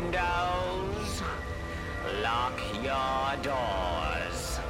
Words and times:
windows. 0.00 1.22
Lock 2.22 2.60
your 2.84 3.36
doors. 3.42 4.60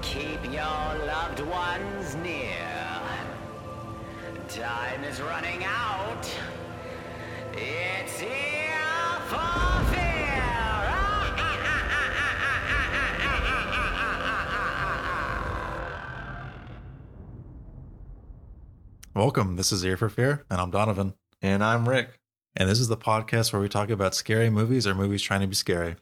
Keep 0.00 0.44
your 0.44 1.06
loved 1.06 1.40
ones 1.40 2.14
near. 2.16 2.56
Time 4.48 5.02
is 5.04 5.20
running 5.20 5.64
out. 5.64 6.30
It's 7.54 8.20
here 8.20 9.18
for 9.26 9.84
fear. 9.92 10.44
Welcome. 19.16 19.56
This 19.56 19.72
is 19.72 19.84
Ear 19.84 19.96
for 19.96 20.08
Fear, 20.08 20.44
and 20.48 20.60
I'm 20.60 20.70
Donovan. 20.70 21.14
And 21.40 21.64
I'm 21.64 21.88
Rick. 21.88 22.21
And 22.54 22.68
this 22.68 22.80
is 22.80 22.88
the 22.88 22.98
podcast 22.98 23.52
where 23.52 23.62
we 23.62 23.68
talk 23.68 23.88
about 23.88 24.14
scary 24.14 24.50
movies 24.50 24.86
or 24.86 24.94
movies 24.94 25.22
trying 25.22 25.40
to 25.40 25.46
be 25.46 25.54
scary. 25.54 25.96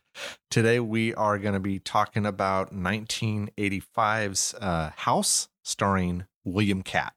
Today 0.51 0.81
we 0.81 1.15
are 1.15 1.39
going 1.39 1.55
to 1.55 1.61
be 1.61 1.79
talking 1.79 2.27
about 2.27 2.75
1985's 2.75 4.55
uh, 4.55 4.91
House, 4.97 5.49
starring 5.63 6.27
William 6.45 6.83
Katt. 6.83 7.15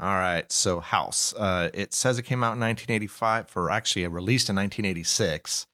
All 0.00 0.14
right, 0.14 0.50
so 0.50 0.80
House. 0.80 1.32
Uh, 1.34 1.70
it 1.74 1.94
says 1.94 2.18
it 2.18 2.24
came 2.24 2.42
out 2.42 2.54
in 2.54 2.60
1985, 2.60 3.48
for 3.48 3.70
actually 3.70 4.02
it 4.02 4.08
released 4.08 4.48
in 4.48 4.56
1986, 4.56 5.68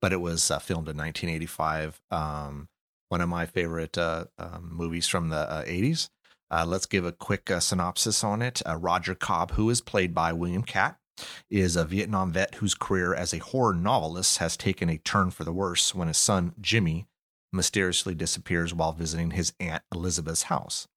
but 0.00 0.14
it 0.14 0.20
was 0.20 0.50
uh, 0.50 0.58
filmed 0.58 0.88
in 0.88 0.96
1985. 0.96 2.00
Um, 2.10 2.68
one 3.10 3.20
of 3.20 3.28
my 3.28 3.44
favorite 3.44 3.98
uh, 3.98 4.24
um, 4.38 4.70
movies 4.72 5.06
from 5.06 5.28
the 5.28 5.36
uh, 5.36 5.64
80s. 5.64 6.08
Uh, 6.50 6.64
let's 6.66 6.86
give 6.86 7.04
a 7.04 7.12
quick 7.12 7.50
uh, 7.50 7.60
synopsis 7.60 8.24
on 8.24 8.40
it. 8.40 8.62
Uh, 8.66 8.76
Roger 8.76 9.14
Cobb, 9.14 9.52
who 9.52 9.68
is 9.68 9.82
played 9.82 10.14
by 10.14 10.32
William 10.32 10.62
Katt, 10.62 10.98
is 11.50 11.76
a 11.76 11.84
Vietnam 11.84 12.32
vet 12.32 12.56
whose 12.56 12.74
career 12.74 13.14
as 13.14 13.32
a 13.32 13.38
horror 13.38 13.74
novelist 13.74 14.38
has 14.38 14.56
taken 14.56 14.88
a 14.88 14.98
turn 14.98 15.30
for 15.30 15.44
the 15.44 15.52
worse 15.52 15.94
when 15.94 16.08
his 16.08 16.18
son, 16.18 16.54
Jimmy, 16.60 17.06
mysteriously 17.52 18.14
disappears 18.14 18.72
while 18.72 18.92
visiting 18.92 19.32
his 19.32 19.52
aunt 19.60 19.82
Elizabeth's 19.92 20.44
house. 20.44 20.88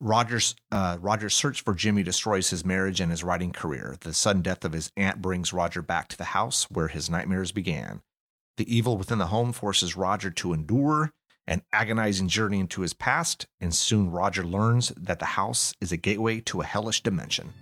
Roger's, 0.00 0.54
uh, 0.70 0.96
Roger's 1.00 1.34
search 1.34 1.62
for 1.62 1.74
Jimmy 1.74 2.02
destroys 2.04 2.50
his 2.50 2.64
marriage 2.64 3.00
and 3.00 3.10
his 3.10 3.24
writing 3.24 3.52
career. 3.52 3.96
The 4.00 4.14
sudden 4.14 4.42
death 4.42 4.64
of 4.64 4.72
his 4.72 4.92
aunt 4.96 5.20
brings 5.20 5.52
Roger 5.52 5.82
back 5.82 6.08
to 6.08 6.18
the 6.18 6.24
house 6.24 6.70
where 6.70 6.88
his 6.88 7.10
nightmares 7.10 7.50
began. 7.50 8.02
The 8.58 8.74
evil 8.74 8.96
within 8.96 9.18
the 9.18 9.26
home 9.26 9.52
forces 9.52 9.96
Roger 9.96 10.30
to 10.30 10.52
endure 10.52 11.12
an 11.48 11.62
agonizing 11.72 12.28
journey 12.28 12.60
into 12.60 12.82
his 12.82 12.92
past, 12.92 13.46
and 13.60 13.74
soon 13.74 14.10
Roger 14.10 14.44
learns 14.44 14.92
that 14.96 15.18
the 15.18 15.24
house 15.24 15.72
is 15.80 15.90
a 15.90 15.96
gateway 15.96 16.40
to 16.40 16.60
a 16.60 16.64
hellish 16.64 17.02
dimension. 17.02 17.54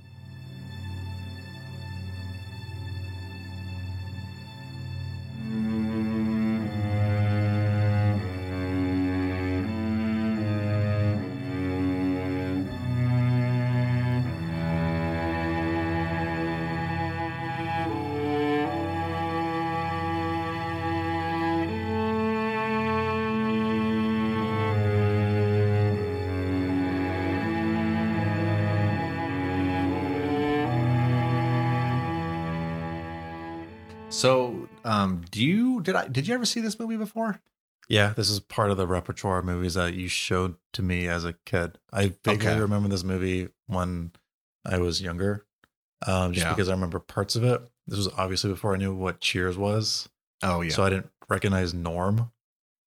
So, 34.21 34.66
um, 34.82 35.27
do 35.31 35.44
you 35.44 35.82
did 35.82 35.94
I 35.94 36.09
did 36.09 36.27
you 36.27 36.32
ever 36.34 36.47
see 36.47 36.60
this 36.62 36.78
movie 36.81 36.97
before? 36.97 37.38
Yeah, 37.87 38.15
this 38.16 38.31
is 38.31 38.41
part 38.41 38.71
of 38.71 38.78
the 38.78 38.87
repertoire 38.87 39.41
of 39.41 39.44
movies 39.44 39.75
that 39.75 39.93
you 39.93 40.09
showed 40.09 40.56
to 40.72 40.82
me 40.82 41.06
as 41.06 41.27
a 41.27 41.34
kid. 41.44 41.78
I 41.93 42.15
vaguely 42.25 42.49
Okay. 42.49 42.59
remember 42.60 42.88
this 42.88 43.05
movie 43.05 43.49
when 43.66 44.12
I 44.65 44.78
was 44.78 45.03
younger, 45.03 45.44
um, 46.06 46.32
just 46.32 46.47
Yeah. 46.47 46.53
because 46.55 46.71
I 46.71 46.72
remember 46.72 46.99
parts 46.99 47.37
of 47.37 47.44
it. 47.44 47.60
This 47.87 47.99
was 47.99 48.09
obviously 48.16 48.49
before 48.50 48.72
I 48.75 48.78
knew 48.78 48.94
what 48.94 49.21
Cheers 49.21 49.59
was, 49.59 50.09
Oh 50.43 50.62
yeah. 50.62 50.72
so 50.72 50.82
I 50.82 50.88
didn't 50.91 51.10
recognize 51.28 51.75
Norm. 51.75 52.32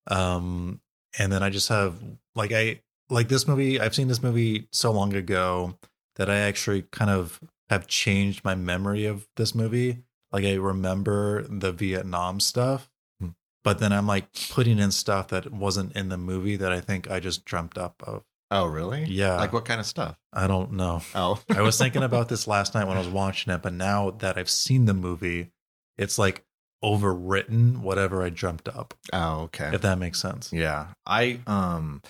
Um, 0.08 0.82
and 1.18 1.32
then 1.32 1.42
I 1.42 1.48
just 1.48 1.70
have 1.70 1.96
like 2.34 2.52
I 2.52 2.82
like 3.08 3.28
this 3.28 3.48
movie. 3.48 3.80
I've 3.80 3.94
seen 3.94 4.08
this 4.08 4.22
movie 4.22 4.68
so 4.72 4.92
long 4.92 5.14
ago 5.14 5.78
that 6.16 6.28
I 6.28 6.36
actually 6.40 6.82
kind 6.82 7.10
of 7.10 7.40
have 7.70 7.86
changed 7.86 8.44
my 8.44 8.54
memory 8.54 9.06
of 9.06 9.26
this 9.36 9.54
movie. 9.54 10.04
Like 10.34 10.44
I 10.44 10.54
remember 10.54 11.44
the 11.48 11.72
Vietnam 11.72 12.40
stuff, 12.40 12.90
Hmm. 13.20 13.28
but 13.62 13.78
then 13.78 13.92
I'm 13.92 14.06
like 14.06 14.26
putting 14.50 14.78
in 14.78 14.90
stuff 14.90 15.28
that 15.28 15.50
wasn't 15.52 15.94
in 15.96 16.08
the 16.10 16.18
movie 16.18 16.56
that 16.56 16.72
I 16.72 16.80
think 16.80 17.10
I 17.10 17.20
just 17.20 17.44
dreamt 17.46 17.78
up 17.78 18.02
of. 18.06 18.24
oh 18.50 18.66
really? 18.66 19.04
Yeah, 19.04 19.36
Like 19.36 19.52
what 19.54 19.64
kind 19.64 19.80
of 19.80 19.86
stuff? 19.86 20.18
I 20.32 20.46
don't 20.48 20.72
know. 20.72 21.00
Oh, 21.14 21.40
I 21.54 21.62
was 21.62 21.78
thinking 21.78 22.02
about 22.02 22.28
this 22.32 22.46
last 22.46 22.74
night 22.74 22.86
when 22.86 22.96
I 22.96 23.00
was 23.00 23.08
watching 23.08 23.52
it, 23.52 23.62
but 23.62 23.72
now 23.72 24.10
that 24.10 24.36
I've 24.36 24.50
seen 24.50 24.84
the 24.86 24.94
movie, 24.94 25.50
it's 25.96 26.18
like 26.18 26.44
overwritten 26.82 27.78
whatever 27.78 28.22
I 28.22 28.30
dreamt 28.30 28.68
up. 28.68 28.94
oh 29.12 29.42
okay. 29.42 29.70
If 29.72 29.82
that 29.82 29.98
makes 29.98 30.20
sense. 30.20 30.52
Yeah. 30.52 30.88
I 31.06 31.40
um 31.46 32.02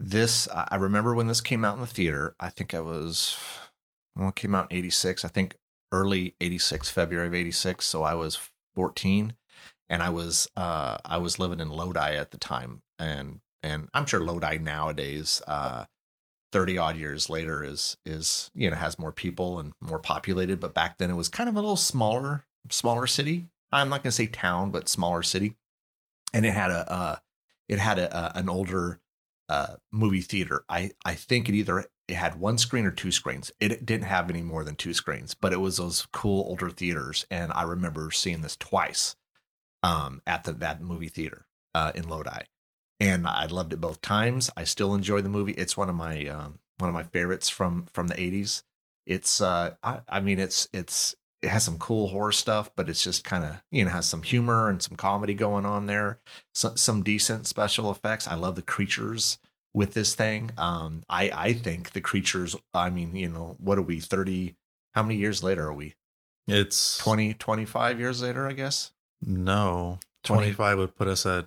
this 0.00 0.48
I 0.48 0.68
I 0.72 0.76
remember 0.76 1.14
when 1.14 1.26
this 1.26 1.40
came 1.40 1.64
out 1.64 1.74
in 1.74 1.80
the 1.80 1.86
theater. 1.86 2.34
I 2.40 2.50
think 2.50 2.72
I 2.74 2.80
was 2.80 3.36
well, 4.16 4.28
it 4.30 4.36
came 4.36 4.54
out 4.54 4.70
in 4.72 4.76
86. 4.78 5.24
I 5.24 5.28
think 5.28 5.56
early 5.92 6.34
86, 6.40 6.90
February 6.90 7.28
of 7.28 7.34
86, 7.34 7.84
so 7.84 8.02
I 8.02 8.14
was 8.14 8.38
14 8.74 9.34
and 9.88 10.02
I 10.02 10.10
was 10.10 10.48
uh 10.56 10.98
I 11.04 11.18
was 11.18 11.38
living 11.38 11.60
in 11.60 11.70
Lodi 11.70 12.16
at 12.16 12.30
the 12.30 12.38
time 12.38 12.82
and 12.98 13.40
and 13.62 13.88
I'm 13.94 14.06
sure 14.06 14.20
Lodi 14.20 14.58
nowadays 14.58 15.42
uh 15.46 15.86
30 16.52 16.78
odd 16.78 16.96
years 16.96 17.28
later 17.28 17.64
is 17.64 17.96
is 18.06 18.50
you 18.54 18.70
know 18.70 18.76
has 18.76 18.98
more 18.98 19.12
people 19.12 19.58
and 19.58 19.72
more 19.80 19.98
populated 19.98 20.60
but 20.60 20.74
back 20.74 20.98
then 20.98 21.10
it 21.10 21.16
was 21.16 21.28
kind 21.28 21.48
of 21.48 21.56
a 21.56 21.60
little 21.60 21.76
smaller 21.76 22.44
smaller 22.70 23.06
city. 23.06 23.46
I'm 23.72 23.88
not 23.88 24.02
going 24.02 24.10
to 24.10 24.12
say 24.12 24.26
town 24.26 24.70
but 24.70 24.88
smaller 24.88 25.22
city. 25.22 25.54
And 26.32 26.44
it 26.44 26.52
had 26.52 26.70
a 26.70 26.90
uh 26.92 27.16
it 27.68 27.78
had 27.78 27.98
a, 27.98 28.16
a 28.16 28.38
an 28.38 28.48
older 28.48 29.00
uh 29.48 29.76
movie 29.90 30.20
theater. 30.20 30.64
I 30.68 30.92
i 31.04 31.14
think 31.14 31.48
it 31.48 31.54
either 31.54 31.86
it 32.08 32.14
had 32.14 32.40
one 32.40 32.58
screen 32.58 32.86
or 32.86 32.90
two 32.90 33.12
screens. 33.12 33.52
It 33.60 33.84
didn't 33.84 34.06
have 34.06 34.30
any 34.30 34.42
more 34.42 34.64
than 34.64 34.76
two 34.76 34.94
screens 34.94 35.34
but 35.34 35.52
it 35.52 35.60
was 35.60 35.76
those 35.76 36.06
cool 36.12 36.44
older 36.48 36.70
theaters 36.70 37.26
and 37.30 37.52
i 37.52 37.62
remember 37.62 38.10
seeing 38.10 38.40
this 38.40 38.56
twice 38.56 39.16
um 39.82 40.22
at 40.26 40.44
the 40.44 40.52
that 40.52 40.80
movie 40.82 41.08
theater 41.08 41.46
uh 41.74 41.92
in 41.94 42.08
lodi. 42.08 42.42
And 43.00 43.26
i 43.26 43.46
loved 43.46 43.72
it 43.72 43.80
both 43.80 44.00
times. 44.00 44.50
I 44.56 44.64
still 44.64 44.94
enjoy 44.94 45.20
the 45.22 45.28
movie. 45.28 45.52
It's 45.52 45.76
one 45.76 45.88
of 45.88 45.94
my 45.94 46.26
um 46.26 46.58
one 46.78 46.88
of 46.88 46.94
my 46.94 47.04
favorites 47.04 47.48
from 47.48 47.86
from 47.92 48.08
the 48.08 48.14
80s 48.14 48.62
it's 49.06 49.40
uh 49.40 49.74
i, 49.82 50.00
I 50.08 50.20
mean 50.20 50.38
it's 50.38 50.68
it's 50.72 51.16
it 51.42 51.48
has 51.48 51.64
some 51.64 51.78
cool 51.78 52.08
horror 52.08 52.32
stuff 52.32 52.70
but 52.76 52.88
it's 52.88 53.02
just 53.02 53.24
kind 53.24 53.44
of 53.44 53.62
you 53.70 53.84
know 53.84 53.90
has 53.90 54.06
some 54.06 54.22
humor 54.22 54.68
and 54.68 54.82
some 54.82 54.96
comedy 54.96 55.34
going 55.34 55.64
on 55.66 55.86
there 55.86 56.20
some, 56.54 56.76
some 56.76 57.02
decent 57.02 57.46
special 57.46 57.90
effects. 57.90 58.26
I 58.26 58.34
love 58.34 58.56
the 58.56 58.62
creatures 58.62 59.38
with 59.74 59.94
this 59.94 60.14
thing 60.14 60.50
um 60.58 61.02
i 61.08 61.30
i 61.34 61.52
think 61.52 61.92
the 61.92 62.00
creatures 62.00 62.56
i 62.74 62.88
mean 62.90 63.14
you 63.14 63.28
know 63.28 63.54
what 63.58 63.78
are 63.78 63.82
we 63.82 64.00
30 64.00 64.56
how 64.94 65.02
many 65.02 65.16
years 65.18 65.42
later 65.42 65.66
are 65.66 65.72
we 65.74 65.94
It's 66.46 66.98
20 66.98 67.34
25 67.34 68.00
years 68.00 68.22
later 68.22 68.46
i 68.48 68.52
guess 68.52 68.92
No, 69.20 69.98
20 70.24 70.42
25 70.54 70.78
would 70.78 70.96
put 70.96 71.08
us 71.08 71.26
at 71.26 71.46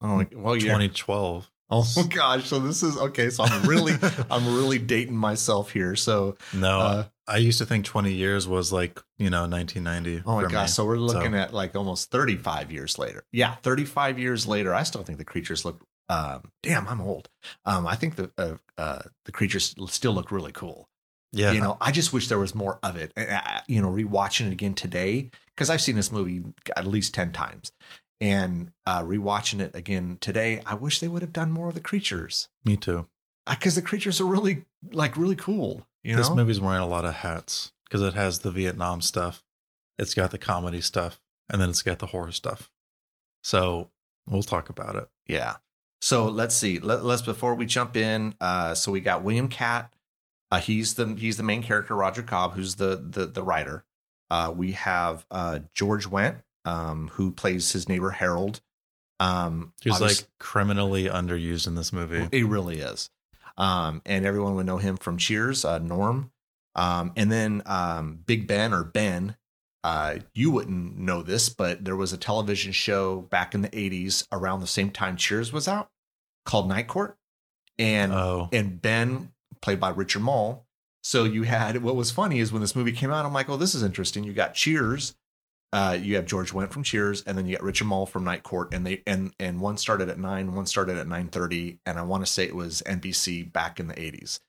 oh 0.00 0.24
well 0.34 0.54
2012. 0.56 1.50
oh 1.70 2.06
gosh 2.08 2.46
so 2.46 2.58
this 2.58 2.82
is 2.82 2.96
okay 2.96 3.28
so 3.30 3.44
i'm 3.44 3.68
really 3.68 3.92
i'm 4.30 4.46
really 4.56 4.78
dating 4.78 5.16
myself 5.16 5.70
here 5.70 5.94
so 5.94 6.36
No, 6.54 6.80
uh, 6.80 7.04
I 7.30 7.36
used 7.36 7.58
to 7.58 7.66
think 7.66 7.84
20 7.84 8.10
years 8.10 8.48
was 8.48 8.72
like, 8.72 9.02
you 9.18 9.28
know, 9.28 9.42
1990. 9.46 10.22
Oh 10.24 10.36
my 10.40 10.50
gosh! 10.50 10.68
me. 10.68 10.68
So 10.68 10.86
we're 10.86 10.96
looking 10.96 11.32
So- 11.32 11.36
at 11.38 11.52
like 11.52 11.76
almost 11.76 12.10
35 12.10 12.72
years 12.72 12.98
later. 12.98 13.22
Yeah, 13.32 13.56
35 13.56 14.18
years 14.18 14.46
later, 14.46 14.72
I 14.74 14.82
still 14.84 15.02
think 15.02 15.18
the 15.18 15.26
creatures 15.26 15.62
look. 15.66 15.84
Um, 16.08 16.50
damn, 16.62 16.88
I'm 16.88 17.00
old. 17.00 17.28
Um, 17.66 17.86
I 17.86 17.94
think 17.94 18.16
the 18.16 18.30
uh, 18.38 18.56
uh, 18.78 19.02
the 19.26 19.32
creatures 19.32 19.74
still 19.88 20.12
look 20.12 20.30
really 20.30 20.52
cool. 20.52 20.88
yeah. 21.32 21.52
You 21.52 21.60
know, 21.60 21.76
I 21.80 21.92
just 21.92 22.12
wish 22.12 22.28
there 22.28 22.38
was 22.38 22.54
more 22.54 22.78
of 22.82 22.96
it. 22.96 23.12
Uh, 23.16 23.22
uh, 23.30 23.60
You 23.68 23.82
know, 23.82 23.90
rewatching 23.90 24.46
it 24.46 24.52
again 24.52 24.74
today 24.74 25.30
because 25.54 25.68
I've 25.70 25.82
seen 25.82 25.96
this 25.96 26.10
movie 26.12 26.42
at 26.76 26.86
least 26.86 27.12
10 27.14 27.32
times, 27.32 27.72
and 28.20 28.72
uh, 28.86 29.02
rewatching 29.02 29.60
it 29.60 29.74
again 29.74 30.16
today, 30.20 30.62
I 30.64 30.74
wish 30.74 31.00
they 31.00 31.08
would 31.08 31.22
have 31.22 31.32
done 31.32 31.50
more 31.50 31.68
of 31.68 31.74
the 31.74 31.80
creatures 31.80 32.48
me 32.64 32.76
too. 32.76 33.06
because 33.48 33.74
the 33.74 33.82
creatures 33.82 34.20
are 34.20 34.24
really 34.26 34.64
like 34.92 35.16
really 35.16 35.36
cool. 35.36 35.86
You 36.04 36.12
know, 36.12 36.18
this 36.22 36.30
movie's 36.30 36.60
wearing 36.60 36.80
a 36.80 36.86
lot 36.86 37.04
of 37.04 37.16
hats 37.16 37.72
because 37.84 38.00
it 38.02 38.14
has 38.14 38.38
the 38.38 38.50
Vietnam 38.50 39.00
stuff, 39.02 39.44
it's 39.98 40.14
got 40.14 40.30
the 40.30 40.38
comedy 40.38 40.80
stuff, 40.80 41.20
and 41.50 41.60
then 41.60 41.68
it's 41.68 41.82
got 41.82 41.98
the 41.98 42.06
horror 42.06 42.32
stuff. 42.32 42.70
So 43.42 43.90
we'll 44.26 44.42
talk 44.42 44.68
about 44.70 44.96
it. 44.96 45.08
Yeah. 45.26 45.56
So 46.00 46.26
let's 46.26 46.54
see. 46.54 46.78
Let, 46.78 47.00
us 47.00 47.22
before 47.22 47.54
we 47.54 47.66
jump 47.66 47.96
in. 47.96 48.34
Uh, 48.40 48.74
so 48.74 48.92
we 48.92 49.00
got 49.00 49.22
William 49.22 49.48
Katt. 49.48 49.92
Uh, 50.50 50.60
he's 50.60 50.94
the 50.94 51.14
he's 51.18 51.36
the 51.36 51.42
main 51.42 51.62
character, 51.62 51.94
Roger 51.94 52.22
Cobb, 52.22 52.54
who's 52.54 52.76
the 52.76 52.96
the 52.96 53.26
the 53.26 53.42
writer. 53.42 53.84
Uh, 54.30 54.52
we 54.54 54.72
have 54.72 55.26
uh, 55.30 55.58
George 55.74 56.06
Wendt, 56.08 56.36
um, 56.64 57.08
who 57.14 57.30
plays 57.32 57.72
his 57.72 57.88
neighbor 57.88 58.10
Harold. 58.10 58.60
Um, 59.20 59.72
He 59.82 59.90
was 59.90 60.00
obvious- 60.00 60.20
like 60.22 60.28
criminally 60.38 61.04
underused 61.04 61.66
in 61.66 61.74
this 61.74 61.92
movie. 61.92 62.28
he 62.30 62.42
really 62.44 62.78
is. 62.80 63.10
Um, 63.56 64.02
and 64.06 64.24
everyone 64.24 64.54
would 64.54 64.66
know 64.66 64.76
him 64.78 64.96
from 64.96 65.16
Cheers, 65.18 65.64
uh, 65.64 65.78
Norm. 65.78 66.30
Um, 66.76 67.12
and 67.16 67.32
then 67.32 67.62
um, 67.66 68.20
Big 68.24 68.46
Ben 68.46 68.72
or 68.72 68.84
Ben, 68.84 69.36
uh, 69.88 70.18
you 70.34 70.50
wouldn't 70.50 70.98
know 70.98 71.22
this, 71.22 71.48
but 71.48 71.82
there 71.82 71.96
was 71.96 72.12
a 72.12 72.18
television 72.18 72.72
show 72.72 73.22
back 73.22 73.54
in 73.54 73.62
the 73.62 73.70
80s 73.70 74.26
around 74.30 74.60
the 74.60 74.66
same 74.66 74.90
time 74.90 75.16
Cheers 75.16 75.50
was 75.50 75.66
out 75.66 75.88
called 76.44 76.68
Night 76.68 76.88
Court. 76.88 77.16
And 77.78 78.12
Oh, 78.12 78.50
and 78.52 78.82
Ben, 78.82 79.32
played 79.62 79.80
by 79.80 79.88
Richard 79.88 80.20
Moll. 80.20 80.66
So 81.02 81.24
you 81.24 81.44
had 81.44 81.82
what 81.82 81.96
was 81.96 82.10
funny 82.10 82.38
is 82.38 82.52
when 82.52 82.60
this 82.60 82.76
movie 82.76 82.92
came 82.92 83.10
out, 83.10 83.24
I'm 83.24 83.32
like, 83.32 83.48
oh, 83.48 83.56
this 83.56 83.74
is 83.74 83.82
interesting. 83.82 84.24
You 84.24 84.34
got 84.34 84.52
Cheers, 84.52 85.14
uh, 85.72 85.96
you 85.98 86.16
have 86.16 86.26
George 86.26 86.52
Wendt 86.52 86.70
from 86.70 86.82
Cheers, 86.82 87.22
and 87.22 87.38
then 87.38 87.46
you 87.46 87.56
got 87.56 87.64
Richard 87.64 87.86
Moll 87.86 88.04
from 88.04 88.24
Night 88.24 88.42
Court, 88.42 88.74
and 88.74 88.84
they 88.86 89.02
and 89.06 89.32
and 89.40 89.58
one 89.58 89.78
started 89.78 90.10
at 90.10 90.18
nine, 90.18 90.54
one 90.54 90.66
started 90.66 90.98
at 90.98 91.08
nine 91.08 91.28
thirty, 91.28 91.78
and 91.86 91.98
I 91.98 92.02
want 92.02 92.26
to 92.26 92.30
say 92.30 92.44
it 92.44 92.54
was 92.54 92.82
NBC 92.84 93.50
back 93.50 93.80
in 93.80 93.88
the 93.88 93.94
80s. 93.94 94.40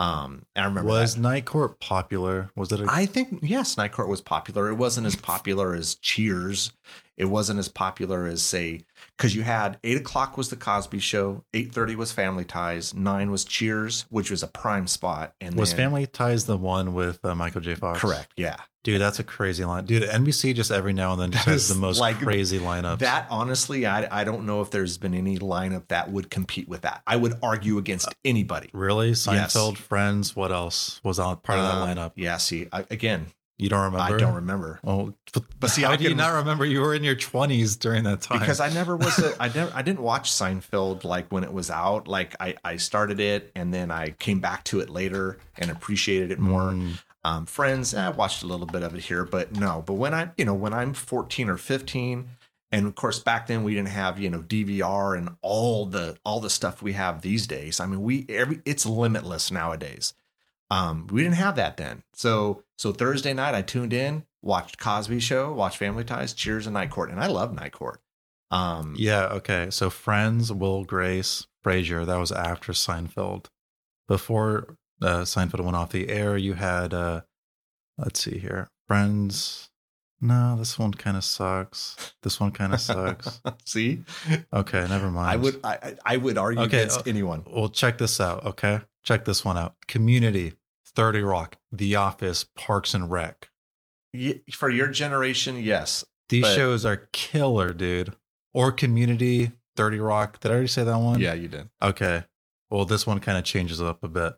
Um, 0.00 0.46
I 0.56 0.64
remember 0.64 0.88
was 0.88 1.14
that. 1.14 1.20
Night 1.20 1.44
Court 1.44 1.78
popular? 1.78 2.50
Was 2.56 2.72
it? 2.72 2.80
A, 2.80 2.86
I 2.88 3.04
think 3.04 3.40
yes, 3.42 3.76
Night 3.76 3.92
Court 3.92 4.08
was 4.08 4.22
popular. 4.22 4.70
It 4.70 4.76
wasn't 4.76 5.06
as 5.06 5.14
popular 5.14 5.74
as 5.74 5.96
Cheers. 5.96 6.72
It 7.18 7.26
wasn't 7.26 7.58
as 7.58 7.68
popular 7.68 8.26
as 8.26 8.40
say 8.40 8.80
because 9.20 9.36
you 9.36 9.42
had 9.42 9.78
eight 9.84 9.98
o'clock 9.98 10.38
was 10.38 10.48
the 10.48 10.56
Cosby 10.56 10.98
Show, 10.98 11.44
eight 11.52 11.72
thirty 11.74 11.94
was 11.94 12.10
Family 12.10 12.44
Ties, 12.46 12.94
nine 12.94 13.30
was 13.30 13.44
Cheers, 13.44 14.06
which 14.08 14.30
was 14.30 14.42
a 14.42 14.46
prime 14.48 14.86
spot, 14.86 15.34
and 15.42 15.54
was 15.56 15.70
then- 15.70 15.76
Family 15.76 16.06
Ties 16.06 16.46
the 16.46 16.56
one 16.56 16.94
with 16.94 17.22
uh, 17.24 17.34
Michael 17.34 17.60
J. 17.60 17.74
Fox? 17.74 18.00
correct? 18.00 18.32
Yeah, 18.36 18.56
Dude, 18.82 18.98
that's 18.98 19.18
a 19.18 19.24
crazy 19.24 19.62
line. 19.62 19.84
Dude, 19.84 20.04
NBC 20.04 20.54
just 20.54 20.70
every 20.70 20.94
now 20.94 21.12
and 21.12 21.20
then 21.20 21.30
just 21.32 21.44
That 21.44 21.50
has 21.52 21.68
the 21.68 21.74
most 21.74 22.00
like- 22.00 22.16
crazy 22.16 22.58
lineup. 22.58 23.00
that 23.00 23.26
honestly, 23.28 23.84
I 23.86 24.20
I 24.20 24.24
don't 24.24 24.46
know 24.46 24.62
if 24.62 24.70
there's 24.70 24.96
been 24.96 25.12
any 25.12 25.38
lineup 25.38 25.88
that 25.88 26.10
would 26.10 26.30
compete 26.30 26.66
with 26.66 26.80
that. 26.80 27.02
I 27.06 27.16
would 27.16 27.34
argue 27.42 27.76
against 27.76 28.08
anybody. 28.24 28.70
really? 28.72 29.08
Yes. 29.10 29.26
Seinfeld, 29.26 29.76
Friends, 29.76 30.34
what 30.34 30.50
else 30.50 30.98
was 31.04 31.18
on 31.18 31.36
part 31.38 31.58
of 31.58 31.64
that 31.66 31.74
Um, 31.74 31.88
lineup? 32.08 32.12
Yeah, 32.16 32.38
see, 32.38 32.68
I, 32.72 32.86
again, 32.90 33.26
You 33.60 33.68
don't 33.68 33.92
remember? 33.92 34.14
I 34.14 34.18
don't 34.18 34.34
remember. 34.34 34.80
Oh, 34.84 35.14
but, 35.32 35.44
But 35.60 35.70
see, 35.70 35.82
how 35.82 35.92
I 35.92 35.96
do 35.96 36.04
you 36.04 36.14
not 36.14 36.34
remember? 36.34 36.64
You 36.64 36.80
were 36.80 36.94
in 36.94 37.04
your 37.04 37.14
20s 37.14 37.78
during 37.78 38.04
that 38.04 38.22
time. 38.22 38.38
because 38.40 38.58
I 38.60 38.70
never 38.70 38.96
was 38.96 39.18
a, 39.18 39.34
I 39.40 39.48
never 39.54 39.70
I 39.74 39.82
didn't 39.82 40.00
watch 40.00 40.30
Seinfeld 40.32 41.04
like 41.04 41.30
when 41.30 41.44
it 41.44 41.52
was 41.52 41.70
out. 41.70 42.08
Like 42.08 42.34
I 42.40 42.56
I 42.64 42.76
started 42.76 43.20
it 43.20 43.52
and 43.54 43.72
then 43.74 43.90
I 43.90 44.10
came 44.10 44.40
back 44.40 44.64
to 44.64 44.80
it 44.80 44.88
later 44.90 45.38
and 45.58 45.70
appreciated 45.70 46.30
it 46.32 46.38
more. 46.38 46.70
Mm, 46.72 46.98
Um, 47.22 47.46
Friends, 47.46 47.94
I 47.94 48.08
watched 48.08 48.42
a 48.42 48.46
little 48.46 48.66
bit 48.66 48.82
of 48.82 48.94
it 48.94 49.02
here, 49.02 49.24
but 49.24 49.52
no. 49.54 49.82
But 49.86 49.94
when 49.94 50.14
I 50.14 50.30
you 50.38 50.44
know 50.46 50.54
when 50.54 50.72
I'm 50.72 50.94
14 50.94 51.50
or 51.50 51.58
15, 51.58 52.28
and 52.72 52.86
of 52.86 52.94
course 52.94 53.18
back 53.18 53.46
then 53.46 53.62
we 53.62 53.74
didn't 53.74 53.88
have 53.90 54.18
you 54.18 54.30
know 54.30 54.40
DVR 54.40 55.18
and 55.18 55.36
all 55.42 55.84
the 55.84 56.16
all 56.24 56.40
the 56.40 56.48
stuff 56.50 56.80
we 56.80 56.94
have 56.94 57.20
these 57.20 57.46
days. 57.46 57.78
I 57.78 57.84
mean 57.86 58.00
we 58.02 58.24
every 58.30 58.62
it's 58.64 58.86
limitless 58.86 59.50
nowadays. 59.50 60.14
Um, 60.70 61.08
we 61.10 61.22
didn't 61.22 61.34
have 61.36 61.56
that 61.56 61.76
then. 61.76 62.04
So 62.14 62.62
so 62.80 62.92
Thursday 62.92 63.34
night 63.34 63.54
I 63.54 63.60
tuned 63.60 63.92
in, 63.92 64.24
watched 64.40 64.78
Cosby 64.78 65.20
Show, 65.20 65.52
watched 65.52 65.76
Family 65.76 66.02
Ties, 66.02 66.32
Cheers, 66.32 66.66
and 66.66 66.72
Night 66.72 66.90
Court, 66.90 67.10
and 67.10 67.20
I 67.20 67.26
love 67.26 67.52
Night 67.52 67.72
Court. 67.72 68.00
Um, 68.50 68.94
yeah, 68.96 69.26
okay. 69.26 69.68
So 69.68 69.90
Friends, 69.90 70.50
Will 70.50 70.84
Grace, 70.84 71.46
Frasier, 71.62 72.06
that 72.06 72.16
was 72.16 72.32
after 72.32 72.72
Seinfeld. 72.72 73.48
Before 74.08 74.78
uh, 75.02 75.24
Seinfeld 75.24 75.62
went 75.62 75.76
off 75.76 75.90
the 75.90 76.08
air, 76.08 76.38
you 76.38 76.54
had, 76.54 76.94
uh, 76.94 77.20
let's 77.98 78.22
see 78.24 78.38
here, 78.38 78.70
Friends. 78.88 79.68
No, 80.22 80.56
this 80.56 80.78
one 80.78 80.92
kind 80.94 81.18
of 81.18 81.24
sucks. 81.24 82.14
This 82.22 82.40
one 82.40 82.50
kind 82.50 82.72
of 82.72 82.80
sucks. 82.80 83.42
See, 83.66 84.04
Okay, 84.54 84.86
never 84.88 85.10
mind. 85.10 85.30
I 85.30 85.36
would 85.36 85.60
I, 85.64 85.96
I 86.04 86.16
would 86.16 86.38
argue 86.38 86.62
Okay, 86.62 86.78
against 86.78 87.00
uh, 87.00 87.02
anyone. 87.06 87.44
Well, 87.46 87.68
check 87.68 87.98
this 87.98 88.20
out. 88.20 88.44
Okay, 88.46 88.80
check 89.02 89.26
this 89.26 89.44
one 89.44 89.58
out. 89.58 89.74
Community, 89.86 90.54
Thirty 90.94 91.22
Rock, 91.22 91.56
The 91.72 91.96
Office, 91.96 92.44
Parks 92.56 92.94
and 92.94 93.10
Rec. 93.10 93.48
Ye- 94.12 94.42
For 94.52 94.68
your 94.70 94.88
generation, 94.88 95.56
yes. 95.62 96.04
These 96.28 96.42
But- 96.42 96.54
shows 96.56 96.84
are 96.84 97.08
killer, 97.12 97.72
dude. 97.72 98.14
Or 98.52 98.72
Community, 98.72 99.52
Thirty 99.76 99.98
Rock. 100.00 100.40
Did 100.40 100.50
I 100.50 100.54
already 100.54 100.66
say 100.68 100.82
that 100.84 100.96
one? 100.98 101.20
Yeah, 101.20 101.34
you 101.34 101.48
did. 101.48 101.68
Okay. 101.80 102.24
Well, 102.70 102.84
this 102.84 103.06
one 103.06 103.20
kind 103.20 103.38
of 103.38 103.44
changes 103.44 103.80
it 103.80 103.86
up 103.86 104.02
a 104.02 104.08
bit, 104.08 104.34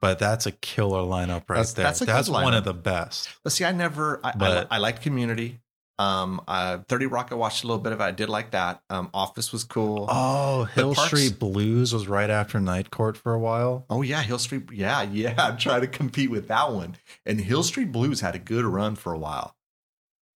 but 0.00 0.18
that's 0.18 0.46
a 0.46 0.52
killer 0.52 1.00
lineup 1.00 1.44
right 1.48 1.56
That's- 1.56 1.72
there. 1.74 1.84
that's 1.86 2.00
That's, 2.00 2.28
one 2.28 2.44
lineup. 2.52 2.58
of 2.58 2.64
the 2.64 2.74
best. 2.74 3.28
But 3.42 3.52
see, 3.52 3.64
I 3.64 3.72
never. 3.72 4.20
I, 4.24 4.32
But- 4.36 4.68
I, 4.70 4.76
I 4.76 4.78
liked 4.78 5.02
Community. 5.02 5.60
Um, 5.98 6.40
uh, 6.48 6.78
Thirty 6.88 7.06
Rock. 7.06 7.28
I 7.30 7.36
watched 7.36 7.62
a 7.62 7.66
little 7.68 7.80
bit 7.82 7.92
of. 7.92 8.00
it. 8.00 8.04
I 8.04 8.10
did 8.10 8.28
like 8.28 8.50
that. 8.50 8.80
Um, 8.90 9.10
Office 9.14 9.52
was 9.52 9.62
cool. 9.64 10.06
Oh, 10.10 10.64
Hill 10.64 10.94
Parks- 10.94 11.08
Street 11.08 11.38
Blues 11.38 11.92
was 11.92 12.08
right 12.08 12.30
after 12.30 12.58
Night 12.60 12.90
Court 12.90 13.16
for 13.16 13.32
a 13.32 13.38
while. 13.38 13.86
Oh 13.88 14.02
yeah, 14.02 14.20
Hill 14.22 14.38
Street. 14.38 14.64
Yeah, 14.72 15.02
yeah. 15.02 15.34
I'm 15.38 15.56
trying 15.56 15.82
to 15.82 15.86
compete 15.86 16.30
with 16.30 16.48
that 16.48 16.72
one. 16.72 16.96
And 17.24 17.40
Hill 17.40 17.62
Street 17.62 17.92
Blues 17.92 18.20
had 18.20 18.34
a 18.34 18.40
good 18.40 18.64
run 18.64 18.96
for 18.96 19.12
a 19.12 19.18
while. 19.18 19.54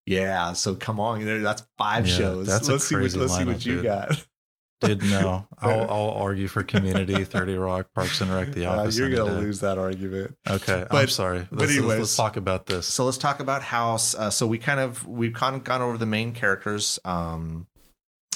Yeah, 0.05 0.53
so 0.53 0.73
come 0.75 0.99
on, 0.99 1.23
that's 1.43 1.61
five 1.77 2.07
Yeah, 2.07 2.15
shows. 2.15 2.47
that's 2.47 2.67
let's 2.67 2.87
see 2.87 2.95
what, 2.95 3.13
let's 3.13 3.35
see 3.37 3.45
what 3.45 3.63
you 3.65 3.75
dude. 3.75 3.83
got. 3.83 4.25
Did 4.81 5.03
no. 5.03 5.45
I'll, 5.59 5.81
I'll 5.91 6.09
argue 6.11 6.47
for 6.47 6.63
Community, 6.63 7.23
Thirty 7.25 7.55
Rock, 7.55 7.87
Parks 7.93 8.21
and 8.21 8.31
Rec, 8.33 8.53
The 8.53 8.65
Uh, 8.67 8.81
Office. 8.81 8.97
you're 8.97 9.09
gonna 9.09 9.31
day. 9.31 9.37
lose 9.41 9.59
that 9.59 9.77
argument. 9.77 10.35
Okay, 10.49 10.85
I'm 10.89 11.07
sorry. 11.09 11.39
but 11.49 11.59
Let's, 11.59 11.61
let's- 11.71 11.77
anyways. 11.77 11.99
let's 11.99 12.15
talk 12.15 12.37
about 12.37 12.65
this. 12.65 12.87
So 12.87 13.03
let's 13.05 13.17
talk 13.17 13.39
about 13.41 13.61
House. 13.61 14.15
Uh, 14.15 14.29
so 14.29 14.47
we 14.47 14.57
kind 14.57 14.79
of 14.79 15.05
we've 15.07 15.33
kind 15.33 15.55
of 15.55 15.63
gone 15.63 15.81
over 15.81 15.97
the 15.97 16.05
main 16.05 16.31
characters. 16.31 16.97
Um, 17.03 17.67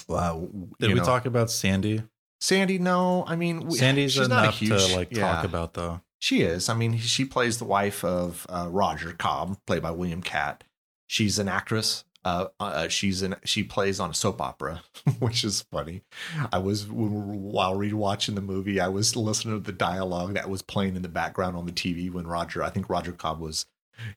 uh, 0.10 0.34
Did 0.80 0.90
we 0.90 0.94
know, 0.96 1.04
talk 1.06 1.26
about 1.26 1.50
Sandy? 1.50 2.04
Sandy? 2.42 2.78
No, 2.78 3.24
I 3.26 3.36
mean 3.38 3.68
we, 3.68 3.78
Sandy's 3.78 4.12
she's 4.14 4.26
enough 4.26 4.44
not 4.44 4.54
a 4.54 4.58
huge, 4.58 4.88
to 4.88 4.96
like 4.98 5.16
yeah, 5.16 5.22
talk 5.34 5.46
about 5.46 5.74
though. 5.76 6.02
She 6.20 6.42
is. 6.42 6.70
I 6.70 6.74
mean, 6.74 6.98
she 6.98 7.26
plays 7.26 7.58
the 7.58 7.66
wife 7.66 8.04
of 8.06 8.46
uh, 8.50 8.68
Roger 8.70 9.12
Cobb, 9.12 9.58
played 9.68 9.82
by 9.82 9.92
William 9.92 10.22
Katt. 10.22 10.64
She's 11.08 11.38
an 11.38 11.50
actress. 11.50 12.06
Uh, 12.26 12.48
uh, 12.60 12.88
she's 12.88 13.22
an 13.22 13.36
she 13.44 13.64
plays 13.64 14.00
on 14.00 14.10
a 14.10 14.14
soap 14.14 14.42
opera, 14.42 14.82
which 15.20 15.44
is 15.44 15.66
funny. 15.72 16.04
I 16.52 16.58
was 16.60 16.88
while 16.88 17.76
rewatching 17.76 18.36
the 18.36 18.42
movie, 18.42 18.80
I 18.80 18.88
was 18.88 19.16
listening 19.16 19.60
to 19.60 19.66
the 19.66 19.78
dialogue 19.78 20.34
that 20.36 20.50
was 20.50 20.62
playing 20.62 20.96
in 20.96 21.02
the 21.02 21.10
background 21.10 21.58
on 21.58 21.66
the 21.66 21.72
TV 21.72 22.12
when 22.12 22.28
Roger. 22.28 22.64
I 22.64 22.70
think 22.70 22.90
Roger 22.90 23.12
Cobb 23.12 23.40
was 23.40 23.66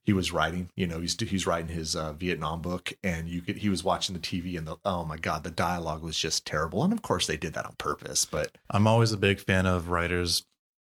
he 0.04 0.12
was 0.12 0.32
writing. 0.32 0.70
You 0.76 0.86
know, 0.86 1.00
he's 1.00 1.18
he's 1.20 1.46
writing 1.46 1.74
his 1.74 1.96
uh, 1.96 2.12
Vietnam 2.12 2.62
book, 2.62 2.92
and 3.02 3.28
you 3.28 3.42
could 3.42 3.58
he 3.58 3.68
was 3.68 3.84
watching 3.84 4.14
the 4.14 4.20
TV, 4.20 4.56
and 4.56 4.66
the 4.66 4.76
oh 4.84 5.04
my 5.04 5.16
god, 5.16 5.44
the 5.44 5.50
dialogue 5.50 6.02
was 6.02 6.18
just 6.18 6.46
terrible. 6.46 6.84
And 6.84 6.92
of 6.92 7.02
course, 7.02 7.26
they 7.26 7.36
did 7.36 7.54
that 7.54 7.66
on 7.66 7.74
purpose, 7.78 8.24
but 8.24 8.56
I'm 8.70 8.86
always 8.86 9.12
a 9.12 9.18
big 9.18 9.40
fan 9.40 9.66
of 9.66 9.88
writers 9.88 10.44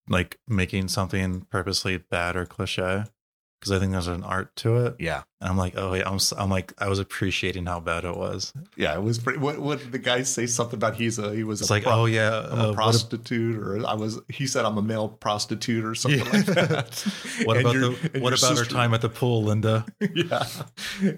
like 0.07 0.39
making 0.47 0.87
something 0.87 1.45
purposely 1.51 1.97
bad 1.97 2.35
or 2.35 2.45
cliche 2.45 3.03
because 3.59 3.71
I 3.71 3.79
think 3.79 3.91
there's 3.91 4.07
an 4.07 4.23
art 4.23 4.55
to 4.57 4.77
it. 4.85 4.95
yeah, 4.99 5.23
And 5.41 5.49
I'm 5.49 5.57
like, 5.57 5.73
oh 5.77 5.93
yeah, 5.93 6.07
I'm 6.09 6.19
I'm 6.37 6.49
like 6.49 6.73
I 6.77 6.87
was 6.87 6.99
appreciating 6.99 7.65
how 7.65 7.79
bad 7.79 8.05
it 8.05 8.15
was. 8.15 8.53
yeah, 8.77 8.95
it 8.95 9.01
was 9.03 9.19
pretty. 9.19 9.39
What 9.39 9.59
what 9.59 9.79
did 9.79 9.91
the 9.91 9.99
guy 9.99 10.23
say 10.23 10.45
something 10.47 10.77
about? 10.77 10.95
He's 10.95 11.19
a 11.19 11.33
he 11.35 11.43
was 11.43 11.61
It's 11.61 11.69
a 11.69 11.73
like, 11.73 11.83
pro- 11.83 11.93
oh 12.01 12.05
yeah, 12.05 12.47
I'm 12.51 12.59
uh, 12.59 12.71
a 12.71 12.73
prostitute, 12.73 13.57
or 13.57 13.85
I 13.85 13.93
was. 13.95 14.19
He 14.29 14.47
said 14.47 14.65
I'm 14.65 14.77
a 14.77 14.81
male 14.81 15.09
prostitute, 15.09 15.83
or 15.85 15.93
something 15.95 16.19
Yeah. 16.25 16.31
like 16.31 16.45
that. 16.45 17.05
what 17.45 17.57
And 17.57 17.65
about 17.65 17.75
your- 17.75 17.89
the 17.95 18.19
what 18.21 18.33
about 18.33 18.43
our 18.51 18.55
sister- 18.57 18.73
time 18.73 18.93
at 18.93 19.01
the 19.01 19.09
pool, 19.09 19.43
Linda? 19.43 19.85
yeah, 20.15 20.45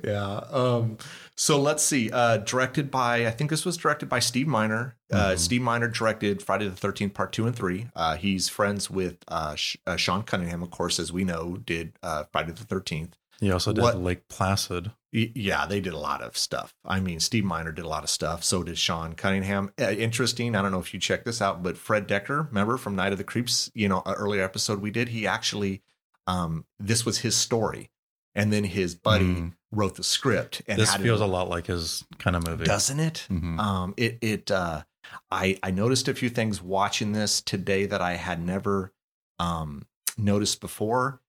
yeah. 0.04 0.42
Um, 0.52 0.98
so 1.42 1.60
let's 1.60 1.82
see. 1.82 2.12
Uh, 2.12 2.38
directed 2.38 2.92
by, 2.92 3.26
I 3.26 3.32
think 3.32 3.50
this 3.50 3.66
was 3.66 3.76
directed 3.76 4.08
by 4.10 4.20
Steve 4.20 4.48
Miner. 4.48 4.96
Uh, 5.12 5.32
Mhm. 5.32 5.40
Steve 5.40 5.62
Miner 5.64 5.88
directed 5.88 6.44
Friday 6.44 6.68
the 6.68 6.76
Thirteenth 6.76 7.16
Part 7.16 7.32
Two 7.34 7.48
and 7.48 7.56
Three. 7.56 7.88
Uh, 7.96 8.16
he's 8.16 8.48
friends 8.48 8.92
with 8.92 9.18
uh, 9.28 9.56
Sh- 9.56 9.78
uh, 9.88 9.96
Sean 9.96 10.22
Cunningham, 10.22 10.62
of 10.62 10.70
course, 10.70 11.00
as 11.00 11.12
we 11.12 11.24
know, 11.24 11.58
did 11.58 11.94
uh, 12.04 12.26
Friday 12.32 12.52
the 12.52 12.64
Thirteenth. 12.64 13.18
He 13.40 13.52
also 13.52 13.74
did 13.74 13.82
What- 13.82 13.98
Lake 13.98 14.28
Placid. 14.28 14.92
Y- 15.12 15.32
Yeah, 15.34 15.66
they 15.66 15.82
did 15.82 15.94
a 15.94 15.98
lot 15.98 16.22
of 16.22 16.38
stuff. 16.38 16.76
I 16.86 17.00
mean, 17.00 17.20
Steve 17.20 17.44
Miner 17.44 17.72
did 17.72 17.86
a 17.86 17.88
lot 17.88 18.04
of 18.04 18.10
stuff. 18.12 18.44
So 18.44 18.62
did 18.62 18.78
Sean 18.78 19.14
Cunningham. 19.14 19.72
Uh, 19.82 19.90
interesting. 19.90 20.56
I 20.56 20.62
don't 20.62 20.72
know 20.72 20.80
if 20.80 20.94
you 20.94 21.00
checked 21.00 21.26
this 21.26 21.42
out, 21.42 21.64
but 21.64 21.76
Fred 21.76 22.08
Dekker, 22.08 22.48
remember 22.50 22.78
from 22.78 22.96
Night 22.96 23.12
of 23.14 23.18
the 23.18 23.24
Creeps? 23.24 23.72
You 23.74 23.90
know, 23.90 24.04
an 24.06 24.14
earlier 24.14 24.44
episode 24.44 24.80
we 24.80 24.92
did. 24.92 25.10
He 25.10 25.26
actually, 25.26 25.82
um, 26.28 26.66
this 26.80 27.04
was 27.04 27.18
his 27.20 27.36
story, 27.36 27.90
and 28.36 28.54
then 28.54 28.64
his 28.64 28.94
buddy 28.94 29.26
Mm. 29.26 29.54
Wrote 29.72 29.96
the 29.96 30.04
script. 30.04 30.62
And 30.68 30.78
This 30.80 30.92
had 30.92 31.00
it- 31.02 31.04
feels 31.04 31.22
a 31.22 31.26
lot 31.26 31.48
like 31.50 31.68
his 31.68 32.04
kind 32.18 32.36
of 32.36 32.46
movie. 32.46 32.66
doesn't 32.66 33.00
it? 33.00 33.26
Mhm. 33.30 33.58
Um, 33.60 33.94
it 33.98 34.18
it 34.22 34.52
uh, 34.52 34.84
I 35.32 35.58
I 35.64 35.72
noticed 35.72 36.08
a 36.08 36.14
few 36.14 36.30
things 36.30 36.62
watching 36.62 37.14
this 37.14 37.42
today 37.42 37.86
that 37.86 38.02
I 38.02 38.16
had 38.16 38.46
never 38.46 38.92
um 39.40 39.86
noticed 40.18 40.60
before, 40.62 41.22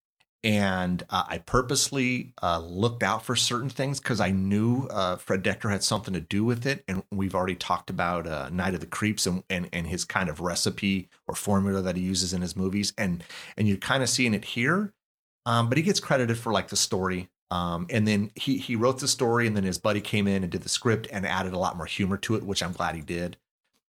and 0.44 1.04
uh, 1.08 1.22
I 1.28 1.38
purposely 1.38 2.34
uh, 2.42 2.58
looked 2.58 3.02
out 3.04 3.24
for 3.24 3.36
certain 3.36 3.70
things 3.70 4.00
because 4.00 4.20
I 4.20 4.32
knew 4.32 4.88
uh, 4.90 5.16
Fred 5.16 5.44
Dekker 5.44 5.70
had 5.70 5.84
something 5.84 6.12
to 6.14 6.20
do 6.20 6.44
with 6.44 6.66
it, 6.66 6.82
and 6.88 7.04
we've 7.12 7.34
already 7.36 7.54
talked 7.54 7.90
about 7.90 8.26
uh, 8.26 8.48
Night 8.50 8.74
of 8.74 8.80
the 8.80 8.86
Creeps 8.86 9.24
and, 9.26 9.44
and 9.48 9.68
and 9.72 9.86
his 9.86 10.04
kind 10.04 10.28
of 10.28 10.40
recipe 10.40 11.08
or 11.28 11.34
formula 11.36 11.80
that 11.82 11.96
he 11.96 12.02
uses 12.02 12.32
in 12.32 12.42
his 12.42 12.56
movies, 12.56 12.92
and 12.98 13.22
and 13.56 13.68
you're 13.68 13.76
kind 13.76 14.02
of 14.02 14.08
seeing 14.08 14.34
it 14.34 14.44
here, 14.46 14.92
um, 15.46 15.68
but 15.68 15.78
he 15.78 15.82
gets 15.84 16.00
credited 16.00 16.36
for 16.38 16.52
like 16.52 16.68
the 16.68 16.76
story. 16.76 17.28
Um, 17.52 17.86
and 17.90 18.08
then 18.08 18.30
he 18.34 18.56
he 18.56 18.76
wrote 18.76 18.98
the 19.00 19.08
story, 19.08 19.46
and 19.46 19.54
then 19.56 19.64
his 19.64 19.78
buddy 19.78 20.00
came 20.00 20.26
in 20.26 20.42
and 20.42 20.50
did 20.50 20.62
the 20.62 20.68
script 20.68 21.06
and 21.12 21.26
added 21.26 21.52
a 21.52 21.58
lot 21.58 21.76
more 21.76 21.86
humor 21.86 22.16
to 22.18 22.34
it, 22.36 22.42
which 22.44 22.62
I'm 22.62 22.72
glad 22.72 22.94
he 22.94 23.02
did. 23.02 23.36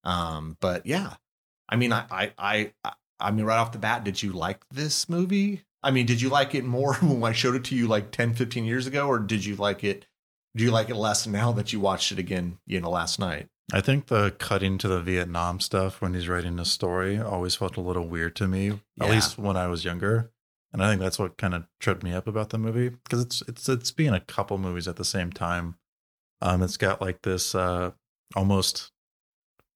Um, 0.04 0.57
but 0.61 0.85
yeah, 0.87 1.14
I 1.69 1.76
mean, 1.76 1.92
I 1.92 2.04
I 2.37 2.73
I 2.85 2.92
I 3.21 3.31
mean, 3.31 3.45
right 3.45 3.59
off 3.59 3.73
the 3.73 3.78
bat, 3.78 4.02
did 4.04 4.23
you 4.23 4.33
like 4.33 4.64
this 4.71 5.09
movie? 5.09 5.62
I 5.83 5.90
mean, 5.92 6.07
did 6.07 6.21
you 6.21 6.28
like 6.28 6.54
it 6.54 6.64
more 6.64 6.95
when 7.02 7.31
I 7.31 7.33
showed 7.35 7.54
it 7.54 7.64
to 7.66 7.76
you 7.76 7.87
like 7.87 8.11
10, 8.11 8.35
15 8.35 8.64
years 8.64 8.87
ago, 8.88 9.07
or 9.07 9.19
did 9.21 9.45
you 9.45 9.54
like 9.57 9.85
it? 9.85 10.07
Do 10.57 10.64
you 10.64 10.71
like 10.73 10.90
it 10.90 10.97
less 10.97 11.26
now 11.26 11.52
that 11.52 11.73
you 11.73 11.78
watched 11.81 12.11
it 12.12 12.19
again, 12.19 12.59
you 12.66 12.81
know, 12.81 12.90
last 12.90 13.19
night? 13.19 13.49
I 13.73 13.81
think 13.81 14.09
the 14.09 14.33
cutting 14.38 14.76
to 14.78 14.88
the 14.88 15.00
Vietnam 15.00 15.61
stuff 15.61 16.00
when 16.02 16.14
he's 16.14 16.28
writing 16.28 16.57
the 16.57 16.64
story 16.64 17.19
always 17.21 17.54
felt 17.54 17.76
a 17.76 17.81
little 17.81 18.07
weird 18.09 18.35
to 18.37 18.49
me, 18.49 18.81
Yeah. 18.97 19.04
at 19.04 19.11
least 19.11 19.38
when 19.38 19.57
I 19.57 19.69
was 19.69 19.85
younger. 19.85 20.31
And 20.73 20.83
I 20.83 20.88
think 20.88 21.00
that's 21.02 21.19
what 21.19 21.37
kind 21.37 21.55
of 21.55 21.67
tripped 21.81 22.02
me 22.02 22.12
up 22.14 22.26
about 22.26 22.50
the 22.50 22.59
movie 22.59 22.88
because 22.88 23.21
it's 23.23 23.43
it's 23.47 23.69
it's 23.69 23.91
being 23.91 24.14
a 24.14 24.21
couple 24.21 24.57
movies 24.59 24.88
at 24.88 24.97
the 24.97 25.05
same 25.05 25.31
time. 25.31 25.76
Um, 26.41 26.62
it's 26.62 26.76
got 26.79 27.00
like 27.00 27.23
this 27.23 27.55
uh 27.55 27.91
almost 28.35 28.91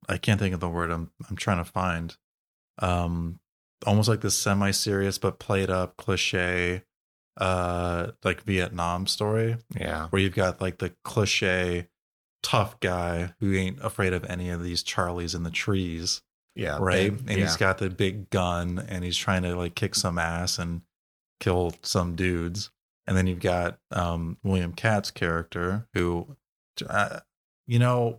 I 0.08 0.16
can't 0.18 0.40
think 0.40 0.54
of 0.54 0.60
the 0.60 0.68
word 0.68 0.90
I'm 0.90 1.10
I'm 1.28 1.36
trying 1.36 1.58
to 1.58 1.70
find. 1.70 2.16
Um, 2.78 3.40
almost 3.86 4.08
like 4.08 4.20
this 4.20 4.36
semi-serious 4.36 5.18
but 5.18 5.38
played 5.38 5.70
up 5.70 5.96
cliche, 5.96 6.82
uh, 7.38 8.12
like 8.24 8.42
Vietnam 8.42 9.06
story 9.06 9.56
Yeah, 9.78 10.08
where 10.08 10.20
you've 10.22 10.34
got 10.34 10.60
like 10.60 10.78
the 10.78 10.94
cliche 11.04 11.88
tough 12.42 12.78
guy 12.80 13.34
who 13.40 13.54
ain't 13.54 13.80
afraid 13.84 14.12
of 14.12 14.24
any 14.24 14.50
of 14.50 14.62
these 14.62 14.82
Charlies 14.84 15.34
in 15.34 15.42
the 15.42 15.50
trees, 15.50 16.22
yeah, 16.54 16.78
right? 16.80 17.16
they- 17.16 17.32
and 17.32 17.38
yeah. 17.38 17.44
he's 17.46 17.56
got 17.56 17.78
the 17.78 17.90
big 17.90 18.30
gun 18.30 18.78
and 18.88 19.04
he's 19.04 19.16
trying 19.16 19.42
to 19.42 19.56
like 19.56 19.74
kick 19.74 19.94
some 19.94 20.18
ass 20.18 20.58
and 20.58 20.82
kill 21.40 21.74
some 21.82 22.16
dudes. 22.16 22.70
And 23.06 23.16
then 23.16 23.26
you've 23.26 23.40
got 23.40 23.78
um, 23.92 24.36
William 24.42 24.72
Katt's 24.72 25.10
character 25.10 25.86
who, 25.94 26.36
uh, 26.88 27.20
you 27.66 27.78
know, 27.78 28.18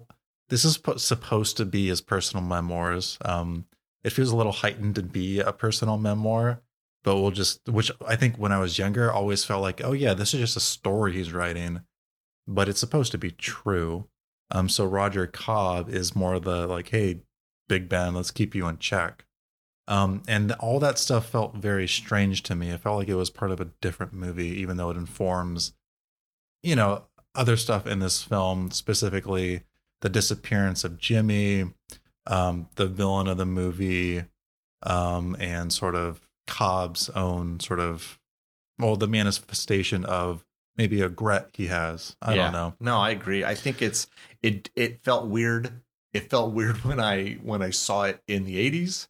this 0.50 0.64
is 0.64 0.78
po- 0.78 0.96
supposed 0.98 1.58
to 1.58 1.66
be 1.66 1.88
his 1.88 2.02
personal 2.02 2.44
memoirs. 2.44 3.18
Um, 3.24 3.66
it 4.04 4.12
feels 4.14 4.32
a 4.32 4.36
little 4.36 4.54
heightened 4.54 4.96
to 4.96 5.04
be 5.04 5.40
a 5.40 5.52
personal 5.52 5.98
memoir, 5.98 6.62
but 7.04 7.18
we'll 7.18 7.32
just, 7.32 7.68
which 7.68 7.92
I 8.06 8.16
think 8.16 8.38
when 8.38 8.54
I 8.54 8.60
was 8.60 8.80
younger, 8.80 9.12
always 9.12 9.44
felt 9.44 9.62
like, 9.62 9.84
oh 9.84 9.92
yeah, 9.92 10.14
this 10.14 10.34
is 10.34 10.40
just 10.40 10.58
a 10.58 10.62
story 10.62 11.14
he's 11.14 11.34
writing, 11.34 11.82
but 12.48 12.70
it's 12.70 12.80
supposed 12.80 13.12
to 13.12 13.18
be 13.18 13.32
true. 13.32 14.08
Um, 14.52 14.70
so 14.70 14.86
Roger 14.86 15.28
Cobb 15.28 15.90
is 15.90 16.16
more 16.16 16.40
the 16.40 16.66
like, 16.66 16.90
hey, 16.90 17.22
Big 17.68 17.90
Ben, 17.90 18.14
let's 18.14 18.32
keep 18.32 18.56
you 18.56 18.68
in 18.68 18.78
check. 18.78 19.26
Um, 19.88 20.24
and 20.27 20.51
all 20.53 20.79
that 20.79 21.00
stuff 21.00 21.29
felt 21.29 21.56
very 21.56 21.88
strange 21.88 22.44
to 22.44 22.56
me. 22.56 22.70
It 22.72 22.82
felt 22.82 22.98
like 23.00 23.08
it 23.08 23.15
was 23.15 23.29
part 23.29 23.51
of 23.51 23.62
a 23.62 23.70
different 23.82 24.13
movie, 24.13 24.48
even 24.60 24.75
though 24.77 24.89
it 24.89 24.98
informs, 24.98 25.74
you 26.62 26.75
know, 26.75 27.03
other 27.36 27.56
stuff 27.56 27.88
in 27.88 28.00
this 28.00 28.22
film, 28.24 28.72
specifically 28.72 29.63
the 30.01 30.10
disappearance 30.10 30.84
of 30.84 30.98
Jimmy, 30.98 31.72
um, 32.25 32.67
the 32.75 32.88
villain 32.88 33.27
of 33.27 33.38
the 33.38 33.46
movie, 33.46 34.24
um, 34.84 35.36
and 35.39 35.72
sort 35.72 35.96
of 35.96 36.27
Cobb's 36.48 37.10
own 37.12 37.60
sort 37.60 37.79
of, 37.79 38.20
well, 38.79 38.96
the 38.96 39.08
manifestation 39.08 40.03
of 40.06 40.44
maybe 40.75 41.01
a 41.01 41.08
regret 41.08 41.50
he 41.53 41.67
has. 41.67 42.15
I 42.22 42.36
Yeah. 42.36 42.44
don't 42.44 42.53
know. 42.53 42.74
No, 42.79 42.98
I 42.98 43.12
agree. 43.12 43.44
I 43.44 43.56
think 43.56 43.82
it's 43.82 44.08
it 44.44 44.70
it 44.75 45.03
felt 45.03 45.27
weird. 45.27 45.72
It 46.13 46.29
felt 46.29 46.53
weird 46.53 46.77
when 46.84 47.00
I 47.00 47.34
when 47.41 47.62
I 47.62 47.70
saw 47.70 48.03
it 48.03 48.22
in 48.27 48.44
the 48.44 48.58
80s. 48.72 49.08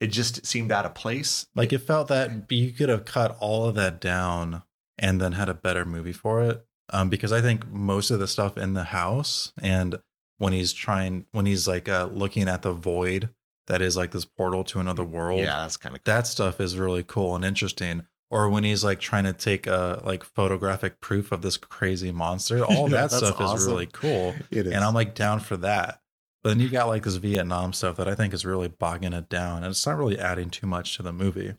It 0.00 0.08
just 0.08 0.46
seemed 0.46 0.70
out 0.70 0.86
of 0.86 0.94
place. 0.94 1.46
Like 1.54 1.72
it 1.72 1.78
felt 1.78 2.08
that 2.08 2.50
you 2.50 2.72
could 2.72 2.88
have 2.88 3.04
cut 3.04 3.36
all 3.40 3.66
of 3.66 3.74
that 3.74 4.00
down 4.00 4.62
and 4.98 5.20
then 5.20 5.32
had 5.32 5.48
a 5.48 5.54
better 5.54 5.84
movie 5.84 6.12
for 6.12 6.42
it. 6.42 6.64
Um, 6.90 7.08
because 7.10 7.32
I 7.32 7.40
think 7.42 7.68
most 7.70 8.10
of 8.10 8.18
the 8.18 8.26
stuff 8.28 8.56
in 8.56 8.74
the 8.74 8.84
house 8.84 9.52
and 9.60 9.98
when 10.38 10.52
he's 10.52 10.72
trying, 10.72 11.26
when 11.32 11.46
he's 11.46 11.68
like 11.68 11.88
uh, 11.88 12.08
looking 12.12 12.48
at 12.48 12.62
the 12.62 12.72
void 12.72 13.28
that 13.66 13.82
is 13.82 13.96
like 13.96 14.12
this 14.12 14.24
portal 14.24 14.64
to 14.64 14.80
another 14.80 15.04
world, 15.04 15.40
Yeah, 15.40 15.60
that's 15.62 15.76
kind 15.76 15.94
of 15.94 16.02
that 16.04 16.26
stuff 16.26 16.60
is 16.60 16.78
really 16.78 17.02
cool 17.02 17.34
and 17.36 17.44
interesting. 17.44 18.06
Or 18.30 18.48
when 18.48 18.62
he's 18.64 18.84
like 18.84 19.00
trying 19.00 19.24
to 19.24 19.32
take 19.32 19.66
a 19.66 20.00
like 20.04 20.22
photographic 20.22 21.00
proof 21.00 21.32
of 21.32 21.42
this 21.42 21.56
crazy 21.56 22.12
monster, 22.12 22.64
all 22.64 22.90
Yeah, 22.90 23.06
that 23.06 23.10
stuff 23.10 23.40
is 23.40 23.66
really 23.66 23.88
cool. 23.92 24.34
it 24.50 24.66
is. 24.66 24.72
And 24.72 24.84
I'm 24.84 24.94
like 24.94 25.14
down 25.14 25.40
for 25.40 25.56
that. 25.58 26.00
But 26.42 26.50
then 26.50 26.60
you 26.60 26.68
got 26.68 26.88
like 26.88 27.02
this 27.02 27.16
Vietnam 27.16 27.72
stuff 27.72 27.96
that 27.96 28.08
I 28.08 28.14
think 28.14 28.32
is 28.32 28.46
really 28.46 28.68
bogging 28.68 29.12
it 29.12 29.28
down, 29.28 29.58
and 29.62 29.70
it's 29.70 29.86
not 29.86 29.98
really 29.98 30.18
adding 30.18 30.50
too 30.50 30.66
much 30.66 30.96
to 30.96 31.02
the 31.02 31.12
movie. 31.12 31.54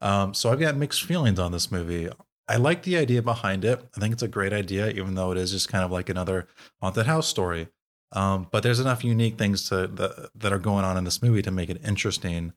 Um, 0.00 0.34
so 0.34 0.50
I've 0.50 0.60
got 0.60 0.76
mixed 0.76 1.04
feelings 1.04 1.38
on 1.38 1.52
this 1.52 1.70
movie. 1.70 2.08
I 2.48 2.56
like 2.56 2.82
the 2.82 2.96
idea 2.96 3.20
behind 3.22 3.64
it. 3.64 3.80
I 3.96 4.00
think 4.00 4.12
it's 4.12 4.22
a 4.22 4.28
great 4.28 4.52
idea, 4.52 4.88
even 4.88 5.14
though 5.14 5.32
it 5.32 5.38
is 5.38 5.52
just 5.52 5.68
kind 5.68 5.84
of 5.84 5.90
like 5.90 6.08
another 6.08 6.48
haunted 6.80 7.06
house 7.06 7.28
story. 7.28 7.68
Um, 8.12 8.48
but 8.50 8.62
there's 8.62 8.80
enough 8.80 9.04
unique 9.04 9.36
things 9.36 9.68
to 9.68 9.86
that 9.86 10.30
that 10.34 10.52
are 10.52 10.58
going 10.58 10.84
on 10.84 10.96
in 10.96 11.04
this 11.04 11.22
movie 11.22 11.42
to 11.42 11.50
make 11.50 11.68
it 11.68 11.80
interesting. 11.84 12.54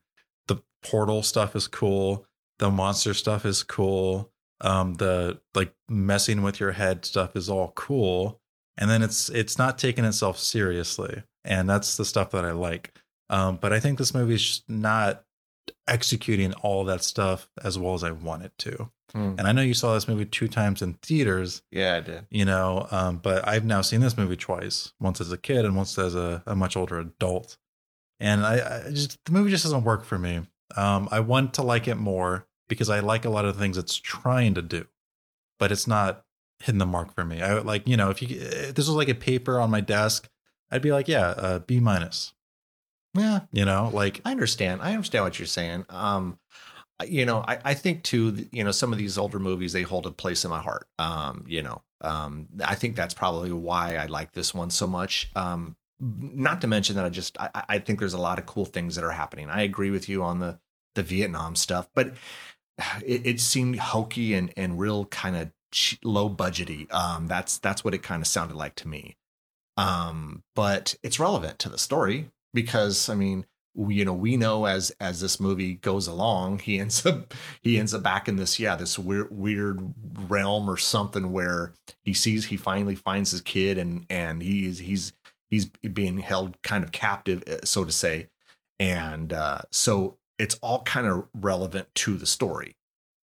The 0.48 0.64
portal 0.82 1.24
stuff 1.24 1.56
is 1.56 1.68
cool. 1.68 2.26
The 2.60 2.72
monster 2.72 3.14
stuff 3.14 3.46
is 3.46 3.64
cool. 3.64 4.32
Um, 4.62 4.94
the 4.96 5.42
like 5.56 5.74
messing 5.90 6.42
with 6.42 6.60
your 6.60 6.72
head 6.72 7.04
stuff 7.04 7.36
is 7.36 7.50
all 7.50 7.74
cool. 7.76 8.40
And 8.78 8.90
then 8.90 9.02
it's 9.02 9.30
it's 9.30 9.58
not 9.58 9.78
taking 9.78 10.06
itself 10.06 10.40
seriously, 10.40 11.24
and 11.44 11.70
that's 11.70 11.98
the 11.98 12.06
stuff 12.06 12.32
that 12.32 12.46
I 12.46 12.52
like. 12.52 12.94
Um, 13.30 13.58
but 13.62 13.72
I 13.74 13.80
think 13.80 13.98
this 13.98 14.14
movie's 14.14 14.64
not 14.68 15.24
executing 15.88 16.54
all 16.56 16.84
that 16.86 17.04
stuff 17.04 17.50
as 17.64 17.78
well 17.78 17.94
as 17.94 18.04
I 18.04 18.12
want 18.12 18.44
it 18.44 18.52
to. 18.60 18.90
Hmm. 19.14 19.36
And 19.38 19.42
I 19.42 19.52
know 19.52 19.62
you 19.62 19.74
saw 19.74 19.94
this 19.94 20.08
movie 20.08 20.26
two 20.26 20.48
times 20.48 20.82
in 20.82 20.94
theaters, 20.96 21.64
Yeah, 21.72 21.96
I 21.96 22.00
did. 22.00 22.26
you 22.30 22.46
know, 22.46 22.88
um, 22.92 23.18
but 23.18 23.46
I've 23.48 23.66
now 23.66 23.82
seen 23.82 24.00
this 24.00 24.18
movie 24.18 24.38
twice, 24.38 24.94
once 25.00 25.20
as 25.20 25.32
a 25.32 25.38
kid 25.38 25.66
and 25.66 25.76
once 25.76 25.98
as 25.98 26.16
a, 26.16 26.42
a 26.46 26.56
much 26.56 26.78
older 26.78 27.00
adult. 27.00 27.58
And 28.20 28.46
I, 28.46 28.86
I 28.88 28.92
just 28.92 29.18
the 29.26 29.32
movie 29.32 29.50
just 29.50 29.64
doesn't 29.64 29.84
work 29.84 30.06
for 30.06 30.18
me. 30.18 30.42
Um, 30.78 31.10
I 31.12 31.20
want 31.20 31.56
to 31.56 31.64
like 31.64 31.88
it 31.88 31.96
more 31.96 32.48
because 32.70 32.90
I 32.90 33.00
like 33.02 33.26
a 33.26 33.30
lot 33.30 33.44
of 33.46 33.56
the 33.56 33.60
things 33.62 33.78
it's 33.78 33.98
trying 33.98 34.54
to 34.54 34.62
do, 34.62 34.86
but 35.60 35.72
it's 35.72 35.88
not 35.88 36.24
hitting 36.60 36.78
the 36.80 36.86
mark 36.86 37.14
for 37.14 37.26
me. 37.26 37.42
I 37.42 37.54
would 37.56 37.66
like, 37.66 37.88
you 37.88 37.98
know, 37.98 38.10
if 38.12 38.22
you 38.22 38.28
if 38.40 38.76
this 38.76 38.88
was 38.88 38.96
like 38.96 39.10
a 39.10 39.16
paper 39.16 39.60
on 39.60 39.70
my 39.72 39.82
desk, 39.82 40.30
I'd 40.72 40.82
be 40.82 40.92
like, 40.92 41.08
yeah, 41.08 41.28
uh, 41.28 41.60
B 41.60 41.80
minus. 41.80 42.34
Yeah, 43.14 43.42
You 43.52 43.66
know, 43.66 43.90
like 43.94 44.22
I 44.24 44.32
understand. 44.32 44.82
I 44.82 44.92
understand 44.92 45.26
what 45.26 45.38
you're 45.38 45.46
saying. 45.46 45.86
Um, 45.90 46.40
you 47.06 47.26
know, 47.26 47.44
I, 47.46 47.60
I 47.66 47.74
think 47.74 48.04
too, 48.04 48.48
you 48.52 48.64
know, 48.64 48.72
some 48.72 48.94
of 48.94 49.00
these 49.00 49.18
older 49.18 49.40
movies, 49.40 49.74
they 49.74 49.82
hold 49.82 50.06
a 50.06 50.12
place 50.12 50.46
in 50.46 50.50
my 50.50 50.62
heart. 50.62 50.88
Um, 50.98 51.44
you 51.48 51.62
know, 51.62 51.82
um, 52.02 52.48
I 52.64 52.76
think 52.76 52.96
that's 52.96 53.14
probably 53.14 53.52
why 53.52 53.96
I 53.96 54.06
like 54.06 54.32
this 54.32 54.54
one 54.54 54.70
so 54.70 54.88
much. 54.88 55.30
Um, 55.36 55.76
not 56.00 56.62
to 56.62 56.68
mention 56.68 56.96
that 56.96 57.06
I 57.06 57.10
just, 57.10 57.38
I, 57.40 57.64
I 57.68 57.80
think 57.80 58.00
there's 58.00 58.14
a 58.14 58.22
lot 58.22 58.40
of 58.40 58.46
cool 58.46 58.66
things 58.66 58.96
that 58.96 59.04
are 59.04 59.12
happening. 59.12 59.50
I 59.50 59.62
agree 59.62 59.92
with 59.92 60.08
you 60.08 60.24
on 60.24 60.40
the, 60.40 60.60
the 60.96 61.04
Vietnam 61.04 61.56
stuff, 61.56 61.90
but 61.94 62.14
it, 63.06 63.26
it 63.26 63.40
seemed 63.40 63.78
hokey 63.78 64.34
and, 64.34 64.54
and 64.56 64.80
real 64.80 65.06
kind 65.06 65.36
of 65.36 65.52
low 66.04 66.30
budgety. 66.30 66.92
Um, 66.94 67.28
that's, 67.28 67.58
that's 67.58 67.84
what 67.84 67.94
it 67.94 68.04
kind 68.04 68.22
of 68.22 68.28
sounded 68.28 68.56
like 68.56 68.76
to 68.76 68.88
me. 68.88 69.18
Um, 69.78 70.44
but 70.56 70.96
it's 71.04 71.20
relevant 71.20 71.60
to 71.60 71.70
the 71.70 71.78
story 71.78 72.30
because 72.54 73.10
I 73.10 73.16
mean, 73.16 73.46
you 73.76 74.04
know, 74.04 74.14
we 74.14 74.36
know 74.36 74.66
as 74.66 74.92
as 75.00 75.22
this 75.22 75.40
movie 75.40 75.76
goes 75.76 76.08
along, 76.08 76.60
he 76.60 76.80
ends 76.80 77.06
up 77.06 77.34
he 77.62 77.80
ends 77.80 77.94
up 77.94 78.04
back 78.04 78.28
in 78.28 78.36
this 78.36 78.60
yeah 78.60 78.76
this 78.76 79.00
weird 79.00 79.28
weird 79.32 79.94
realm 80.30 80.70
or 80.70 80.78
something 80.78 81.32
where 81.32 81.74
he 82.04 82.14
sees 82.14 82.46
he 82.46 82.58
finally 82.58 82.96
finds 82.96 83.32
his 83.32 83.42
kid 83.42 83.78
and 83.78 84.06
and 84.10 84.42
he's 84.42 84.80
he's 84.80 85.14
he's 85.50 85.66
being 85.66 86.20
held 86.20 86.62
kind 86.64 86.84
of 86.84 86.92
captive 86.92 87.44
uh, 87.48 87.66
so 87.66 87.86
to 87.86 87.92
say, 87.92 88.28
and 88.80 89.32
uh, 89.32 89.60
so 89.72 90.18
it's 90.38 90.56
all 90.56 90.82
kind 90.84 91.08
of 91.08 91.28
relevant 91.34 91.88
to 91.96 92.18
the 92.18 92.26
story. 92.26 92.76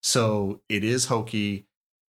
So 0.02 0.60
it 0.68 0.84
is 0.84 1.06
hokey, 1.06 1.66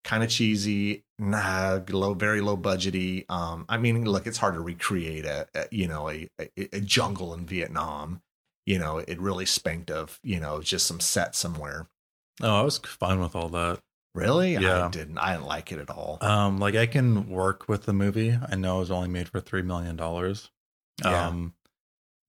kind 0.05 0.23
of 0.23 0.31
cheesy, 0.31 1.05
nah, 1.21 1.81
low, 1.91 2.15
very 2.15 2.41
low 2.41 2.57
budgety. 2.57 3.25
Um, 3.31 3.65
I 3.69 3.77
mean, 3.77 4.05
look, 4.05 4.27
it's 4.27 4.39
hard 4.39 4.55
to 4.55 4.61
recreate 4.61 5.25
a, 5.25 5.47
a 5.55 5.67
you 5.71 5.87
know 5.87 6.11
a, 6.11 6.29
a 6.41 6.49
a 6.73 6.81
jungle 6.81 7.35
in 7.35 7.47
Vietnam. 7.47 8.23
You 8.67 8.79
know, 8.79 8.99
it 8.99 9.21
really 9.21 9.47
spanked 9.47 9.91
of 9.91 10.19
you 10.23 10.41
know 10.41 10.61
just 10.63 10.87
some 10.87 11.01
set 11.01 11.35
somewhere. 11.35 11.89
oh, 12.43 12.61
I 12.61 12.63
was 12.63 12.79
fine 12.79 13.21
with 13.21 13.37
all 13.37 13.49
that. 13.51 13.81
Really, 14.15 14.57
I 14.57 14.61
Yeah. 14.61 14.89
didn't. 14.91 15.19
I 15.19 15.35
didn't 15.35 15.47
like 15.47 15.71
it 15.71 15.79
at 15.79 15.89
all. 15.91 16.19
Um, 16.21 16.59
like 16.59 16.75
I 16.75 16.87
can 16.87 17.29
work 17.29 17.69
with 17.69 17.85
the 17.85 17.93
movie. 17.93 18.37
I 18.51 18.57
know 18.57 18.77
it 18.79 18.81
was 18.81 18.91
only 18.91 19.09
made 19.09 19.29
for 19.29 19.41
three 19.41 19.63
million 19.63 19.95
dollars. 19.97 20.51
Yeah. 21.05 21.29
Um, 21.29 21.55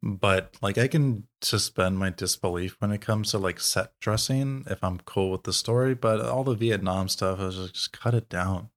but 0.03 0.55
like 0.61 0.77
I 0.77 0.87
can 0.87 1.27
suspend 1.41 1.99
my 1.99 2.09
disbelief 2.09 2.75
when 2.79 2.91
it 2.91 3.01
comes 3.01 3.31
to 3.31 3.37
like 3.37 3.59
set 3.59 3.93
dressing 3.99 4.63
if 4.69 4.83
I'm 4.83 4.99
cool 4.99 5.31
with 5.31 5.43
the 5.43 5.53
story. 5.53 5.93
But 5.93 6.21
all 6.21 6.43
the 6.43 6.55
Vietnam 6.55 7.07
stuff, 7.07 7.39
I 7.39 7.45
was 7.45 7.55
just, 7.55 7.73
just 7.75 7.91
cut 7.93 8.13
it 8.13 8.27
down. 8.29 8.69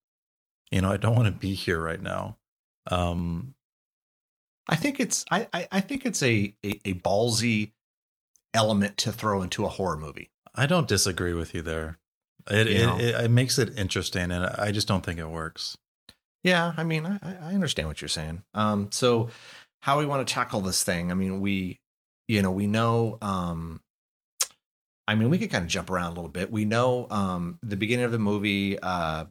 You 0.71 0.81
know, 0.81 0.91
I 0.91 0.97
don't 0.97 1.15
want 1.15 1.27
to 1.27 1.33
be 1.33 1.55
here 1.55 1.81
right 1.81 2.01
now. 2.01 2.39
Um, 2.91 3.55
I 4.69 4.77
think 4.77 5.01
it's 5.01 5.25
I 5.31 5.47
I, 5.53 5.69
I 5.73 5.81
think 5.81 6.07
it's 6.07 6.23
a, 6.23 6.55
a 6.65 6.81
a 6.85 6.95
ballsy 6.95 7.73
element 8.53 8.97
to 8.99 9.13
throw 9.13 9.43
into 9.43 9.65
a 9.65 9.69
horror 9.69 9.97
movie. 9.97 10.31
I 10.55 10.67
don't 10.67 10.89
disagree 10.89 11.35
with 11.35 11.55
you 11.55 11.63
there. 11.63 11.99
It, 12.51 12.69
You 12.69 12.91
it, 12.91 13.01
it 13.01 13.25
it 13.25 13.31
makes 13.31 13.59
it 13.59 13.79
interesting, 13.79 14.31
and 14.31 14.47
I 14.47 14.71
just 14.71 14.89
don't 14.89 15.05
think 15.05 15.19
it 15.19 15.29
works. 15.29 15.77
Yeah, 16.43 16.75
I 16.77 16.85
mean, 16.85 17.07
I, 17.07 17.19
I 17.23 17.55
understand 17.55 17.89
what 17.89 18.03
you're 18.03 18.09
saying. 18.09 18.43
Um, 18.53 18.91
so 18.93 19.31
how 19.81 19.99
we 19.99 20.07
want 20.07 20.27
to 20.27 20.35
tackle 20.35 20.61
this 20.61 20.83
thing? 20.83 21.11
I 21.11 21.15
mean, 21.15 21.41
we, 21.41 21.81
you 22.29 22.43
know, 22.43 22.51
we 22.51 22.67
know. 22.67 23.17
Um, 23.23 23.81
I 25.09 25.15
mean, 25.15 25.31
we 25.31 25.39
could 25.39 25.51
kind 25.51 25.63
of 25.63 25.71
jump 25.71 25.91
around 25.91 26.13
a 26.13 26.15
little 26.15 26.29
bit. 26.29 26.53
We 26.53 26.67
know 26.67 27.07
um, 27.11 27.59
the 27.63 27.77
beginning 27.77 28.05
of 28.05 28.13
the 28.13 28.19
movie. 28.19 28.79
Uh, 28.79 29.27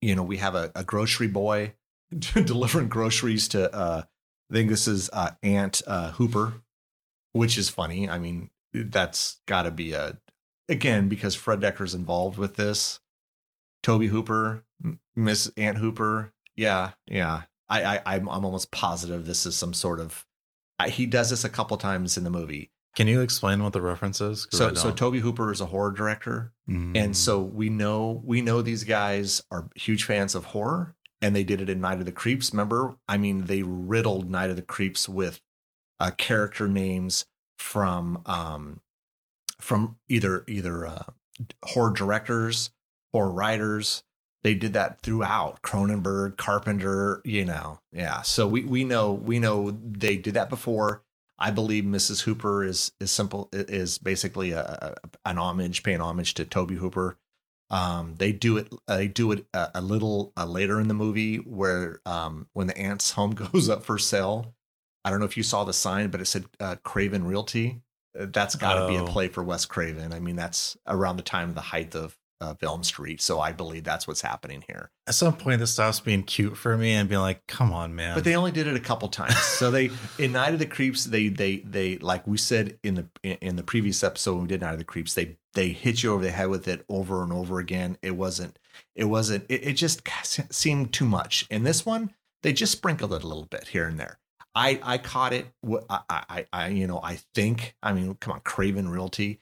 you 0.00 0.14
know, 0.14 0.22
we 0.22 0.38
have 0.38 0.54
a, 0.54 0.72
a 0.74 0.84
grocery 0.84 1.28
boy 1.28 1.74
delivering 2.32 2.88
groceries 2.88 3.48
to. 3.48 3.72
Uh, 3.74 4.02
I 4.50 4.52
think 4.52 4.68
this 4.68 4.88
is 4.88 5.08
uh, 5.12 5.30
Aunt 5.42 5.80
uh, 5.86 6.12
Hooper, 6.12 6.54
which 7.32 7.56
is 7.56 7.68
funny. 7.68 8.08
I 8.08 8.18
mean, 8.18 8.50
that's 8.72 9.40
got 9.46 9.62
to 9.62 9.70
be 9.70 9.92
a 9.92 10.18
again 10.68 11.08
because 11.08 11.34
Fred 11.34 11.60
Dekker's 11.60 11.94
involved 11.94 12.38
with 12.38 12.56
this. 12.56 13.00
Tobe 13.82 14.04
Hooper, 14.04 14.64
Miss 15.14 15.50
Aunt 15.56 15.78
Hooper. 15.78 16.32
Yeah, 16.56 16.90
yeah. 17.06 17.42
I, 17.68 17.96
I 17.96 18.02
I'm 18.06 18.28
I'm 18.28 18.44
almost 18.44 18.70
positive 18.70 19.26
this 19.26 19.46
is 19.46 19.56
some 19.56 19.74
sort 19.74 20.00
of. 20.00 20.26
I, 20.78 20.88
he 20.88 21.06
does 21.06 21.30
this 21.30 21.44
a 21.44 21.50
couple 21.50 21.76
times 21.76 22.16
in 22.16 22.24
the 22.24 22.30
movie. 22.30 22.70
Can 22.96 23.06
you 23.06 23.20
explain 23.20 23.62
what 23.62 23.72
the 23.72 23.80
reference 23.80 24.20
is? 24.20 24.48
So 24.50 24.74
so. 24.74 24.90
Tobe 24.90 25.16
Hooper 25.16 25.52
is 25.52 25.60
a 25.60 25.66
horror 25.66 25.92
director, 25.92 26.52
Mm. 26.68 26.96
and 26.96 27.16
so 27.16 27.40
we 27.40 27.68
know 27.68 28.20
we 28.24 28.40
know 28.42 28.62
these 28.62 28.84
guys 28.84 29.42
are 29.50 29.68
huge 29.76 30.04
fans 30.04 30.34
of 30.34 30.46
horror, 30.46 30.94
and 31.22 31.34
they 31.36 31.44
did 31.44 31.60
it 31.60 31.68
in 31.70 31.80
Night 31.80 32.00
of 32.00 32.04
the 32.06 32.12
Creeps. 32.12 32.52
Remember, 32.52 32.96
I 33.08 33.16
mean, 33.16 33.44
they 33.46 33.62
riddled 33.62 34.28
Night 34.30 34.50
of 34.50 34.56
the 34.56 34.62
Creeps 34.62 35.08
with 35.08 35.40
uh, 36.00 36.10
character 36.16 36.66
names 36.66 37.26
from 37.58 38.22
um 38.26 38.80
from 39.60 39.96
either 40.08 40.44
either 40.48 40.86
uh, 40.86 41.02
horror 41.64 41.92
directors 41.92 42.70
or 43.12 43.30
writers. 43.30 44.02
They 44.42 44.54
did 44.54 44.72
that 44.72 45.02
throughout 45.02 45.60
Cronenberg, 45.62 46.38
Carpenter, 46.38 47.20
you 47.26 47.44
know, 47.44 47.80
yeah. 47.92 48.22
So 48.22 48.48
we 48.48 48.64
we 48.64 48.84
know 48.84 49.12
we 49.12 49.38
know 49.38 49.70
they 49.82 50.16
did 50.16 50.34
that 50.34 50.48
before. 50.48 51.02
I 51.40 51.50
believe 51.50 51.84
Mrs. 51.84 52.22
Hooper 52.22 52.62
is 52.64 52.92
is 53.00 53.10
simple 53.10 53.48
is 53.52 53.98
basically 53.98 54.52
a, 54.52 54.60
a 55.04 55.28
an 55.28 55.38
homage, 55.38 55.82
paying 55.82 56.00
homage 56.00 56.34
to 56.34 56.44
Tobe 56.44 56.72
Hooper. 56.72 57.16
Um, 57.70 58.16
they 58.18 58.32
do 58.32 58.56
it. 58.56 58.72
They 58.86 59.08
do 59.08 59.30
it 59.32 59.46
a, 59.54 59.70
a 59.76 59.80
little 59.80 60.32
uh, 60.36 60.44
later 60.46 60.80
in 60.80 60.88
the 60.88 60.94
movie 60.94 61.36
where 61.36 62.00
um, 62.04 62.48
when 62.52 62.66
the 62.66 62.76
aunt's 62.76 63.10
home 63.18 63.32
goes 63.34 63.68
up 63.68 63.84
for 63.84 63.96
sale. 63.98 64.54
I 65.02 65.08
don't 65.08 65.18
know 65.18 65.24
if 65.26 65.38
you 65.38 65.42
saw 65.42 65.64
the 65.64 65.72
sign, 65.72 66.10
but 66.10 66.20
it 66.20 66.26
said 66.26 66.44
uh, 66.60 66.76
Craven 66.82 67.24
Realty. 67.24 67.80
That's 68.12 68.54
got 68.54 68.74
to 68.74 68.88
be 68.88 68.96
a 68.96 69.02
Oh. 69.04 69.06
play 69.06 69.28
for 69.28 69.42
Wes 69.42 69.64
Craven. 69.64 70.12
I 70.12 70.18
mean, 70.20 70.36
that's 70.36 70.76
around 70.86 71.16
the 71.16 71.22
time 71.22 71.48
of 71.48 71.54
the 71.54 71.60
height 71.62 71.94
of 71.94 72.18
uh, 72.40 72.54
Elm 72.62 72.82
Street, 72.82 73.20
so 73.20 73.40
I 73.40 73.52
believe 73.52 73.84
that's 73.84 74.08
what's 74.08 74.20
happening 74.20 74.64
here. 74.66 74.90
At 75.06 75.14
some 75.14 75.36
point, 75.36 75.60
this 75.60 75.72
stops 75.72 76.00
being 76.00 76.22
cute 76.22 76.56
for 76.56 76.76
me 76.76 76.92
and 76.92 77.08
being 77.08 77.20
like, 77.20 77.46
"Come 77.46 77.72
on, 77.72 77.94
man!" 77.94 78.14
But 78.14 78.24
they 78.24 78.36
only 78.36 78.52
did 78.52 78.66
it 78.66 78.76
a 78.76 78.80
couple 78.80 79.08
times. 79.08 79.36
So 79.36 79.70
they 79.70 79.90
in 80.18 80.32
Night 80.32 80.52
of 80.52 80.58
the 80.58 80.66
Creeps, 80.66 81.04
they 81.04 81.28
they 81.28 81.56
they 81.58 81.98
like 81.98 82.26
we 82.26 82.38
said 82.38 82.78
in 82.82 82.94
the 82.94 83.06
in 83.22 83.56
the 83.56 83.62
previous 83.62 84.02
episode 84.02 84.34
when 84.34 84.42
we 84.42 84.48
did 84.48 84.60
Night 84.60 84.72
of 84.72 84.78
the 84.78 84.84
Creeps, 84.84 85.14
they 85.14 85.36
they 85.54 85.68
hit 85.68 86.02
you 86.02 86.12
over 86.12 86.22
the 86.22 86.30
head 86.30 86.48
with 86.48 86.66
it 86.68 86.84
over 86.88 87.22
and 87.22 87.32
over 87.32 87.58
again. 87.58 87.98
It 88.02 88.16
wasn't 88.16 88.58
it 88.94 89.04
wasn't 89.04 89.44
it, 89.48 89.66
it 89.68 89.72
just 89.74 90.08
seemed 90.50 90.92
too 90.92 91.04
much. 91.06 91.46
In 91.50 91.64
this 91.64 91.84
one, 91.84 92.14
they 92.42 92.52
just 92.52 92.72
sprinkled 92.72 93.12
it 93.12 93.22
a 93.22 93.26
little 93.26 93.46
bit 93.46 93.68
here 93.68 93.86
and 93.86 93.98
there. 93.98 94.18
I 94.54 94.80
I 94.82 94.98
caught 94.98 95.32
it. 95.32 95.46
I 95.88 96.00
I, 96.08 96.46
I 96.52 96.68
you 96.68 96.86
know 96.86 97.00
I 97.02 97.18
think 97.34 97.76
I 97.82 97.92
mean 97.92 98.14
come 98.14 98.32
on 98.32 98.40
Craven 98.40 98.88
Realty, 98.88 99.40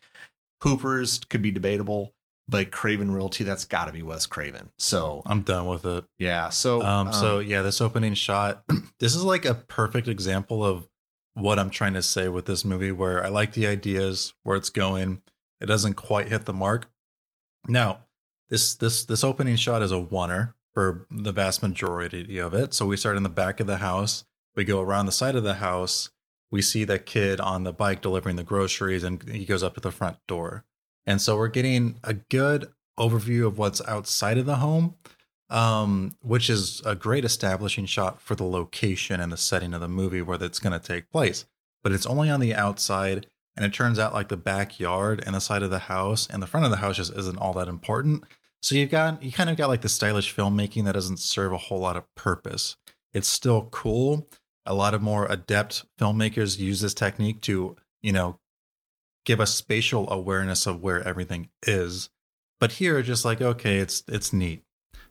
Hooper's 0.62 1.20
could 1.28 1.42
be 1.42 1.50
debatable, 1.50 2.14
but 2.48 2.70
Craven 2.70 3.10
Realty 3.10 3.44
that's 3.44 3.64
got 3.64 3.84
to 3.86 3.92
be 3.92 4.02
Wes 4.02 4.26
Craven. 4.26 4.70
So 4.78 5.22
I'm 5.26 5.42
done 5.42 5.66
with 5.66 5.84
it. 5.84 6.04
yeah. 6.18 6.48
So 6.48 6.82
Um, 6.82 7.12
so 7.12 7.38
yeah, 7.38 7.62
this 7.62 7.80
opening 7.80 8.14
shot, 8.14 8.64
this 9.00 9.14
is 9.14 9.22
like 9.22 9.44
a 9.44 9.54
perfect 9.54 10.08
example 10.08 10.64
of 10.64 10.88
what 11.34 11.58
I'm 11.58 11.70
trying 11.70 11.94
to 11.94 12.02
say 12.02 12.28
with 12.28 12.46
this 12.46 12.64
movie, 12.64 12.90
where 12.90 13.24
I 13.24 13.28
like 13.28 13.52
the 13.52 13.66
ideas, 13.66 14.34
where 14.42 14.56
it's 14.56 14.70
going. 14.70 15.22
It 15.60 15.66
doesn't 15.66 15.94
quite 15.94 16.28
hit 16.28 16.46
the 16.46 16.52
mark. 16.52 16.90
Now, 17.66 18.06
this 18.48 18.74
this 18.74 19.04
this 19.04 19.22
opening 19.22 19.56
shot 19.56 19.82
is 19.82 19.92
a 19.92 19.96
oneer 19.96 20.54
for 20.72 21.06
the 21.10 21.32
vast 21.32 21.62
majority 21.62 22.38
of 22.38 22.54
it. 22.54 22.72
So 22.74 22.86
we 22.86 22.96
start 22.96 23.16
in 23.16 23.22
the 23.24 23.28
back 23.28 23.60
of 23.60 23.66
the 23.66 23.78
house, 23.78 24.24
we 24.56 24.64
go 24.64 24.80
around 24.80 25.06
the 25.06 25.12
side 25.12 25.34
of 25.34 25.42
the 25.42 25.54
house, 25.54 26.10
we 26.50 26.62
see 26.62 26.84
that 26.84 27.04
kid 27.06 27.40
on 27.40 27.64
the 27.64 27.72
bike 27.72 28.00
delivering 28.00 28.36
the 28.36 28.42
groceries, 28.44 29.02
and 29.04 29.22
he 29.28 29.44
goes 29.44 29.62
up 29.62 29.74
to 29.74 29.80
the 29.80 29.90
front 29.90 30.16
door. 30.26 30.64
And 31.08 31.20
so 31.20 31.36
we're 31.36 31.48
getting 31.48 31.96
a 32.04 32.14
good 32.14 32.68
overview 32.98 33.48
of 33.48 33.58
what's 33.58 33.80
outside 33.88 34.38
of 34.38 34.46
the 34.46 34.56
home 34.56 34.94
um, 35.50 36.14
which 36.20 36.50
is 36.50 36.82
a 36.84 36.94
great 36.94 37.24
establishing 37.24 37.86
shot 37.86 38.20
for 38.20 38.34
the 38.34 38.44
location 38.44 39.20
and 39.20 39.32
the 39.32 39.36
setting 39.36 39.72
of 39.72 39.80
the 39.80 39.88
movie 39.88 40.22
where 40.22 40.38
that's 40.38 40.58
going 40.58 40.78
to 40.78 40.86
take 40.86 41.10
place. 41.10 41.46
But 41.82 41.92
it's 41.92 42.06
only 42.06 42.28
on 42.28 42.40
the 42.40 42.54
outside, 42.54 43.26
and 43.56 43.64
it 43.64 43.72
turns 43.72 43.98
out 43.98 44.12
like 44.12 44.28
the 44.28 44.36
backyard 44.36 45.22
and 45.24 45.34
the 45.34 45.40
side 45.40 45.62
of 45.62 45.70
the 45.70 45.78
house 45.80 46.26
and 46.28 46.42
the 46.42 46.46
front 46.46 46.66
of 46.66 46.70
the 46.70 46.78
house 46.78 46.96
just 46.96 47.16
isn't 47.16 47.38
all 47.38 47.52
that 47.54 47.68
important. 47.68 48.24
So 48.60 48.74
you've 48.74 48.90
got 48.90 49.22
you 49.22 49.32
kind 49.32 49.48
of 49.48 49.56
got 49.56 49.68
like 49.68 49.82
the 49.82 49.88
stylish 49.88 50.34
filmmaking 50.34 50.84
that 50.84 50.92
doesn't 50.92 51.20
serve 51.20 51.52
a 51.52 51.58
whole 51.58 51.78
lot 51.78 51.96
of 51.96 52.12
purpose. 52.14 52.76
It's 53.14 53.28
still 53.28 53.68
cool. 53.70 54.28
A 54.66 54.74
lot 54.74 54.94
of 54.94 55.00
more 55.00 55.26
adept 55.26 55.84
filmmakers 55.98 56.58
use 56.58 56.80
this 56.80 56.92
technique 56.92 57.40
to, 57.42 57.76
you 58.02 58.12
know, 58.12 58.38
give 59.28 59.40
us 59.40 59.54
spatial 59.54 60.10
awareness 60.10 60.66
of 60.66 60.82
where 60.82 61.06
everything 61.06 61.50
is. 61.62 62.08
But 62.58 62.72
here, 62.72 63.02
just 63.02 63.26
like 63.26 63.42
okay, 63.42 63.76
it's 63.76 64.02
it's 64.08 64.32
neat. 64.32 64.64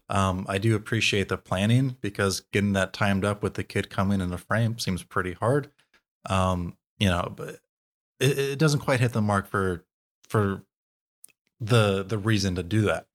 Um, 0.10 0.46
I 0.50 0.58
do 0.58 0.76
appreciate 0.76 1.30
the 1.30 1.38
planning 1.38 1.98
because 2.02 2.42
getting 2.52 2.74
that 2.74 2.94
timed 2.94 3.24
up 3.24 3.44
with 3.44 3.54
the 3.54 3.64
kid 3.64 3.90
coming 3.92 4.20
in 4.20 4.30
the 4.30 4.38
frame 4.38 4.80
seems 4.80 5.04
pretty 5.04 5.34
hard. 5.34 5.70
Um, 6.28 6.78
you 6.98 7.10
know, 7.10 7.32
but 7.36 7.60
it, 8.20 8.40
it 8.40 8.60
doesn't 8.60 8.80
quite 8.80 9.00
hit 9.00 9.14
the 9.14 9.22
mark 9.22 9.48
for 9.48 9.86
for 10.28 10.64
the 11.62 12.04
the 12.04 12.18
reason 12.18 12.56
to 12.56 12.64
do 12.64 12.82
that. 12.82 13.06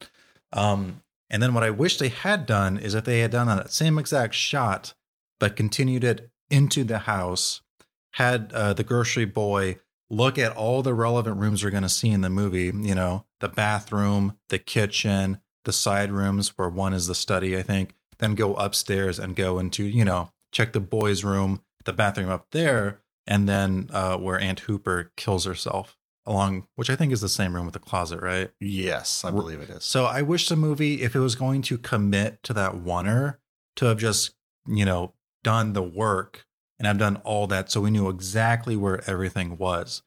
Um, 0.53 1.03
and 1.29 1.43
then 1.43 1.53
what 1.53 1.65
I 1.65 1.71
wish 1.71 1.99
they 1.99 2.11
had 2.11 2.47
done 2.47 2.79
is 2.79 2.95
if 2.95 3.05
they 3.05 3.21
had 3.21 3.33
done 3.33 3.49
that 3.49 3.73
same 3.73 3.99
exact 3.99 4.35
shot, 4.35 4.95
but 5.41 5.57
continued 5.57 6.05
it 6.05 6.31
into 6.49 6.85
the 6.85 7.01
house, 7.01 7.61
had 8.12 8.53
uh, 8.53 8.73
the 8.73 8.85
grocery 8.85 9.25
boy 9.25 9.79
look 10.12 10.38
at 10.38 10.55
all 10.55 10.83
the 10.83 10.94
relevant 10.94 11.38
rooms 11.38 11.64
we're 11.64 11.70
going 11.70 11.83
to 11.83 11.88
see 11.88 12.11
in 12.11 12.20
the 12.20 12.31
movie. 12.31 12.70
You 12.75 12.94
know, 12.94 13.25
the 13.40 13.48
bathroom, 13.48 14.37
the 14.51 14.59
kitchen, 14.59 15.40
the 15.64 15.72
side 15.72 16.12
rooms 16.12 16.57
where 16.57 16.68
one 16.68 16.92
is 16.92 17.07
the 17.07 17.14
study, 17.14 17.57
I 17.57 17.62
think. 17.62 17.94
Then 18.18 18.35
go 18.37 18.55
upstairs 18.55 19.18
and 19.18 19.35
go 19.35 19.59
into 19.59 19.83
you 19.83 20.05
know 20.05 20.31
check 20.53 20.72
the 20.72 20.81
boys' 20.81 21.25
room, 21.25 21.62
the 21.85 21.92
bathroom 21.92 22.29
up 22.29 22.46
there, 22.53 23.01
and 23.27 23.48
then 23.48 23.88
uh, 23.92 24.16
where 24.16 24.38
Aunt 24.38 24.61
Hooper 24.61 25.11
kills 25.16 25.44
herself 25.44 25.96
along, 26.25 26.68
which 26.77 26.90
I 26.90 26.94
think 26.94 27.12
is 27.12 27.20
the 27.20 27.29
same 27.29 27.55
room 27.55 27.64
with 27.64 27.72
the 27.72 27.81
closet, 27.81 28.20
right? 28.20 28.51
yes, 28.61 29.25
I 29.25 29.33
believe 29.33 29.61
it 29.61 29.70
is. 29.70 29.83
So 29.83 30.05
I 30.05 30.22
wish 30.22 30.48
the 30.48 30.55
movie, 30.55 31.03
if 31.03 31.16
it 31.16 31.18
was 31.18 31.35
going 31.35 31.62
to 31.62 31.79
commit 31.79 32.42
to 32.44 32.53
that 32.53 32.75
oneer, 32.75 33.38
to 33.77 33.87
have 33.87 33.98
just, 33.98 34.35
you 34.68 34.85
know, 34.85 35.14
done 35.42 35.72
the 35.72 35.83
work 35.83 36.46
and 36.83 36.88
I've 36.88 36.99
done 36.99 37.23
all 37.23 37.47
that 37.47 37.71
so 37.71 37.81
we 37.81 37.92
knew 37.92 38.09
exactly 38.09 38.75
where 38.75 39.09
everything 39.09 39.57
was. 39.57 40.03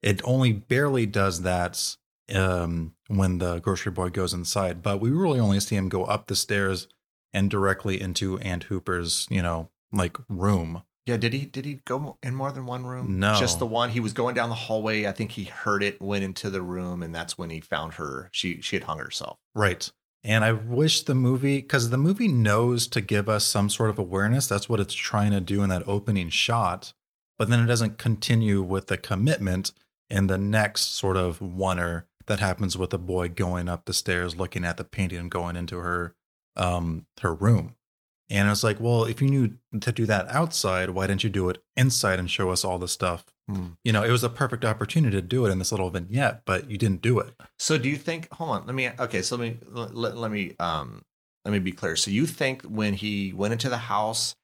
It 0.00 0.20
only 0.22 0.52
barely 0.52 1.04
does 1.04 1.42
that 1.42 1.96
um, 2.32 2.94
when 3.08 3.38
the 3.38 3.58
grocery 3.58 3.90
boy 3.90 4.10
goes 4.10 4.32
inside, 4.32 4.80
but 4.80 5.00
we 5.00 5.10
really 5.10 5.40
only 5.40 5.58
see 5.58 5.74
him 5.74 5.88
go 5.88 6.04
up 6.04 6.28
the 6.28 6.36
stairs 6.36 6.86
and 7.34 7.50
directly 7.50 8.00
into 8.00 8.38
Aunt 8.38 8.62
Hooper's, 8.64 9.26
you 9.28 9.42
know, 9.42 9.70
like 9.92 10.16
room. 10.28 10.82
Yeah, 11.04 11.16
did 11.16 11.32
he 11.32 11.46
did 11.46 11.64
he 11.64 11.80
go 11.84 12.16
in 12.22 12.36
more 12.36 12.52
than 12.52 12.64
one 12.64 12.86
room? 12.86 13.18
No. 13.18 13.34
just 13.34 13.58
the 13.58 13.66
one. 13.66 13.90
He 13.90 13.98
was 13.98 14.12
going 14.12 14.36
down 14.36 14.50
the 14.50 14.54
hallway. 14.54 15.06
I 15.06 15.12
think 15.12 15.32
he 15.32 15.44
heard 15.44 15.82
it, 15.82 16.00
went 16.00 16.22
into 16.22 16.48
the 16.48 16.62
room, 16.62 17.02
and 17.02 17.12
that's 17.12 17.36
when 17.36 17.50
he 17.50 17.58
found 17.60 17.94
her. 17.94 18.28
She 18.30 18.60
she 18.60 18.76
had 18.76 18.84
hung 18.84 18.98
herself. 18.98 19.38
Right. 19.52 19.90
And 20.22 20.44
I 20.44 20.52
wish 20.52 21.02
the 21.02 21.14
movie, 21.14 21.58
because 21.58 21.90
the 21.90 21.96
movie 21.96 22.28
knows 22.28 22.86
to 22.88 23.00
give 23.00 23.28
us 23.28 23.46
some 23.46 23.70
sort 23.70 23.90
of 23.90 23.98
awareness. 23.98 24.46
That's 24.46 24.68
what 24.68 24.80
it's 24.80 24.94
trying 24.94 25.30
to 25.30 25.40
do 25.40 25.62
in 25.62 25.70
that 25.70 25.86
opening 25.86 26.28
shot. 26.28 26.92
But 27.38 27.48
then 27.48 27.60
it 27.60 27.66
doesn't 27.66 27.96
continue 27.96 28.60
with 28.60 28.88
the 28.88 28.98
commitment 28.98 29.72
in 30.10 30.26
the 30.26 30.36
next 30.36 30.94
sort 30.94 31.16
of 31.16 31.38
oneer 31.38 32.04
that 32.26 32.40
happens 32.40 32.76
with 32.76 32.90
the 32.90 32.98
boy 32.98 33.28
going 33.28 33.68
up 33.68 33.86
the 33.86 33.94
stairs, 33.94 34.36
looking 34.36 34.64
at 34.64 34.76
the 34.76 34.84
painting 34.84 35.18
and 35.18 35.30
going 35.30 35.56
into 35.56 35.78
her 35.78 36.14
um 36.56 37.06
her 37.22 37.32
room. 37.32 37.76
And 38.28 38.46
I 38.46 38.50
was 38.50 38.62
like, 38.62 38.78
well, 38.78 39.04
if 39.04 39.22
you 39.22 39.28
knew 39.28 39.54
to 39.80 39.90
do 39.90 40.06
that 40.06 40.28
outside, 40.28 40.90
why 40.90 41.06
didn't 41.06 41.24
you 41.24 41.30
do 41.30 41.48
it 41.48 41.62
inside 41.76 42.18
and 42.18 42.30
show 42.30 42.50
us 42.50 42.64
all 42.64 42.78
the 42.78 42.88
stuff? 42.88 43.24
Hmm. 43.50 43.66
You 43.84 43.92
know, 43.92 44.04
it 44.04 44.10
was 44.10 44.22
a 44.22 44.28
perfect 44.28 44.64
opportunity 44.64 45.16
to 45.16 45.22
do 45.22 45.44
it 45.44 45.50
in 45.50 45.58
this 45.58 45.72
little 45.72 45.90
vignette, 45.90 46.42
but 46.44 46.70
you 46.70 46.78
didn't 46.78 47.02
do 47.02 47.18
it. 47.18 47.34
So 47.58 47.78
do 47.78 47.88
you 47.88 47.96
think? 47.96 48.32
Hold 48.32 48.50
on. 48.50 48.66
Let 48.66 48.74
me. 48.74 48.90
Okay. 48.98 49.22
So 49.22 49.36
let 49.36 49.42
me 49.42 49.58
let, 49.68 50.16
let 50.16 50.30
me 50.30 50.54
um 50.58 51.02
let 51.44 51.52
me 51.52 51.58
be 51.58 51.72
clear. 51.72 51.96
So 51.96 52.10
you 52.10 52.26
think 52.26 52.62
when 52.62 52.94
he 52.94 53.32
went 53.32 53.52
into 53.52 53.68
the 53.68 53.78
house, 53.78 54.36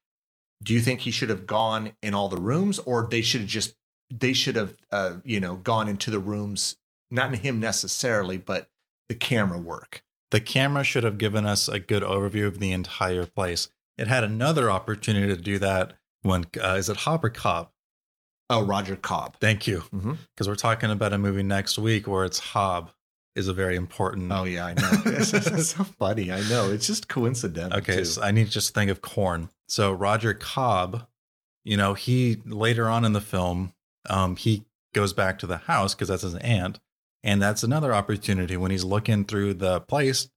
do 0.63 0.73
you 0.73 0.81
think 0.81 1.01
he 1.01 1.11
should 1.11 1.29
have 1.29 1.47
gone 1.47 1.93
in 2.01 2.13
all 2.13 2.27
the 2.27 2.41
rooms, 2.41 2.79
or 2.79 3.07
they 3.09 3.21
should 3.21 3.41
have 3.41 3.49
just 3.49 3.75
they 4.09 4.33
should 4.33 4.55
have 4.55 4.75
uh 4.91 5.13
you 5.23 5.39
know 5.39 5.55
gone 5.55 5.87
into 5.87 6.11
the 6.11 6.19
rooms, 6.19 6.75
not 7.09 7.33
in 7.33 7.39
him 7.39 7.59
necessarily, 7.59 8.37
but 8.37 8.69
the 9.07 9.15
camera 9.15 9.57
work. 9.57 10.03
The 10.31 10.41
camera 10.41 10.83
should 10.83 11.05
have 11.05 11.17
given 11.17 11.45
us 11.45 11.69
a 11.69 11.79
good 11.79 12.03
overview 12.03 12.47
of 12.47 12.59
the 12.59 12.73
entire 12.73 13.25
place. 13.25 13.69
It 13.97 14.07
had 14.07 14.25
another 14.25 14.69
opportunity 14.69 15.27
to 15.33 15.41
do 15.41 15.57
that 15.59 15.93
when 16.21 16.45
uh, 16.61 16.73
is 16.73 16.89
it 16.89 16.97
hopper 16.97 17.29
Cobb? 17.29 17.69
Oh, 18.49 18.63
Roger 18.65 18.95
Cobb. 18.95 19.35
Thank 19.41 19.67
you, 19.67 19.79
Mm-hmm. 19.93 20.13
because 20.33 20.47
we're 20.47 20.55
talking 20.55 20.89
about 20.89 21.13
a 21.13 21.17
movie 21.17 21.43
next 21.43 21.77
week 21.77 22.07
where 22.07 22.23
it's 22.25 22.39
Hob 22.39 22.91
is 23.35 23.47
a 23.47 23.53
very 23.53 23.75
important. 23.75 24.31
Oh 24.31 24.45
yeah, 24.45 24.65
I 24.67 24.73
know. 24.73 24.91
it's, 25.05 25.69
so 25.69 25.83
funny. 25.83 26.31
I 26.31 26.39
know. 26.49 26.71
It's 26.71 26.87
just 26.87 27.07
coincidental. 27.07 27.77
Okay, 27.79 27.97
too. 27.97 28.05
so 28.05 28.21
I 28.23 28.31
need 28.31 28.45
to 28.47 28.51
just 28.51 28.73
think 28.73 28.89
of 28.89 29.01
corn. 29.01 29.49
So 29.67 29.91
Roger 29.91 30.33
Cobb, 30.33 31.05
you 31.65 31.75
know, 31.77 31.93
he 31.93 32.37
later 32.45 32.87
on 32.89 33.03
in 33.05 33.13
the 33.13 33.21
film, 33.21 33.73
um, 34.09 34.37
he 34.37 34.63
goes 34.95 35.11
back 35.13 35.37
to 35.39 35.47
the 35.47 35.57
house 35.57 35.93
because 35.93 36.07
that's 36.07 36.23
his 36.23 36.35
aunt, 36.35 36.79
and 37.23 37.41
that's 37.41 37.63
another 37.63 37.93
opportunity 37.93 38.55
when 38.57 38.71
he's 38.71 38.85
looking 38.85 39.25
through 39.25 39.55
the 39.55 39.81
place. 39.81 40.29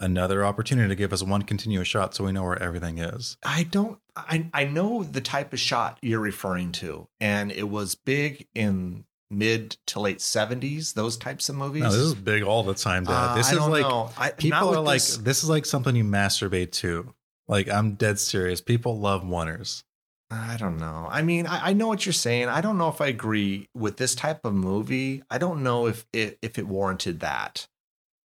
Another 0.00 0.44
opportunity 0.44 0.88
to 0.88 0.94
give 0.94 1.12
us 1.12 1.22
one 1.22 1.42
continuous 1.42 1.88
shot 1.88 2.14
so 2.14 2.24
we 2.24 2.32
know 2.32 2.44
where 2.44 2.62
everything 2.62 2.98
is. 2.98 3.36
I 3.42 3.64
don't. 3.64 3.98
I 4.16 4.48
I 4.54 4.64
know 4.64 5.02
the 5.02 5.20
type 5.20 5.52
of 5.52 5.60
shot 5.60 5.98
you're 6.02 6.20
referring 6.20 6.72
to, 6.72 7.08
and 7.20 7.50
it 7.50 7.68
was 7.68 7.94
big 7.94 8.46
in 8.54 9.04
mid 9.30 9.76
to 9.88 10.00
late 10.00 10.20
seventies. 10.20 10.92
Those 10.92 11.16
types 11.16 11.48
of 11.48 11.56
movies. 11.56 11.82
No, 11.82 11.90
this 11.90 12.00
is 12.00 12.14
big 12.14 12.42
all 12.44 12.62
the 12.62 12.74
time, 12.74 13.04
Dad. 13.04 13.12
Uh, 13.12 13.34
this 13.36 13.48
I 13.48 13.52
is 13.52 13.58
don't 13.58 13.70
like 13.70 13.82
know. 13.82 14.10
I, 14.16 14.30
people 14.30 14.74
are 14.74 14.80
like 14.80 15.00
this- 15.00 15.16
this 15.18 15.42
is 15.42 15.48
like 15.48 15.66
something 15.66 15.94
you 15.96 16.04
masturbate 16.04 16.72
to. 16.72 17.12
Like 17.48 17.68
I'm 17.68 17.94
dead 17.94 18.18
serious. 18.18 18.60
People 18.60 18.98
love 19.00 19.22
oneers. 19.24 19.82
I 20.30 20.58
don't 20.58 20.76
know. 20.78 21.08
I 21.10 21.22
mean, 21.22 21.46
I, 21.46 21.70
I 21.70 21.72
know 21.72 21.88
what 21.88 22.04
you're 22.04 22.12
saying. 22.12 22.48
I 22.48 22.60
don't 22.60 22.76
know 22.76 22.88
if 22.90 23.00
I 23.00 23.06
agree 23.06 23.68
with 23.74 23.96
this 23.96 24.14
type 24.14 24.44
of 24.44 24.52
movie. 24.52 25.22
I 25.30 25.38
don't 25.38 25.62
know 25.62 25.86
if 25.86 26.04
it, 26.12 26.38
if 26.42 26.58
it 26.58 26.68
warranted 26.68 27.20
that. 27.20 27.66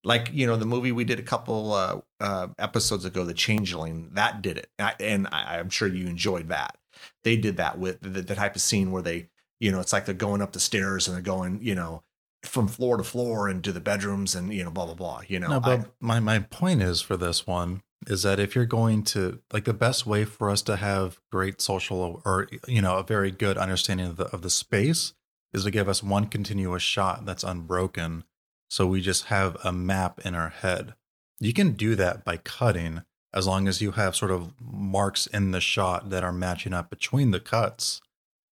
Like 0.03 0.29
you 0.33 0.47
know, 0.47 0.55
the 0.57 0.65
movie 0.65 0.91
we 0.91 1.03
did 1.03 1.19
a 1.19 1.23
couple 1.23 1.73
uh, 1.73 2.01
uh, 2.19 2.47
episodes 2.57 3.05
ago, 3.05 3.23
The 3.23 3.33
Changeling, 3.33 4.09
that 4.13 4.41
did 4.41 4.57
it, 4.57 4.69
I, 4.79 4.93
and 4.99 5.27
I, 5.31 5.59
I'm 5.59 5.69
sure 5.69 5.87
you 5.87 6.07
enjoyed 6.07 6.49
that. 6.49 6.77
They 7.23 7.37
did 7.37 7.57
that 7.57 7.77
with 7.77 8.01
the, 8.01 8.21
the 8.21 8.35
type 8.35 8.55
of 8.55 8.61
scene 8.61 8.91
where 8.91 9.01
they, 9.01 9.29
you 9.59 9.71
know, 9.71 9.79
it's 9.79 9.93
like 9.93 10.05
they're 10.05 10.15
going 10.15 10.41
up 10.41 10.53
the 10.53 10.59
stairs 10.59 11.07
and 11.07 11.15
they're 11.15 11.21
going, 11.21 11.59
you 11.61 11.75
know, 11.75 12.03
from 12.43 12.67
floor 12.67 12.97
to 12.97 13.03
floor 13.03 13.47
into 13.47 13.71
the 13.71 13.79
bedrooms 13.79 14.33
and 14.33 14.51
you 14.53 14.63
know, 14.63 14.71
blah 14.71 14.85
blah 14.85 14.95
blah. 14.95 15.21
You 15.27 15.39
know, 15.39 15.47
No, 15.49 15.59
but 15.59 15.79
I- 15.79 15.85
my 15.99 16.19
my 16.19 16.39
point 16.39 16.81
is 16.81 17.01
for 17.01 17.15
this 17.17 17.45
one 17.45 17.83
is 18.07 18.23
that 18.23 18.39
if 18.39 18.55
you're 18.55 18.65
going 18.65 19.03
to 19.03 19.39
like 19.53 19.65
the 19.65 19.73
best 19.73 20.07
way 20.07 20.25
for 20.25 20.49
us 20.49 20.63
to 20.63 20.77
have 20.77 21.19
great 21.31 21.61
social 21.61 22.21
or 22.25 22.47
you 22.67 22.81
know 22.81 22.97
a 22.97 23.03
very 23.03 23.29
good 23.29 23.57
understanding 23.59 24.07
of 24.07 24.17
the 24.17 24.25
of 24.27 24.41
the 24.41 24.49
space 24.49 25.13
is 25.53 25.65
to 25.65 25.69
give 25.71 25.87
us 25.87 26.01
one 26.01 26.25
continuous 26.25 26.81
shot 26.81 27.25
that's 27.25 27.43
unbroken 27.43 28.23
so 28.71 28.87
we 28.87 29.01
just 29.01 29.25
have 29.25 29.57
a 29.65 29.73
map 29.73 30.21
in 30.25 30.33
our 30.33 30.47
head. 30.47 30.93
You 31.41 31.51
can 31.51 31.73
do 31.73 31.93
that 31.95 32.23
by 32.23 32.37
cutting 32.37 33.01
as 33.33 33.45
long 33.45 33.67
as 33.67 33.81
you 33.81 33.91
have 33.91 34.15
sort 34.15 34.31
of 34.31 34.53
marks 34.61 35.27
in 35.27 35.51
the 35.51 35.59
shot 35.59 36.09
that 36.09 36.23
are 36.23 36.31
matching 36.31 36.71
up 36.71 36.89
between 36.89 37.31
the 37.31 37.41
cuts. 37.41 38.01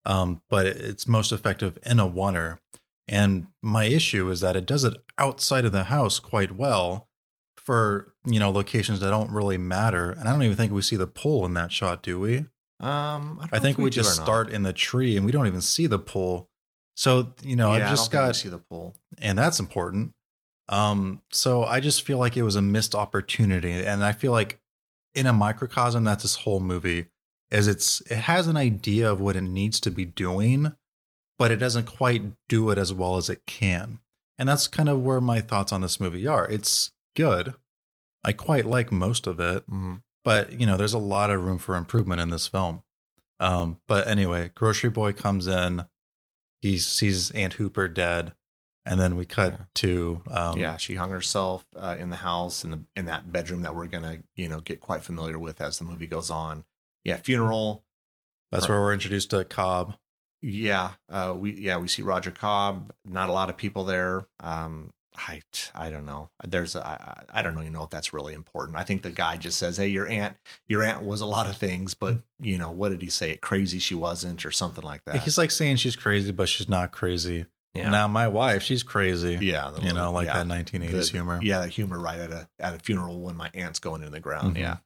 Um, 0.06 0.42
but 0.50 0.66
it's 0.66 1.08
most 1.08 1.32
effective 1.32 1.80
in 1.86 2.02
a 2.02 2.08
oneer. 2.08 2.58
And 3.08 3.48
my 3.64 3.86
issue 3.86 4.30
is 4.30 4.42
that 4.42 4.58
it 4.58 4.66
does 4.66 4.84
it 4.84 4.98
outside 5.18 5.64
of 5.64 5.72
the 5.72 5.86
house 5.86 6.20
quite 6.20 6.52
well 6.52 7.08
for, 7.56 8.14
you 8.26 8.42
know, 8.42 8.52
locations 8.52 9.00
that 9.00 9.12
don't 9.12 9.32
really 9.32 9.58
matter. 9.58 10.12
And 10.12 10.28
I 10.28 10.34
don't 10.34 10.44
even 10.44 10.58
think 10.58 10.74
we 10.74 10.82
see 10.82 10.98
the 10.98 11.08
pole 11.08 11.46
in 11.46 11.54
that 11.54 11.72
shot, 11.72 12.04
do 12.04 12.20
we? 12.20 12.40
um, 12.82 13.40
I, 13.42 13.58
I 13.58 13.60
think 13.60 13.78
if 13.78 13.84
we 13.84 13.90
just 13.90 14.16
start 14.16 14.50
in 14.50 14.64
the 14.64 14.74
tree 14.74 15.16
and 15.16 15.26
we 15.26 15.32
don't 15.32 15.48
even 15.48 15.62
see 15.62 15.88
the 15.88 16.00
pole. 16.00 16.50
So, 17.00 17.34
you 17.44 17.56
know, 17.56 17.70
Yeah, 17.74 17.86
I've 17.86 17.88
I 17.88 17.90
just 17.92 18.12
got 18.12 18.36
see 18.36 18.50
the 18.50 18.58
pool. 18.58 18.94
and 19.20 19.38
that's 19.38 19.58
important. 19.62 20.12
Um, 20.68 21.22
so 21.32 21.64
I 21.64 21.80
just 21.80 22.02
feel 22.04 22.18
like 22.18 22.36
it 22.36 22.44
was 22.44 22.58
a 22.58 22.62
missed 22.62 22.94
opportunity, 22.94 23.72
and 23.86 24.04
I 24.04 24.12
feel 24.12 24.34
like 24.34 24.60
in 25.16 25.26
a 25.26 25.32
microcosm, 25.32 26.04
that's 26.04 26.24
this 26.24 26.36
whole 26.36 26.60
movie 26.60 27.06
is 27.52 27.70
it's 27.70 28.02
it 28.12 28.18
has 28.18 28.48
an 28.48 28.58
idea 28.58 29.10
of 29.10 29.22
what 29.22 29.38
it 29.38 29.44
needs 29.44 29.80
to 29.80 29.92
be 29.92 30.04
doing, 30.04 30.74
but 31.38 31.52
it 31.52 31.56
doesn't 31.56 31.86
quite 31.86 32.22
do 32.50 32.70
it 32.70 32.78
as 32.78 32.94
well 32.94 33.16
as 33.16 33.30
it 33.30 33.44
can, 33.48 34.00
and 34.38 34.50
that's 34.50 34.68
kind 34.68 34.90
of 34.90 35.02
where 35.02 35.22
my 35.22 35.40
thoughts 35.40 35.72
on 35.72 35.80
this 35.80 36.02
movie 36.02 36.28
are. 36.28 36.46
It's 36.50 36.92
good, 37.16 37.54
I 38.26 38.34
quite 38.34 38.66
like 38.66 38.92
most 38.92 39.26
of 39.26 39.40
it, 39.40 39.66
Mhm. 39.72 40.02
but 40.26 40.52
you 40.60 40.66
know, 40.66 40.76
there's 40.76 40.94
a 40.94 41.00
lot 41.00 41.32
of 41.32 41.42
room 41.46 41.60
for 41.60 41.76
improvement 41.78 42.20
in 42.20 42.30
this 42.30 42.46
film. 42.48 42.84
Um, 43.40 43.80
but 43.88 44.06
anyway, 44.06 44.52
Grocery 44.54 44.90
Boy 44.90 45.14
comes 45.14 45.48
in, 45.48 45.86
he 46.62 46.78
sees 46.78 47.32
Aunt 47.32 47.54
Hooper 47.54 47.88
dead, 47.88 48.34
and 48.86 49.00
then 49.00 49.16
we 49.16 49.26
cut 49.26 49.52
Yeah. 49.54 49.66
to 49.76 50.22
um, 50.30 50.58
yeah, 50.60 50.78
she 50.78 50.96
hung 50.96 51.10
herself 51.12 51.66
uh, 51.76 51.96
in 52.00 52.10
the 52.10 52.18
house 52.18 52.64
in 52.64 52.72
the 52.72 52.80
in 52.96 53.06
that 53.06 53.32
bedroom 53.32 53.62
that 53.62 53.76
we're 53.76 53.88
gonna 53.88 54.20
you 54.36 54.48
know 54.50 54.60
get 54.60 54.80
quite 54.82 55.04
familiar 55.04 55.38
with 55.40 55.62
as 55.62 55.80
the 55.80 55.86
movie 55.86 56.08
goes 56.08 56.30
on. 56.30 56.66
Yeah, 57.04 57.18
funeral. 57.18 57.84
That's 58.52 58.68
where 58.68 58.80
we're 58.80 58.94
introduced 58.94 59.30
to 59.30 59.44
Cobb. 59.46 59.96
Yeah, 60.42 60.92
uh, 61.10 61.36
we 61.38 61.54
yeah 61.54 61.78
we 61.78 61.88
see 61.88 62.02
Roger 62.02 62.32
Cobb. 62.32 62.92
Not 63.06 63.30
a 63.30 63.34
lot 63.34 63.50
of 63.50 63.58
people 63.58 63.84
there. 63.84 64.26
Um, 64.40 64.92
I 65.16 65.42
I 65.76 65.90
don't 65.90 66.06
know. 66.06 66.30
There's 66.48 66.76
a, 66.76 66.86
I, 66.86 67.40
I 67.40 67.42
don't 67.42 67.60
even 67.60 67.74
know 67.74 67.84
if 67.84 67.90
that's 67.90 68.14
really 68.14 68.34
important. 68.34 68.78
I 68.78 68.84
think 68.84 69.02
the 69.02 69.10
guy 69.12 69.38
just 69.38 69.58
says, 69.58 69.78
"Hey, 69.78 69.88
your 69.88 70.08
aunt 70.08 70.38
your 70.68 70.84
aunt 70.84 71.04
was 71.04 71.22
a 71.22 71.26
lot 71.26 71.50
of 71.50 71.58
things, 71.58 71.94
but 71.94 72.18
you 72.40 72.58
know 72.58 72.72
what 72.72 72.90
did 72.90 73.02
he 73.02 73.10
say? 73.10 73.32
It 73.32 73.42
Crazy 73.42 73.80
she 73.80 73.96
wasn't, 73.96 74.46
or 74.46 74.52
something 74.52 74.84
like 74.84 75.04
that." 75.06 75.18
He's 75.24 75.38
like 75.38 75.52
saying 75.52 75.78
she's 75.78 75.96
crazy, 75.96 76.32
but 76.32 76.48
she's 76.48 76.70
not 76.70 76.92
crazy. 76.92 77.46
yeah, 77.74 77.90
Now 77.90 78.08
my 78.08 78.28
wife, 78.28 78.64
she's 78.64 78.84
crazy. 78.84 79.38
yeah, 79.42 79.72
the 79.76 79.86
you 79.86 79.94
know, 79.94 80.12
like 80.12 80.28
yeah. 80.28 80.44
that 80.44 80.48
1980s 80.48 80.92
the- 80.92 81.18
humor. 81.18 81.40
Yeah, 81.42 81.60
that 81.62 81.70
humor 81.70 82.00
right 82.00 82.20
at 82.20 82.32
a 82.32 82.48
at 82.60 82.76
a 82.76 82.80
funeral 82.80 83.20
when 83.20 83.36
my 83.36 83.50
aunt's 83.54 83.80
going 83.80 84.04
in 84.04 84.12
the 84.12 84.20
ground. 84.20 84.56
Mhm. 84.56 84.60
Yeah. 84.60 84.78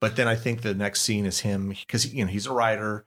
But 0.00 0.16
then 0.16 0.26
I 0.28 0.34
think 0.36 0.62
the 0.62 0.74
next 0.74 1.02
scene 1.02 1.26
is 1.26 1.40
him 1.40 1.68
because 1.70 2.12
you 2.12 2.24
know 2.24 2.30
he's 2.30 2.46
a 2.46 2.52
writer. 2.52 3.04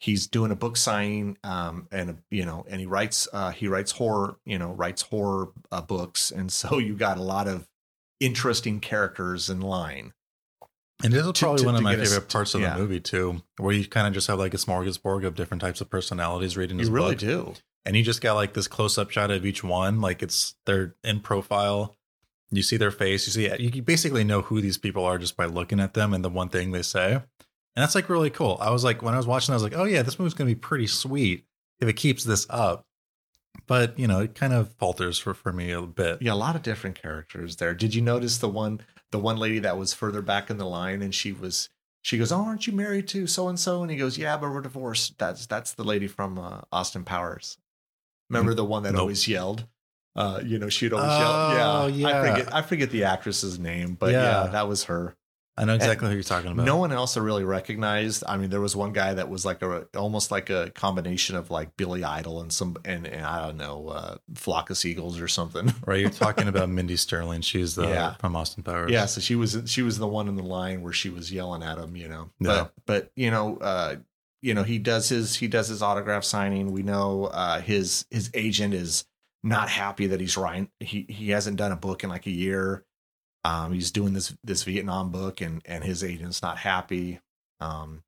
He's 0.00 0.26
doing 0.26 0.50
a 0.50 0.56
book 0.56 0.76
signing, 0.78 1.36
um, 1.44 1.86
and 1.92 2.18
you 2.30 2.44
know, 2.46 2.64
and 2.68 2.80
he 2.80 2.86
writes 2.86 3.28
uh, 3.32 3.50
he 3.50 3.68
writes 3.68 3.92
horror, 3.92 4.36
you 4.46 4.58
know, 4.58 4.72
writes 4.72 5.02
horror 5.02 5.48
uh, 5.70 5.82
books, 5.82 6.30
and 6.30 6.50
so 6.50 6.78
you 6.86 6.94
got 6.94 7.18
a 7.18 7.22
lot 7.22 7.46
of 7.46 7.68
interesting 8.18 8.80
characters 8.80 9.48
in 9.50 9.60
line. 9.60 10.12
And 11.02 11.12
this 11.12 11.24
is 11.24 11.32
To- 11.32 11.38
probably 11.40 11.60
to- 11.60 11.66
one 11.66 11.76
of 11.76 11.82
my 11.82 11.94
get 11.94 12.02
us 12.02 12.12
favorite 12.12 12.28
parts 12.30 12.54
of 12.54 12.60
yeah. 12.60 12.74
the 12.74 12.80
movie 12.80 13.00
too, 13.00 13.42
where 13.58 13.74
you 13.74 13.86
kind 13.86 14.06
of 14.06 14.12
just 14.12 14.26
have 14.26 14.38
like 14.38 14.54
a 14.54 14.58
smorgasbord 14.58 15.24
of 15.24 15.34
different 15.34 15.60
types 15.62 15.80
of 15.80 15.88
personalities 15.90 16.56
reading 16.56 16.78
his 16.78 16.88
You 16.88 16.94
really 16.94 17.10
book. 17.14 17.18
do. 17.20 17.54
and 17.86 17.96
you 17.96 18.02
just 18.02 18.20
got 18.20 18.34
like 18.34 18.52
this 18.54 18.68
close 18.68 18.98
up 18.98 19.10
shot 19.10 19.30
of 19.30 19.46
each 19.46 19.64
one 19.64 20.00
like 20.02 20.22
it's 20.22 20.54
they're 20.66 20.94
in 21.02 21.20
profile 21.20 21.96
you 22.50 22.62
see 22.62 22.76
their 22.76 22.90
face 22.90 23.26
you 23.26 23.32
see 23.32 23.62
you 23.62 23.80
basically 23.82 24.24
know 24.24 24.42
who 24.42 24.60
these 24.60 24.76
people 24.76 25.04
are 25.04 25.16
just 25.16 25.36
by 25.36 25.46
looking 25.46 25.80
at 25.80 25.94
them 25.94 26.12
and 26.12 26.22
the 26.22 26.28
one 26.28 26.48
thing 26.50 26.72
they 26.72 26.82
say 26.82 27.22
and 27.80 27.84
that's 27.84 27.94
like 27.94 28.08
really 28.10 28.30
cool 28.30 28.58
i 28.60 28.70
was 28.70 28.84
like 28.84 29.00
when 29.02 29.14
i 29.14 29.16
was 29.16 29.26
watching 29.26 29.52
i 29.52 29.56
was 29.56 29.62
like 29.62 29.74
oh 29.74 29.84
yeah 29.84 30.02
this 30.02 30.18
movie's 30.18 30.34
gonna 30.34 30.48
be 30.50 30.54
pretty 30.54 30.86
sweet 30.86 31.44
if 31.80 31.88
it 31.88 31.94
keeps 31.94 32.24
this 32.24 32.46
up 32.50 32.84
but 33.66 33.98
you 33.98 34.06
know 34.06 34.20
it 34.20 34.34
kind 34.34 34.52
of 34.52 34.72
falters 34.74 35.18
for 35.18 35.32
for 35.34 35.52
me 35.52 35.70
a 35.70 35.80
bit 35.82 36.20
Yeah, 36.20 36.32
a 36.32 36.34
lot 36.34 36.56
of 36.56 36.62
different 36.62 37.00
characters 37.00 37.56
there. 37.56 37.74
Did 37.74 37.94
you 37.94 38.02
notice 38.02 38.38
the 38.38 38.48
one 38.48 38.80
the 39.12 39.18
one 39.18 39.36
lady 39.38 39.58
that 39.60 39.76
was 39.78 39.92
further 39.92 40.22
back 40.22 40.50
in 40.50 40.58
the 40.58 40.66
line 40.66 41.02
and 41.02 41.14
she 41.14 41.32
was 41.32 41.68
she 42.02 42.16
goes, 42.16 42.32
"Oh, 42.32 42.42
aren't 42.44 42.66
you 42.66 42.72
married 42.72 43.08
to 43.08 43.26
so 43.26 43.48
and 43.48 43.58
so?" 43.60 43.82
And 43.82 43.90
he 43.90 43.96
goes, 43.96 44.16
"Yeah, 44.16 44.36
but 44.38 44.50
we're 44.50 44.60
divorced." 44.62 45.18
That's 45.18 45.46
that's 45.46 45.72
the 45.74 45.84
lady 45.84 46.06
from 46.06 46.38
uh, 46.38 46.60
Austin 46.72 47.04
Powers. 47.04 47.58
Remember 48.30 48.54
the 48.54 48.64
one 48.64 48.84
that 48.84 48.92
Nope. 48.92 49.00
always 49.02 49.26
yelled? 49.28 49.66
Uh, 50.16 50.40
you 50.44 50.58
know, 50.58 50.68
she'd 50.68 50.92
always 50.92 51.10
Oh, 51.12 51.56
yell. 51.56 51.90
Yeah, 51.90 52.08
yeah. 52.08 52.20
I 52.22 52.28
forget 52.36 52.54
I 52.54 52.62
forget 52.62 52.90
the 52.90 53.04
actress's 53.04 53.58
name, 53.58 53.94
but 53.94 54.12
yeah, 54.12 54.44
Yeah. 54.44 54.50
that 54.52 54.68
was 54.68 54.84
her. 54.84 55.14
I 55.60 55.64
know 55.64 55.74
exactly 55.74 56.08
who 56.08 56.14
you're 56.14 56.22
talking 56.24 56.50
about 56.50 56.64
No 56.66 56.76
one 56.78 56.90
else 56.90 57.16
I 57.16 57.20
really 57.20 57.44
recognized. 57.44 58.24
I 58.26 58.36
mean, 58.36 58.50
there 58.50 58.60
was 58.60 58.74
one 58.74 58.92
guy 58.92 59.14
that 59.14 59.28
was 59.28 59.44
like 59.44 59.62
a 59.62 59.86
almost 59.96 60.30
like 60.30 60.50
a 60.50 60.70
combination 60.70 61.36
of 61.36 61.50
like 61.50 61.76
Billy 61.76 62.02
Idol 62.02 62.40
and 62.40 62.52
some 62.52 62.76
and, 62.84 63.06
and 63.06 63.24
I 63.24 63.46
don't 63.46 63.56
know, 63.56 63.88
uh, 63.88 64.16
flock 64.34 64.70
of 64.70 64.78
seagulls 64.78 65.20
or 65.20 65.28
something. 65.28 65.72
right 65.86 66.00
you're 66.00 66.10
talking 66.10 66.48
about 66.48 66.68
mindy 66.78 66.96
sterling 66.96 67.42
she's 67.42 67.74
the 67.76 67.86
Yeah. 67.86 68.14
from 68.14 68.34
austin 68.34 68.62
powers 68.64 68.90
Yeah, 68.90 69.06
so 69.06 69.20
she 69.20 69.36
was 69.36 69.62
she 69.66 69.82
was 69.82 69.98
the 69.98 70.08
one 70.08 70.26
in 70.28 70.36
the 70.36 70.42
line 70.42 70.82
where 70.82 70.92
she 70.92 71.10
was 71.10 71.30
yelling 71.32 71.62
at 71.62 71.78
him, 71.78 71.94
you 71.94 72.08
know. 72.08 72.30
Yeah. 72.40 72.48
But 72.48 72.72
but 72.86 73.12
you 73.14 73.30
know, 73.30 73.58
uh, 73.58 73.96
you 74.42 74.54
know, 74.54 74.62
he 74.62 74.78
does 74.78 75.08
his 75.10 75.36
he 75.36 75.46
does 75.48 75.68
his 75.68 75.82
autograph 75.82 76.24
signing. 76.24 76.72
We 76.72 76.82
know 76.82 77.24
uh, 77.26 77.60
his 77.60 78.06
his 78.10 78.30
agent 78.32 78.72
is 78.74 79.04
not 79.42 79.68
happy 79.68 80.06
that 80.08 80.20
he's 80.20 80.36
writing. 80.36 80.70
He 80.80 81.04
he 81.08 81.30
hasn't 81.30 81.56
done 81.58 81.72
a 81.72 81.76
book 81.76 82.04
in 82.04 82.10
like 82.10 82.26
a 82.26 82.30
year. 82.30 82.84
Um, 83.44 83.72
he's 83.72 83.90
doing 83.90 84.12
this 84.12 84.34
this 84.44 84.62
Vietnam 84.64 85.10
book, 85.10 85.40
and 85.40 85.62
and 85.64 85.82
his 85.84 86.04
agent's 86.04 86.42
not 86.42 86.58
happy. 86.58 87.20
Um, 87.60 88.02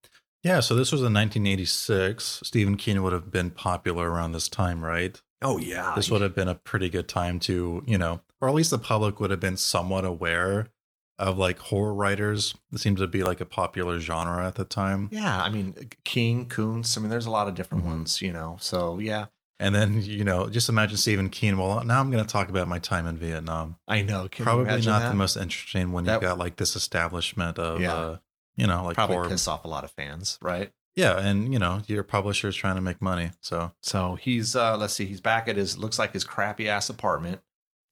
yeah 0.45 0.59
so 0.59 0.75
this 0.75 0.91
was 0.91 1.03
in 1.03 1.13
1986 1.15 2.41
stephen 2.43 2.77
king 2.77 3.01
would 3.03 3.13
have 3.13 3.31
been 3.31 3.51
popular 3.51 4.11
around 4.11 4.33
this 4.33 4.49
time 4.49 4.85
right 4.85 5.21
oh 5.41 5.59
yeah, 5.59 5.93
this 5.97 6.11
would 6.11 6.21
have 6.23 6.35
been 6.35 6.49
a 6.49 6.55
pretty 6.55 6.89
good 6.89 7.09
time 7.09 7.41
to, 7.41 7.83
you 7.85 7.99
know, 7.99 8.21
or 8.41 8.49
at 8.49 8.55
least 8.55 8.71
the 8.71 8.79
public 8.79 9.19
would 9.19 9.31
have 9.33 9.41
been 9.41 9.57
somewhat 9.57 10.05
aware 10.05 10.69
of 11.19 11.37
like 11.37 11.59
horror 11.59 11.93
writers. 11.93 12.55
It 12.73 12.79
seemed 12.79 12.99
to 12.99 13.09
be 13.09 13.25
like 13.25 13.41
a 13.41 13.45
popular 13.45 13.99
genre 13.99 14.47
at 14.47 14.55
the 14.55 14.65
time. 14.65 15.09
yeah. 15.11 15.43
I 15.43 15.51
mean, 15.51 15.75
King 16.05 16.47
Koontz. 16.47 16.97
I 16.97 17.01
mean, 17.01 17.11
there's 17.11 17.27
a 17.27 17.31
lot 17.31 17.49
of 17.49 17.57
different 17.57 17.83
Mhm. 17.83 17.89
ones, 17.89 18.23
you 18.23 18.33
know. 18.33 18.57
So 18.61 19.01
yeah, 19.01 19.27
And 19.63 19.75
then, 19.75 20.03
you 20.03 20.25
know, 20.25 20.49
just 20.49 20.69
imagine 20.69 20.97
Stephen 20.97 21.29
Keen. 21.29 21.57
Well, 21.57 21.85
now 21.85 22.01
I'm 22.01 22.11
going 22.11 22.25
to 22.25 22.29
talk 22.31 22.49
about 22.49 22.67
my 22.69 22.79
time 22.81 23.07
in 23.07 23.17
Vietnam. 23.17 23.77
I 23.87 24.03
know. 24.03 24.29
Probably 24.29 24.65
not 24.65 24.83
that? 25.03 25.09
the 25.11 25.15
most 25.15 25.37
interesting 25.37 25.93
when 25.93 26.05
That- 26.05 26.15
you've 26.15 26.23
got 26.23 26.39
like 26.39 26.57
this 26.57 26.75
establishment 26.77 27.59
of, 27.59 27.81
Yeah. 27.81 27.95
uh, 27.95 28.17
you 28.57 28.67
know, 28.67 28.85
like 28.85 28.97
Probably 28.97 29.17
horror- 29.17 29.29
piss 29.29 29.47
off 29.49 29.65
a 29.65 29.69
lot 29.69 29.85
of 29.85 29.91
fans, 29.93 30.39
right? 30.43 30.73
Yeah, 30.95 31.19
and 31.19 31.53
you 31.53 31.59
know, 31.59 31.81
your 31.87 32.03
publisher's 32.03 32.55
trying 32.55 32.75
to 32.75 32.83
make 32.83 33.01
money. 33.01 33.31
So 33.41 33.73
So 33.81 34.17
he's 34.17 34.55
uh 34.55 34.77
let's 34.77 34.93
see, 34.93 35.07
he's 35.07 35.23
back 35.23 35.49
at 35.49 35.57
his 35.57 35.79
looks 35.79 35.99
like 35.99 36.13
his 36.13 36.23
crappy 36.25 36.69
ass 36.69 36.91
apartment. 36.91 37.41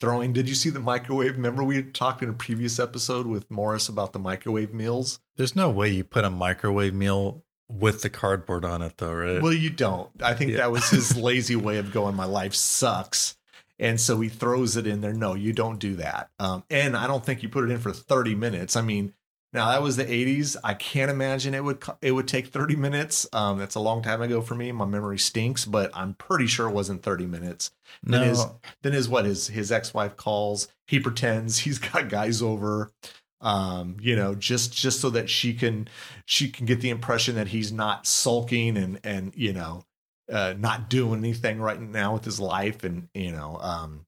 Throwing 0.00 0.32
did 0.34 0.48
you 0.50 0.54
see 0.54 0.68
the 0.70 0.80
microwave? 0.80 1.36
Remember 1.36 1.62
we 1.64 1.82
talked 1.82 2.22
in 2.22 2.28
a 2.28 2.32
previous 2.34 2.78
episode 2.78 3.26
with 3.26 3.50
Morris 3.50 3.88
about 3.88 4.12
the 4.12 4.18
microwave 4.18 4.74
meals? 4.74 5.20
there's 5.36 5.56
no 5.56 5.70
way 5.70 5.88
you 5.88 6.04
put 6.04 6.24
a 6.24 6.30
microwave 6.30 6.92
meal 6.92 7.42
with 7.70 8.02
the 8.02 8.10
cardboard 8.10 8.64
on 8.64 8.82
it, 8.82 8.98
though, 8.98 9.12
right? 9.14 9.42
Well, 9.42 9.52
you 9.52 9.70
don't. 9.70 10.10
I 10.22 10.34
think 10.34 10.52
Yeah. 10.52 10.58
that 10.58 10.72
was 10.72 10.88
his 10.90 11.16
lazy 11.18 11.56
way 11.56 11.78
of 11.78 11.92
going, 11.92 12.14
my 12.14 12.24
life 12.26 12.54
sucks. 12.54 13.36
And 13.78 13.98
so 14.00 14.20
he 14.20 14.28
throws 14.28 14.76
it 14.76 14.86
in 14.86 15.00
there. 15.00 15.14
No, 15.14 15.34
you 15.34 15.52
don't 15.54 15.78
do 15.78 15.96
that. 15.96 16.28
Um, 16.38 16.64
and 16.68 16.96
I 16.96 17.06
don't 17.06 17.24
think 17.24 17.42
you 17.42 17.48
put 17.48 17.64
it 17.64 17.70
in 17.70 17.78
for 17.78 17.92
30 17.92 18.34
minutes. 18.34 18.76
I 18.76 18.82
mean, 18.82 19.14
now 19.54 19.70
that 19.70 19.82
was 19.82 19.96
the 19.96 20.04
80s. 20.04 20.54
I 20.62 20.74
can't 20.74 21.10
imagine 21.10 21.54
it 21.54 21.64
would 21.64 21.82
it 22.02 22.12
would 22.12 22.28
take 22.28 22.48
30 22.48 22.76
minutes. 22.76 23.26
Um, 23.32 23.58
that's 23.58 23.74
a 23.74 23.80
long 23.80 24.02
time 24.02 24.20
ago 24.20 24.42
for 24.42 24.54
me. 24.54 24.70
My 24.70 24.84
memory 24.84 25.18
stinks, 25.18 25.64
but 25.64 25.90
I'm 25.94 26.12
pretty 26.14 26.46
sure 26.46 26.68
it 26.68 26.74
wasn't 26.74 27.02
30 27.02 27.26
minutes. 27.26 27.70
no, 28.04 28.18
Then 28.18 28.28
his 28.28 28.44
then 28.82 28.92
his 28.92 29.08
what 29.08 29.24
his 29.24 29.46
his 29.48 29.72
ex-wife 29.72 30.16
calls. 30.16 30.68
He 30.86 31.00
pretends 31.00 31.58
he's 31.60 31.78
got 31.78 32.08
guys 32.10 32.42
over 32.42 32.92
um 33.40 33.96
you 34.00 34.14
know 34.14 34.34
just 34.34 34.72
just 34.72 35.00
so 35.00 35.08
that 35.08 35.30
she 35.30 35.54
can 35.54 35.88
she 36.26 36.50
can 36.50 36.66
get 36.66 36.80
the 36.80 36.90
impression 36.90 37.34
that 37.36 37.48
he's 37.48 37.72
not 37.72 38.06
sulking 38.06 38.76
and 38.76 39.00
and 39.02 39.32
you 39.34 39.52
know 39.52 39.82
uh 40.30 40.54
not 40.58 40.90
doing 40.90 41.20
anything 41.20 41.58
right 41.58 41.80
now 41.80 42.12
with 42.12 42.24
his 42.24 42.38
life 42.38 42.84
and 42.84 43.08
you 43.14 43.32
know 43.32 43.58
um 43.62 44.04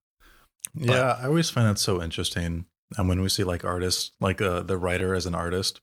yeah, 0.74 1.18
I 1.20 1.26
always 1.26 1.50
find 1.50 1.66
that 1.68 1.78
so 1.78 2.02
interesting. 2.02 2.66
And 2.96 3.08
when 3.08 3.20
we 3.20 3.28
see 3.28 3.44
like 3.44 3.64
artists, 3.64 4.12
like 4.20 4.40
uh, 4.40 4.60
the 4.60 4.76
writer 4.76 5.14
as 5.14 5.26
an 5.26 5.34
artist, 5.34 5.80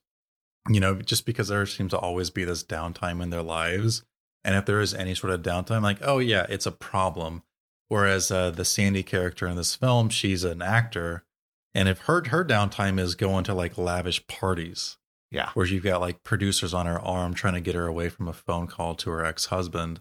you 0.68 0.80
know, 0.80 0.96
just 0.96 1.26
because 1.26 1.48
there 1.48 1.66
seems 1.66 1.90
to 1.90 1.98
always 1.98 2.30
be 2.30 2.44
this 2.44 2.64
downtime 2.64 3.22
in 3.22 3.30
their 3.30 3.42
lives, 3.42 4.04
and 4.44 4.54
if 4.54 4.66
there 4.66 4.80
is 4.80 4.94
any 4.94 5.14
sort 5.14 5.32
of 5.32 5.42
downtime, 5.42 5.82
like, 5.82 5.98
oh 6.02 6.18
yeah, 6.18 6.46
it's 6.48 6.66
a 6.66 6.72
problem. 6.72 7.42
Whereas 7.88 8.30
uh, 8.30 8.50
the 8.50 8.64
Sandy 8.64 9.02
character 9.02 9.46
in 9.48 9.56
this 9.56 9.74
film, 9.74 10.10
she's 10.10 10.44
an 10.44 10.62
actor, 10.62 11.24
and 11.74 11.88
if 11.88 12.00
her 12.00 12.22
her 12.28 12.44
downtime 12.44 12.98
is 12.98 13.14
going 13.14 13.44
to 13.44 13.54
like 13.54 13.78
lavish 13.78 14.26
parties, 14.26 14.98
yeah. 15.30 15.50
where 15.54 15.66
you've 15.66 15.84
got 15.84 16.00
like 16.00 16.22
producers 16.22 16.74
on 16.74 16.86
her 16.86 17.00
arm 17.00 17.34
trying 17.34 17.54
to 17.54 17.60
get 17.60 17.74
her 17.74 17.86
away 17.86 18.08
from 18.08 18.28
a 18.28 18.32
phone 18.32 18.66
call 18.66 18.94
to 18.96 19.10
her 19.10 19.24
ex 19.24 19.46
husband. 19.46 20.00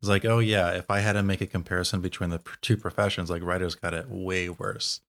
It's 0.00 0.08
like, 0.08 0.24
oh 0.24 0.38
yeah, 0.38 0.70
if 0.70 0.90
I 0.90 1.00
had 1.00 1.14
to 1.14 1.22
make 1.24 1.40
a 1.40 1.46
comparison 1.46 2.00
between 2.00 2.30
the 2.30 2.40
two 2.60 2.76
professions, 2.76 3.30
like 3.30 3.42
writers 3.42 3.74
got 3.74 3.94
it 3.94 4.08
way 4.08 4.48
worse 4.48 5.00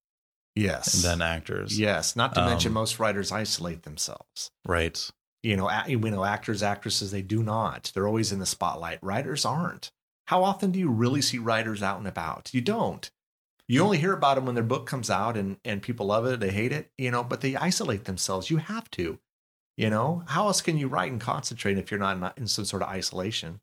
yes. 0.56 1.04
than 1.04 1.22
actors. 1.22 1.80
yes 1.80 2.16
not 2.16 2.34
to 2.36 2.44
mention 2.46 2.70
Um, 2.70 2.74
most 2.74 3.00
writers 3.00 3.32
isolate 3.32 3.84
themselves. 3.84 4.50
Right. 4.66 5.10
you 5.44 5.56
know 5.56 5.70
a- 5.70 5.86
you 5.88 6.00
know 6.00 6.26
actors 6.26 6.64
actresses 6.64 7.12
they 7.12 7.22
do 7.22 7.44
not. 7.44 7.92
They're 7.94 8.08
always 8.08 8.32
in 8.32 8.40
the 8.40 8.46
spotlight. 8.48 8.98
Writers 9.04 9.46
aren't. 9.46 9.92
How 10.26 10.44
often 10.44 10.72
do 10.72 10.80
you 10.80 10.90
really 10.90 11.22
see 11.22 11.38
writers 11.38 11.82
out 11.84 11.98
and 12.00 12.08
about? 12.08 12.50
You 12.54 12.62
don't 12.62 13.10
you 13.70 13.82
only 13.84 14.00
hear 14.00 14.14
about 14.14 14.36
them 14.36 14.46
when 14.46 14.56
their 14.56 14.64
book 14.64 14.86
comes 14.86 15.10
out 15.10 15.38
and 15.38 15.58
and 15.64 15.82
people 15.82 16.08
love 16.08 16.26
it 16.26 16.40
they 16.42 16.52
hate 16.52 16.72
it 16.74 16.92
you 16.98 17.12
know 17.12 17.24
but 17.24 17.42
they 17.42 17.56
isolate 17.56 18.04
themselves. 18.06 18.50
You 18.50 18.58
have 18.58 18.90
to 18.92 19.20
you 19.78 19.90
know? 19.90 20.24
How 20.28 20.48
else 20.48 20.60
can 20.62 20.78
you 20.78 20.90
write 20.90 21.10
and 21.10 21.22
concentrate 21.22 21.78
if 21.78 21.90
you're 21.90 22.02
not 22.02 22.38
in, 22.38 22.48
some 22.48 22.66
sort 22.66 22.84
of 22.84 22.90
isolation? 22.90 23.62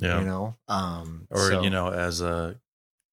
Yeah. 0.00 0.18
you 0.18 0.26
know? 0.26 0.56
Um 0.66 1.28
or 1.30 1.50
so- 1.50 1.62
you 1.62 1.70
know, 1.70 1.92
as 1.92 2.20
a, 2.20 2.58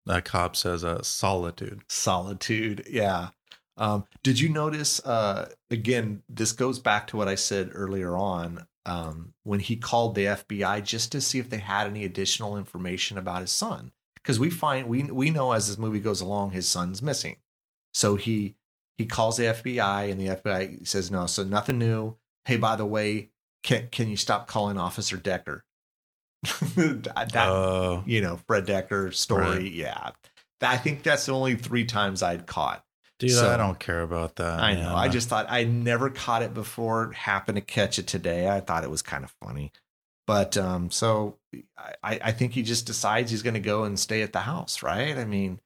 a 0.08 0.22
cop 0.24 0.56
says, 0.56 0.84
uh, 0.84 1.04
solitude. 1.04 1.82
solitude 1.90 2.88
yeah. 2.90 3.30
Um 3.78 4.06
did 4.24 4.40
you 4.40 4.50
notice 4.50 5.00
uh 5.06 5.50
again 5.70 6.24
this 6.28 6.52
goes 6.54 6.80
back 6.80 7.06
to 7.08 7.18
what 7.18 7.28
i 7.28 7.36
said 7.36 7.70
earlier 7.74 8.16
on 8.18 8.66
um 8.88 9.34
when 9.44 9.60
he 9.60 9.76
called 9.76 10.16
the 10.16 10.26
fbi 10.26 10.84
just 10.84 11.12
to 11.12 11.22
see 11.22 11.38
if 11.38 11.50
they 11.52 11.58
had 11.60 11.86
any 11.86 12.04
additional 12.06 12.58
information 12.58 13.18
about 13.20 13.42
his 13.42 13.52
son 13.52 13.92
because 14.28 14.40
we 14.42 14.50
find 14.50 14.88
we 14.90 15.04
we 15.04 15.30
know 15.30 15.54
as 15.54 15.68
this 15.70 15.78
movie 15.78 16.02
goes 16.02 16.20
along 16.20 16.52
his 16.52 16.68
son's 16.68 17.02
missing 17.02 17.38
so 17.94 18.16
he 18.18 18.56
he 18.98 19.06
calls 19.06 19.38
the 19.38 19.44
fbi 19.44 20.12
and 20.12 20.20
the 20.20 20.28
fbi 20.36 20.86
says 20.86 21.10
no 21.10 21.26
so 21.26 21.44
nothing 21.44 21.78
new 21.80 22.14
hey 22.44 22.58
by 22.58 22.76
the 22.76 22.86
way 22.86 23.30
can 23.64 23.88
can 23.90 24.10
you 24.10 24.18
stop 24.18 24.46
calling 24.48 24.78
officer 24.78 25.16
decker 25.16 25.64
that, 26.76 27.36
Oh, 27.36 28.04
you 28.06 28.22
know 28.22 28.40
Fred 28.48 28.68
Dekker 28.68 29.14
story. 29.14 29.44
Right. 29.46 29.72
Yeah, 29.72 30.12
I 30.62 30.78
think 30.78 31.02
that's 31.04 31.26
the 31.26 31.32
only 31.34 31.56
three 31.56 31.84
times 31.86 32.22
I'd 32.22 32.46
caught. 32.46 32.86
dude, 33.20 33.32
so- 33.32 33.50
I 33.52 33.58
don't 33.58 33.80
care 33.80 34.02
about 34.02 34.36
that. 34.36 34.60
I 34.60 34.76
know. 34.76 34.82
man. 34.82 34.96
I 34.96 35.08
just 35.08 35.30
thought 35.30 35.48
I 35.50 35.64
never 35.64 36.10
caught 36.12 36.44
it 36.44 36.54
before. 36.54 37.12
Happened 37.14 37.56
to 37.56 37.62
catch 37.62 37.98
it 37.98 38.06
today. 38.08 38.48
I 38.48 38.60
thought 38.60 38.84
it 38.84 38.92
was 38.92 39.02
kind 39.02 39.24
of 39.24 39.34
funny, 39.44 39.72
but 40.28 40.56
um, 40.58 40.92
so 40.92 41.38
I 42.04 42.20
I 42.22 42.32
think 42.32 42.54
he 42.54 42.62
just 42.62 42.86
decides 42.86 43.32
he's 43.32 43.42
going 43.42 43.56
to 43.56 43.60
go 43.60 43.84
and 43.86 44.00
stay 44.00 44.22
at 44.22 44.34
the 44.34 44.42
house, 44.42 44.84
right? 44.84 45.18
I 45.18 45.26
mean, 45.26 45.60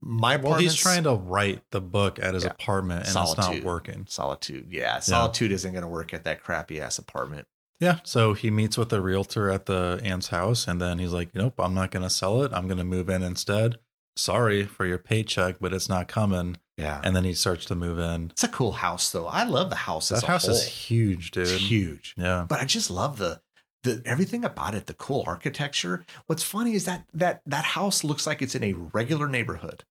my 0.00 0.36
well, 0.36 0.54
he's 0.54 0.74
trying 0.74 1.04
to 1.04 1.14
write 1.14 1.62
the 1.70 1.80
book 1.80 2.18
at 2.20 2.34
his 2.34 2.44
Yeah. 2.44 2.50
apartment, 2.50 3.00
and 3.00 3.06
it's 3.08 3.14
not 3.14 3.36
Solitude. 3.36 3.64
working. 3.64 4.06
solitude. 4.08 4.68
Yeah, 4.70 4.98
solitude 5.00 5.52
isn't 5.52 5.72
going 5.72 5.82
to 5.82 5.88
work 5.88 6.14
at 6.14 6.24
that 6.24 6.42
crappy 6.42 6.80
ass 6.80 6.98
apartment. 6.98 7.46
Yeah. 7.80 7.98
So 8.02 8.32
he 8.34 8.50
meets 8.50 8.76
with 8.76 8.88
the 8.88 9.00
realtor 9.00 9.50
at 9.50 9.66
the 9.66 10.00
aunt's 10.02 10.28
house, 10.28 10.66
and 10.66 10.80
then 10.80 10.98
he's 10.98 11.12
like, 11.12 11.34
"Nope, 11.34 11.54
I'm 11.60 11.74
not 11.74 11.90
going 11.90 12.02
to 12.02 12.10
sell 12.10 12.42
it. 12.42 12.52
I'm 12.52 12.66
going 12.66 12.78
to 12.78 12.84
move 12.84 13.08
in 13.08 13.22
instead. 13.22 13.78
Sorry 14.16 14.64
for 14.64 14.84
your 14.84 14.98
paycheck, 14.98 15.56
but 15.60 15.72
it's 15.72 15.88
not 15.88 16.08
coming." 16.08 16.56
Yeah, 16.76 17.00
And 17.02 17.14
then 17.16 17.24
he 17.24 17.34
starts 17.34 17.64
to 17.66 17.74
move 17.74 17.98
in. 17.98 18.30
it's 18.30 18.44
a 18.44 18.48
cool 18.48 18.70
house 18.70 19.10
though. 19.10 19.26
I 19.26 19.42
love 19.42 19.68
the 19.68 19.74
house. 19.74 20.12
as 20.12 20.20
That 20.20 20.28
a 20.28 20.30
house 20.32 20.46
whole. 20.46 20.54
is 20.54 20.64
huge, 20.64 21.32
dude. 21.32 21.48
It's 21.48 21.60
huge. 21.60 22.14
Yeah. 22.16 22.46
but 22.48 22.60
I 22.60 22.64
just 22.66 22.88
love 22.88 23.18
the 23.18 23.40
the 23.84 24.02
everything 24.04 24.44
about 24.44 24.74
it, 24.74 24.86
the 24.86 24.94
cool 24.94 25.24
architecture. 25.26 26.04
What's 26.26 26.42
funny 26.42 26.74
is 26.74 26.84
that 26.84 27.04
that 27.14 27.42
that 27.46 27.64
house 27.64 28.02
looks 28.04 28.26
like 28.26 28.42
it's 28.42 28.54
in 28.54 28.64
a 28.64 28.72
regular 28.72 29.28
neighborhood. 29.28 29.84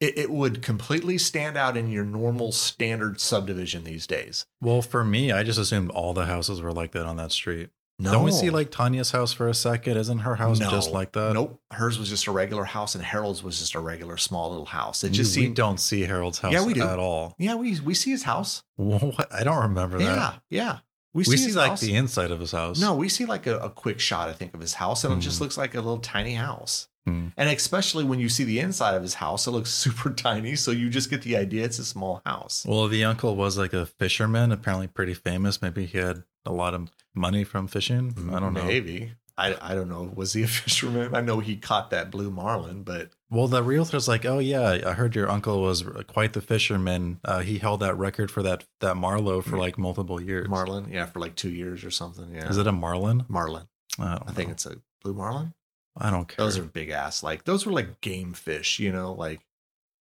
It, 0.00 0.18
it 0.18 0.30
would 0.30 0.62
completely 0.62 1.16
stand 1.16 1.56
out 1.56 1.76
in 1.76 1.88
your 1.88 2.04
normal 2.04 2.50
standard 2.50 3.20
subdivision 3.20 3.84
these 3.84 4.04
days. 4.06 4.46
Well, 4.60 4.82
for 4.82 5.04
me, 5.04 5.30
I 5.30 5.44
just 5.44 5.60
assumed 5.60 5.90
all 5.90 6.12
the 6.12 6.26
houses 6.26 6.60
were 6.60 6.72
like 6.72 6.90
that 6.92 7.06
on 7.06 7.16
that 7.16 7.30
street. 7.30 7.70
No, 8.00 8.10
Don't 8.10 8.24
we 8.24 8.32
see 8.32 8.50
like 8.50 8.72
Tanya's 8.72 9.12
house 9.12 9.32
for 9.32 9.48
a 9.48 9.54
second? 9.54 9.96
Isn't 9.96 10.20
her 10.20 10.34
house 10.34 10.58
No. 10.58 10.70
just 10.70 10.90
like 10.90 11.12
that? 11.12 11.34
nope. 11.34 11.60
Hers 11.72 12.00
was 12.00 12.08
just 12.08 12.26
a 12.26 12.32
regular 12.32 12.64
house, 12.64 12.96
and 12.96 13.04
Harold's 13.04 13.44
was 13.44 13.60
just 13.60 13.76
a 13.76 13.80
regular 13.80 14.16
small 14.16 14.50
little 14.50 14.64
house. 14.66 15.04
It 15.04 15.10
just 15.10 15.36
we 15.36 15.44
seemed. 15.44 15.54
don't 15.56 15.78
see 15.78 16.00
Harold's 16.02 16.38
house 16.40 16.52
Yeah, 16.52 16.64
we 16.66 16.74
do. 16.74 16.82
at 16.82 16.98
all. 16.98 17.36
Yeah, 17.38 17.54
we 17.54 17.78
we 17.78 17.94
see 17.94 18.10
his 18.10 18.24
house. 18.24 18.64
What? 18.76 19.32
I 19.32 19.44
don't 19.44 19.62
remember 19.62 19.98
that. 19.98 20.04
Yeah, 20.04 20.14
that. 20.16 20.42
yeah. 20.50 20.78
We, 21.14 21.24
see, 21.24 21.44
his 21.44 21.56
like 21.56 21.70
house. 21.70 21.80
the 21.80 21.94
inside 21.94 22.30
of 22.30 22.40
his 22.40 22.52
house. 22.52 22.80
No, 22.80 22.94
we 22.94 23.08
see 23.08 23.24
like 23.26 23.46
a, 23.46 23.58
a 23.58 23.70
quick 23.70 24.00
shot, 24.00 24.28
I 24.28 24.32
think, 24.32 24.54
of 24.54 24.60
his 24.60 24.74
house, 24.74 25.04
and 25.04 25.12
it 25.14 25.20
just 25.20 25.38
Hmm. 25.38 25.44
looks 25.44 25.58
like 25.58 25.74
a 25.74 25.80
little 25.80 25.98
tiny 25.98 26.34
house. 26.34 26.88
Hmm. 27.06 27.28
And 27.36 27.50
especially 27.50 28.04
when 28.04 28.18
you 28.20 28.28
see 28.28 28.44
the 28.44 28.60
inside 28.60 28.94
of 28.94 29.02
his 29.02 29.14
house, 29.14 29.46
it 29.46 29.50
looks 29.50 29.70
super 29.84 30.10
tiny. 30.10 30.54
So 30.56 30.70
you 30.70 30.88
just 30.88 31.10
get 31.10 31.22
the 31.22 31.36
idea 31.36 31.64
it's 31.64 31.78
a 31.78 31.84
small 31.84 32.22
house. 32.24 32.64
Well, 32.66 32.88
the 32.88 33.04
uncle 33.04 33.36
was 33.36 33.58
like 33.58 33.72
a 33.72 33.86
fisherman, 33.86 34.52
apparently 34.52 34.86
pretty 34.86 35.14
famous. 35.14 35.60
Maybe 35.60 35.84
he 35.86 35.98
had 35.98 36.22
a 36.46 36.52
lot 36.52 36.74
of 36.74 36.88
money 37.14 37.44
from 37.44 37.66
fishing. 37.66 38.14
I 38.32 38.40
don't 38.40 38.54
know. 38.54 38.64
Maybe. 38.64 39.12
I, 39.36 39.56
I 39.60 39.74
don't 39.74 39.88
know. 39.88 40.10
Was 40.14 40.32
he 40.34 40.42
a 40.44 40.46
fisherman? 40.60 41.14
I 41.14 41.20
know 41.20 41.40
he 41.40 41.56
caught 41.56 41.90
that 41.90 42.10
blue 42.10 42.30
marlin, 42.30 42.84
but 42.84 43.10
Well, 43.32 43.48
the 43.48 43.62
realtor's 43.62 44.08
like, 44.08 44.26
"Oh 44.26 44.40
yeah, 44.40 44.82
I 44.86 44.92
heard 44.92 45.16
your 45.16 45.30
uncle 45.30 45.62
was 45.62 45.82
quite 46.06 46.34
the 46.34 46.42
fisherman. 46.42 47.18
Uh, 47.24 47.40
he 47.40 47.56
held 47.56 47.80
that 47.80 47.96
record 47.96 48.30
for 48.30 48.42
that 48.42 48.64
that 48.80 48.98
marlow 48.98 49.40
for 49.40 49.56
like 49.56 49.78
multiple 49.78 50.20
years. 50.20 50.48
marlin, 50.48 50.90
yeah, 50.92 51.06
for 51.06 51.18
like 51.18 51.34
two 51.34 51.48
years 51.48 51.82
or 51.82 51.90
something. 51.90 52.34
Yeah. 52.34 52.50
Is 52.50 52.58
it 52.58 52.66
a 52.66 52.72
marlin? 52.72 53.24
marlin? 53.28 53.68
I, 53.98 54.16
don't 54.16 54.28
I 54.28 54.32
think 54.32 54.50
it's 54.50 54.66
a 54.66 54.76
blue 55.02 55.14
marlin. 55.14 55.54
I 55.96 56.10
don't 56.10 56.28
care. 56.28 56.44
Those 56.44 56.58
are 56.58 56.62
big 56.62 56.90
ass. 56.90 57.22
Like 57.22 57.44
those 57.44 57.64
were 57.64 57.72
like 57.72 58.02
game 58.02 58.34
fish, 58.34 58.78
you 58.78 58.92
know, 58.92 59.12
like 59.14 59.40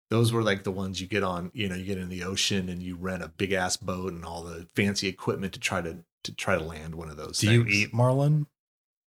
those 0.08 0.32
were 0.32 0.42
like 0.42 0.62
the 0.62 0.70
ones 0.70 1.00
you 1.00 1.08
get 1.08 1.24
on, 1.24 1.50
you 1.52 1.68
know, 1.68 1.74
you 1.74 1.84
get 1.84 1.98
in 1.98 2.08
the 2.08 2.22
ocean 2.22 2.68
and 2.68 2.80
you 2.80 2.94
rent 2.94 3.24
a 3.24 3.28
big 3.28 3.52
ass 3.52 3.76
boat 3.76 4.12
and 4.12 4.24
all 4.24 4.44
the 4.44 4.68
fancy 4.76 5.08
equipment 5.08 5.52
to 5.54 5.58
try 5.58 5.80
to 5.80 5.98
to 6.22 6.32
try 6.32 6.56
to 6.56 6.62
land 6.62 6.94
one 6.94 7.10
of 7.10 7.16
those. 7.16 7.38
Do 7.38 7.50
you 7.52 7.66
eat 7.66 7.92
marlin? 7.92 8.46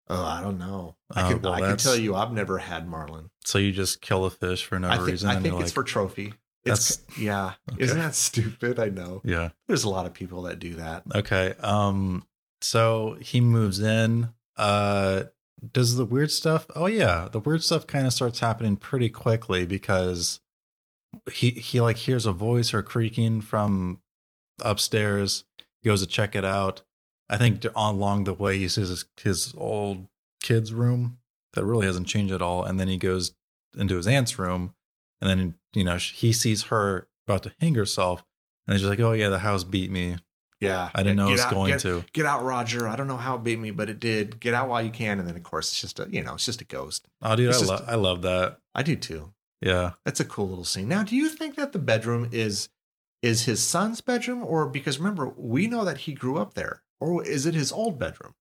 Oh, 0.09 0.25
I 0.25 0.41
don't 0.41 0.59
know. 0.59 0.97
I 1.11 1.33
can 1.33 1.43
well, 1.43 1.53
I 1.53 1.61
can 1.61 1.77
tell 1.77 1.97
you 1.97 2.15
I've 2.15 2.33
never 2.33 2.59
had 2.59 2.89
marlin. 2.89 3.31
So 3.45 3.59
you 3.59 3.73
just 3.73 4.01
kill 4.01 4.25
a 4.25 4.31
fish 4.31 4.65
for 4.65 4.79
no 4.79 4.89
I 4.89 4.97
think 4.97 5.09
reason? 5.09 5.31
I 5.31 5.41
think 5.41 5.55
it's 5.55 5.65
like, 5.65 5.73
for 5.73 5.83
trophy. 5.83 6.35
It's 6.65 7.01
yeah. 7.19 7.53
Okay. 7.73 7.85
Isn't 7.85 7.99
that 7.99 8.15
stupid? 8.15 8.79
I 8.79 8.89
know. 8.89 9.21
yeah. 9.25 9.51
There's 9.67 9.85
a 9.85 9.89
lot 9.89 10.07
of 10.07 10.15
people 10.15 10.43
that 10.43 10.59
do 10.59 10.75
that. 10.77 11.03
Okay. 11.15 11.55
Um. 11.61 12.27
So 12.61 13.17
he 13.21 13.41
moves 13.41 13.81
in. 13.81 14.31
Uh. 14.57 15.25
Does 15.73 15.97
the 15.97 16.05
weird 16.05 16.31
stuff? 16.31 16.67
Oh 16.77 16.87
yeah, 16.87 17.29
the 17.31 17.41
weird 17.41 17.63
stuff 17.63 17.87
kind 17.87 18.07
of 18.07 18.13
starts 18.13 18.41
happening 18.41 18.77
pretty 18.77 19.09
quickly 19.09 19.65
because 19.65 20.41
he 21.33 21.51
he 21.51 21.81
like 21.81 21.97
hears 21.97 22.27
a 22.27 22.33
voice 22.33 22.75
or 22.75 22.83
creaking 22.83 23.41
from 23.41 24.01
upstairs. 24.63 25.45
He 25.81 25.89
goes 25.89 26.01
to 26.01 26.07
check 26.07 26.37
it 26.37 26.45
out. 26.45 26.83
I 27.29 27.37
think 27.37 27.65
along 27.75 28.25
the 28.25 28.35
way 28.35 28.59
he 28.59 28.69
sees 28.69 28.89
his, 28.89 29.05
his 29.21 29.55
old 29.57 30.07
kid's 30.43 30.73
room 30.73 31.19
that 31.55 31.65
really 31.65 31.87
hasn't 31.87 32.07
changed 32.07 32.33
at 32.33 32.43
all. 32.43 32.63
And 32.65 32.79
then 32.79 32.89
he 32.89 32.97
goes 32.99 33.35
into 33.77 33.97
his 33.97 34.07
aunt's 34.07 34.39
room, 34.39 34.75
and 35.21 35.29
then 35.29 35.55
you 35.75 35.85
know 35.85 35.97
he 35.97 36.33
sees 36.33 36.65
her 36.65 37.09
about 37.27 37.43
to 37.45 37.53
hang 37.61 37.75
herself, 37.75 38.25
and 38.67 38.77
he's 38.79 38.87
like, 38.87 39.01
"Oh 39.01 39.13
yeah, 39.13 39.29
the 39.29 39.41
house 39.41 39.65
beat 39.65 39.91
me. 39.91 40.17
Yeah, 40.61 40.89
I 40.95 41.03
didn't 41.03 41.17
know 41.17 41.29
it 41.29 41.33
was 41.33 41.41
out- 41.43 41.53
going 41.53 41.73
get- 41.73 41.81
to." 41.81 42.05
Get 42.13 42.25
out, 42.27 42.43
Roger. 42.45 42.89
I 42.89 42.97
don't 42.97 43.09
know 43.09 43.17
how 43.19 43.35
it 43.37 43.45
beat 43.45 43.59
me, 43.59 43.71
but 43.73 43.91
it 43.91 44.01
did. 44.01 44.41
Get 44.41 44.55
out 44.55 44.69
while 44.69 44.81
you 44.83 44.91
can, 44.91 45.19
and 45.19 45.29
then 45.29 45.37
of 45.37 45.43
course 45.43 45.69
it's 45.71 45.81
just 45.81 46.01
a 46.01 46.09
you 46.11 46.23
know 46.23 46.35
it's 46.35 46.47
just 46.47 46.61
a 46.61 46.65
ghost. 46.65 47.07
Oh, 47.23 47.35
dude, 47.37 47.49
I 47.49 47.51
It's 47.51 47.59
just- 47.59 47.71
love 47.71 47.85
I 47.87 47.95
love 47.97 48.23
that. 48.23 48.59
I 48.75 48.83
do 48.83 48.97
too. 48.97 49.33
Yeah, 49.61 49.93
That's 50.05 50.21
a 50.21 50.25
cool 50.25 50.49
little 50.49 50.65
scene. 50.65 50.87
Now, 50.89 51.03
do 51.03 51.17
you 51.17 51.29
think 51.31 51.57
that 51.57 51.73
the 51.73 51.79
bedroom 51.79 52.29
is 52.31 52.69
is 53.23 53.45
his 53.47 53.63
son's 53.63 54.01
bedroom, 54.03 54.45
or 54.45 54.69
because 54.69 54.99
remember 54.99 55.29
we 55.37 55.67
know 55.67 55.85
that 55.85 55.99
he 55.99 56.13
grew 56.13 56.37
up 56.39 56.55
there, 56.55 56.83
or 57.01 57.25
is 57.25 57.47
it 57.47 57.55
his 57.55 57.73
old 57.73 57.99
bedroom? 57.99 58.35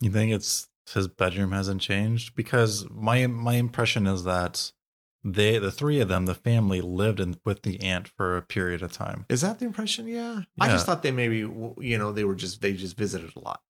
you 0.00 0.10
think 0.10 0.32
it's 0.32 0.68
his 0.92 1.06
bedroom 1.06 1.52
hasn't 1.52 1.80
changed 1.80 2.34
because 2.34 2.86
my 2.90 3.26
my 3.26 3.54
impression 3.54 4.06
is 4.06 4.24
that 4.24 4.72
they 5.22 5.58
the 5.58 5.70
three 5.70 6.00
of 6.00 6.08
them 6.08 6.26
the 6.26 6.34
family 6.34 6.80
lived 6.80 7.20
in 7.20 7.36
with 7.44 7.62
the 7.62 7.80
aunt 7.80 8.08
for 8.08 8.36
a 8.36 8.42
period 8.42 8.82
of 8.82 8.90
time. 8.90 9.26
Is 9.28 9.42
that 9.42 9.58
the 9.58 9.66
impression? 9.66 10.08
Yeah. 10.08 10.40
I 10.58 10.68
just 10.68 10.86
thought 10.86 11.02
they 11.02 11.10
maybe 11.10 11.38
you 11.38 11.98
know 11.98 12.12
they 12.12 12.24
were 12.24 12.34
just 12.34 12.60
they 12.62 12.72
just 12.72 12.96
visited 12.96 13.36
a 13.36 13.40
lot. 13.40 13.60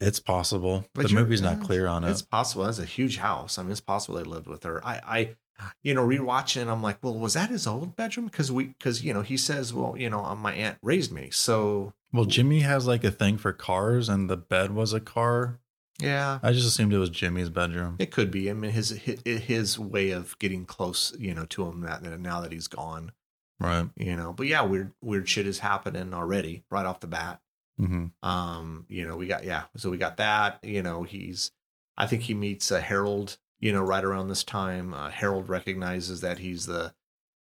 It's 0.00 0.20
possible. 0.20 0.86
But 0.94 1.08
the 1.08 1.14
movie's 1.14 1.42
not 1.42 1.60
clear 1.60 1.86
on 1.86 2.04
it. 2.04 2.10
It's 2.10 2.22
possible. 2.22 2.64
That's 2.64 2.78
a 2.78 2.86
huge 2.86 3.18
house. 3.18 3.58
I 3.58 3.62
mean, 3.62 3.72
it's 3.72 3.80
possible 3.80 4.16
they 4.16 4.24
lived 4.24 4.46
with 4.46 4.62
her. 4.62 4.80
I, 4.86 5.00
I, 5.04 5.36
you 5.82 5.94
know, 5.94 6.06
rewatching, 6.06 6.68
I'm 6.68 6.82
like, 6.82 6.98
well, 7.02 7.14
was 7.18 7.34
that 7.34 7.50
his 7.50 7.66
old 7.66 7.94
bedroom? 7.96 8.26
Because 8.26 8.50
we, 8.50 8.64
because 8.66 9.04
you 9.04 9.12
know, 9.14 9.22
he 9.22 9.36
says, 9.36 9.72
well, 9.72 9.96
you 9.96 10.10
know, 10.10 10.24
uh, 10.24 10.34
my 10.34 10.52
aunt 10.54 10.78
raised 10.82 11.12
me, 11.12 11.30
so 11.30 11.92
Well, 12.12 12.24
Jimmy 12.24 12.60
has 12.60 12.86
like 12.86 13.04
a 13.04 13.10
thing 13.10 13.38
for 13.38 13.52
cars, 13.52 14.08
and 14.08 14.28
the 14.28 14.36
bed 14.36 14.72
was 14.72 14.92
a 14.92 15.00
car. 15.00 15.60
yeah, 16.00 16.38
I 16.42 16.52
just 16.52 16.66
assumed 16.66 16.92
it 16.92 16.98
was 16.98 17.10
Jimmy's 17.10 17.48
bedroom. 17.50 17.96
it 17.98 18.10
could 18.10 18.30
be. 18.30 18.50
I 18.50 18.54
mean, 18.54 18.72
his 18.72 18.90
his, 18.90 19.20
his 19.24 19.78
way 19.78 20.10
of 20.10 20.38
getting 20.38 20.64
close, 20.64 21.14
you 21.18 21.34
know, 21.34 21.44
to 21.46 21.64
him 21.66 21.82
that 21.82 22.02
now 22.20 22.40
that 22.40 22.50
he's 22.52 22.66
gone, 22.68 23.12
Right. 23.60 23.88
you 23.96 24.16
know. 24.16 24.32
But 24.32 24.46
yeah, 24.48 24.62
weird 24.62 24.92
weird 25.00 25.28
shit 25.28 25.46
is 25.46 25.60
happening 25.60 26.12
already 26.12 26.64
right 26.70 26.86
off 26.86 27.00
the 27.00 27.06
bat. 27.06 27.40
hmm 27.78 28.06
Um, 28.22 28.86
you 28.88 29.06
know, 29.06 29.16
we 29.16 29.26
got 29.28 29.44
yeah, 29.44 29.64
so 29.76 29.90
we 29.90 29.96
got 29.98 30.16
that. 30.16 30.58
You 30.64 30.82
know, 30.82 31.04
he's 31.04 31.52
I 31.96 32.06
think 32.06 32.22
he 32.22 32.34
meets 32.34 32.70
a 32.72 32.80
Harold. 32.80 33.38
You 33.62 33.72
know, 33.72 33.80
right 33.80 34.04
around 34.04 34.28
this 34.28 34.44
time, 34.44 34.92
uh, 34.92 35.08
Harold 35.08 35.48
recognizes 35.48 36.20
that 36.20 36.38
he's 36.40 36.66
the 36.66 36.92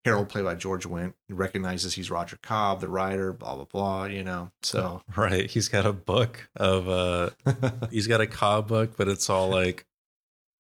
Harold 0.06 0.30
played 0.30 0.46
by 0.46 0.56
George 0.56 0.86
Wendt. 0.86 1.14
He 1.28 1.34
recognizes 1.34 1.94
he's 1.94 2.12
Roger 2.12 2.38
Cobb, 2.44 2.82
the 2.82 2.88
writer. 2.88 3.32
Blah 3.34 3.56
blah 3.56 3.66
blah. 3.66 4.06
You 4.06 4.24
know, 4.24 4.52
so 4.62 5.02
Right. 5.16 5.50
He's 5.50 5.68
got 5.70 5.86
a 5.86 5.94
book 5.94 6.50
of 6.56 6.88
uh 6.90 7.30
he's 7.92 8.08
got 8.08 8.22
a 8.22 8.28
Cobb 8.28 8.68
book, 8.68 8.98
but 8.98 9.08
it's 9.08 9.30
all 9.30 9.50
like 9.50 9.86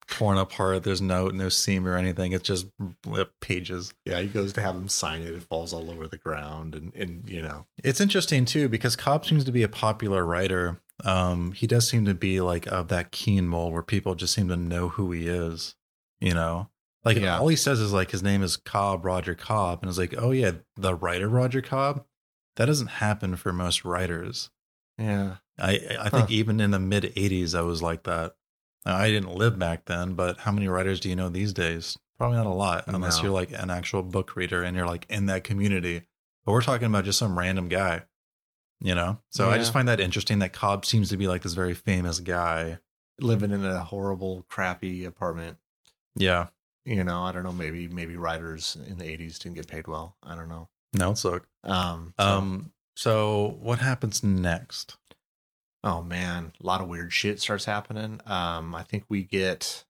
torn 0.07 0.37
apart. 0.37 0.83
There's 0.83 1.01
no 1.01 1.27
no 1.29 1.49
seam 1.49 1.87
or 1.87 1.95
anything. 1.97 2.33
It's 2.33 2.47
just 2.47 2.67
pages. 3.39 3.93
yeah, 4.05 4.19
he 4.19 4.27
goes 4.27 4.53
to 4.53 4.61
have 4.61 4.75
him 4.75 4.87
sign 4.87 5.21
it. 5.21 5.33
It 5.33 5.43
falls 5.43 5.73
all 5.73 5.89
over 5.89 6.07
the 6.07 6.17
ground, 6.17 6.75
and 6.75 6.93
and 6.95 7.27
you 7.29 7.41
know, 7.41 7.65
It's 7.83 7.99
interesting 8.01 8.45
too 8.45 8.69
because 8.69 8.95
Cobb 8.95 9.25
seems 9.25 9.43
to 9.45 9.51
be 9.51 9.63
a 9.63 9.69
popular 9.69 10.25
writer. 10.25 10.79
Um, 11.05 11.51
he 11.53 11.67
does 11.67 11.87
seem 11.89 12.05
to 12.05 12.13
be 12.13 12.41
like 12.41 12.67
of 12.67 12.87
that 12.89 13.11
King 13.11 13.47
mold 13.47 13.73
where 13.73 13.81
people 13.83 14.15
just 14.15 14.33
seem 14.33 14.47
to 14.49 14.55
know 14.57 14.89
who 14.89 15.11
he 15.11 15.27
is. 15.27 15.75
You 16.19 16.33
know, 16.35 16.69
like 17.03 17.17
Yeah. 17.17 17.39
all 17.39 17.47
he 17.47 17.55
says 17.55 17.79
is 17.79 17.91
like 17.93 18.11
his 18.11 18.21
name 18.21 18.43
is 18.43 18.57
Cobb 18.57 19.03
Roger 19.05 19.33
Cobb, 19.35 19.79
and 19.81 19.89
it's 19.89 19.97
like, 19.97 20.13
oh 20.17 20.31
yeah, 20.31 20.51
the 20.75 20.93
writer 20.95 21.27
Roger 21.27 21.61
Cobb. 21.61 22.05
That 22.57 22.65
doesn't 22.65 22.87
happen 22.87 23.35
for 23.37 23.51
most 23.53 23.83
writers. 23.85 24.49
yeah, 24.97 25.37
I 25.57 25.79
I 25.99 26.09
think 26.09 26.27
Huh. 26.27 26.35
even 26.35 26.59
in 26.59 26.71
the 26.71 26.79
mid 26.79 27.11
'80s, 27.15 27.55
I 27.55 27.61
was 27.61 27.81
like 27.81 28.03
that. 28.03 28.35
I 28.85 29.09
didn't 29.09 29.33
live 29.35 29.57
back 29.57 29.85
then, 29.85 30.13
but 30.15 30.39
how 30.39 30.51
many 30.51 30.67
writers 30.67 30.99
do 30.99 31.07
you 31.09 31.15
know 31.15 31.29
these 31.29 31.53
days? 31.53 31.97
Probably 32.17 32.37
not 32.37 32.45
a 32.45 32.49
lot, 32.49 32.83
unless 32.87 33.17
No. 33.17 33.23
you're 33.23 33.31
like 33.31 33.51
an 33.51 33.69
actual 33.71 34.03
book 34.03 34.35
reader 34.35 34.61
and 34.63 34.75
you're 34.77 34.85
like 34.87 35.05
in 35.09 35.25
that 35.27 35.43
community. 35.43 36.03
But 36.45 36.51
we're 36.51 36.61
talking 36.61 36.87
about 36.87 37.05
just 37.05 37.17
some 37.19 37.37
random 37.39 37.67
guy, 37.67 38.03
you 38.81 38.95
know. 38.95 39.19
So 39.29 39.49
I 39.49 39.57
just 39.57 39.71
find 39.73 39.87
that 39.87 39.99
interesting 39.99 40.39
that 40.39 40.53
Cobb 40.53 40.85
seems 40.85 41.09
to 41.09 41.17
be 41.17 41.27
like 41.27 41.43
this 41.43 41.53
very 41.53 41.73
famous 41.73 42.19
guy. 42.19 42.79
living 43.19 43.51
in 43.51 43.63
a 43.63 43.83
horrible, 43.83 44.45
crappy 44.49 45.05
apartment. 45.05 45.57
Yeah, 46.15 46.47
You 46.85 47.03
know, 47.03 47.21
I 47.23 47.31
don't 47.31 47.43
know. 47.43 47.51
Maybe 47.53 47.87
maybe 47.87 48.15
writers 48.17 48.75
in 48.87 48.97
the 48.97 49.05
'80s 49.05 49.37
didn't 49.39 49.55
get 49.55 49.67
paid 49.67 49.87
well. 49.87 50.17
I 50.23 50.35
don't 50.35 50.49
know. 50.49 50.67
no, 50.93 51.11
it's 51.11 51.23
look. 51.23 51.47
Um, 51.63 52.13
so- 52.19 52.25
Um, 52.27 52.71
so 52.97 53.57
what 53.61 53.79
happens 53.79 54.23
next? 54.23 54.97
Oh 55.83 56.01
man, 56.03 56.51
a 56.61 56.65
lot 56.65 56.81
of 56.81 56.87
weird 56.89 57.11
shit 57.13 57.39
starts 57.39 57.65
happening. 57.65 58.19
Um, 58.25 58.75
I 58.75 58.83
think 58.83 59.05
we 59.09 59.23
get. 59.23 59.83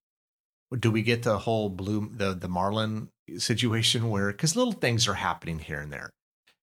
Do 0.77 0.89
we 0.91 1.01
get 1.01 1.23
the 1.23 1.39
whole 1.39 1.69
blue 1.69 2.09
the 2.13 2.33
the 2.33 2.47
Marlin 2.47 3.09
situation 3.37 4.09
where 4.09 4.31
because 4.31 4.55
little 4.55 4.71
things 4.73 5.07
are 5.07 5.15
happening 5.15 5.59
here 5.59 5.79
and 5.81 5.91
there. 5.91 6.11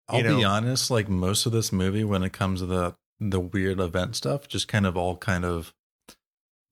I'll 0.09 0.23
You 0.23 0.37
be 0.38 0.44
honest, 0.44 0.90
like 0.90 1.09
most 1.09 1.47
of 1.47 1.53
this 1.53 1.73
movie, 1.73 2.05
when 2.05 2.23
it 2.23 2.33
comes 2.33 2.61
to 2.61 2.66
the 2.66 2.97
the 3.21 3.40
weird 3.40 3.81
event 3.81 4.14
stuff, 4.16 4.47
just 4.49 4.68
kind 4.68 4.87
of 4.87 4.97
all 4.97 5.16
kind 5.16 5.44
of 5.44 5.75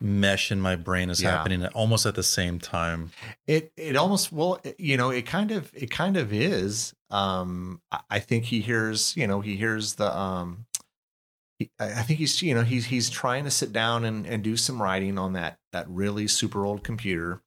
mesh 0.00 0.52
in 0.52 0.60
my 0.60 0.76
brain 0.76 1.08
is 1.10 1.22
Yeah. 1.22 1.30
happening 1.30 1.62
at, 1.62 1.72
almost 1.72 2.06
at 2.06 2.14
the 2.14 2.22
same 2.22 2.58
time. 2.58 3.10
It 3.46 3.72
it 3.76 3.96
almost 3.96 4.30
well 4.32 4.60
you 4.78 4.96
know 4.96 5.10
it 5.10 5.26
kind 5.26 5.50
of 5.50 5.70
it 5.74 5.90
kind 5.90 6.16
of 6.16 6.32
is. 6.32 6.94
Um, 7.10 7.80
I, 8.10 8.18
think 8.20 8.44
he 8.46 8.60
hears 8.60 9.16
you 9.16 9.26
know 9.26 9.40
he 9.40 9.56
hears 9.56 9.94
the 9.94 10.16
um. 10.16 10.66
he- 11.58 11.70
I 11.78 11.86
I 12.00 12.02
think 12.02 12.18
he's 12.18 12.42
you 12.42 12.54
know 12.54 12.62
he's 12.62 12.86
he's 12.86 13.08
trying 13.10 13.44
to 13.44 13.50
sit 13.50 13.72
down 13.72 14.04
and, 14.04 14.26
and 14.26 14.42
do 14.42 14.56
some 14.56 14.80
writing 14.82 15.18
on 15.18 15.32
that 15.34 15.58
that 15.72 15.88
really 15.88 16.26
super 16.28 16.64
old 16.64 16.84
computer. 16.84 17.40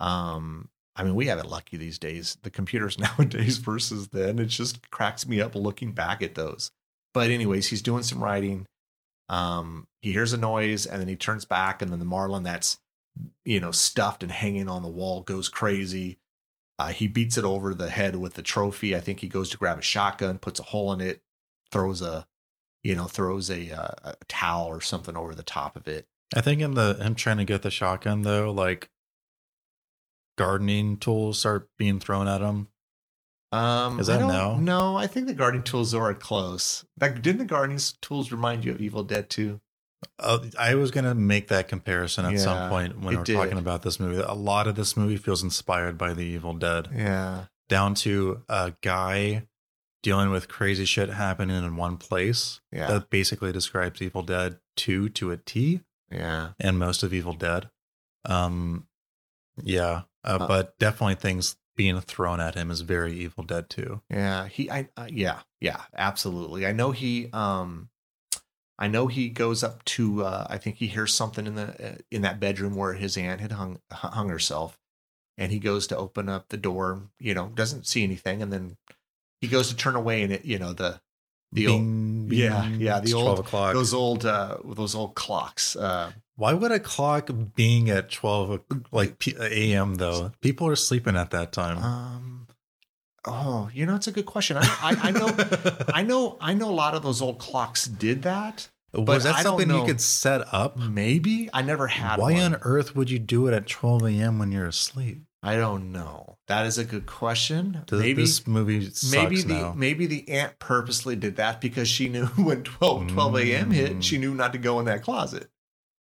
Um, 0.00 0.68
I 1.00 1.02
mean 1.02 1.14
we 1.14 1.28
have 1.28 1.38
it 1.38 1.46
lucky 1.46 1.78
these 1.78 1.98
days. 1.98 2.36
The 2.42 2.50
computers 2.50 2.98
nowadays 3.18 3.56
versus 3.56 4.08
then 4.08 4.38
it 4.38 4.46
just 4.46 4.90
cracks 4.90 5.26
me 5.26 5.40
up 5.40 5.54
looking 5.54 5.92
back 5.92 6.22
at 6.22 6.34
those. 6.34 6.70
But 7.14 7.30
anyways, 7.30 7.68
he's 7.68 7.80
doing 7.80 8.02
some 8.02 8.22
writing. 8.22 8.66
Um, 9.30 9.86
he 10.02 10.12
hears 10.12 10.34
a 10.34 10.36
noise 10.36 10.84
and 10.84 11.00
then 11.00 11.08
he 11.08 11.16
turns 11.16 11.46
back 11.46 11.80
and 11.80 11.90
then 11.90 12.00
the 12.00 12.04
marlin 12.04 12.42
that's 12.42 12.78
you 13.44 13.60
know 13.60 13.70
stuffed 13.70 14.22
and 14.22 14.30
hanging 14.30 14.68
on 14.68 14.82
the 14.82 14.88
wall 14.88 15.22
goes 15.22 15.48
crazy. 15.48 16.18
Uh, 16.78 16.88
he 16.88 17.08
beats 17.08 17.38
it 17.38 17.44
over 17.44 17.72
the 17.72 17.88
head 17.88 18.16
with 18.16 18.34
the 18.34 18.42
trophy. 18.42 18.94
I 18.94 19.00
think 19.00 19.20
he 19.20 19.28
goes 19.28 19.48
to 19.50 19.56
grab 19.56 19.78
a 19.78 19.82
shotgun, 19.82 20.38
puts 20.38 20.60
a 20.60 20.64
hole 20.64 20.92
in 20.92 21.00
it, 21.00 21.22
throws 21.72 22.02
a, 22.02 22.26
you 22.82 22.94
know, 22.94 23.04
throws 23.04 23.50
a, 23.50 23.70
uh, 23.70 23.94
a 24.04 24.14
towel 24.28 24.66
or 24.66 24.80
something 24.80 25.16
over 25.16 25.34
the 25.34 25.42
top 25.42 25.76
of 25.76 25.88
it. 25.88 26.06
I 26.34 26.40
think 26.42 26.60
in 26.60 26.74
the 26.74 26.94
him 26.94 27.14
trying 27.14 27.38
to 27.38 27.44
get 27.44 27.62
the 27.62 27.70
shotgun 27.70 28.22
though, 28.22 28.52
like 28.52 28.90
gardening 30.40 30.96
tools 30.96 31.38
start 31.38 31.68
being 31.78 32.00
thrown 32.00 32.26
at 32.28 32.40
him. 32.40 32.68
Um, 33.52 33.98
Is 33.98 34.06
that 34.06 34.20
no? 34.20 34.56
No, 34.56 34.96
I 34.96 35.06
think 35.06 35.26
the 35.26 35.34
gardening 35.34 35.64
tools 35.64 35.92
are 35.94 36.14
close. 36.14 36.84
Like, 37.00 37.20
didn't 37.20 37.38
the 37.38 37.44
gardening 37.44 37.80
tools 38.00 38.30
remind 38.30 38.64
you 38.64 38.72
of 38.72 38.80
Evil 38.80 39.02
Dead 39.02 39.28
too? 39.28 39.60
Uh, 40.18 40.38
I 40.58 40.76
was 40.76 40.90
gonna 40.90 41.14
make 41.14 41.48
that 41.48 41.68
comparison 41.68 42.24
at 42.24 42.32
Yeah, 42.32 42.38
some 42.38 42.70
point 42.70 42.98
when 43.00 43.16
we're 43.16 43.24
did. 43.24 43.34
talking 43.34 43.58
about 43.58 43.82
this 43.82 43.98
movie. 44.00 44.22
A 44.24 44.32
lot 44.34 44.66
of 44.66 44.76
this 44.76 44.96
movie 44.96 45.16
feels 45.16 45.42
inspired 45.42 45.98
by 45.98 46.14
The 46.14 46.22
Evil 46.24 46.54
Dead, 46.54 46.88
Yeah. 46.94 47.46
down 47.68 47.94
to 47.96 48.42
a 48.48 48.72
guy 48.82 49.46
dealing 50.02 50.30
with 50.30 50.48
crazy 50.48 50.84
shit 50.86 51.10
happening 51.10 51.62
in 51.62 51.76
one 51.76 51.96
place. 51.98 52.60
Yeah. 52.72 52.86
That 52.86 53.10
basically 53.10 53.52
describes 53.52 54.00
Evil 54.00 54.22
Dead 54.22 54.58
2 54.76 55.08
to 55.10 55.32
a 55.32 55.36
T 55.36 55.80
yeah. 56.10 56.52
and 56.58 56.78
most 56.78 57.02
of 57.02 57.12
Evil 57.12 57.34
Dead. 57.34 57.68
Um, 58.24 58.86
yeah, 59.62 60.02
uh, 60.24 60.38
Uh, 60.40 60.46
but 60.48 60.78
definitely 60.78 61.14
things 61.16 61.56
being 61.76 62.00
thrown 62.00 62.40
at 62.40 62.54
him 62.54 62.70
is 62.70 62.82
very 62.82 63.14
Evil 63.18 63.44
Dead 63.44 63.70
too. 63.70 64.02
Yeah, 64.10 64.46
he 64.48 64.70
I 64.70 64.88
uh, 64.96 65.06
yeah, 65.10 65.40
yeah, 65.60 65.82
absolutely. 65.96 66.66
I 66.66 66.72
know 66.72 66.90
he 66.90 67.30
um 67.32 67.88
I 68.78 68.88
know 68.88 69.06
he 69.06 69.28
goes 69.30 69.62
up 69.62 69.84
to 69.86 70.24
uh 70.24 70.46
I 70.50 70.58
think 70.58 70.76
he 70.76 70.86
hears 70.88 71.14
something 71.14 71.46
in 71.46 71.54
the 71.54 71.92
uh, 71.92 71.94
in 72.10 72.22
that 72.22 72.40
bedroom 72.40 72.74
where 72.76 72.94
his 72.94 73.16
aunt 73.16 73.40
had 73.40 73.52
hung 73.52 73.80
hung 73.90 74.28
herself 74.28 74.78
and 75.38 75.50
he 75.52 75.58
goes 75.58 75.86
to 75.86 75.96
open 75.96 76.28
up 76.28 76.48
the 76.48 76.56
door, 76.58 77.02
you 77.18 77.32
know, 77.34 77.48
doesn't 77.54 77.86
see 77.86 78.02
anything 78.04 78.42
and 78.42 78.52
then 78.52 78.76
he 79.40 79.48
goes 79.48 79.68
to 79.70 79.76
turn 79.76 79.96
away 79.96 80.22
and 80.22 80.32
it, 80.32 80.44
you 80.44 80.58
know, 80.58 80.72
the 80.74 81.00
the 81.52 81.66
old, 81.66 81.80
Bing, 81.80 82.28
yeah, 82.30 82.68
yeah, 82.68 83.00
the 83.00 83.14
old- 83.14 83.38
o'clock. 83.40 83.72
those 83.74 83.94
old 83.94 84.24
uh 84.26 84.58
those 84.64 84.94
old 84.94 85.14
clocks. 85.14 85.76
Uh 85.76 86.12
Why 86.40 86.54
would 86.54 86.72
a 86.72 86.80
clock 86.80 87.28
being 87.54 87.90
at 87.90 88.10
12 88.10 88.60
like 88.92 89.22
a.m. 89.38 89.96
though? 89.96 90.32
People 90.40 90.66
are 90.68 90.76
sleeping 90.76 91.14
at 91.14 91.30
that 91.32 91.52
time. 91.52 91.76
um 91.78 92.46
oh, 93.26 93.68
you 93.74 93.84
know, 93.84 93.94
it's 93.96 94.06
a 94.06 94.12
good 94.12 94.24
question. 94.24 94.56
I 94.56 94.62
I, 94.82 95.08
I 95.08 95.10
know 95.10 95.28
I 95.94 96.02
know 96.02 96.38
I 96.40 96.54
know 96.54 96.70
a 96.70 96.72
lot 96.72 96.94
of 96.94 97.02
those 97.02 97.20
old 97.20 97.38
clocks 97.38 97.86
did 97.86 98.22
that. 98.22 98.70
Was 98.94 99.24
that 99.24 99.36
I 99.36 99.42
something 99.42 99.68
you 99.70 99.84
could 99.84 100.00
set 100.00 100.42
up? 100.52 100.78
Maybe 100.78 101.50
I 101.52 101.60
never 101.60 101.86
had. 101.88 102.18
Why 102.18 102.32
one. 102.32 102.42
on 102.54 102.54
earth 102.62 102.96
would 102.96 103.10
you 103.10 103.18
do 103.18 103.46
it 103.46 103.52
at 103.54 103.66
12 103.68 104.02
a.m. 104.04 104.38
when 104.38 104.50
you're 104.50 104.66
asleep? 104.66 105.22
I 105.42 105.56
don't 105.56 105.92
know. 105.92 106.38
That 106.48 106.64
is 106.66 106.76
a 106.78 106.84
good 106.84 107.04
question. 107.06 107.82
Th- 107.86 108.00
maybe 108.00 108.22
this 108.22 108.46
movie 108.46 108.86
sucks 108.90 109.12
maybe 109.12 109.42
the 109.42 109.54
now. 109.54 109.74
maybe 109.76 110.06
the 110.06 110.28
aunt 110.30 110.58
purposely 110.58 111.16
did 111.16 111.36
that 111.36 111.60
because 111.60 111.86
she 111.86 112.08
knew 112.08 112.26
when 112.36 112.62
12, 112.64 113.08
12 113.08 113.36
a.m. 113.36 113.70
hit, 113.70 113.92
Mm. 113.98 114.02
she 114.02 114.16
knew 114.18 114.34
not 114.34 114.52
to 114.54 114.58
go 114.58 114.78
in 114.80 114.86
that 114.86 115.02
closet. 115.02 115.48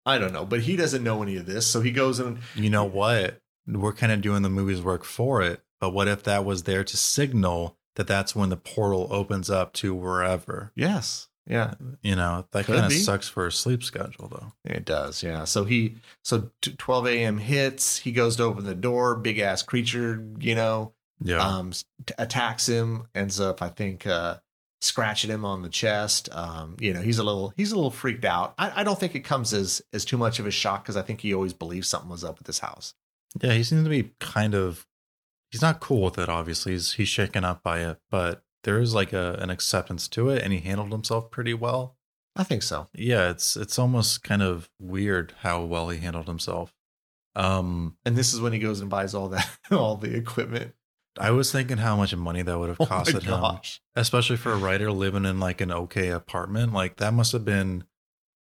I 0.05 0.17
don't 0.17 0.33
know, 0.33 0.45
but 0.45 0.61
he 0.61 0.75
doesn't 0.75 1.03
know 1.03 1.21
any 1.21 1.37
of 1.37 1.45
this, 1.45 1.67
so 1.67 1.81
he 1.81 1.91
goes 1.91 2.19
and 2.19 2.39
You 2.55 2.69
know 2.69 2.85
what? 2.85 3.39
We're 3.67 3.93
kind 3.93 4.11
of 4.11 4.21
doing 4.21 4.41
the 4.41 4.49
movie's 4.49 4.81
work 4.81 5.03
for 5.03 5.41
it. 5.41 5.61
But 5.79 5.91
what 5.91 6.07
if 6.07 6.23
that 6.23 6.45
was 6.45 6.63
there 6.63 6.83
to 6.83 6.97
signal 6.97 7.77
that 7.95 8.07
that's 8.07 8.35
when 8.35 8.49
the 8.49 8.57
portal 8.57 9.07
opens 9.11 9.49
up 9.49 9.73
to 9.73 9.93
wherever? 9.93 10.71
yes, 10.75 11.27
yeah, 11.47 11.73
You 12.03 12.15
know, 12.15 12.45
that 12.51 12.65
kind 12.65 12.85
of 12.85 12.93
sucks 12.93 13.27
for 13.27 13.47
a 13.47 13.51
sleep 13.51 13.83
schedule, 13.83 14.27
though. 14.27 14.53
it 14.63 14.85
does. 14.85 15.23
Yeah, 15.23 15.43
so 15.45 15.65
he 15.65 15.95
so 16.23 16.51
12 16.61 17.07
a.m. 17.07 17.37
hits. 17.39 17.97
He 17.97 18.11
goes 18.11 18.35
to 18.37 18.43
open 18.43 18.63
the 18.65 18.75
door. 18.75 19.15
Big 19.15 19.39
ass 19.39 19.61
creature, 19.63 20.23
you 20.39 20.53
know, 20.55 20.93
Yeah. 21.23 21.39
um 21.45 21.73
attacks 22.17 22.67
him 22.67 23.07
ends 23.13 23.39
up 23.39 23.61
i 23.61 23.69
think 23.69 24.07
uh 24.07 24.37
scratching 24.81 25.29
him 25.29 25.45
on 25.45 25.61
the 25.61 25.69
chest 25.69 26.27
um 26.31 26.75
you 26.79 26.91
know 26.93 27.01
he's 27.01 27.19
a 27.19 27.23
little 27.23 27.53
he's 27.55 27.71
a 27.71 27.75
little 27.75 27.91
freaked 27.91 28.25
out 28.25 28.53
i, 28.57 28.81
I 28.81 28.83
don't 28.83 28.99
think 28.99 29.13
it 29.15 29.19
comes 29.21 29.53
as 29.53 29.81
as 29.93 30.03
too 30.03 30.17
much 30.17 30.39
of 30.39 30.47
a 30.47 30.51
shock 30.51 30.83
because 30.83 30.97
i 30.97 31.01
think 31.03 31.21
he 31.21 31.33
always 31.33 31.53
believed 31.53 31.85
something 31.85 32.09
was 32.09 32.23
up 32.23 32.39
with 32.39 32.47
this 32.47 32.59
house 32.59 32.95
yeah, 33.39 33.53
he 33.53 33.63
seems 33.63 33.83
to 33.83 33.89
be 33.89 34.11
kind 34.19 34.53
of. 34.55 34.85
He's 35.51 35.61
not 35.61 35.79
cool 35.79 36.01
with 36.01 36.17
it, 36.17 36.29
obviously. 36.29 36.71
He's, 36.73 36.93
he's 36.93 37.09
shaken 37.09 37.43
up 37.43 37.61
by 37.61 37.79
it, 37.79 37.97
but 38.09 38.43
there 38.63 38.79
is 38.79 38.95
like 38.95 39.11
a, 39.11 39.33
an 39.39 39.49
acceptance 39.49 40.07
to 40.09 40.29
it, 40.29 40.41
and 40.43 40.53
he 40.53 40.59
handled 40.59 40.91
himself 40.91 41.29
pretty 41.29 41.53
well. 41.53 41.97
i 42.35 42.43
think 42.43 42.63
so 42.63 42.87
Yeah, 42.93 43.29
it's 43.29 43.57
it's 43.57 43.77
almost 43.77 44.23
kind 44.23 44.41
of 44.41 44.69
weird 44.79 45.33
how 45.39 45.63
well 45.63 45.89
he 45.89 45.99
handled 45.99 46.27
himself. 46.27 46.73
Um, 47.35 47.95
and 48.05 48.15
this 48.17 48.33
is 48.33 48.41
when 48.41 48.51
he 48.53 48.59
goes 48.59 48.81
and 48.81 48.89
buys 48.89 49.13
all 49.13 49.29
that 49.29 49.49
all 49.71 49.95
the 49.95 50.15
equipment 50.15 50.73
I 51.19 51.31
was 51.31 51.51
thinking 51.51 51.77
how 51.77 51.95
much 51.95 52.15
money 52.15 52.41
that 52.41 52.57
would 52.57 52.69
have 52.69 52.77
oh 52.81 52.85
costed 52.85 53.23
him. 53.23 53.59
especially 53.95 54.37
for 54.37 54.51
a 54.51 54.57
writer 54.57 54.91
living 54.91 55.25
in 55.25 55.39
like 55.39 55.61
an 55.61 55.71
okay 55.71 56.09
apartment. 56.09 56.73
Like 56.73 56.97
that 56.97 57.13
must 57.13 57.31
have 57.33 57.45
been 57.45 57.83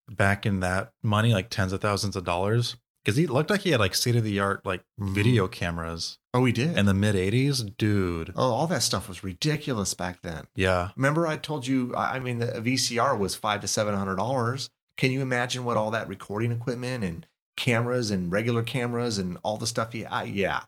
back 0.09 0.45
in 0.45 0.59
that 0.61 0.91
money 1.03 1.33
like 1.33 1.49
tens 1.49 1.73
of 1.73 1.81
thousands 1.81 2.15
of 2.15 2.23
dollars. 2.23 2.77
Because 3.03 3.17
he 3.17 3.25
looked 3.25 3.49
like 3.49 3.61
he 3.61 3.71
had 3.71 3.79
like 3.79 3.95
state 3.95 4.15
of 4.15 4.23
the 4.23 4.39
art 4.39 4.63
like 4.63 4.83
video 4.99 5.47
mm. 5.47 5.51
cameras 5.51 6.19
oh 6.35 6.45
he 6.45 6.51
did? 6.51 6.77
in 6.77 6.85
the 6.85 6.93
mid 6.93 7.15
80s 7.15 7.75
dude. 7.77 8.31
Oh 8.35 8.51
all 8.51 8.67
that 8.67 8.83
stuff 8.83 9.07
was 9.07 9.23
ridiculous 9.23 9.93
back 9.95 10.21
then. 10.21 10.45
Yeah. 10.55 10.89
Remember 10.95 11.25
i 11.25 11.35
told 11.37 11.65
you 11.65 11.95
i 11.95 12.19
mean 12.19 12.39
the 12.39 12.47
vcr 12.47 13.17
was 13.17 13.35
five 13.35 13.61
to 13.61 13.67
seven 13.67 13.95
hundred 13.95 14.17
dollars. 14.17 14.69
Can 14.97 15.11
you 15.11 15.21
imagine 15.21 15.65
what 15.65 15.77
all 15.77 15.89
that 15.91 16.07
recording 16.07 16.51
equipment 16.51 17.03
and 17.03 17.25
cameras 17.57 18.11
and 18.11 18.31
regular 18.31 18.63
cameras 18.63 19.17
and 19.17 19.37
all 19.43 19.57
the 19.57 19.67
stuff 19.67 19.93
he 19.93 20.05
I, 20.05 20.23
yeah 20.23 20.61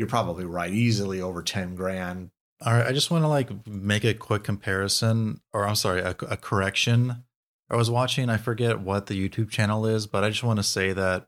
you're 0.00 0.08
probably 0.08 0.46
right 0.46 0.72
easily 0.72 1.20
over 1.20 1.42
10 1.42 1.74
grand. 1.74 2.30
All 2.64 2.72
right 2.72 2.86
i 2.86 2.92
just 2.92 3.10
want 3.10 3.22
to 3.22 3.28
like 3.28 3.66
make 3.66 4.02
a 4.04 4.14
quick 4.14 4.42
comparison 4.44 5.40
or 5.52 5.66
i'm 5.68 5.74
sorry 5.76 6.00
a, 6.00 6.10
a 6.28 6.36
correction. 6.36 7.24
I 7.70 7.76
was 7.76 7.90
watching 7.90 8.28
i 8.28 8.36
forget 8.36 8.80
what 8.80 9.06
the 9.06 9.14
youtube 9.28 9.48
channel 9.50 9.86
is 9.86 10.06
but 10.06 10.24
i 10.24 10.28
just 10.30 10.42
want 10.42 10.58
to 10.58 10.62
say 10.62 10.92
that 10.92 11.26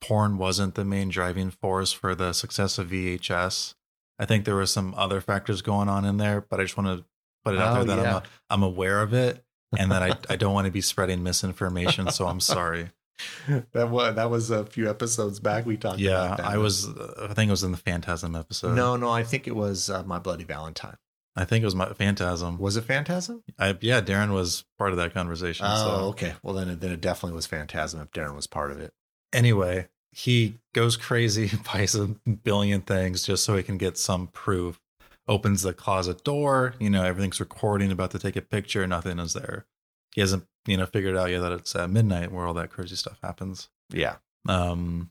porn 0.00 0.38
wasn't 0.38 0.74
the 0.76 0.84
main 0.84 1.08
driving 1.08 1.50
force 1.50 1.92
for 1.92 2.14
the 2.14 2.32
success 2.32 2.78
of 2.78 2.88
vhs 2.90 3.74
i 4.18 4.24
think 4.24 4.44
there 4.44 4.54
were 4.54 4.66
some 4.66 4.94
other 4.96 5.20
factors 5.20 5.60
going 5.62 5.88
on 5.88 6.04
in 6.04 6.16
there 6.18 6.40
but 6.40 6.60
i 6.60 6.62
just 6.62 6.76
want 6.76 6.86
to 6.98 7.04
put 7.44 7.54
it 7.54 7.60
out 7.60 7.76
Oh, 7.78 7.84
there 7.84 7.96
that 7.96 8.02
yeah. 8.02 8.16
I'm, 8.16 8.22
I'm 8.50 8.62
aware 8.62 9.02
of 9.02 9.12
it 9.12 9.44
and 9.76 9.90
that 9.92 10.02
I, 10.02 10.16
I 10.32 10.36
don't 10.36 10.54
want 10.54 10.66
to 10.66 10.70
be 10.70 10.80
spreading 10.80 11.22
misinformation 11.22 12.10
so 12.12 12.26
i'm 12.26 12.40
sorry 12.40 12.90
that 13.72 13.90
was 13.90 14.14
that 14.14 14.30
was 14.30 14.50
a 14.50 14.64
few 14.64 14.88
episodes 14.88 15.40
back 15.40 15.66
we 15.66 15.76
talked 15.76 15.98
yeah 15.98 16.26
about 16.26 16.36
that. 16.38 16.46
I 16.46 16.58
was 16.58 16.88
i 16.88 17.34
think 17.34 17.48
it 17.48 17.52
was 17.52 17.64
in 17.64 17.72
the 17.72 17.78
phantasm 17.78 18.34
episode. 18.34 18.74
No 18.74 18.96
no 18.96 19.10
i 19.10 19.22
think 19.22 19.46
it 19.46 19.56
was 19.56 19.90
uh, 19.90 20.02
my 20.04 20.18
bloody 20.18 20.44
valentine. 20.44 20.96
I 21.36 21.44
think 21.44 21.62
it 21.62 21.66
was 21.66 21.76
my 21.76 21.92
phantasm. 21.92 22.58
Was 22.58 22.76
it 22.76 22.82
phantasm? 22.84 23.42
I, 23.58 23.76
yeah 23.80 24.00
darren 24.00 24.32
was 24.32 24.64
part 24.78 24.90
of 24.90 24.96
that 24.98 25.14
conversation 25.14 25.66
oh 25.68 25.76
so 25.76 25.90
okay. 26.10 26.34
Well 26.42 26.54
then 26.54 26.68
it, 26.68 26.80
then 26.80 26.92
it 26.92 27.00
definitely 27.00 27.36
was 27.36 27.46
phantasm 27.46 28.00
if 28.00 28.10
darren 28.10 28.34
was 28.34 28.46
part 28.46 28.70
of 28.70 28.80
it. 28.80 28.92
Anyway, 29.32 29.88
he 30.12 30.58
goes 30.74 30.96
crazy, 30.96 31.50
buys 31.72 31.94
a 31.94 32.08
billion 32.44 32.80
things 32.82 33.24
just 33.24 33.44
so 33.44 33.56
he 33.56 33.62
can 33.62 33.78
get 33.78 33.98
some 33.98 34.28
proof. 34.28 34.80
Opens 35.28 35.62
the 35.62 35.72
closet 35.72 36.24
door, 36.24 36.74
you 36.80 36.90
know, 36.90 37.04
everything's 37.04 37.38
recording, 37.38 37.92
about 37.92 38.10
to 38.10 38.18
take 38.18 38.34
a 38.34 38.42
picture, 38.42 38.84
nothing 38.86 39.20
is 39.20 39.32
there. 39.34 39.66
He 40.12 40.20
hasn't, 40.20 40.44
you 40.66 40.76
know, 40.76 40.86
figured 40.86 41.16
out 41.16 41.30
yeah 41.30 41.38
that 41.38 41.52
it's 41.52 41.74
at 41.76 41.90
midnight 41.90 42.32
where 42.32 42.46
all 42.46 42.54
that 42.54 42.70
crazy 42.70 42.96
stuff 42.96 43.18
happens. 43.22 43.68
yeah 43.92 44.16
Um, 44.48 45.10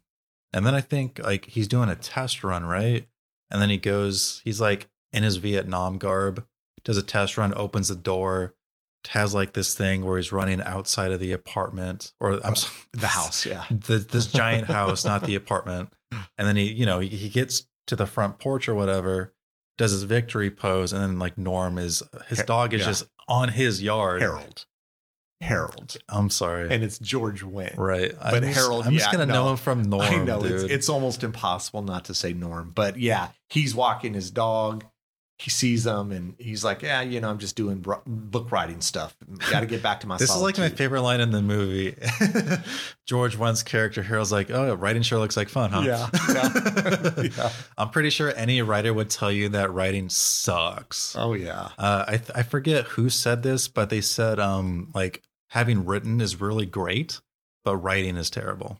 and 0.53 0.65
then 0.65 0.75
I 0.75 0.81
think 0.81 1.19
like 1.23 1.45
he's 1.45 1.67
doing 1.67 1.89
a 1.89 1.95
test 1.95 2.43
run, 2.43 2.65
right? 2.65 3.07
And 3.51 3.61
then 3.61 3.69
he 3.69 3.77
goes, 3.77 4.41
he's 4.43 4.61
like 4.61 4.89
in 5.11 5.23
his 5.23 5.37
Vietnam 5.37 5.97
garb, 5.97 6.45
does 6.83 6.97
a 6.97 7.03
test 7.03 7.37
run, 7.37 7.53
opens 7.55 7.87
the 7.87 7.95
door, 7.95 8.55
has 9.07 9.33
like 9.33 9.53
this 9.53 9.75
thing 9.75 10.05
where 10.05 10.17
he's 10.17 10.31
running 10.31 10.61
outside 10.61 11.11
of 11.11 11.19
the 11.19 11.31
apartment, 11.31 12.13
or 12.19 12.45
I'm 12.45 12.55
sorry, 12.55 12.75
the 12.93 13.07
house 13.07 13.45
yeah 13.45 13.63
the, 13.71 13.97
this 13.97 14.27
giant 14.27 14.67
house, 14.79 15.05
not 15.05 15.23
the 15.23 15.35
apartment. 15.35 15.89
And 16.39 16.47
then 16.47 16.55
he, 16.55 16.71
you 16.71 16.87
know, 16.87 16.99
he, 16.99 17.07
he 17.09 17.29
gets 17.29 17.67
to 17.85 17.95
the 17.95 18.07
front 18.07 18.39
porch 18.39 18.67
or 18.67 18.73
whatever, 18.73 19.35
does 19.77 19.91
his 19.91 20.01
victory 20.03 20.49
pose, 20.49 20.91
and 20.91 21.03
then 21.03 21.19
like 21.19 21.37
Norm 21.37 21.77
is 21.77 22.01
his 22.27 22.41
dog 22.41 22.73
is 22.73 22.81
yeah. 22.81 22.87
just 22.87 23.03
on 23.27 23.49
his 23.49 23.83
yard. 23.83 24.19
harold 24.19 24.65
harold 25.41 25.95
I'm 26.09 26.29
sorry. 26.29 26.69
and 26.73 26.83
it's 26.83 26.99
George 26.99 27.43
Wendt 27.43 27.77
right. 27.77 28.11
But 28.21 28.35
I'm 28.35 28.43
just, 28.43 28.59
Harold, 28.59 28.85
I'm 28.85 28.93
just 28.93 29.11
gonna 29.11 29.25
no. 29.25 29.33
know 29.33 29.49
him 29.51 29.57
from 29.57 29.83
Norm. 29.83 30.01
I 30.01 30.17
know 30.23 30.41
dude. 30.41 30.51
it's, 30.51 30.63
it's 30.63 30.89
almost 30.89 31.23
impossible 31.23 31.81
not 31.81 32.05
to 32.05 32.13
say 32.13 32.33
Norm, 32.33 32.71
but 32.75 32.97
yeah, 32.97 33.29
he's 33.49 33.73
walking 33.73 34.13
his 34.13 34.31
dog. 34.31 34.83
He 35.41 35.49
sees 35.49 35.85
them 35.85 36.11
and 36.11 36.35
he's 36.37 36.65
like, 36.65 36.81
"Yeah, 36.81 36.99
you 37.01 37.21
know, 37.21 37.29
I'm 37.29 37.37
just 37.39 37.55
doing 37.55 37.77
bro- 37.77 38.01
book 38.05 38.51
writing 38.51 38.81
stuff. 38.81 39.15
Got 39.49 39.61
to 39.61 39.65
get 39.67 39.81
back 39.81 40.01
to 40.01 40.07
my." 40.07 40.17
This 40.19 40.29
is 40.35 40.41
like 40.41 40.57
my 40.57 40.67
favorite 40.67 41.01
line 41.01 41.21
in 41.21 41.31
the 41.31 41.41
movie. 41.41 41.95
George 43.07 43.37
Wendt's 43.37 43.63
character 43.63 44.03
Harold's 44.03 44.33
like, 44.33 44.51
"Oh, 44.51 44.73
writing 44.73 45.01
sure 45.01 45.17
looks 45.17 45.37
like 45.37 45.47
fun, 45.47 45.71
huh?" 45.71 45.83
Yeah, 45.85 46.09
yeah, 46.33 47.29
yeah. 47.37 47.51
I'm 47.77 47.89
pretty 47.89 48.09
sure 48.09 48.33
any 48.35 48.61
writer 48.61 48.93
would 48.93 49.09
tell 49.09 49.31
you 49.31 49.47
that 49.49 49.71
writing 49.71 50.09
sucks. 50.09 51.15
Oh 51.17 51.33
yeah, 51.33 51.69
Uh, 51.77 52.03
I 52.05 52.17
th- 52.17 52.31
I 52.35 52.43
forget 52.43 52.83
who 52.85 53.09
said 53.09 53.41
this, 53.41 53.69
but 53.69 53.89
they 53.89 54.01
said 54.01 54.41
um 54.41 54.91
like 54.93 55.23
having 55.49 55.85
written 55.85 56.21
is 56.21 56.39
really 56.41 56.65
great, 56.65 57.21
but 57.63 57.77
writing 57.77 58.17
is 58.17 58.29
terrible. 58.29 58.79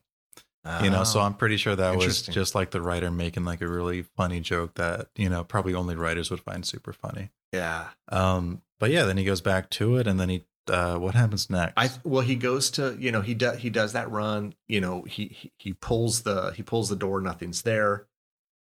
You 0.83 0.91
know, 0.91 1.03
so 1.03 1.19
Oh. 1.19 1.23
I'm 1.23 1.33
pretty 1.33 1.57
sure 1.57 1.75
that 1.75 1.95
was 1.97 2.21
just 2.21 2.53
like 2.53 2.69
the 2.69 2.81
writer 2.81 3.09
making 3.09 3.43
like 3.43 3.61
a 3.61 3.67
really 3.67 4.03
funny 4.03 4.39
joke 4.39 4.75
that 4.75 5.07
you 5.15 5.27
know 5.27 5.43
probably 5.43 5.73
only 5.73 5.95
writers 5.95 6.29
would 6.29 6.41
find 6.41 6.63
super 6.65 6.93
funny. 6.93 7.31
yeah. 7.51 7.87
Um, 8.09 8.61
but 8.79 8.91
yeah, 8.91 9.03
then 9.05 9.17
he 9.17 9.23
goes 9.23 9.41
back 9.41 9.69
to 9.71 9.97
it, 9.97 10.05
and 10.05 10.19
then 10.19 10.29
he 10.29 10.45
uh, 10.69 10.97
what 10.99 11.15
happens 11.15 11.49
next? 11.49 11.73
I 11.75 11.89
well, 12.03 12.21
he 12.21 12.35
goes 12.35 12.69
to 12.71 12.95
you 12.99 13.11
know 13.11 13.21
he 13.21 13.33
does 13.33 13.57
he 13.57 13.71
does 13.71 13.93
that 13.93 14.11
run. 14.11 14.53
You 14.67 14.79
know 14.81 15.01
he 15.03 15.27
he, 15.29 15.51
he 15.57 15.73
pulls 15.73 16.21
the 16.21 16.51
he 16.55 16.61
pulls 16.61 16.89
the 16.89 16.95
door. 16.95 17.19
Nothing's 17.19 17.63
there. 17.63 18.05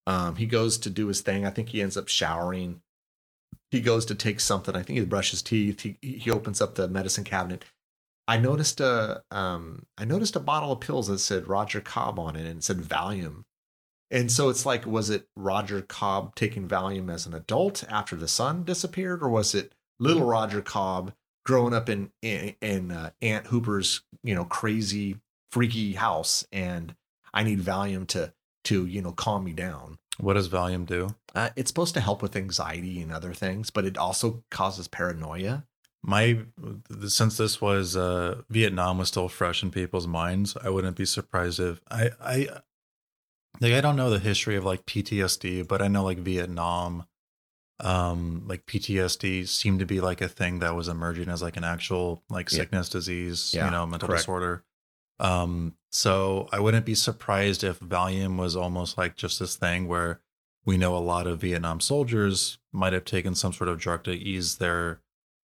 Um, 0.06 0.36
he 0.36 0.46
goes 0.46 0.78
to 0.78 0.90
do 0.90 1.08
his 1.08 1.20
thing. 1.22 1.44
I 1.44 1.50
think 1.50 1.70
he 1.70 1.82
ends 1.82 1.96
up 1.96 2.06
showering. 2.08 2.80
He 3.72 3.80
goes 3.80 4.06
to 4.06 4.14
take 4.14 4.38
something. 4.40 4.76
I 4.76 4.82
think 4.82 4.98
he 5.00 5.04
brushes 5.04 5.42
teeth. 5.42 5.80
He 5.80 5.96
he 6.00 6.30
opens 6.30 6.60
up 6.60 6.76
the 6.76 6.86
medicine 6.86 7.24
cabinet. 7.24 7.64
I 8.28 8.36
noticed 8.36 8.80
a 8.80 9.22
um 9.30 9.86
I 9.96 10.04
noticed 10.04 10.36
a 10.36 10.40
bottle 10.40 10.70
of 10.70 10.80
pills 10.80 11.08
that 11.08 11.18
said 11.18 11.48
Roger 11.48 11.80
Cobb 11.80 12.18
on 12.18 12.36
it 12.36 12.46
and 12.46 12.58
it 12.58 12.64
said 12.64 12.78
Valium. 12.78 13.44
And 14.10 14.30
so 14.32 14.48
it's 14.48 14.64
like, 14.64 14.86
was 14.86 15.10
it 15.10 15.28
Roger 15.36 15.82
Cobb 15.82 16.34
taking 16.34 16.66
Valium 16.68 17.12
as 17.12 17.26
an 17.26 17.34
adult 17.34 17.84
after 17.90 18.16
the 18.16 18.28
son 18.28 18.64
disappeared, 18.64 19.22
or 19.22 19.28
was 19.28 19.54
it 19.54 19.74
little 19.98 20.24
Roger 20.24 20.62
Cobb 20.62 21.12
growing 21.44 21.74
up 21.74 21.88
in 21.88 22.10
in, 22.22 22.54
in 22.60 22.90
uh, 22.90 23.10
Aunt 23.22 23.46
Hooper's 23.46 24.02
you 24.22 24.34
know 24.34 24.44
crazy 24.44 25.16
freaky 25.50 25.94
house, 25.94 26.46
and 26.52 26.94
I 27.32 27.42
need 27.42 27.60
Valium 27.60 28.06
to 28.08 28.32
to 28.64 28.86
you 28.86 29.02
know 29.02 29.12
calm 29.12 29.44
me 29.44 29.52
down. 29.54 29.98
what 30.18 30.34
does 30.34 30.48
Valium 30.48 30.84
do? 30.84 31.14
Uh, 31.34 31.50
it's 31.56 31.70
supposed 31.70 31.94
to 31.94 32.00
help 32.00 32.22
with 32.22 32.36
anxiety 32.36 33.00
and 33.00 33.12
other 33.12 33.32
things, 33.32 33.70
but 33.70 33.84
it 33.84 33.96
also 33.96 34.42
causes 34.50 34.88
paranoia. 34.88 35.64
My 36.02 36.38
since 37.06 37.36
this 37.36 37.60
was 37.60 37.96
uh 37.96 38.42
Vietnam 38.48 38.98
was 38.98 39.08
still 39.08 39.28
fresh 39.28 39.62
in 39.62 39.70
people's 39.70 40.06
minds, 40.06 40.56
I 40.62 40.70
wouldn't 40.70 40.96
be 40.96 41.04
surprised 41.04 41.60
if 41.60 41.80
I 41.90 42.10
I 42.20 42.48
like 43.60 43.72
I 43.72 43.80
don't 43.80 43.96
know 43.96 44.10
the 44.10 44.18
history 44.18 44.56
of 44.56 44.64
like 44.64 44.86
PTSD, 44.86 45.66
but 45.66 45.82
I 45.82 45.88
know 45.88 46.04
like 46.04 46.18
Vietnam 46.18 47.06
um 47.80 48.42
like 48.46 48.66
PTSD 48.66 49.46
seemed 49.46 49.78
to 49.80 49.86
be 49.86 50.00
like 50.00 50.20
a 50.20 50.28
thing 50.28 50.58
that 50.60 50.74
was 50.74 50.88
emerging 50.88 51.28
as 51.28 51.42
like 51.42 51.56
an 51.56 51.64
actual 51.64 52.22
like 52.28 52.50
Yeah. 52.50 52.58
sickness 52.58 52.88
disease, 52.88 53.52
Yeah, 53.54 53.66
you 53.66 53.70
know, 53.70 53.86
mental 53.86 54.08
correct. 54.08 54.22
disorder. 54.22 54.64
Um 55.20 55.74
so 55.90 56.48
I 56.52 56.60
wouldn't 56.60 56.86
be 56.86 56.94
surprised 56.94 57.64
if 57.64 57.80
Valium 57.80 58.36
was 58.36 58.54
almost 58.54 58.98
like 58.98 59.16
just 59.16 59.38
this 59.40 59.56
thing 59.56 59.88
where 59.88 60.20
we 60.64 60.76
know 60.76 60.96
a 60.96 60.98
lot 60.98 61.26
of 61.26 61.40
Vietnam 61.40 61.80
soldiers 61.80 62.58
might 62.72 62.92
have 62.92 63.04
taken 63.04 63.34
some 63.34 63.52
sort 63.52 63.68
of 63.68 63.78
drug 63.78 64.04
to 64.04 64.12
ease 64.12 64.56
their 64.58 65.00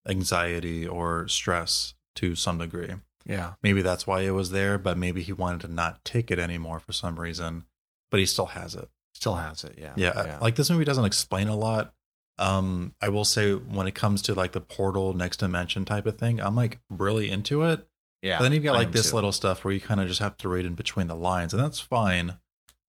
anxiety 0.09 0.86
or 0.86 1.28
stress 1.28 1.94
to 2.16 2.34
some 2.34 2.59
degree. 2.59 2.90
Yeah, 3.26 3.55
Maybe 3.62 3.80
that's 3.80 4.07
why 4.07 4.20
it 4.20 4.32
was 4.32 4.50
there, 4.50 4.76
but 4.76 4.98
maybe 4.98 5.22
he 5.22 5.32
wanted 5.32 5.62
to 5.62 5.68
not 5.68 6.05
take 6.05 6.30
it 6.30 6.38
anymore 6.38 6.78
for 6.78 6.92
some 6.92 7.18
reason, 7.18 7.64
but 8.11 8.20
he 8.20 8.26
still 8.26 8.46
has 8.46 8.74
it. 8.74 8.88
still 9.14 9.36
has 9.36 9.64
it. 9.64 9.76
Yeah, 9.78 9.94
Yeah. 9.96 10.38
Like 10.42 10.57
this 10.57 10.68
movie 10.68 10.84
doesn't 10.84 11.07
explain 11.07 11.48
a 11.48 11.57
lot. 11.57 11.94
Um, 12.38 12.94
I 13.00 13.09
will 13.09 13.24
say 13.24 13.55
when 13.55 13.86
it 13.86 13.94
comes 13.94 14.20
to 14.22 14.34
like 14.34 14.52
the 14.52 14.61
portal 14.61 15.14
next 15.14 15.38
dimension 15.38 15.84
type 15.84 16.05
of 16.05 16.18
thing, 16.18 16.40
I'm 16.40 16.55
like 16.57 16.80
really 16.90 17.30
into 17.30 17.62
it. 17.62 17.86
Yeah. 18.22 18.38
But 18.38 18.44
then 18.44 18.52
you've 18.52 18.64
got 18.64 18.74
like 18.74 18.92
this 18.92 19.11
too. 19.11 19.14
little 19.14 19.32
stuff 19.32 19.64
where 19.64 19.72
you 19.72 19.80
kind 19.80 20.00
of 20.00 20.09
just 20.09 20.20
have 20.20 20.36
to 20.38 20.48
read 20.48 20.66
in 20.66 20.74
between 20.74 21.07
the 21.07 21.14
lines, 21.16 21.55
and 21.55 21.62
that's 21.62 21.80
fine. 21.80 22.38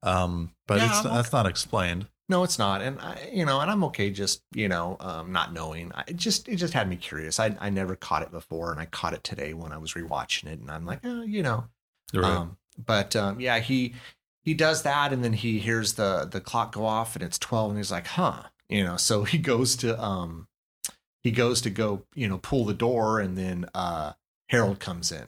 Um, 0.03 0.51
but 0.67 0.79
Yeah, 0.79 0.87
it's 0.87 1.05
I'm 1.05 1.15
that's 1.15 1.31
not 1.31 1.45
explained. 1.45 2.07
No, 2.27 2.43
it's 2.43 2.57
not, 2.57 2.81
and 2.81 2.99
I, 2.99 3.29
you 3.31 3.45
know, 3.45 3.59
and 3.59 3.69
I'm 3.69 3.83
okay 3.85 4.09
just 4.09 4.41
you 4.53 4.67
know, 4.67 4.97
um, 4.99 5.31
not 5.31 5.53
knowing. 5.53 5.91
I 5.93 6.03
it 6.07 6.17
just 6.17 6.49
it 6.49 6.55
just 6.55 6.73
had 6.73 6.89
me 6.89 6.95
curious. 6.95 7.39
I 7.39 7.55
I 7.59 7.69
never 7.69 7.95
caught 7.95 8.23
it 8.23 8.31
before, 8.31 8.71
and 8.71 8.79
I 8.79 8.85
caught 8.85 9.13
it 9.13 9.23
today 9.23 9.53
when 9.53 9.71
I 9.71 9.77
was 9.77 9.93
rewatching 9.93 10.45
it, 10.45 10.59
and 10.59 10.71
I'm 10.71 10.85
like, 10.85 11.01
oh, 11.03 11.21
you 11.21 11.43
know, 11.43 11.65
Right. 12.13 12.31
Um, 12.31 12.57
but 12.83 13.15
um, 13.15 13.39
yeah, 13.39 13.59
he 13.59 13.95
he 14.41 14.53
does 14.53 14.83
that, 14.83 15.13
and 15.13 15.23
then 15.23 15.33
he 15.33 15.59
hears 15.59 15.93
the 15.93 16.27
the 16.29 16.41
clock 16.41 16.73
go 16.73 16.85
off, 16.85 17.15
and 17.15 17.23
it's 17.23 17.39
twelve, 17.39 17.69
and 17.69 17.79
he's 17.79 17.91
like, 17.91 18.07
"Huh," 18.07 18.43
you 18.69 18.83
know. 18.83 18.97
So 18.97 19.23
he 19.23 19.37
goes 19.37 19.75
to 19.77 20.01
um 20.01 20.47
he 21.23 21.31
goes 21.31 21.61
to 21.61 21.69
go 21.69 22.03
you 22.13 22.27
know 22.27 22.37
pull 22.37 22.65
the 22.65 22.73
door, 22.73 23.19
and 23.19 23.37
then 23.37 23.65
uh 23.73 24.13
Harold 24.49 24.79
comes 24.79 25.11
in 25.11 25.27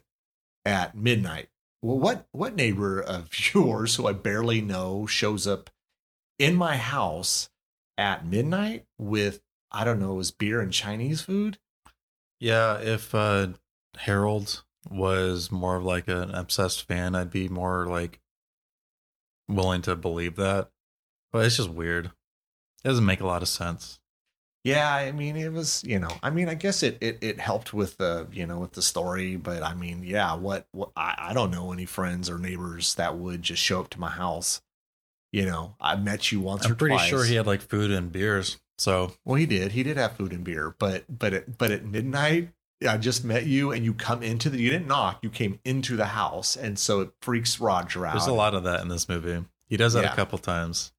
at 0.66 0.95
midnight. 0.95 1.50
Well, 1.82 1.98
what 1.98 2.28
what 2.32 2.56
neighbor 2.56 3.00
of 3.00 3.30
yours 3.54 3.95
who 3.95 4.08
I 4.08 4.14
barely 4.14 4.62
know 4.62 5.06
shows 5.06 5.48
up 5.48 5.70
in 6.39 6.55
my 6.55 6.77
house 6.77 7.49
at 7.97 8.25
midnight 8.25 8.85
with 8.97 9.41
I 9.71 9.83
don't 9.83 9.99
know, 9.99 10.13
it 10.13 10.17
was 10.17 10.31
beer 10.31 10.61
and 10.61 10.71
Chinese 10.71 11.21
food? 11.21 11.57
yeah, 12.39 12.79
if 12.79 13.13
uh, 13.15 13.47
Harold 13.97 14.63
was 14.89 15.51
more 15.51 15.75
of 15.77 15.83
like 15.83 16.07
an 16.07 16.31
obsessed 16.31 16.88
fan, 16.88 17.15
I'd 17.15 17.31
be 17.31 17.49
more 17.49 17.88
like 17.88 18.19
willing 19.47 19.81
to 19.83 19.95
believe 19.95 20.35
that. 20.35 20.69
But 21.31 21.45
it's 21.45 21.57
just 21.57 21.69
weird. 21.69 22.07
It 22.83 22.88
doesn't 22.88 23.05
make 23.05 23.21
a 23.21 23.27
lot 23.27 23.41
of 23.41 23.47
sense. 23.47 23.99
Yeah, 24.63 24.93
I 24.93 25.11
mean, 25.13 25.38
it 25.38 25.53
was, 25.53 25.83
you 25.85 25.97
know, 25.97 26.09
I 26.21 26.29
mean, 26.29 26.49
I 26.49 26.53
guess 26.53 26.83
it 26.83 26.97
it, 27.01 27.19
it 27.21 27.39
helped 27.39 27.73
with 27.73 27.97
the, 27.97 28.27
you 28.31 28.45
know, 28.45 28.59
with 28.59 28.73
the 28.73 28.81
story, 28.81 29.35
but 29.38 29.63
I 29.63 29.73
mean, 29.73 30.03
yeah, 30.03 30.35
what, 30.35 30.67
what 30.71 30.91
I, 30.95 31.15
I 31.17 31.33
don't 31.33 31.51
know 31.51 31.71
any 31.71 31.85
friends 31.85 32.29
or 32.29 32.38
neighbors 32.38 32.95
that 32.95 33.17
would 33.17 33.41
just 33.43 33.61
show 33.63 33.79
up 33.79 33.89
to 33.91 33.99
my 33.99 34.09
house. 34.09 34.61
You 35.32 35.45
know, 35.45 35.75
I 35.82 35.95
met 35.97 36.32
you 36.32 36.39
once 36.39 36.65
or 36.65 36.69
I'm 36.69 36.75
pretty 36.78 36.95
twice. 36.95 37.09
sure 37.09 37.25
he 37.25 37.36
had 37.36 37.45
like 37.47 37.61
food 37.61 37.91
and 37.91 38.11
beers. 38.11 38.57
So 38.78 39.13
Well, 39.25 39.36
he 39.36 39.45
did. 39.45 39.71
He 39.73 39.84
did 39.84 39.97
have 39.97 40.13
food 40.15 40.32
and 40.32 40.43
beer, 40.43 40.75
but 40.80 41.03
but 41.09 41.34
at, 41.34 41.57
but 41.57 41.71
at 41.71 41.84
midnight, 41.86 42.49
I 42.88 42.97
just 42.97 43.25
met 43.25 43.45
you, 43.45 43.71
and 43.71 43.84
you 43.84 43.93
come 43.93 44.21
into 44.23 44.49
the. 44.49 44.59
You 44.59 44.69
didn't 44.69 44.88
knock. 44.88 45.19
You 45.23 45.30
came 45.30 45.59
into 45.65 45.95
the 45.95 46.05
house, 46.05 46.55
and 46.55 46.78
so 46.78 47.01
it 47.01 47.09
freaks 47.21 47.59
Roger 47.59 48.05
out. 48.05 48.13
there's 48.13 48.28
a 48.28 48.34
lot 48.34 48.53
of 48.53 48.63
that 48.63 48.82
in 48.82 48.88
this 48.88 49.09
movie. 49.09 49.43
He 49.67 49.78
does 49.78 49.93
that 49.93 50.03
Yeah. 50.03 50.13
a 50.13 50.15
couple 50.15 50.38
times. 50.38 50.93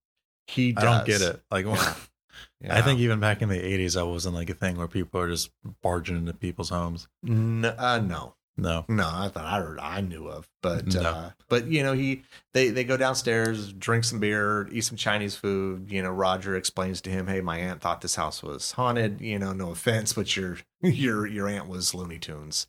He 0.48 0.74
I 0.76 0.82
don't 0.82 1.06
get 1.06 1.20
it. 1.22 1.40
Like 1.50 1.66
Yeah. 1.66 2.76
I 2.76 2.82
think 2.82 2.98
even 3.00 3.20
back 3.20 3.42
in 3.42 3.48
the 3.48 3.56
80s, 3.62 3.94
that 3.94 4.06
wasn't 4.06 4.34
like 4.34 4.50
a 4.50 4.54
thing 4.54 4.76
where 4.76 4.88
people 4.88 5.20
are 5.20 5.28
just 5.28 5.50
barging 5.82 6.16
into 6.16 6.32
people's 6.34 6.70
homes. 6.70 7.06
N- 7.26 7.64
uh, 7.64 7.98
no, 8.04 8.34
No. 8.58 8.84
No, 8.88 9.08
I 9.10 9.28
thought 9.28 9.44
I 9.46 9.58
heard 9.60 9.78
I 9.78 10.00
knew 10.00 10.26
of, 10.28 10.48
but 10.62 10.92
No. 10.92 11.00
uh, 11.00 11.30
but 11.48 11.68
you 11.68 11.82
know 11.82 11.92
he 11.92 12.22
they 12.52 12.68
they 12.70 12.84
go 12.84 12.96
downstairs, 12.96 13.72
drink 13.72 14.04
some 14.04 14.18
beer, 14.18 14.68
eat 14.72 14.82
some 14.84 14.96
Chinese 14.98 15.36
food. 15.36 15.86
You 15.90 16.02
know, 16.02 16.10
Roger 16.10 16.56
explains 16.56 17.00
to 17.02 17.10
him, 17.10 17.28
"Hey, 17.28 17.40
my 17.40 17.58
aunt 17.58 17.80
thought 17.80 18.00
this 18.00 18.16
house 18.16 18.42
was 18.42 18.72
haunted. 18.72 19.20
You 19.20 19.38
know, 19.38 19.52
no 19.52 19.70
offense, 19.70 20.12
but 20.12 20.36
your 20.36 20.58
your 20.82 21.26
your 21.26 21.48
aunt 21.48 21.68
was 21.68 21.94
Looney 21.94 22.18
Tunes." 22.18 22.66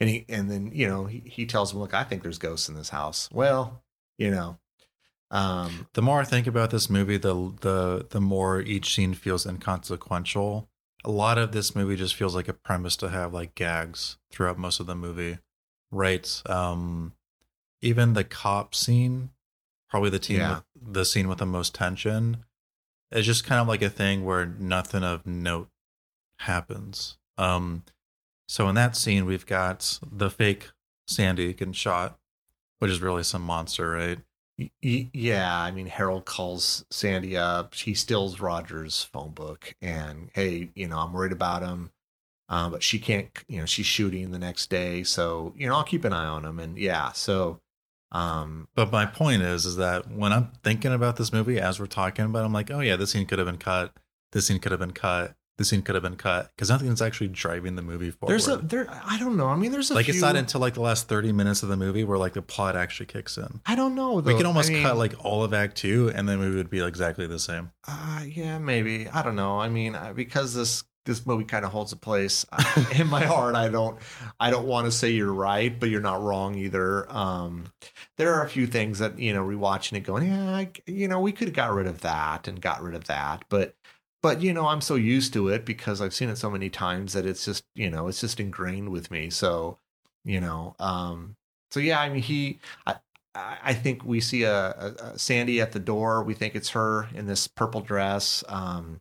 And 0.00 0.08
he 0.08 0.24
and 0.28 0.50
then 0.50 0.70
you 0.72 0.86
know 0.88 1.06
he 1.06 1.22
he 1.26 1.44
tells 1.44 1.72
him, 1.72 1.80
"Look, 1.80 1.92
I 1.92 2.04
think 2.04 2.22
there's 2.22 2.38
ghosts 2.38 2.68
in 2.68 2.74
this 2.76 2.90
house." 2.90 3.28
Well, 3.32 3.82
you 4.18 4.30
know, 4.30 4.58
um, 5.30 5.88
The 5.94 6.02
more 6.02 6.20
I 6.20 6.24
think 6.24 6.46
about 6.46 6.70
this 6.70 6.88
movie, 6.90 7.16
the 7.16 7.52
the 7.62 8.06
the 8.10 8.20
more 8.20 8.60
each 8.60 8.94
scene 8.94 9.14
feels 9.14 9.44
inconsequential. 9.46 10.68
A 11.04 11.10
lot 11.10 11.38
of 11.38 11.52
this 11.52 11.74
movie 11.74 11.96
just 11.96 12.14
feels 12.14 12.34
like 12.34 12.48
a 12.48 12.52
premise 12.52 12.96
to 12.96 13.08
have 13.08 13.34
like 13.34 13.54
gags 13.54 14.18
throughout 14.30 14.58
most 14.58 14.78
of 14.80 14.86
the 14.86 14.94
movie. 14.94 15.38
Right. 15.90 16.42
Um 16.46 17.14
even 17.80 18.12
the 18.14 18.22
cop 18.24 18.74
scene, 18.74 19.30
probably 19.90 20.10
the 20.10 20.18
team 20.20 20.36
Yeah. 20.38 20.60
with, 20.80 20.94
the 20.94 21.04
scene 21.04 21.26
with 21.28 21.38
the 21.38 21.46
most 21.46 21.74
tension, 21.74 22.44
is 23.10 23.26
just 23.26 23.44
kind 23.44 23.60
of 23.60 23.66
like 23.66 23.82
a 23.82 23.90
thing 23.90 24.24
where 24.24 24.46
nothing 24.46 25.02
of 25.02 25.26
note 25.26 25.68
happens. 26.38 27.18
Um 27.36 27.82
so 28.46 28.68
in 28.68 28.74
that 28.76 28.96
scene 28.96 29.24
we've 29.26 29.46
got 29.46 29.98
the 30.10 30.30
fake 30.30 30.70
Sandy 31.08 31.52
getting 31.52 31.72
shot, 31.72 32.18
which 32.78 32.90
is 32.90 33.00
really 33.02 33.22
some 33.24 33.42
monster, 33.42 33.90
right? 33.90 34.18
Yeah, 34.80 35.58
I 35.58 35.70
mean 35.70 35.86
Harold 35.86 36.24
calls 36.24 36.84
Sandy 36.90 37.36
up. 37.36 37.74
She 37.74 37.94
steals 37.94 38.40
Roger's 38.40 39.02
phone 39.02 39.30
book, 39.32 39.74
and 39.80 40.30
hey, 40.34 40.70
you 40.74 40.88
know 40.88 40.98
I'm 40.98 41.12
worried 41.12 41.32
about 41.32 41.62
him, 41.62 41.90
uh, 42.48 42.68
but 42.70 42.82
she 42.82 42.98
can't. 42.98 43.30
You 43.48 43.60
know 43.60 43.66
she's 43.66 43.86
shooting 43.86 44.30
the 44.30 44.38
next 44.38 44.70
day, 44.70 45.02
so 45.02 45.54
you 45.56 45.68
know 45.68 45.74
I'll 45.76 45.84
keep 45.84 46.04
an 46.04 46.12
eye 46.12 46.26
on 46.26 46.44
him. 46.44 46.58
And 46.58 46.78
yeah, 46.78 47.12
so 47.12 47.60
um, 48.12 48.68
But 48.74 48.92
my 48.92 49.06
point 49.06 49.42
is, 49.42 49.64
is 49.64 49.76
that 49.76 50.10
when 50.10 50.32
I'm 50.32 50.52
thinking 50.62 50.92
about 50.92 51.16
this 51.16 51.32
movie 51.32 51.58
as 51.58 51.80
we're 51.80 51.86
talking 51.86 52.26
about, 52.26 52.42
it, 52.42 52.44
I'm 52.46 52.52
like, 52.52 52.70
oh 52.70 52.80
yeah, 52.80 52.96
this 52.96 53.10
scene 53.10 53.26
could 53.26 53.38
have 53.38 53.46
been 53.46 53.58
cut. 53.58 53.94
This 54.32 54.46
scene 54.46 54.58
could 54.58 54.70
have 54.70 54.80
been 54.80 54.92
cut. 54.92 55.34
This 55.58 55.68
scene 55.68 55.82
could 55.82 55.94
have 55.94 56.02
been 56.02 56.16
cut 56.16 56.50
because 56.56 56.70
nothing's 56.70 57.02
actually 57.02 57.28
driving 57.28 57.76
the 57.76 57.82
movie 57.82 58.10
forward. 58.10 58.32
there's 58.32 58.48
a 58.48 58.56
there. 58.56 58.86
I 58.88 59.18
don't 59.18 59.36
know. 59.36 59.48
I 59.48 59.56
mean, 59.56 59.70
there's 59.70 59.90
a 59.90 59.94
like 59.94 60.06
few, 60.06 60.14
it's 60.14 60.22
not 60.22 60.34
until 60.34 60.60
like 60.60 60.74
the 60.74 60.80
last 60.80 61.08
30 61.08 61.32
minutes 61.32 61.62
of 61.62 61.68
the 61.68 61.76
movie 61.76 62.04
where 62.04 62.18
like 62.18 62.32
the 62.32 62.42
plot 62.42 62.74
actually 62.74 63.06
kicks 63.06 63.36
in. 63.36 63.60
I 63.66 63.74
don't 63.74 63.94
know. 63.94 64.14
we 64.14 64.34
could 64.34 64.46
almost 64.46 64.70
I 64.70 64.74
mean, 64.74 64.82
cut 64.82 64.96
like 64.96 65.14
all 65.24 65.44
of 65.44 65.52
Act 65.52 65.76
Two, 65.76 66.10
and 66.14 66.28
then 66.28 66.40
we 66.40 66.50
would 66.50 66.70
be 66.70 66.80
exactly 66.80 67.26
the 67.26 67.38
same. 67.38 67.70
Uh, 67.86 68.22
yeah, 68.26 68.58
maybe. 68.58 69.08
I 69.08 69.22
don't 69.22 69.36
know. 69.36 69.60
I 69.60 69.68
mean, 69.68 69.96
because 70.14 70.54
this 70.54 70.84
this 71.04 71.26
movie 71.26 71.44
kind 71.44 71.64
of 71.64 71.72
holds 71.72 71.92
a 71.92 71.96
place 71.96 72.46
in 72.94 73.08
my 73.08 73.24
heart. 73.24 73.54
I 73.54 73.68
don't 73.68 73.98
I 74.38 74.50
don't 74.50 74.66
want 74.66 74.86
to 74.86 74.92
say 74.92 75.10
you're 75.10 75.32
right, 75.32 75.78
but 75.78 75.90
you're 75.90 76.00
not 76.00 76.22
wrong 76.22 76.54
either. 76.54 77.10
Um, 77.12 77.64
there 78.18 78.34
are 78.34 78.44
a 78.44 78.48
few 78.48 78.66
things 78.66 79.00
that 79.00 79.18
you 79.18 79.32
know, 79.32 79.44
rewatching 79.44 79.96
it, 79.96 80.00
going, 80.00 80.26
yeah, 80.28 80.54
I, 80.54 80.70
you 80.86 81.08
know, 81.08 81.20
we 81.20 81.32
could 81.32 81.48
have 81.48 81.56
got 81.56 81.72
rid 81.72 81.86
of 81.86 82.02
that 82.02 82.46
and 82.48 82.60
got 82.60 82.82
rid 82.82 82.94
of 82.94 83.04
that, 83.04 83.44
but 83.48 83.74
but 84.22 84.40
you 84.42 84.52
know, 84.52 84.68
I'm 84.68 84.80
so 84.80 84.94
used 84.94 85.32
to 85.34 85.48
it 85.48 85.64
because 85.64 86.00
I've 86.00 86.14
seen 86.14 86.28
it 86.28 86.38
so 86.38 86.50
many 86.50 86.70
times 86.70 87.12
that 87.12 87.26
it's 87.26 87.44
just 87.44 87.64
you 87.74 87.90
know, 87.90 88.08
it's 88.08 88.20
just 88.20 88.40
ingrained 88.40 88.90
with 88.90 89.10
me. 89.10 89.30
So 89.30 89.78
you 90.24 90.40
know, 90.40 90.74
um, 90.78 91.36
so 91.70 91.80
yeah, 91.80 92.00
I 92.00 92.08
mean, 92.08 92.22
he. 92.22 92.60
I, 92.86 92.96
I 93.34 93.72
think 93.72 94.04
we 94.04 94.20
see 94.20 94.42
a, 94.42 94.70
a, 94.70 94.94
a 95.14 95.18
Sandy 95.18 95.60
at 95.60 95.72
the 95.72 95.78
door. 95.78 96.22
We 96.22 96.34
think 96.34 96.54
it's 96.54 96.70
her 96.70 97.08
in 97.14 97.26
this 97.26 97.48
purple 97.48 97.80
dress. 97.80 98.44
Um, 98.46 99.00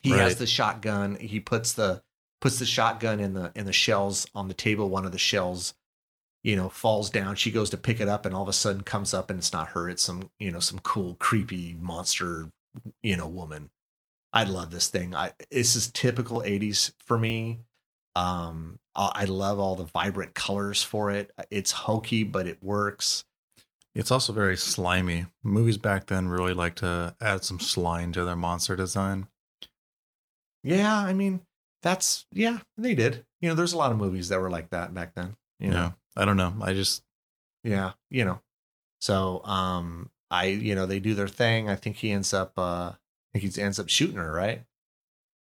he 0.00 0.10
has 0.10 0.36
the 0.36 0.46
shotgun. 0.46 1.16
He 1.16 1.40
puts 1.40 1.74
the 1.74 2.02
puts 2.40 2.58
the 2.58 2.66
shotgun 2.66 3.20
in 3.20 3.34
the 3.34 3.52
in 3.54 3.66
the 3.66 3.72
shells 3.72 4.26
on 4.34 4.48
the 4.48 4.54
table. 4.54 4.88
One 4.88 5.04
of 5.04 5.12
the 5.12 5.18
shells, 5.18 5.74
you 6.42 6.56
know, 6.56 6.68
falls 6.68 7.10
down. 7.10 7.36
She 7.36 7.50
goes 7.50 7.70
to 7.70 7.76
pick 7.76 8.00
it 8.00 8.08
up, 8.08 8.24
and 8.24 8.34
all 8.34 8.42
of 8.42 8.48
a 8.48 8.54
sudden 8.54 8.82
comes 8.82 9.12
up, 9.12 9.30
and 9.30 9.38
it's 9.38 9.52
not 9.52 9.68
her. 9.68 9.88
It's 9.88 10.02
some 10.02 10.30
you 10.38 10.50
know 10.50 10.60
some 10.60 10.78
cool 10.78 11.16
creepy 11.18 11.76
monster, 11.78 12.50
you 13.02 13.16
know, 13.16 13.28
woman. 13.28 13.70
I 14.32 14.44
love 14.44 14.70
this 14.70 14.88
thing. 14.88 15.14
I 15.14 15.32
this 15.50 15.76
is 15.76 15.90
typical 15.90 16.40
'80s 16.40 16.92
for 17.04 17.18
me. 17.18 17.60
Um, 18.14 18.78
I 18.94 19.10
I 19.14 19.24
love 19.24 19.58
all 19.58 19.76
the 19.76 19.84
vibrant 19.84 20.34
colors 20.34 20.82
for 20.82 21.10
it. 21.10 21.32
It's 21.50 21.72
hokey, 21.72 22.24
but 22.24 22.46
it 22.46 22.62
works. 22.62 23.24
It's 23.94 24.10
also 24.10 24.32
very 24.32 24.56
slimy. 24.56 25.26
Movies 25.42 25.78
back 25.78 26.06
then 26.06 26.28
really 26.28 26.54
like 26.54 26.76
to 26.76 27.16
add 27.20 27.44
some 27.44 27.58
slime 27.58 28.12
to 28.12 28.24
their 28.24 28.36
monster 28.36 28.76
design. 28.76 29.26
Yeah, 30.62 30.96
I 30.96 31.12
mean, 31.12 31.40
that's 31.82 32.26
yeah, 32.32 32.58
they 32.76 32.94
did. 32.94 33.24
You 33.40 33.48
know, 33.48 33.54
there's 33.54 33.72
a 33.72 33.78
lot 33.78 33.90
of 33.90 33.98
movies 33.98 34.28
that 34.28 34.40
were 34.40 34.50
like 34.50 34.70
that 34.70 34.94
back 34.94 35.14
then. 35.14 35.36
You 35.58 35.70
know, 35.70 35.94
I 36.16 36.24
don't 36.24 36.36
know. 36.36 36.54
I 36.60 36.72
just 36.72 37.02
yeah, 37.64 37.92
you 38.10 38.24
know. 38.24 38.40
So, 39.00 39.42
um, 39.44 40.10
I 40.30 40.46
you 40.46 40.74
know 40.74 40.86
they 40.86 41.00
do 41.00 41.14
their 41.14 41.28
thing. 41.28 41.68
I 41.68 41.74
think 41.76 41.96
he 41.96 42.10
ends 42.12 42.32
up, 42.32 42.52
uh, 42.56 42.92
think 43.32 43.54
he 43.54 43.62
ends 43.62 43.78
up 43.78 43.88
shooting 43.88 44.16
her, 44.16 44.32
right? 44.32 44.62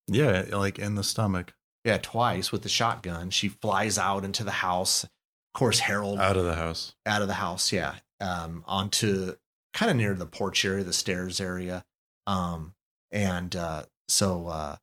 yeah, 0.07 0.45
like 0.51 0.77
in 0.79 0.95
the 0.95 1.03
stomach, 1.03 1.53
Yeah, 1.83 1.97
twice 1.97 2.51
with 2.51 2.61
the 2.61 2.69
shotgun. 2.69 3.29
She 3.31 3.49
flies 3.49 3.97
out 3.97 4.23
into 4.23 4.43
the 4.43 4.51
house. 4.51 5.03
Of 5.03 5.09
course, 5.55 5.79
Harold 5.79 6.19
out 6.19 6.38
of 6.38 6.45
the 6.45 6.55
house. 6.55 6.95
out 7.05 7.21
of 7.21 7.27
the 7.27 7.36
house 7.36 7.71
yeah 7.71 7.95
um 8.21 8.63
onto 8.67 9.36
kind 9.73 9.89
of 9.91 9.97
near 9.97 10.13
the 10.13 10.25
porch 10.25 10.63
area 10.65 10.83
the 10.83 10.93
stairs 10.93 11.39
area 11.41 11.83
um 12.27 12.73
and 13.11 13.55
uh 13.55 13.83
so 14.07 14.47
uh 14.47 14.75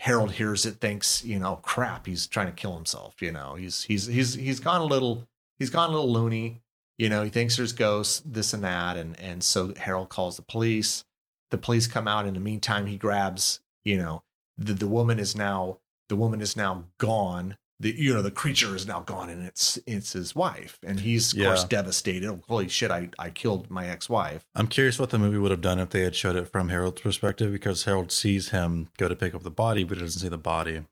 harold 0.00 0.32
hears 0.32 0.64
it 0.66 0.80
thinks 0.80 1.24
you 1.24 1.38
know 1.40 1.56
crap 1.56 2.06
he's 2.06 2.26
trying 2.28 2.46
to 2.46 2.52
kill 2.52 2.74
himself 2.76 3.20
you 3.20 3.32
know 3.32 3.54
he's 3.54 3.82
he's 3.84 4.06
he's 4.06 4.34
he's 4.34 4.60
gone 4.60 4.80
a 4.80 4.84
little 4.84 5.26
he's 5.58 5.70
gone 5.70 5.88
a 5.90 5.92
little 5.92 6.12
loony 6.12 6.60
you 6.98 7.08
know 7.08 7.22
he 7.24 7.30
thinks 7.30 7.56
there's 7.56 7.72
ghosts 7.72 8.22
this 8.24 8.52
and 8.52 8.62
that 8.64 8.96
and 8.96 9.18
and 9.18 9.42
so 9.42 9.72
harold 9.76 10.08
calls 10.08 10.36
the 10.36 10.42
police 10.42 11.04
the 11.52 11.58
police 11.58 11.86
come 11.86 12.08
out 12.08 12.26
in 12.26 12.34
the 12.34 12.40
meantime 12.40 12.86
he 12.86 12.96
grabs 12.96 13.60
you 13.84 13.96
know 13.96 14.22
the, 14.58 14.72
the 14.72 14.88
woman 14.88 15.18
is 15.20 15.36
now 15.36 15.78
the 16.08 16.16
woman 16.16 16.40
is 16.40 16.56
now 16.56 16.84
gone 16.98 17.56
the 17.80 17.94
you 17.96 18.12
know 18.14 18.22
the 18.22 18.30
creature 18.30 18.74
is 18.76 18.86
now 18.86 19.00
gone 19.00 19.28
and 19.28 19.44
it's 19.46 19.78
it's 19.86 20.12
his 20.12 20.34
wife 20.34 20.78
and 20.84 21.00
he's 21.00 21.32
of 21.32 21.42
course 21.42 21.64
devastated 21.64 22.28
Oh, 22.28 22.40
holy 22.48 22.68
shit 22.68 22.90
i 22.90 23.08
i 23.18 23.30
killed 23.30 23.70
my 23.70 23.86
ex-wife 23.88 24.44
I'm 24.54 24.66
curious 24.68 24.98
what 24.98 25.10
the 25.10 25.18
movie 25.18 25.38
would 25.38 25.50
have 25.50 25.60
done 25.60 25.78
if 25.78 25.90
they 25.90 26.02
had 26.02 26.14
showed 26.14 26.36
it 26.36 26.48
from 26.48 26.68
Harold's 26.68 27.00
perspective 27.00 27.50
because 27.52 27.84
Harold 27.84 28.12
sees 28.12 28.50
him 28.50 28.88
go 28.98 29.08
to 29.08 29.16
pick 29.16 29.34
up 29.34 29.42
the 29.42 29.50
body, 29.50 29.84
but 29.84 29.96
he 29.98 30.04
doesn't 30.04 30.20
see 30.20 30.28
the 30.28 30.38
body. 30.38 30.82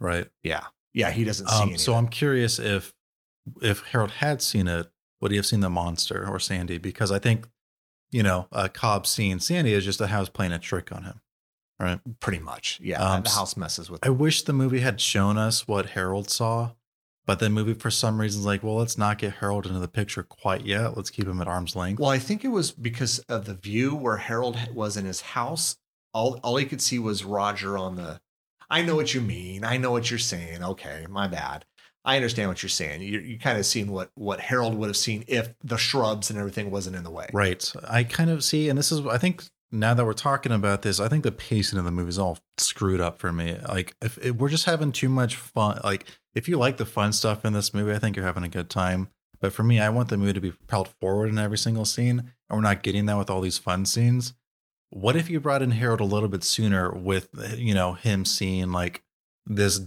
Right. 0.00 0.28
yeah 0.42 0.64
yeah 0.94 1.10
he 1.10 1.24
doesn't 1.24 1.48
see 1.48 1.62
Um, 1.62 1.78
so 1.78 1.94
I'm 1.94 2.08
curious 2.08 2.58
if 2.58 2.94
if 3.62 3.80
Harold 3.92 4.12
had 4.12 4.42
seen 4.42 4.66
it, 4.66 4.90
would 5.20 5.30
he 5.30 5.36
have 5.36 5.46
seen 5.46 5.60
the 5.60 5.70
monster 5.70 6.26
or 6.26 6.38
Sandy? 6.40 6.78
Because 6.78 7.12
I 7.12 7.18
think, 7.18 7.46
you 8.10 8.22
know, 8.22 8.48
uh, 8.52 8.68
Cobb 8.68 9.06
seeing 9.06 9.38
Sandy 9.38 9.72
is 9.72 9.84
just 9.84 10.00
a 10.00 10.08
house 10.08 10.28
playing 10.28 10.52
a 10.52 10.58
trick 10.58 10.92
on 10.92 11.04
him, 11.04 11.20
right? 11.78 12.00
Pretty 12.20 12.40
much. 12.40 12.80
Yeah. 12.82 13.02
Um, 13.02 13.22
the 13.22 13.30
house 13.30 13.56
messes 13.56 13.90
with 13.90 14.04
I 14.04 14.10
wish 14.10 14.42
the 14.42 14.52
movie 14.52 14.80
had 14.80 15.00
shown 15.00 15.38
us 15.38 15.68
what 15.68 15.90
Harold 15.90 16.30
saw, 16.30 16.72
but 17.26 17.38
the 17.38 17.50
movie 17.50 17.74
for 17.74 17.90
some 17.90 18.20
reason 18.20 18.40
is 18.40 18.46
like, 18.46 18.62
well, 18.62 18.76
let's 18.76 18.98
not 18.98 19.18
get 19.18 19.34
Harold 19.34 19.66
into 19.66 19.78
the 19.78 19.88
picture 19.88 20.22
quite 20.22 20.64
yet. 20.66 20.96
Let's 20.96 21.10
keep 21.10 21.26
him 21.26 21.40
at 21.40 21.48
arm's 21.48 21.76
length. 21.76 22.00
Well, 22.00 22.10
I 22.10 22.18
think 22.18 22.44
it 22.44 22.48
was 22.48 22.72
because 22.72 23.20
of 23.20 23.44
the 23.44 23.54
view 23.54 23.94
where 23.94 24.16
Harold 24.16 24.58
was 24.74 24.96
in 24.96 25.04
his 25.04 25.20
house. 25.20 25.76
All 26.12 26.40
all 26.42 26.56
he 26.56 26.66
could 26.66 26.82
see 26.82 26.98
was 26.98 27.24
Roger 27.24 27.78
on 27.78 27.96
the. 27.96 28.20
I 28.68 28.82
know 28.82 28.96
what 28.96 29.14
you 29.14 29.20
mean. 29.20 29.64
I 29.64 29.76
know 29.76 29.90
what 29.90 30.10
you're 30.10 30.18
saying. 30.18 30.62
Okay, 30.62 31.06
my 31.08 31.26
bad. 31.28 31.64
I 32.04 32.16
understand 32.16 32.48
what 32.48 32.62
you're 32.62 32.70
saying. 32.70 33.02
You 33.02 33.20
you 33.20 33.38
kind 33.38 33.58
of 33.58 33.66
seen 33.66 33.90
what 33.92 34.10
what 34.14 34.40
Harold 34.40 34.74
would 34.74 34.88
have 34.88 34.96
seen 34.96 35.24
if 35.28 35.54
the 35.62 35.76
shrubs 35.76 36.30
and 36.30 36.38
everything 36.38 36.70
wasn't 36.70 36.96
in 36.96 37.04
the 37.04 37.10
way. 37.10 37.28
Right. 37.32 37.72
I 37.88 38.04
kind 38.04 38.30
of 38.30 38.42
see, 38.42 38.68
and 38.68 38.78
this 38.78 38.90
is, 38.90 39.06
I 39.06 39.18
think 39.18 39.44
now 39.70 39.94
that 39.94 40.04
we're 40.04 40.12
talking 40.14 40.52
about 40.52 40.82
this, 40.82 40.98
I 40.98 41.08
think 41.08 41.24
the 41.24 41.32
pacing 41.32 41.78
of 41.78 41.84
the 41.84 41.90
movie 41.90 42.08
is 42.08 42.18
all 42.18 42.38
screwed 42.58 43.00
up 43.00 43.18
for 43.18 43.32
me. 43.32 43.56
Like, 43.68 43.94
if, 44.02 44.18
if 44.18 44.36
we're 44.36 44.48
just 44.48 44.64
having 44.64 44.92
too 44.92 45.08
much 45.08 45.36
fun, 45.36 45.80
like, 45.84 46.06
if 46.34 46.48
you 46.48 46.56
like 46.56 46.76
the 46.76 46.86
fun 46.86 47.12
stuff 47.12 47.44
in 47.44 47.52
this 47.52 47.72
movie, 47.72 47.92
I 47.92 47.98
think 47.98 48.16
you're 48.16 48.24
having 48.24 48.44
a 48.44 48.48
good 48.48 48.70
time. 48.70 49.08
But 49.38 49.52
for 49.52 49.62
me, 49.62 49.78
I 49.80 49.88
want 49.88 50.08
the 50.08 50.16
movie 50.16 50.32
to 50.32 50.40
be 50.40 50.50
propelled 50.50 50.88
forward 51.00 51.28
in 51.28 51.38
every 51.38 51.58
single 51.58 51.84
scene, 51.84 52.18
and 52.18 52.30
we're 52.50 52.60
not 52.60 52.82
getting 52.82 53.06
that 53.06 53.16
with 53.16 53.30
all 53.30 53.40
these 53.40 53.58
fun 53.58 53.86
scenes. 53.86 54.34
What 54.90 55.16
if 55.16 55.30
you 55.30 55.38
brought 55.38 55.62
in 55.62 55.70
Harold 55.70 56.00
a 56.00 56.04
little 56.04 56.28
bit 56.28 56.42
sooner 56.42 56.90
with, 56.92 57.28
you 57.56 57.74
know, 57.74 57.92
him 57.92 58.24
seeing 58.24 58.72
like 58.72 59.04
this 59.46 59.80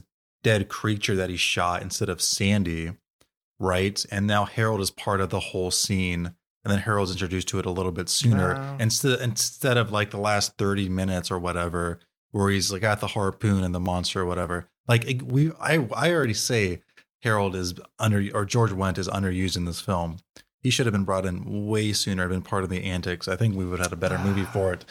dead 0.44 0.70
creature 0.70 1.16
that 1.16 1.30
he 1.30 1.38
shot 1.38 1.82
instead 1.82 2.10
of 2.10 2.22
Sandy, 2.22 2.92
right? 3.60 4.06
And 4.12 4.28
now 4.28 4.46
Harold 4.46 4.82
is 4.82 4.92
part 4.92 5.22
of 5.22 5.30
the 5.30 5.40
whole 5.40 5.72
scene, 5.72 6.28
and 6.64 6.72
then 6.72 6.80
Harold's 6.80 7.12
introduced 7.12 7.48
to 7.50 7.60
it 7.60 7.66
a 7.66 7.72
little 7.72 7.92
bit 7.92 8.10
sooner 8.10 8.56
No. 8.56 8.78
instead 8.80 9.20
instead 9.22 9.78
of 9.78 9.92
like 9.92 10.12
the 10.12 10.20
last 10.20 10.58
thirty 10.58 10.90
minutes 10.90 11.32
or 11.32 11.40
whatever, 11.40 12.00
where 12.32 12.50
he's 12.50 12.72
like 12.72 12.84
at 12.84 13.00
the 13.00 13.08
harpoon 13.08 13.64
and 13.64 13.74
the 13.74 13.80
monster 13.80 14.22
or 14.22 14.26
whatever. 14.26 14.70
Like 14.88 15.22
we, 15.24 15.52
I, 15.62 15.88
I 15.96 16.12
already 16.12 16.34
say 16.34 16.82
Harold 17.22 17.56
is 17.56 17.74
under 18.00 18.28
or 18.34 18.44
George 18.46 18.72
Wendt 18.72 18.98
is 18.98 19.08
underused 19.08 19.56
in 19.56 19.66
this 19.66 19.80
film. 19.80 20.18
He 20.62 20.70
should 20.70 20.86
have 20.86 20.94
been 20.94 21.04
brought 21.06 21.26
in 21.26 21.68
way 21.68 21.92
sooner, 21.94 22.28
been 22.30 22.42
part 22.42 22.64
of 22.64 22.70
the 22.70 22.84
antics. 22.84 23.28
I 23.28 23.36
think 23.36 23.56
we 23.56 23.66
would 23.66 23.80
have 23.80 23.88
had 23.88 23.94
a 23.94 23.98
better 23.98 24.18
movie 24.18 24.46
for 24.46 24.72
it. 24.74 24.86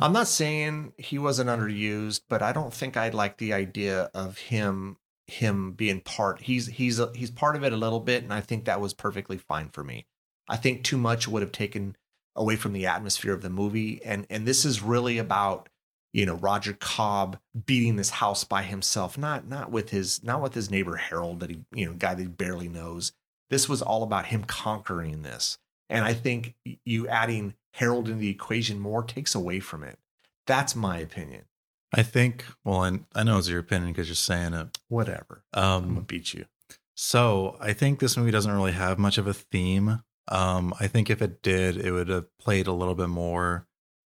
I'm 0.00 0.14
not 0.14 0.28
saying 0.28 0.94
he 0.96 1.18
wasn't 1.18 1.50
underused, 1.50 2.22
but 2.28 2.40
I 2.40 2.52
don't 2.52 2.72
think 2.72 2.96
I'd 2.96 3.12
like 3.12 3.36
the 3.36 3.52
idea 3.52 4.10
of 4.14 4.38
him 4.38 4.96
him 5.26 5.72
being 5.72 6.00
part. 6.00 6.40
He's 6.40 6.66
he's 6.66 6.98
a, 6.98 7.12
he's 7.14 7.30
part 7.30 7.54
of 7.54 7.62
it 7.62 7.72
a 7.72 7.76
little 7.76 8.00
bit, 8.00 8.22
and 8.22 8.32
I 8.32 8.40
think 8.40 8.64
that 8.64 8.80
was 8.80 8.94
perfectly 8.94 9.36
fine 9.36 9.68
for 9.68 9.84
me. 9.84 10.06
I 10.48 10.56
think 10.56 10.82
too 10.82 10.96
much 10.96 11.28
would 11.28 11.42
have 11.42 11.52
taken 11.52 11.96
away 12.34 12.56
from 12.56 12.72
the 12.72 12.86
atmosphere 12.86 13.34
of 13.34 13.42
the 13.42 13.50
movie, 13.50 14.02
and 14.02 14.26
and 14.30 14.46
this 14.46 14.64
is 14.64 14.82
really 14.82 15.18
about 15.18 15.68
you 16.14 16.24
know 16.24 16.34
Roger 16.34 16.72
Cobb 16.72 17.38
beating 17.66 17.96
this 17.96 18.10
house 18.10 18.42
by 18.42 18.62
himself, 18.62 19.18
not 19.18 19.46
not 19.46 19.70
with 19.70 19.90
his 19.90 20.24
not 20.24 20.40
with 20.40 20.54
his 20.54 20.70
neighbor 20.70 20.96
Harold 20.96 21.40
that 21.40 21.50
he 21.50 21.60
you 21.72 21.86
know 21.86 21.92
guy 21.92 22.14
that 22.14 22.22
he 22.22 22.28
barely 22.28 22.68
knows. 22.68 23.12
This 23.50 23.68
was 23.68 23.82
all 23.82 24.02
about 24.02 24.26
him 24.26 24.44
conquering 24.44 25.22
this, 25.22 25.58
and 25.90 26.04
I 26.06 26.14
think 26.14 26.54
you 26.86 27.06
adding 27.06 27.54
Harold 27.72 28.08
in 28.08 28.18
the 28.18 28.28
equation 28.28 28.78
more 28.80 29.02
takes 29.02 29.34
away 29.34 29.60
from 29.60 29.82
it. 29.84 29.98
That's 30.46 30.74
my 30.74 30.98
opinion. 30.98 31.44
I 31.92 32.02
think. 32.02 32.44
Well, 32.64 32.84
and 32.84 33.04
I 33.14 33.22
know 33.24 33.38
it's 33.38 33.48
your 33.48 33.60
opinion 33.60 33.92
because 33.92 34.08
you're 34.08 34.14
saying 34.16 34.54
it. 34.54 34.78
Whatever. 34.88 35.44
I'm 35.52 35.82
gonna 35.82 35.98
Um, 35.98 36.04
beat 36.04 36.34
you. 36.34 36.46
so 36.94 37.56
I 37.60 37.72
think 37.72 37.98
this 37.98 38.16
movie 38.16 38.30
doesn't 38.30 38.52
really 38.52 38.72
have 38.72 38.98
much 38.98 39.18
of 39.18 39.26
a 39.26 39.34
theme. 39.34 40.02
Um, 40.28 40.72
I 40.78 40.86
think 40.86 41.10
if 41.10 41.20
it 41.22 41.42
did, 41.42 41.76
it 41.76 41.90
would 41.92 42.08
have 42.08 42.26
played 42.38 42.66
a 42.66 42.72
little 42.72 42.94
bit 42.94 43.08
more 43.08 43.66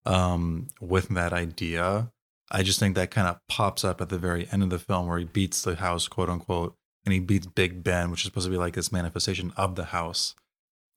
um, 0.06 0.68
with 0.80 1.08
that 1.08 1.32
idea. 1.32 2.10
I 2.50 2.62
just 2.62 2.78
think 2.80 2.94
that 2.96 3.10
kind 3.10 3.28
of 3.28 3.38
pops 3.48 3.84
up 3.84 4.00
at 4.00 4.08
the 4.08 4.18
very 4.18 4.48
end 4.50 4.62
of 4.62 4.70
the 4.70 4.78
film 4.78 5.06
where 5.06 5.18
he 5.18 5.24
beats 5.24 5.62
the 5.62 5.76
house, 5.76 6.08
quote 6.08 6.28
unquote, 6.28 6.74
and 7.04 7.12
he 7.14 7.20
beats 7.20 7.46
Big 7.46 7.82
Ben, 7.84 8.10
which 8.10 8.20
is 8.20 8.24
supposed 8.26 8.46
to 8.46 8.50
be 8.50 8.56
like 8.56 8.74
this 8.74 8.90
manifestation 8.92 9.52
of 9.56 9.76
the 9.76 9.86
house. 9.86 10.34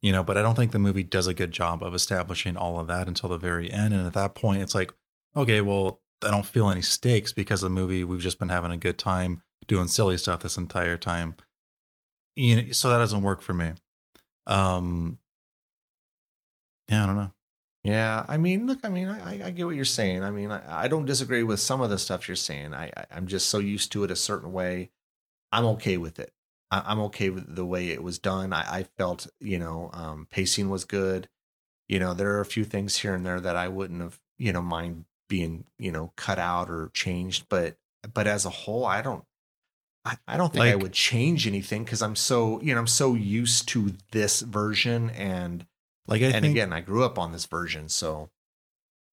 You 0.04 0.12
know, 0.12 0.22
but 0.24 0.38
I 0.38 0.42
don't 0.42 0.56
think 0.56 0.74
the 0.74 0.80
movie 0.80 1.02
does 1.02 1.28
a 1.28 1.34
good 1.34 1.52
job 1.52 1.82
of 1.82 1.96
establishing 1.96 2.58
all 2.58 2.78
of 2.78 2.88
that 2.88 3.08
until 3.08 3.30
the 3.30 3.38
very 3.38 3.72
end. 3.72 3.94
And 3.94 4.06
at 4.06 4.14
that 4.14 4.36
point, 4.36 4.62
it's 4.62 4.76
like, 4.76 4.94
okay, 5.36 5.62
well, 5.62 6.02
I 6.22 6.30
don't 6.30 6.46
feel 6.46 6.70
any 6.70 6.82
stakes 6.82 7.32
because 7.32 7.62
the 7.62 7.70
movie 7.70 8.04
we've 8.04 8.20
just 8.20 8.38
been 8.38 8.50
having 8.50 8.72
a 8.72 8.78
good 8.78 8.98
time 8.98 9.42
doing 9.66 9.88
silly 9.88 10.18
stuff 10.18 10.42
this 10.42 10.58
entire 10.58 10.98
time. 10.98 11.36
You 12.36 12.56
know, 12.58 12.72
so 12.74 12.90
that 12.90 12.98
doesn't 12.98 13.22
work 13.22 13.42
for 13.42 13.54
me. 13.54 13.72
Um, 14.46 15.20
yeah, 16.90 17.04
I 17.04 17.06
don't 17.06 17.16
know. 17.16 17.32
Yeah, 17.86 18.26
I 18.28 18.38
mean, 18.38 18.68
look, 18.68 18.80
I 18.84 18.90
mean, 18.90 19.08
I, 19.08 19.48
I 19.48 19.50
get 19.52 19.66
what 19.66 19.76
you're 19.76 19.86
saying. 19.86 20.24
I 20.24 20.32
mean, 20.32 20.52
I, 20.52 20.84
I 20.84 20.88
don't 20.90 21.06
disagree 21.06 21.44
with 21.44 21.60
some 21.60 21.82
of 21.82 21.90
the 21.90 21.98
stuff 21.98 22.28
you're 22.28 22.36
saying. 22.36 22.74
I, 22.74 22.92
I 22.96 23.06
I'm 23.12 23.28
just 23.28 23.48
so 23.48 23.60
used 23.60 23.94
to 23.94 24.04
it 24.04 24.12
a 24.12 24.16
certain 24.18 24.52
way. 24.52 24.92
I'm 25.52 25.66
okay 25.66 25.98
with 25.98 26.20
it. 26.20 26.34
I, 26.74 26.84
I'm 26.86 27.00
okay 27.08 27.30
with 27.30 27.56
the 27.56 27.66
way 27.66 27.90
it 27.90 28.04
was 28.04 28.20
done. 28.20 28.54
I, 28.54 28.80
I 28.80 28.84
felt, 28.98 29.28
you 29.40 29.60
know, 29.60 29.90
um, 29.94 30.28
pacing 30.30 30.70
was 30.70 30.86
good. 30.86 31.30
You 31.88 32.00
know, 32.00 32.14
there 32.14 32.32
are 32.36 32.42
a 32.42 32.54
few 32.56 32.66
things 32.66 32.98
here 32.98 33.14
and 33.14 33.26
there 33.26 33.42
that 33.42 33.56
I 33.56 33.68
wouldn't 33.68 34.02
have, 34.02 34.20
you 34.38 34.52
know, 34.54 34.62
mind 34.62 35.06
being, 35.30 35.66
you 35.78 35.92
know, 35.92 36.12
cut 36.16 36.40
out 36.40 36.70
or 36.70 36.90
changed. 36.94 37.46
But, 37.50 37.78
but 38.14 38.28
as 38.28 38.46
a 38.46 38.50
whole, 38.50 38.86
I 38.86 39.02
don't, 39.02 39.24
I, 40.06 40.18
I 40.28 40.38
don't 40.38 40.52
think 40.52 40.66
I 40.66 40.76
would 40.76 40.92
change 40.92 41.48
anything 41.48 41.84
because 41.86 42.02
I'm 42.02 42.16
so, 42.16 42.60
you 42.62 42.74
know, 42.74 42.80
I'm 42.82 42.88
so 42.88 43.14
used 43.14 43.70
to 43.70 43.94
this 44.12 44.42
version 44.42 45.10
and 45.12 45.66
Like 46.08 46.22
I 46.22 46.26
and 46.26 46.42
think 46.42 46.52
again, 46.56 46.74
I 46.74 46.82
grew 46.82 47.04
up 47.06 47.18
on 47.18 47.32
this 47.32 47.46
version, 47.46 47.88
so 47.88 48.30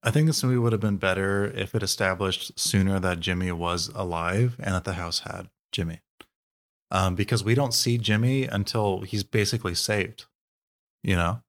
I 0.02 0.10
think 0.10 0.26
this 0.26 0.42
movie 0.42 0.58
would 0.58 0.72
have 0.72 0.80
been 0.80 0.96
better 0.96 1.46
if 1.46 1.74
it 1.74 1.82
established 1.82 2.58
sooner 2.58 2.98
that 2.98 3.20
Jimmy 3.20 3.52
was 3.52 3.88
alive 3.94 4.56
and 4.58 4.74
that 4.74 4.84
the 4.84 4.94
house 4.94 5.20
had 5.20 5.48
Jimmy. 5.70 6.00
Um, 6.92 7.14
because 7.14 7.44
we 7.44 7.54
don't 7.54 7.74
see 7.74 7.98
Jimmy 7.98 8.44
until 8.44 9.02
he's 9.02 9.22
basically 9.22 9.74
saved. 9.74 10.26
You 11.02 11.16
know, 11.16 11.42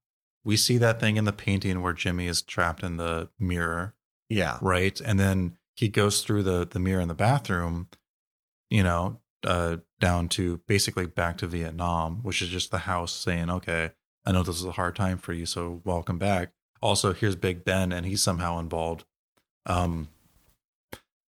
we 0.44 0.56
see 0.56 0.78
that 0.78 1.00
thing 1.00 1.16
in 1.16 1.24
the 1.24 1.32
painting 1.32 1.82
where 1.82 1.92
Jimmy 1.92 2.26
is 2.26 2.42
trapped 2.42 2.82
in 2.82 2.96
the 2.96 3.28
mirror, 3.38 3.94
yeah, 4.28 4.58
right? 4.60 5.00
And 5.00 5.18
then 5.18 5.56
he 5.74 5.88
goes 5.88 6.22
through 6.22 6.44
the 6.44 6.66
the 6.66 6.78
mirror 6.78 7.00
in 7.00 7.08
the 7.08 7.14
bathroom, 7.14 7.88
you 8.70 8.82
know, 8.82 9.20
uh, 9.44 9.78
down 10.00 10.28
to 10.30 10.58
basically 10.66 11.06
back 11.06 11.38
to 11.38 11.46
Vietnam, 11.46 12.22
which 12.22 12.42
is 12.42 12.48
just 12.48 12.70
the 12.70 12.78
house 12.78 13.12
saying, 13.12 13.50
"Okay, 13.50 13.90
I 14.24 14.32
know 14.32 14.42
this 14.42 14.56
is 14.58 14.64
a 14.64 14.72
hard 14.72 14.96
time 14.96 15.18
for 15.18 15.32
you, 15.32 15.46
so 15.46 15.80
welcome 15.84 16.18
back." 16.18 16.52
Also, 16.80 17.12
here's 17.12 17.36
Big 17.36 17.64
Ben, 17.64 17.92
and 17.92 18.06
he's 18.06 18.22
somehow 18.22 18.58
involved. 18.58 19.04
Um, 19.66 20.08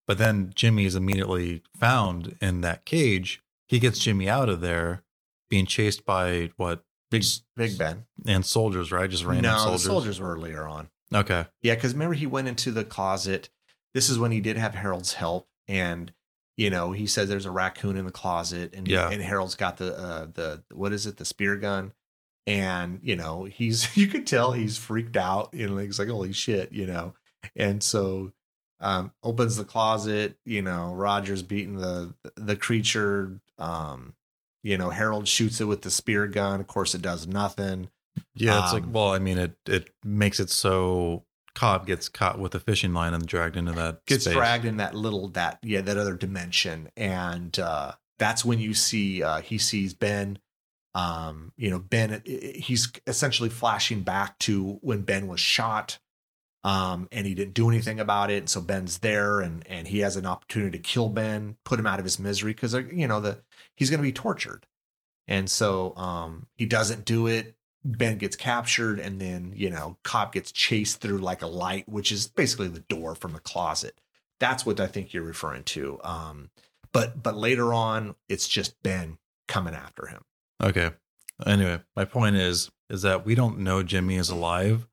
but 0.07 0.19
then 0.19 0.53
Jimmy 0.55 0.85
is 0.85 0.97
immediately 0.97 1.63
found 1.79 2.37
in 2.41 2.61
that 2.63 2.85
cage. 2.85 3.41
He 3.67 3.79
gets 3.79 3.99
Jimmy 3.99 4.29
out 4.29 4.49
of 4.49 4.61
there, 4.61 5.03
being 5.51 5.67
chased 5.67 6.05
by 6.05 6.51
what 6.57 6.85
Big 7.11 7.25
Big 7.57 7.79
Ben. 7.79 8.05
and 8.27 8.45
soldiers, 8.45 8.91
right? 8.93 9.09
Just 9.11 9.25
random 9.25 9.53
no, 9.53 9.59
soldiers. 9.59 9.83
the 9.85 9.89
soldiers 9.91 10.21
were 10.21 10.39
later 10.39 10.67
on. 10.67 10.89
Okay, 11.15 11.47
Yeah, 11.63 11.75
because 11.75 11.93
remember 11.93 12.15
he 12.15 12.27
went 12.27 12.49
into 12.49 12.71
the 12.73 12.85
closet. 12.85 13.49
This 13.95 14.11
is 14.11 14.19
when 14.19 14.33
he 14.33 14.41
did 14.41 14.57
have 14.57 14.75
Harold's 14.75 15.13
help, 15.15 15.49
and 15.69 16.13
you 16.57 16.71
know 16.71 16.93
he 16.93 17.07
says 17.07 17.29
there's 17.29 17.47
a 17.47 17.51
raccoon 17.53 17.97
in 17.97 18.05
the 18.05 18.11
closet, 18.13 18.75
and 18.75 18.89
Yeah. 18.89 19.11
and 19.11 19.23
Harold's 19.23 19.55
got 19.55 19.77
the 19.77 19.97
uh, 19.97 20.27
the 20.33 20.65
what 20.73 20.93
is 20.93 21.07
it 21.07 21.17
the 21.19 21.25
spear 21.25 21.57
gun, 21.57 21.93
and 22.47 22.99
you 23.03 23.17
know 23.17 23.45
he's 23.45 23.97
you 23.97 24.07
could 24.09 24.27
tell 24.27 24.53
he's 24.53 24.77
freaked 24.77 25.17
out, 25.17 25.55
know 25.55 25.77
he's 25.79 25.99
like 25.99 26.09
holy 26.09 26.33
shit, 26.33 26.73
you 26.73 26.87
know, 26.87 27.15
and 27.55 27.83
so 27.83 28.33
um 28.85 29.13
opens 29.23 29.57
the 29.57 29.65
closet, 29.65 30.37
you 30.45 30.63
know 30.63 30.93
Roger's 30.95 31.43
beating 31.43 31.77
the 31.79 32.15
the 32.37 32.57
creature, 32.57 33.41
um 33.59 34.15
you 34.63 34.79
know 34.79 34.91
Harold 34.91 35.27
shoots 35.29 35.61
it 35.61 35.65
with 35.65 35.83
the 35.83 35.91
spear 35.91 36.27
gun, 36.27 36.61
of 36.61 36.67
course 36.67 36.95
it 36.95 37.03
does 37.03 37.27
nothing. 37.27 37.89
yeah. 38.35 38.63
It's 38.63 38.73
Um, 38.73 38.83
like, 38.83 38.95
well, 38.95 39.13
I 39.13 39.19
mean, 39.19 39.39
it 39.39 39.57
it 39.67 39.91
makes 40.05 40.39
it 40.41 40.51
so 40.51 41.25
Cobb 41.55 41.87
gets 41.87 42.09
caught 42.09 42.39
with 42.39 42.55
a 42.55 42.61
fishing 42.61 42.93
line 42.93 43.15
and 43.15 43.27
dragged 43.27 43.57
into 43.57 43.73
that 43.73 44.05
gets 44.07 44.25
space. 44.25 44.35
dragged 44.35 44.65
in 44.65 44.77
that 44.79 44.95
little 44.95 45.29
that 45.31 45.59
yeah 45.63 45.81
that 45.81 45.97
other 45.97 46.15
dimension 46.17 46.91
and 46.97 47.59
uh 47.59 47.93
that's 48.19 48.45
when 48.45 48.59
you 48.59 48.75
see 48.75 49.23
uh 49.23 49.41
he 49.41 49.57
sees 49.59 49.95
ben 49.95 50.39
um 50.97 51.53
you 51.57 51.71
know 51.71 51.79
ben 51.79 52.23
he's 52.25 52.93
essentially 53.07 53.49
flashing 53.49 54.03
back 54.03 54.39
to 54.41 54.79
when 54.83 55.03
ben 55.03 55.27
was 55.29 55.41
shot 55.41 55.99
um 56.65 57.09
and 57.13 57.27
he 57.27 57.35
didn't 57.35 57.55
do 57.55 57.69
anything 57.69 58.01
about 58.01 58.31
it 58.31 58.49
so 58.49 58.61
ben's 58.61 58.99
there 58.99 59.41
and 59.41 59.67
and 59.69 59.89
he 59.89 60.01
has 60.01 60.17
an 60.17 60.27
opportunity 60.27 60.79
to 60.79 60.83
kill 60.83 61.09
ben 61.09 61.57
put 61.65 61.79
him 61.79 61.87
out 61.87 61.99
of 61.99 62.05
his 62.05 62.19
misery 62.19 62.53
because 62.53 62.75
you 62.75 63.07
know 63.07 63.21
the 63.21 63.39
he's 63.77 63.91
going 63.91 63.99
to 64.01 64.03
be 64.03 64.13
tortured 64.13 64.67
and 65.29 65.49
so 65.51 65.95
um 65.97 66.47
he 66.57 66.67
doesn't 66.67 67.05
do 67.05 67.27
it 67.27 67.55
Ben 67.85 68.17
gets 68.17 68.35
captured, 68.35 68.99
and 68.99 69.21
then 69.21 69.53
you 69.55 69.69
know, 69.69 69.99
Cobb 70.03 70.33
gets 70.33 70.51
chased 70.51 71.01
through 71.01 71.19
like 71.19 71.43
a 71.43 71.47
light, 71.47 71.89
which 71.89 72.11
is 72.11 72.27
basically 72.27 72.69
the 72.69 72.81
door 72.81 73.15
from 73.15 73.35
the 73.35 73.41
closet. 73.41 74.01
That's 74.41 74.65
what 74.65 74.81
I 74.81 74.87
think 74.87 75.13
you're 75.13 75.23
referring 75.23 75.65
to. 75.65 76.01
Um, 76.03 76.51
but 76.93 77.23
but 77.23 77.37
later 77.37 77.75
on, 77.75 78.15
it's 78.29 78.49
just 78.49 78.83
Ben 78.83 79.19
coming 79.49 79.75
after 79.75 80.07
him. 80.07 80.23
Okay. 80.63 80.93
Anyway, 81.47 81.81
my 81.95 82.07
point 82.07 82.37
is 82.37 82.71
is 82.89 83.03
that 83.03 83.27
we 83.27 83.35
don't 83.35 83.59
know 83.59 83.83
Jimmy 83.83 84.17
is 84.17 84.31
alive 84.31 84.87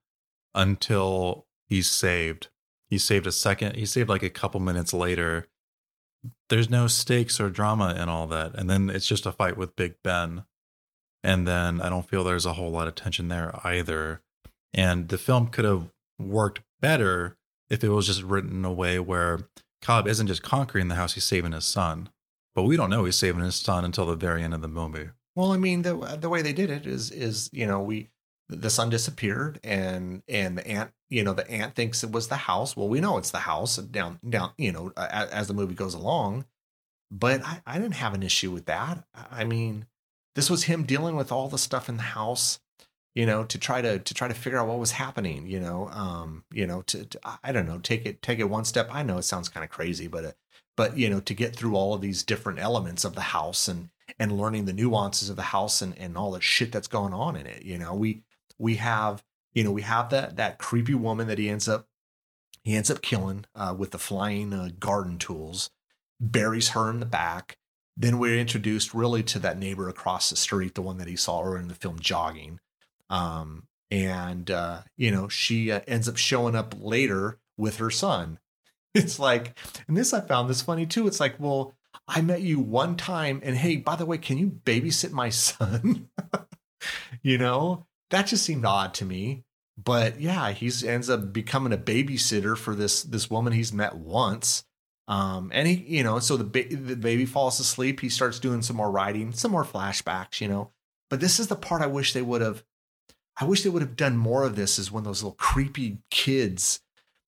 until 0.53 1.45
he's 1.71 1.89
saved. 1.89 2.49
He 2.89 2.97
saved 2.97 3.25
a 3.25 3.31
second. 3.31 3.77
He 3.77 3.85
saved 3.85 4.09
like 4.09 4.23
a 4.23 4.29
couple 4.29 4.59
minutes 4.59 4.93
later. 4.93 5.47
There's 6.49 6.69
no 6.69 6.87
stakes 6.87 7.39
or 7.39 7.49
drama 7.49 7.95
in 7.97 8.09
all 8.09 8.27
that, 8.27 8.53
and 8.53 8.69
then 8.69 8.89
it's 8.89 9.07
just 9.07 9.25
a 9.25 9.31
fight 9.31 9.57
with 9.57 9.75
Big 9.75 9.95
Ben. 10.03 10.43
And 11.23 11.47
then 11.47 11.81
I 11.81 11.89
don't 11.89 12.07
feel 12.07 12.23
there's 12.23 12.45
a 12.45 12.53
whole 12.53 12.71
lot 12.71 12.87
of 12.87 12.95
tension 12.95 13.29
there 13.29 13.57
either. 13.63 14.21
And 14.73 15.07
the 15.07 15.17
film 15.17 15.47
could 15.47 15.65
have 15.65 15.89
worked 16.19 16.61
better 16.81 17.37
if 17.69 17.83
it 17.83 17.89
was 17.89 18.07
just 18.07 18.23
written 18.23 18.51
in 18.51 18.65
a 18.65 18.73
way 18.73 18.99
where 18.99 19.39
Cobb 19.81 20.07
isn't 20.07 20.27
just 20.27 20.43
conquering 20.43 20.89
the 20.89 20.95
house, 20.95 21.13
he's 21.13 21.23
saving 21.23 21.53
his 21.53 21.65
son. 21.65 22.09
But 22.53 22.63
we 22.63 22.75
don't 22.75 22.89
know 22.89 23.05
he's 23.05 23.15
saving 23.15 23.43
his 23.43 23.55
son 23.55 23.85
until 23.85 24.05
the 24.05 24.15
very 24.15 24.43
end 24.43 24.53
of 24.53 24.61
the 24.61 24.67
movie. 24.67 25.09
Well, 25.35 25.53
I 25.53 25.57
mean, 25.57 25.83
the 25.83 25.95
the 26.19 26.29
way 26.29 26.41
they 26.41 26.53
did 26.53 26.69
it 26.69 26.85
is 26.85 27.09
is 27.11 27.49
you 27.53 27.65
know 27.65 27.79
we 27.79 28.09
the 28.55 28.69
son 28.69 28.89
disappeared 28.89 29.59
and 29.63 30.23
and 30.27 30.57
the 30.57 30.67
aunt 30.67 30.91
you 31.09 31.23
know 31.23 31.33
the 31.33 31.49
aunt 31.49 31.75
thinks 31.75 32.03
it 32.03 32.11
was 32.11 32.27
the 32.27 32.35
house. 32.35 32.75
Well, 32.75 32.89
we 32.89 33.01
know 33.01 33.17
it's 33.17 33.31
the 33.31 33.39
house 33.39 33.77
down 33.77 34.19
down 34.27 34.51
you 34.57 34.71
know 34.71 34.91
as, 34.97 35.29
as 35.29 35.47
the 35.47 35.53
movie 35.53 35.75
goes 35.75 35.93
along. 35.93 36.45
But 37.13 37.45
I, 37.45 37.61
I 37.65 37.77
didn't 37.77 37.95
have 37.95 38.13
an 38.13 38.23
issue 38.23 38.51
with 38.51 38.67
that. 38.67 39.03
I 39.13 39.43
mean, 39.43 39.85
this 40.35 40.49
was 40.49 40.63
him 40.63 40.83
dealing 40.83 41.17
with 41.17 41.29
all 41.29 41.49
the 41.49 41.57
stuff 41.57 41.89
in 41.89 41.97
the 41.97 42.03
house 42.03 42.59
you 43.13 43.25
know 43.25 43.43
to 43.43 43.57
try 43.57 43.81
to 43.81 43.99
to 43.99 44.13
try 44.13 44.27
to 44.27 44.33
figure 44.33 44.59
out 44.59 44.67
what 44.67 44.79
was 44.79 44.91
happening 44.91 45.47
you 45.47 45.59
know 45.59 45.89
um 45.89 46.43
you 46.51 46.65
know 46.65 46.81
to, 46.83 47.05
to 47.05 47.19
i 47.43 47.51
don't 47.51 47.67
know 47.67 47.79
take 47.79 48.05
it 48.05 48.21
take 48.21 48.39
it 48.39 48.49
one 48.49 48.65
step 48.65 48.89
i 48.91 49.03
know 49.03 49.17
it 49.17 49.23
sounds 49.23 49.49
kind 49.49 49.63
of 49.63 49.69
crazy 49.69 50.07
but 50.07 50.25
uh, 50.25 50.31
but 50.77 50.97
you 50.97 51.09
know 51.09 51.19
to 51.19 51.33
get 51.33 51.55
through 51.55 51.75
all 51.75 51.93
of 51.93 52.01
these 52.01 52.23
different 52.23 52.59
elements 52.59 53.03
of 53.03 53.15
the 53.15 53.21
house 53.21 53.67
and 53.67 53.89
and 54.19 54.37
learning 54.37 54.65
the 54.65 54.73
nuances 54.73 55.29
of 55.29 55.35
the 55.35 55.41
house 55.41 55.81
and 55.81 55.97
and 55.97 56.17
all 56.17 56.31
the 56.31 56.41
shit 56.41 56.71
that's 56.71 56.87
going 56.87 57.13
on 57.13 57.35
in 57.35 57.45
it 57.45 57.63
you 57.63 57.77
know 57.77 57.93
we 57.93 58.23
we 58.61 58.75
have 58.75 59.23
you 59.53 59.63
know 59.63 59.71
we 59.71 59.81
have 59.81 60.09
that 60.09 60.37
that 60.37 60.59
creepy 60.59 60.93
woman 60.93 61.27
that 61.27 61.37
he 61.37 61.49
ends 61.49 61.67
up 61.67 61.87
he 62.63 62.75
ends 62.75 62.91
up 62.91 63.01
killing 63.01 63.45
uh, 63.55 63.73
with 63.77 63.91
the 63.91 63.97
flying 63.97 64.53
uh, 64.53 64.69
garden 64.79 65.17
tools 65.17 65.71
buries 66.19 66.69
her 66.69 66.91
in 66.91 66.99
the 66.99 67.07
back. 67.07 67.57
Then 67.97 68.19
we're 68.19 68.37
introduced 68.37 68.93
really 68.93 69.23
to 69.23 69.39
that 69.39 69.57
neighbor 69.57 69.89
across 69.89 70.29
the 70.29 70.35
street 70.35 70.75
the 70.75 70.81
one 70.83 70.97
that 70.99 71.07
he 71.07 71.15
saw 71.15 71.41
earlier 71.41 71.59
in 71.59 71.67
the 71.67 71.73
film 71.73 71.99
jogging. 71.99 72.59
Um, 73.09 73.63
and 73.89 74.49
uh, 74.49 74.81
you 74.95 75.11
know 75.11 75.27
she 75.27 75.71
uh, 75.71 75.81
ends 75.87 76.07
up 76.07 76.17
showing 76.17 76.55
up 76.55 76.75
later 76.79 77.39
with 77.57 77.77
her 77.77 77.89
son. 77.91 78.39
It's 78.93 79.19
like 79.19 79.57
and 79.87 79.95
this 79.95 80.13
i 80.13 80.19
found 80.19 80.49
this 80.49 80.61
funny 80.61 80.85
too. 80.85 81.07
It's 81.07 81.21
like 81.21 81.35
well 81.39 81.73
I 82.07 82.21
met 82.21 82.41
you 82.41 82.59
one 82.59 82.97
time 82.97 83.39
and 83.43 83.55
hey, 83.55 83.77
by 83.77 83.95
the 83.95 84.05
way, 84.05 84.17
can 84.17 84.37
you 84.37 84.47
babysit 84.47 85.11
my 85.11 85.29
son? 85.45 86.09
you 87.21 87.37
know, 87.37 87.87
that 88.11 88.27
just 88.27 88.45
seemed 88.45 88.65
odd 88.65 88.93
to 88.95 89.05
me. 89.05 89.43
But 89.83 90.21
yeah, 90.21 90.51
he's 90.51 90.83
ends 90.83 91.09
up 91.09 91.33
becoming 91.33 91.73
a 91.73 91.77
babysitter 91.77 92.55
for 92.57 92.75
this 92.75 93.03
this 93.03 93.29
woman 93.29 93.53
he's 93.53 93.73
met 93.73 93.95
once. 93.95 94.63
Um, 95.07 95.51
and 95.53 95.67
he, 95.67 95.73
you 95.97 96.03
know, 96.03 96.19
so 96.19 96.37
the, 96.37 96.43
ba- 96.43 96.73
the 96.73 96.95
baby 96.95 97.25
falls 97.25 97.59
asleep. 97.59 97.99
He 97.99 98.07
starts 98.07 98.39
doing 98.39 98.61
some 98.61 98.77
more 98.77 98.91
writing, 98.91 99.33
some 99.33 99.51
more 99.51 99.65
flashbacks, 99.65 100.39
you 100.39 100.47
know. 100.47 100.71
But 101.09 101.19
this 101.19 101.39
is 101.39 101.47
the 101.47 101.55
part 101.55 101.81
I 101.81 101.87
wish 101.87 102.13
they 102.13 102.21
would 102.21 102.41
have. 102.41 102.63
I 103.39 103.45
wish 103.45 103.63
they 103.63 103.69
would 103.69 103.81
have 103.81 103.95
done 103.95 104.17
more 104.17 104.43
of 104.43 104.55
this. 104.55 104.77
Is 104.77 104.91
when 104.91 105.03
those 105.03 105.23
little 105.23 105.35
creepy 105.37 105.97
kids 106.11 106.81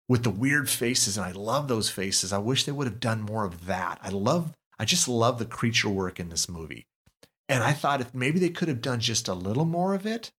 with 0.08 0.24
the 0.24 0.30
weird 0.30 0.68
faces, 0.68 1.16
and 1.16 1.24
I 1.24 1.30
love 1.30 1.68
those 1.68 1.88
faces. 1.88 2.32
I 2.32 2.38
wish 2.38 2.64
they 2.64 2.72
would 2.72 2.86
have 2.86 3.00
done 3.00 3.22
more 3.22 3.44
of 3.44 3.66
that. 3.66 3.98
I 4.02 4.08
love 4.08 4.52
I 4.78 4.84
just 4.84 5.08
love 5.08 5.38
the 5.38 5.44
creature 5.44 5.90
work 5.90 6.18
in 6.18 6.30
this 6.30 6.48
movie. 6.48 6.86
And 7.48 7.62
I 7.62 7.72
thought 7.72 8.00
if 8.00 8.14
maybe 8.14 8.38
they 8.38 8.48
could 8.48 8.68
have 8.68 8.80
done 8.80 9.00
just 9.00 9.28
a 9.28 9.34
little 9.34 9.64
more 9.64 9.94
of 9.94 10.06
it, 10.06 10.32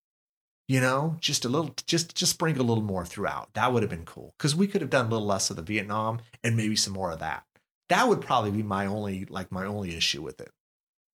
you 0.72 0.80
know, 0.80 1.18
just 1.20 1.44
a 1.44 1.50
little, 1.50 1.76
just 1.86 2.16
just 2.16 2.32
sprinkle 2.32 2.64
a 2.64 2.66
little 2.66 2.82
more 2.82 3.06
throughout. 3.06 3.54
That 3.56 3.74
would 3.74 3.84
have 3.84 3.90
been 3.90 4.06
cool 4.06 4.34
because 4.38 4.56
we 4.56 4.68
could 4.68 4.80
have 4.80 4.90
done 4.90 5.08
a 5.08 5.10
little 5.10 5.28
less 5.28 5.50
of 5.50 5.58
the 5.58 5.62
Vietnam 5.62 6.22
and 6.46 6.56
maybe 6.56 6.78
some 6.78 6.94
more 6.94 7.12
of 7.12 7.20
that. 7.20 7.44
That 7.90 8.08
would 8.08 8.22
probably 8.22 8.52
be 8.52 8.64
my 8.64 8.86
only 8.86 9.26
like 9.26 9.52
my 9.52 9.66
only 9.66 9.98
issue 9.98 10.22
with 10.22 10.40
it 10.40 10.50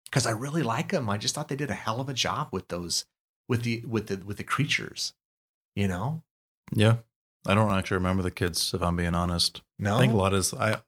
because 0.06 0.28
I 0.28 0.32
really 0.32 0.62
like 0.62 0.92
them. 0.92 1.10
I 1.10 1.18
just 1.18 1.34
thought 1.34 1.48
they 1.48 1.56
did 1.56 1.72
a 1.72 1.74
hell 1.74 2.00
of 2.00 2.08
a 2.08 2.14
job 2.14 2.50
with 2.52 2.68
those 2.68 3.06
with 3.50 3.64
the 3.64 3.84
with 3.88 4.06
the 4.10 4.18
with 4.18 4.38
the 4.38 4.44
creatures, 4.44 5.16
you 5.76 5.88
know. 5.88 6.22
Yeah, 6.72 6.98
I 7.48 7.56
don't 7.56 7.74
actually 7.74 7.98
remember 7.98 8.22
the 8.22 8.30
kids 8.30 8.76
if 8.76 8.84
I'm 8.84 8.96
being 8.96 9.16
honest. 9.16 9.64
No, 9.80 9.96
I 9.96 10.02
think 10.02 10.14
a 10.14 10.18
lot 10.18 10.36
is 10.36 10.54
I 10.54 10.82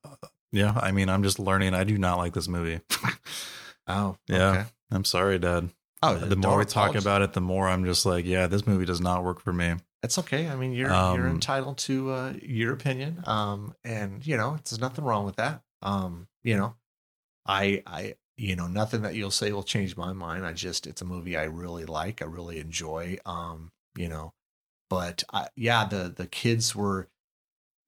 yeah, 0.51 0.73
I 0.79 0.91
mean, 0.91 1.09
I'm 1.09 1.23
just 1.23 1.39
learning. 1.39 1.73
I 1.73 1.85
do 1.85 1.97
not 1.97 2.19
like 2.19 2.33
this 2.33 2.47
movie. 2.47 2.81
oh, 3.87 4.17
yeah. 4.27 4.51
okay. 4.51 4.65
I'm 4.91 5.05
sorry, 5.05 5.39
Dad. 5.39 5.71
Oh, 6.01 6.15
the 6.15 6.35
more 6.35 6.57
we 6.57 6.65
talk 6.65 6.95
about 6.95 7.21
it, 7.21 7.33
the 7.33 7.41
more 7.41 7.67
I'm 7.67 7.83
just 7.83 8.05
like, 8.05 8.25
yeah, 8.25 8.47
this 8.47 8.65
movie 8.65 8.85
does 8.85 9.01
not 9.01 9.23
work 9.23 9.41
for 9.41 9.51
me. 9.51 9.75
It's 10.01 10.17
okay. 10.17 10.47
I 10.47 10.55
mean, 10.55 10.71
you're 10.71 10.93
Um, 10.93 11.17
you're 11.17 11.27
entitled 11.27 11.77
to 11.79 12.11
uh, 12.11 12.33
your 12.41 12.73
opinion, 12.73 13.21
um, 13.25 13.75
and 13.83 14.25
you 14.25 14.37
know, 14.37 14.57
there's 14.63 14.79
nothing 14.79 15.03
wrong 15.03 15.25
with 15.25 15.35
that. 15.35 15.61
Um, 15.81 16.27
you 16.43 16.55
know, 16.55 16.75
I 17.45 17.83
I 17.85 18.15
you 18.37 18.55
know, 18.55 18.67
nothing 18.67 19.01
that 19.01 19.15
you'll 19.15 19.31
say 19.31 19.51
will 19.51 19.63
change 19.63 19.97
my 19.97 20.13
mind. 20.13 20.45
I 20.45 20.53
just 20.53 20.87
it's 20.87 21.01
a 21.01 21.05
movie 21.05 21.35
I 21.35 21.43
really 21.43 21.83
like. 21.85 22.21
I 22.21 22.25
really 22.25 22.59
enjoy. 22.59 23.17
Um, 23.25 23.71
you 23.97 24.07
know, 24.07 24.33
but 24.89 25.23
I, 25.33 25.47
yeah, 25.57 25.85
the 25.85 26.13
the 26.15 26.27
kids 26.27 26.73
were 26.73 27.09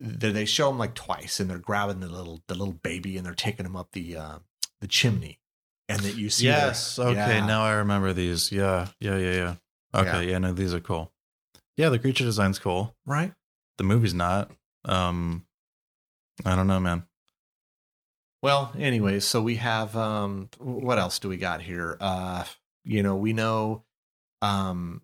they 0.02 0.32
they 0.32 0.46
show 0.46 0.68
them 0.68 0.78
like 0.78 0.96
twice, 0.96 1.40
and 1.40 1.50
they're 1.50 1.60
grabbing 1.60 2.02
the 2.02 2.10
little 2.10 2.42
the 2.48 2.56
little 2.56 2.74
baby, 2.74 3.16
and 3.16 3.26
they're 3.26 3.34
taking 3.34 3.66
him 3.66 3.78
up 3.78 3.94
the 3.94 4.18
uh, 4.18 4.40
the 4.82 4.88
chimney, 4.88 5.40
and 5.94 6.02
that 6.02 6.16
you 6.16 6.30
see. 6.30 6.46
Yes. 6.46 6.98
Okay. 7.00 7.14
Yeah. 7.16 7.46
Now 7.46 7.64
I 7.64 7.74
remember 7.74 8.14
these. 8.14 8.52
Yeah. 8.52 8.88
Yeah. 9.00 9.18
Yeah. 9.18 9.34
Yeah. 9.34 9.56
Okay. 10.02 10.30
Yeah. 10.30 10.38
No, 10.40 10.54
these 10.54 10.74
are 10.74 10.80
cool. 10.80 11.12
Yeah. 11.78 11.90
The 11.90 12.00
creature 12.00 12.24
design's 12.26 12.60
cool. 12.60 12.96
right. 13.06 13.34
The 13.78 13.84
movie's 13.86 14.14
not. 14.14 14.52
Um, 14.86 15.46
I 16.46 16.56
don't 16.56 16.68
know, 16.68 16.80
man. 16.80 17.04
Well, 18.44 18.72
anyway, 18.78 19.20
so 19.20 19.42
we 19.42 19.56
have 19.56 19.96
um 19.96 20.50
what 20.60 20.98
else 20.98 21.20
do 21.20 21.30
we 21.30 21.38
got 21.38 21.62
here? 21.62 21.98
Uh 22.00 22.44
you 22.84 23.04
know, 23.04 23.16
we 23.16 23.34
know 23.34 23.84
um 24.42 25.02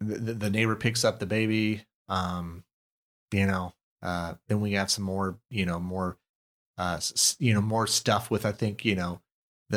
the, 0.00 0.34
the 0.34 0.50
neighbor 0.50 0.76
picks 0.76 1.04
up 1.04 1.18
the 1.18 1.26
baby 1.26 1.84
um 2.08 2.64
you 3.32 3.46
know, 3.46 3.72
uh 4.02 4.34
then 4.48 4.60
we 4.60 4.72
got 4.72 4.90
some 4.90 5.04
more, 5.04 5.38
you 5.48 5.64
know, 5.64 5.80
more 5.80 6.18
uh 6.78 7.00
you 7.38 7.54
know, 7.54 7.62
more 7.62 7.86
stuff 7.86 8.30
with 8.30 8.44
I 8.44 8.52
think, 8.52 8.84
you 8.84 8.94
know, 8.96 9.20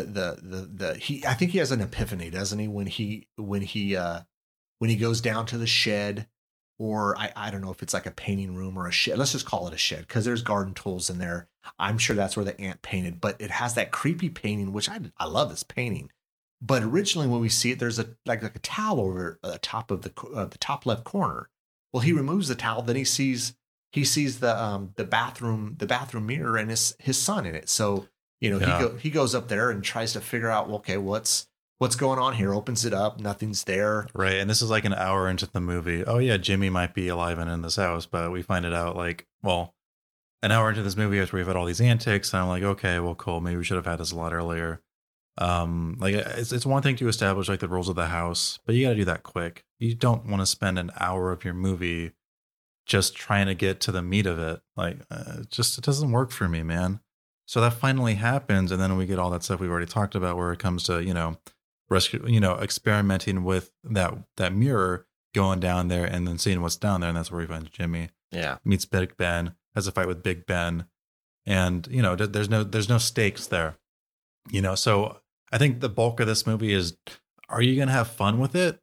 the 0.02 0.40
the 0.42 0.70
the 0.74 0.96
he 0.96 1.26
I 1.26 1.34
think 1.34 1.52
he 1.52 1.60
has 1.60 1.72
an 1.72 1.82
epiphany, 1.82 2.30
doesn't 2.30 2.60
he, 2.60 2.68
when 2.68 2.88
he 2.88 3.28
when 3.38 3.62
he 3.62 3.96
uh 3.96 4.22
when 4.80 4.90
he 4.90 4.96
goes 4.96 5.22
down 5.22 5.46
to 5.48 5.58
the 5.58 5.68
shed 5.68 6.28
or 6.78 7.18
I, 7.18 7.32
I 7.36 7.52
don't 7.52 7.62
know 7.62 7.72
if 7.72 7.82
it's 7.82 7.94
like 7.94 8.06
a 8.06 8.12
painting 8.12 8.56
room 8.56 8.78
or 8.78 8.88
a 8.88 8.92
shed. 8.92 9.18
Let's 9.18 9.32
just 9.32 9.46
call 9.46 9.68
it 9.68 9.74
a 9.74 9.78
shed 9.78 10.02
because 10.02 10.26
there's 10.26 10.42
garden 10.42 10.74
tools 10.74 11.10
in 11.10 11.18
there. 11.18 11.48
I'm 11.80 11.98
sure 11.98 12.16
that's 12.16 12.36
where 12.36 12.46
the 12.46 12.60
aunt 12.60 12.82
painted, 12.82 13.22
but 13.22 13.40
it 13.40 13.52
has 13.52 13.74
that 13.76 13.92
creepy 13.92 14.30
painting, 14.30 14.74
which 14.74 14.90
I 14.90 15.00
I 15.18 15.26
love 15.26 15.50
this 15.50 15.64
painting. 15.64 16.12
But 16.62 16.84
originally, 16.84 17.28
when 17.28 17.42
we 17.42 17.50
see 17.50 17.72
it, 17.72 17.80
there's 17.80 18.00
a 18.00 18.10
like 18.26 18.44
like 18.44 18.56
a 18.56 18.60
towel 18.60 19.00
over 19.00 19.40
the 19.42 19.60
top 19.60 19.92
of 19.92 20.02
the 20.02 20.12
uh, 20.34 20.46
the 20.46 20.58
top 20.58 20.86
left 20.86 21.04
corner. 21.04 21.50
Well, 21.94 22.02
he 22.02 22.12
removes 22.12 22.48
the 22.50 22.56
towel, 22.56 22.82
then 22.82 22.96
he 22.96 23.06
sees 23.06 23.56
he 23.92 24.04
sees 24.04 24.40
the 24.40 24.62
um 24.62 24.92
the 24.96 25.06
bathroom 25.06 25.76
the 25.80 25.88
bathroom 25.88 26.26
mirror 26.26 26.58
and 26.58 26.70
his 26.70 26.96
his 27.00 27.18
son 27.18 27.46
in 27.46 27.56
it. 27.56 27.70
So 27.70 28.08
you 28.42 28.50
know 28.50 28.60
Yeah. 28.60 28.78
he 28.78 28.84
go 28.84 28.96
he 28.98 29.10
goes 29.10 29.34
up 29.36 29.48
there 29.48 29.70
and 29.72 29.84
tries 29.84 30.14
to 30.14 30.22
figure 30.22 30.50
out 30.50 30.70
okay 30.70 30.98
what's 30.98 31.48
what's 31.78 31.96
going 31.96 32.20
on 32.20 32.34
here. 32.34 32.54
Opens 32.54 32.86
it 32.86 32.94
up, 32.94 33.20
nothing's 33.20 33.64
there. 33.66 34.08
Right. 34.14 34.36
And 34.36 34.50
this 34.50 34.62
is 34.62 34.70
like 34.70 34.86
an 34.86 34.94
hour 34.94 35.28
into 35.28 35.46
the 35.52 35.60
movie. 35.60 36.04
Oh 36.06 36.20
yeah, 36.20 36.38
Jimmy 36.38 36.70
might 36.70 36.94
be 36.94 37.08
alive 37.10 37.38
and 37.38 37.50
in 37.50 37.62
this 37.62 37.76
house, 37.76 38.06
but 38.06 38.32
we 38.32 38.42
find 38.42 38.66
it 38.66 38.74
out 38.74 38.96
like, 38.96 39.28
well, 39.44 39.74
an 40.42 40.52
hour 40.52 40.70
into 40.70 40.84
this 40.84 40.96
movie 40.96 41.20
after 41.20 41.36
we've 41.38 41.48
had 41.48 41.56
all 41.56 41.66
these 41.66 41.82
antics, 41.82 42.32
and 42.34 42.42
I'm 42.44 42.48
like, 42.48 42.64
okay, 42.64 43.00
well, 43.00 43.16
cool. 43.16 43.42
Maybe 43.42 43.58
we 43.58 43.64
should 43.64 43.78
have 43.78 43.86
had 43.86 44.00
this 44.00 44.12
a 44.12 44.16
lot 44.16 44.32
earlier. 44.34 44.82
Um, 45.38 45.98
like 46.00 46.16
it's 46.16 46.54
it's 46.54 46.66
one 46.66 46.82
thing 46.82 46.96
to 46.98 47.08
establish 47.10 47.50
like 47.50 47.60
the 47.60 47.68
rules 47.68 47.90
of 47.90 47.96
the 47.96 48.06
house, 48.08 48.60
but 48.66 48.74
you 48.76 48.86
got 48.86 48.92
to 48.92 48.96
do 48.96 49.06
that 49.06 49.24
quick. 49.24 49.66
You 49.80 49.96
don't 49.96 50.26
want 50.28 50.42
to 50.42 50.46
spend 50.46 50.80
an 50.80 50.92
hour 50.98 51.32
of 51.32 51.44
your 51.44 51.54
movie 51.54 52.12
just 52.86 53.16
trying 53.16 53.48
to 53.48 53.56
get 53.56 53.82
to 53.82 53.92
the 53.92 54.02
meat 54.02 54.28
of 54.28 54.40
it. 54.40 54.62
Like, 54.78 55.00
uh, 55.12 55.40
it 55.42 55.50
just 55.50 55.78
it 55.78 55.84
doesn't 55.84 56.12
work 56.12 56.32
for 56.32 56.48
me, 56.48 56.64
man. 56.64 57.02
So 57.48 57.62
that 57.62 57.74
finally 57.74 58.16
happens, 58.16 58.72
and 58.72 58.82
then 58.82 58.98
we 58.98 59.06
get 59.06 59.20
all 59.20 59.30
that 59.32 59.44
stuff 59.44 59.60
we've 59.60 59.70
already 59.70 59.86
talked 59.86 60.16
about, 60.16 60.36
where 60.38 60.52
it 60.52 60.60
comes 60.60 60.84
to 60.84 61.04
you 61.04 61.14
know 61.14 61.38
rescue, 61.90 62.26
you 62.28 62.40
know, 62.40 62.58
experimenting 62.58 63.44
with 63.44 63.72
that 63.84 64.14
that 64.38 64.54
mirror, 64.54 65.06
going 65.34 65.60
down 65.60 65.88
there, 65.88 66.06
and 66.06 66.28
then 66.28 66.38
seeing 66.38 66.62
what's 66.62 66.76
down 66.78 67.02
there, 67.02 67.10
and 67.10 67.18
that's 67.18 67.32
where 67.32 67.42
we 67.42 67.46
find 67.48 67.72
Jimmy 67.72 68.10
Yeah, 68.32 68.58
meets 68.66 68.86
Big 68.86 69.16
Ben, 69.18 69.54
has 69.76 69.86
a 69.88 69.92
fight 69.92 70.08
with 70.08 70.24
Big 70.24 70.46
Ben, 70.48 70.86
and 71.46 71.88
you 71.92 72.02
know, 72.02 72.16
there's 72.16 72.50
no 72.50 72.64
there's 72.64 72.90
no 72.90 72.98
stakes 72.98 73.46
there, 73.48 73.78
you 74.50 74.62
know. 74.62 74.74
So 74.76 75.20
I 75.52 75.58
think 75.60 75.80
the 75.82 75.90
bulk 75.90 76.20
of 76.20 76.28
this 76.28 76.48
movie 76.48 76.74
is, 76.74 76.98
are 77.50 77.62
you 77.62 77.78
gonna 77.78 77.92
have 77.92 78.08
fun 78.08 78.40
with 78.40 78.56
it? 78.56 78.80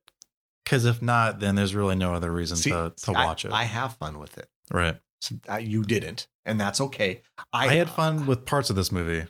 Because 0.64 0.84
if 0.84 1.02
not, 1.02 1.40
then 1.40 1.56
there's 1.56 1.74
really 1.74 1.96
no 1.96 2.14
other 2.14 2.30
reason 2.30 2.56
See, 2.56 2.70
to 2.70 2.92
to 2.96 3.12
I- 3.12 3.24
watch 3.24 3.44
it. 3.44 3.50
I 3.52 3.64
have 3.64 3.96
fun 3.96 4.20
with 4.20 4.38
it. 4.38 4.48
right. 4.70 4.98
So, 5.20 5.36
uh, 5.48 5.56
you 5.56 5.82
didn't, 5.84 6.26
and 6.44 6.60
that's 6.60 6.80
okay. 6.80 7.22
I, 7.52 7.68
I, 7.68 7.74
had 7.74 7.90
fun 7.90 8.26
with 8.26 8.44
parts 8.44 8.70
of 8.70 8.76
this 8.76 8.92
movie. 8.92 9.28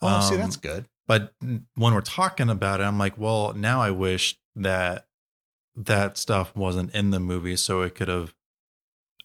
Oh, 0.00 0.20
see, 0.20 0.34
Um, 0.34 0.40
that's 0.40 0.56
good. 0.56 0.86
but 1.06 1.32
when 1.40 1.94
we're 1.94 2.00
talking 2.00 2.48
about 2.50 2.80
it, 2.80 2.84
I'm 2.84 2.98
like, 2.98 3.16
well, 3.18 3.52
now 3.54 3.80
I 3.80 3.90
wish 3.90 4.38
that 4.56 5.06
that 5.76 6.18
stuff 6.18 6.54
wasn't 6.54 6.94
in 6.94 7.10
the 7.10 7.20
movie, 7.20 7.56
so 7.56 7.82
it 7.82 7.94
could 7.94 8.08
have. 8.08 8.34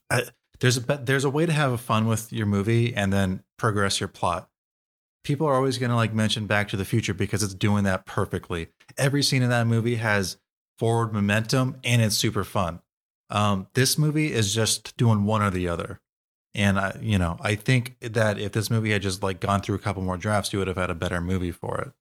I, 0.10 0.24
there's 0.60 0.78
a 0.78 0.82
there's 1.04 1.26
a 1.26 1.30
way 1.30 1.46
to 1.46 1.52
have 1.52 1.80
fun 1.82 2.08
with 2.08 2.32
your 2.32 2.46
movie 2.46 2.96
and 2.96 3.12
then 3.12 3.44
progress 3.58 4.00
your 4.00 4.08
plot. 4.08 4.50
People 5.24 5.46
are 5.48 5.56
always 5.56 5.78
going 5.78 5.90
to 5.90 5.96
like 5.96 6.14
mention 6.14 6.48
Back 6.48 6.70
to 6.70 6.78
the 6.78 6.86
Future 6.86 7.14
because 7.14 7.44
it's 7.44 7.54
doing 7.54 7.84
that 7.84 8.06
perfectly. 8.06 8.70
Every 8.98 9.22
scene 9.22 9.44
in 9.44 9.50
that 9.50 9.68
movie 9.68 9.96
has 9.96 10.38
forward 10.80 11.12
momentum 11.14 11.78
and 11.84 12.02
it's 12.02 12.16
super 12.16 12.44
fun. 12.46 12.80
Um, 13.30 13.68
this 13.74 13.98
movie 13.98 14.32
is 14.32 14.54
just 14.54 14.96
doing 14.96 15.26
one 15.26 15.42
or 15.42 15.50
the 15.50 15.68
other. 15.68 16.00
And 16.58 16.80
I, 16.80 16.98
you 17.00 17.20
know, 17.20 17.38
I 17.40 17.54
think 17.54 17.98
that 18.02 18.40
if 18.40 18.52
this 18.52 18.72
movie 18.72 18.92
had 18.92 19.04
just 19.04 19.22
like 19.22 19.40
gone 19.40 19.62
through 19.62 19.76
a 19.76 19.80
couple 19.80 20.02
more 20.02 20.18
drafts, 20.18 20.52
you 20.52 20.58
would 20.58 20.68
have 20.68 20.78
had 20.78 20.90
a 20.90 20.96
better 20.96 21.22
movie 21.22 21.52
for 21.52 21.80
it. 21.80 21.92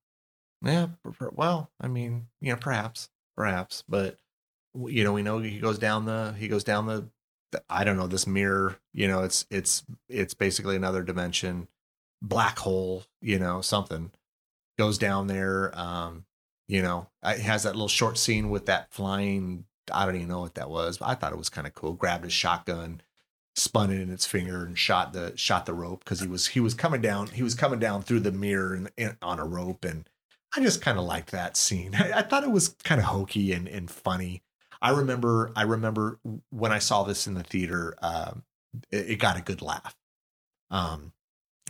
Yeah, 0.64 0.88
well, 1.32 1.70
I 1.78 1.88
mean, 1.88 2.28
you 2.40 2.50
know, 2.50 2.59
perhaps, 2.59 3.11
perhaps, 3.36 3.84
but 3.86 4.16
you 4.74 5.04
know, 5.04 5.12
we 5.12 5.22
know 5.22 5.38
he 5.40 5.59
goes 5.59 5.78
down 5.78 6.07
the 6.07 6.34
he 6.38 6.48
goes 6.48 6.64
down 6.64 6.86
the, 6.86 7.07
the 7.52 7.62
I 7.68 7.84
don't 7.84 7.98
know 7.98 8.07
this 8.07 8.26
mirror. 8.26 8.78
You 8.94 9.09
know, 9.09 9.22
it's 9.22 9.46
it's 9.50 9.84
it's 10.09 10.32
basically 10.32 10.74
another 10.74 11.02
dimension, 11.02 11.68
black 12.22 12.59
hole. 12.59 13.04
You 13.20 13.38
know, 13.38 13.61
something 13.61 14.11
goes 14.78 14.96
down 14.96 15.26
there. 15.26 15.78
Um, 15.78 16.24
you 16.66 16.80
know, 16.80 17.09
it 17.22 17.40
has 17.40 17.64
that 17.64 17.74
little 17.74 17.88
short 17.88 18.16
scene 18.16 18.48
with 18.48 18.66
that 18.66 18.90
flying. 18.90 19.66
I 19.92 20.07
don't 20.07 20.16
even 20.16 20.28
know 20.28 20.40
what 20.40 20.54
that 20.54 20.70
was, 20.70 20.96
but 20.96 21.09
I 21.09 21.14
thought 21.14 21.32
it 21.32 21.38
was 21.38 21.50
kind 21.50 21.66
of 21.66 21.74
cool. 21.74 21.92
Grabbed 21.92 22.24
his 22.24 22.32
shotgun, 22.32 23.02
spun 23.57 23.90
it 23.90 24.00
in 24.00 24.11
its 24.11 24.26
finger, 24.26 24.64
and 24.64 24.78
shot 24.78 25.12
the 25.12 25.32
shot 25.36 25.66
the 25.66 25.74
rope 25.74 26.04
because 26.04 26.20
he 26.20 26.28
was 26.28 26.48
he 26.48 26.61
was 26.61 26.74
coming 26.74 27.00
down. 27.00 27.28
He 27.28 27.42
was 27.42 27.54
coming 27.54 27.80
down 27.80 28.02
through 28.02 28.20
the 28.20 28.32
mirror 28.32 28.74
and, 28.74 28.90
and 28.96 29.16
on 29.22 29.40
a 29.40 29.44
rope, 29.44 29.84
and 29.84 30.09
I 30.54 30.61
just 30.61 30.82
kind 30.82 30.98
of 30.98 31.04
liked 31.04 31.32
that 31.32 31.57
scene. 31.57 31.94
I, 31.94 32.18
I, 32.18 32.22
thought 32.22 32.44
it 32.44 32.50
was 32.50 32.68
kind 32.84 33.00
of 33.00 33.07
hokey 33.07 33.52
and 33.52 33.66
and 33.66 33.90
funny. 33.90 34.42
I 34.80 34.90
remember 34.90 35.52
I 35.57 35.62
remember 35.62 36.20
when 36.50 36.72
I 36.72 36.78
saw 36.78 37.02
this 37.02 37.26
in 37.26 37.34
the 37.34 37.42
theater, 37.42 37.94
uh, 38.00 38.32
it, 38.90 39.11
it, 39.11 39.16
got 39.18 39.38
a 39.38 39.42
good 39.42 39.62
laugh. 39.62 39.96
Um, 40.70 41.12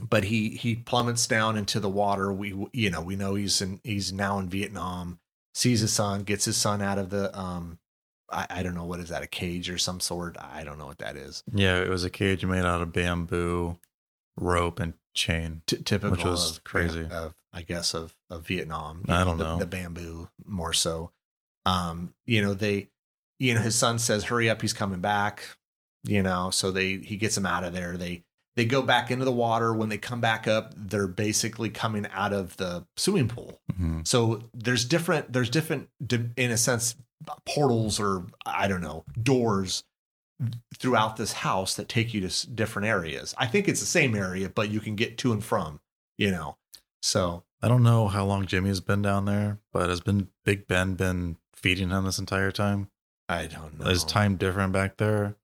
but 0.01 0.25
he 0.25 0.51
he 0.51 0.75
plummets 0.75 1.27
down 1.27 1.57
into 1.57 1.81
the 1.81 1.89
water. 1.89 2.33
We 2.33 2.55
you 2.73 2.91
know 2.91 3.01
we 3.01 3.17
know 3.17 3.35
he's 3.35 3.61
in 3.63 3.81
he's 3.85 4.13
now 4.13 4.39
in 4.39 4.49
Vietnam. 4.49 5.21
Sees 5.55 5.81
his 5.81 5.93
son, 5.93 6.25
gets 6.25 6.45
his 6.45 6.59
son 6.59 6.83
out 6.83 6.99
of 6.99 7.09
the 7.09 7.37
um, 7.39 7.79
I, 8.31 8.47
I 8.51 8.63
don't 8.63 8.75
know 8.75 8.85
what 8.85 9.01
is 9.01 9.09
that 9.11 9.23
a 9.23 9.27
cage 9.27 9.71
or 9.71 9.79
some 9.79 10.01
sort. 10.01 10.37
I 10.39 10.65
don't 10.65 10.79
know 10.79 10.87
what 10.87 10.99
that 10.99 11.17
is. 11.17 11.43
Yeah, 11.53 11.81
it 11.81 11.89
was 11.89 12.05
a 12.05 12.11
cage 12.11 12.45
made 12.45 12.65
out 12.65 12.83
of 12.83 12.93
bamboo, 12.93 13.79
rope, 14.37 14.81
and 14.81 14.95
chain. 15.15 15.63
T- 15.67 15.79
typical, 15.79 16.11
which 16.11 16.25
was 16.25 16.59
of, 16.59 16.65
crazy. 16.65 17.07
Of, 17.11 17.35
I 17.53 17.63
guess 17.63 17.95
of 17.95 18.15
of 18.31 18.47
Vietnam. 18.47 19.05
I 19.09 19.25
don't 19.25 19.39
the, 19.39 19.45
know 19.45 19.59
the 19.59 19.67
bamboo 19.67 20.29
more 20.45 20.73
so. 20.73 21.13
Um, 21.65 22.15
you 22.27 22.43
know 22.43 22.55
they, 22.55 22.89
you 23.39 23.55
know 23.55 23.61
his 23.61 23.75
son 23.75 23.99
says, 23.99 24.25
"Hurry 24.25 24.51
up, 24.51 24.61
he's 24.61 24.73
coming 24.73 25.01
back." 25.01 25.57
You 26.05 26.23
know, 26.23 26.51
so 26.51 26.71
they 26.71 26.99
he 26.99 27.17
gets 27.17 27.37
him 27.37 27.47
out 27.47 27.65
of 27.65 27.73
there. 27.73 27.97
They 27.97 28.25
they 28.57 28.65
go 28.65 28.83
back 28.83 29.11
into 29.11 29.25
the 29.25 29.33
water. 29.33 29.73
When 29.73 29.91
they 29.91 29.99
come 29.99 30.21
back 30.21 30.49
up, 30.49 30.73
they're 30.77 31.07
basically 31.07 31.69
coming 31.69 32.07
out 32.13 32.33
of 32.33 32.57
the 32.57 32.87
swimming 32.97 33.29
pool. 33.29 33.61
Mm-hmm. 33.73 34.01
So 34.05 34.45
there's 34.55 34.87
different, 34.87 35.33
there's 35.33 35.51
different, 35.51 35.89
in 36.09 36.51
a 36.51 36.57
sense, 36.57 36.97
portals 37.45 37.99
or 38.01 38.27
I 38.45 38.69
don't 38.69 38.81
know, 38.81 39.05
doors 39.21 39.85
throughout 40.77 41.17
this 41.17 41.33
house 41.33 41.75
that 41.75 41.89
take 41.89 42.13
you 42.13 42.27
to 42.27 42.51
different 42.51 42.87
areas. 42.87 43.35
I 43.39 43.47
think 43.47 43.69
it's 43.69 43.81
the 43.81 43.87
same 43.87 44.15
area, 44.15 44.51
but 44.51 44.71
you 44.71 44.81
can 44.81 44.97
get 44.97 45.19
to 45.19 45.33
and 45.33 45.43
from, 45.43 45.81
you 46.19 46.31
know. 46.31 46.57
So 47.03 47.45
I 47.63 47.69
don't 47.69 47.83
know 47.83 48.09
how 48.09 48.25
long 48.25 48.47
Jimmy's 48.47 48.81
been 48.81 49.03
down 49.03 49.25
there, 49.25 49.59
but 49.73 49.89
has 49.89 50.01
been 50.01 50.29
Big 50.45 50.67
Ben 50.67 50.95
been 50.95 51.37
feeding 51.55 51.91
him 51.91 52.05
this 52.05 52.19
entire 52.19 52.51
time? 52.51 52.89
I 53.29 53.47
don't 53.47 53.79
know. 53.79 53.87
Is 53.87 54.05
time 54.05 54.37
different 54.37 54.73
back 54.73 54.99
there? 54.99 55.37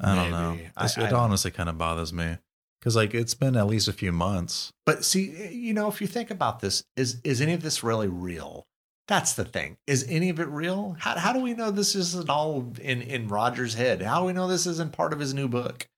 I 0.00 0.14
don't 0.14 0.30
know. 0.30 0.58
This, 0.80 0.98
I, 0.98 1.02
I 1.02 1.06
it 1.06 1.12
honestly 1.12 1.50
kind 1.50 1.68
of 1.68 1.78
bothers 1.78 2.12
me 2.12 2.38
because 2.80 2.96
like 2.96 3.14
it's 3.14 3.34
been 3.34 3.56
at 3.56 3.68
least 3.68 3.86
a 3.86 3.92
few 3.92 4.10
months. 4.10 4.72
But 4.84 5.04
see, 5.04 5.34
eh, 5.36 5.50
you 5.50 5.72
know, 5.72 5.88
if 5.88 6.00
you 6.00 6.06
think 6.06 6.30
about 6.30 6.60
this, 6.60 6.84
is 6.96 7.20
is 7.22 7.40
any 7.40 7.52
of 7.52 7.62
this 7.62 7.84
really 7.84 8.08
real? 8.08 8.66
That's 9.08 9.34
the 9.34 9.44
thing. 9.44 9.78
Is 9.86 10.06
any 10.08 10.28
of 10.28 10.40
it 10.40 10.48
real? 10.48 10.96
How 11.00 11.18
how 11.18 11.32
do 11.32 11.40
we 11.40 11.54
know 11.54 11.70
this 11.70 11.94
isn't 11.94 12.30
all 12.30 12.72
in 12.80 13.02
in 13.02 13.28
Roger's 13.28 13.74
head? 13.74 14.02
How 14.02 14.20
do 14.20 14.26
we 14.26 14.32
know 14.32 14.48
this 14.48 14.66
isn't 14.66 14.92
part 14.92 15.12
of 15.12 15.20
his 15.20 15.34
new 15.34 15.48
book? 15.48 15.88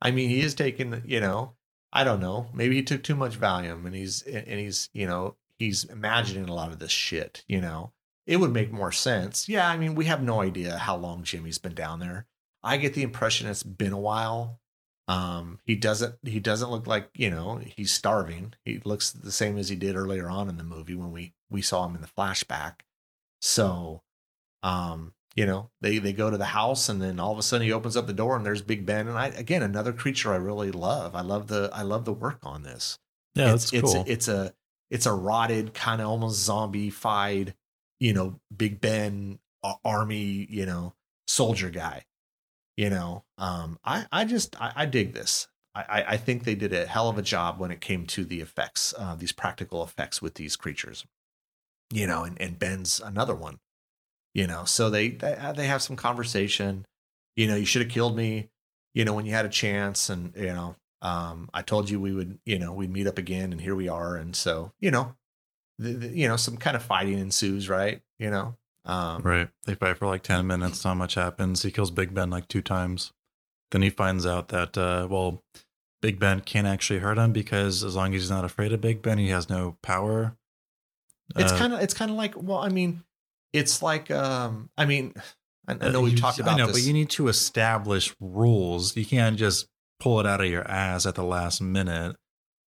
I 0.00 0.10
mean, 0.10 0.28
he 0.28 0.40
is 0.40 0.54
taking, 0.54 1.02
you 1.04 1.20
know, 1.20 1.54
I 1.92 2.04
don't 2.04 2.20
know. 2.20 2.48
Maybe 2.52 2.76
he 2.76 2.82
took 2.82 3.02
too 3.02 3.16
much 3.16 3.40
Valium 3.40 3.86
and 3.86 3.94
he's 3.94 4.22
and 4.22 4.60
he's, 4.60 4.88
you 4.92 5.06
know, 5.06 5.36
he's 5.58 5.84
imagining 5.84 6.48
a 6.48 6.54
lot 6.54 6.72
of 6.72 6.78
this 6.78 6.92
shit, 6.92 7.44
you 7.48 7.60
know. 7.60 7.92
It 8.26 8.38
would 8.38 8.52
make 8.52 8.72
more 8.72 8.92
sense. 8.92 9.48
Yeah, 9.48 9.68
I 9.68 9.76
mean, 9.76 9.94
we 9.94 10.06
have 10.06 10.22
no 10.22 10.40
idea 10.40 10.78
how 10.78 10.96
long 10.96 11.24
Jimmy's 11.24 11.58
been 11.58 11.74
down 11.74 12.00
there. 12.00 12.26
I 12.62 12.78
get 12.78 12.94
the 12.94 13.02
impression 13.02 13.46
it's 13.48 13.62
been 13.62 13.92
a 13.92 13.98
while 13.98 14.60
um, 15.06 15.58
he 15.64 15.74
doesn't 15.74 16.16
he 16.24 16.40
doesn't 16.40 16.70
look 16.70 16.86
like 16.86 17.10
you 17.14 17.30
know 17.30 17.60
he's 17.64 17.92
starving. 17.92 18.54
He 18.64 18.80
looks 18.84 19.10
the 19.10 19.32
same 19.32 19.58
as 19.58 19.68
he 19.68 19.76
did 19.76 19.96
earlier 19.96 20.30
on 20.30 20.48
in 20.48 20.56
the 20.56 20.64
movie 20.64 20.94
when 20.94 21.12
we 21.12 21.34
we 21.50 21.62
saw 21.62 21.86
him 21.86 21.94
in 21.94 22.00
the 22.00 22.08
flashback. 22.08 22.80
So, 23.40 24.02
um, 24.62 25.12
you 25.34 25.44
know 25.44 25.70
they 25.82 25.98
they 25.98 26.14
go 26.14 26.30
to 26.30 26.38
the 26.38 26.46
house 26.46 26.88
and 26.88 27.02
then 27.02 27.20
all 27.20 27.32
of 27.32 27.38
a 27.38 27.42
sudden 27.42 27.66
he 27.66 27.72
opens 27.72 27.96
up 27.96 28.06
the 28.06 28.14
door 28.14 28.36
and 28.36 28.46
there's 28.46 28.62
Big 28.62 28.86
Ben 28.86 29.08
and 29.08 29.18
I 29.18 29.26
again 29.28 29.62
another 29.62 29.92
creature 29.92 30.32
I 30.32 30.36
really 30.36 30.70
love. 30.70 31.14
I 31.14 31.20
love 31.20 31.48
the 31.48 31.68
I 31.72 31.82
love 31.82 32.06
the 32.06 32.12
work 32.12 32.38
on 32.42 32.62
this. 32.62 32.98
Yeah, 33.34 33.52
it's, 33.52 33.70
that's 33.70 33.82
cool. 33.82 34.02
It's, 34.02 34.10
it's 34.10 34.28
a 34.28 34.54
it's 34.90 35.06
a 35.06 35.12
rotted 35.12 35.74
kind 35.74 36.00
of 36.00 36.08
almost 36.08 36.40
zombie-fied, 36.40 37.54
you 37.98 38.12
know, 38.12 38.38
Big 38.54 38.80
Ben 38.80 39.38
army, 39.84 40.46
you 40.48 40.66
know, 40.66 40.94
soldier 41.26 41.70
guy 41.70 42.04
you 42.76 42.90
know 42.90 43.24
um, 43.38 43.78
i 43.84 44.06
i 44.12 44.24
just 44.24 44.60
i, 44.60 44.72
I 44.74 44.86
dig 44.86 45.14
this 45.14 45.48
I, 45.76 46.04
I 46.08 46.16
think 46.18 46.44
they 46.44 46.54
did 46.54 46.72
a 46.72 46.86
hell 46.86 47.08
of 47.08 47.18
a 47.18 47.22
job 47.22 47.58
when 47.58 47.72
it 47.72 47.80
came 47.80 48.06
to 48.06 48.24
the 48.24 48.40
effects, 48.40 48.94
uh, 48.96 49.16
these 49.16 49.32
practical 49.32 49.82
effects 49.82 50.22
with 50.22 50.34
these 50.34 50.54
creatures, 50.54 51.04
you 51.92 52.06
know, 52.06 52.22
and, 52.22 52.40
and 52.40 52.58
Ben's 52.58 53.00
another 53.00 53.34
one, 53.34 53.58
you 54.34 54.46
know, 54.46 54.64
so 54.64 54.88
they, 54.88 55.08
they, 55.08 55.34
uh, 55.34 55.52
they 55.52 55.66
have 55.66 55.82
some 55.82 55.96
conversation, 55.96 56.86
you 57.34 57.48
know, 57.48 57.56
you 57.56 57.64
should 57.66 57.82
have 57.82 57.90
killed 57.90 58.16
me, 58.16 58.50
you 58.94 59.04
know, 59.04 59.14
when 59.14 59.26
you 59.26 59.32
had 59.32 59.46
a 59.46 59.50
chance. 59.50 60.08
And, 60.08 60.32
you 60.36 60.46
know, 60.46 60.76
um, 61.02 61.50
I 61.52 61.62
told 61.62 61.90
you 61.90 62.00
we 62.00 62.12
would, 62.12 62.38
you 62.44 62.58
know, 62.58 62.72
we'd 62.72 62.92
meet 62.92 63.08
up 63.08 63.18
again 63.18 63.52
and 63.52 63.60
here 63.60 63.74
we 63.74 63.88
are. 63.88 64.16
And 64.16 64.34
so, 64.36 64.72
you 64.80 64.90
know, 64.90 65.16
the, 65.78 65.92
the, 65.92 66.08
you 66.08 66.28
know, 66.28 66.36
some 66.36 66.56
kind 66.56 66.76
of 66.76 66.82
fighting 66.82 67.18
ensues, 67.18 67.68
right. 67.68 68.00
You 68.18 68.30
know, 68.30 68.56
um, 68.84 69.22
right. 69.22 69.48
They 69.64 69.74
fight 69.74 69.96
for 69.96 70.06
like 70.06 70.22
10 70.22 70.46
minutes. 70.46 70.84
Not 70.84 70.96
much 70.96 71.14
happens. 71.14 71.62
He 71.62 71.70
kills 71.70 71.90
Big 71.90 72.12
Ben 72.12 72.30
like 72.30 72.48
two 72.48 72.62
times. 72.62 73.12
Then 73.70 73.82
he 73.82 73.90
finds 73.90 74.26
out 74.26 74.48
that, 74.48 74.76
uh, 74.76 75.08
well, 75.10 75.42
Big 76.02 76.18
Ben 76.18 76.40
can't 76.40 76.66
actually 76.66 76.98
hurt 76.98 77.18
him 77.18 77.32
because 77.32 77.82
as 77.82 77.96
long 77.96 78.14
as 78.14 78.22
he's 78.22 78.30
not 78.30 78.44
afraid 78.44 78.72
of 78.72 78.80
Big 78.80 79.02
Ben, 79.02 79.18
he 79.18 79.28
has 79.28 79.48
no 79.48 79.76
power. 79.82 80.36
It's 81.36 81.52
uh, 81.52 81.58
kind 81.58 81.72
of, 81.72 81.80
it's 81.80 81.94
kind 81.94 82.10
of 82.10 82.16
like, 82.16 82.34
well, 82.36 82.58
I 82.58 82.68
mean, 82.68 83.02
it's 83.52 83.82
like, 83.82 84.10
um, 84.10 84.68
I 84.76 84.84
mean, 84.84 85.14
I, 85.66 85.72
I 85.80 85.88
know 85.88 86.00
uh, 86.00 86.02
we 86.02 86.14
talked 86.14 86.38
about 86.38 86.54
I 86.54 86.58
know, 86.58 86.66
this. 86.66 86.76
but 86.76 86.86
you 86.86 86.92
need 86.92 87.10
to 87.10 87.28
establish 87.28 88.14
rules. 88.20 88.96
You 88.96 89.06
can't 89.06 89.36
just 89.36 89.66
pull 89.98 90.20
it 90.20 90.26
out 90.26 90.42
of 90.42 90.50
your 90.50 90.68
ass 90.68 91.06
at 91.06 91.14
the 91.14 91.24
last 91.24 91.62
minute 91.62 92.16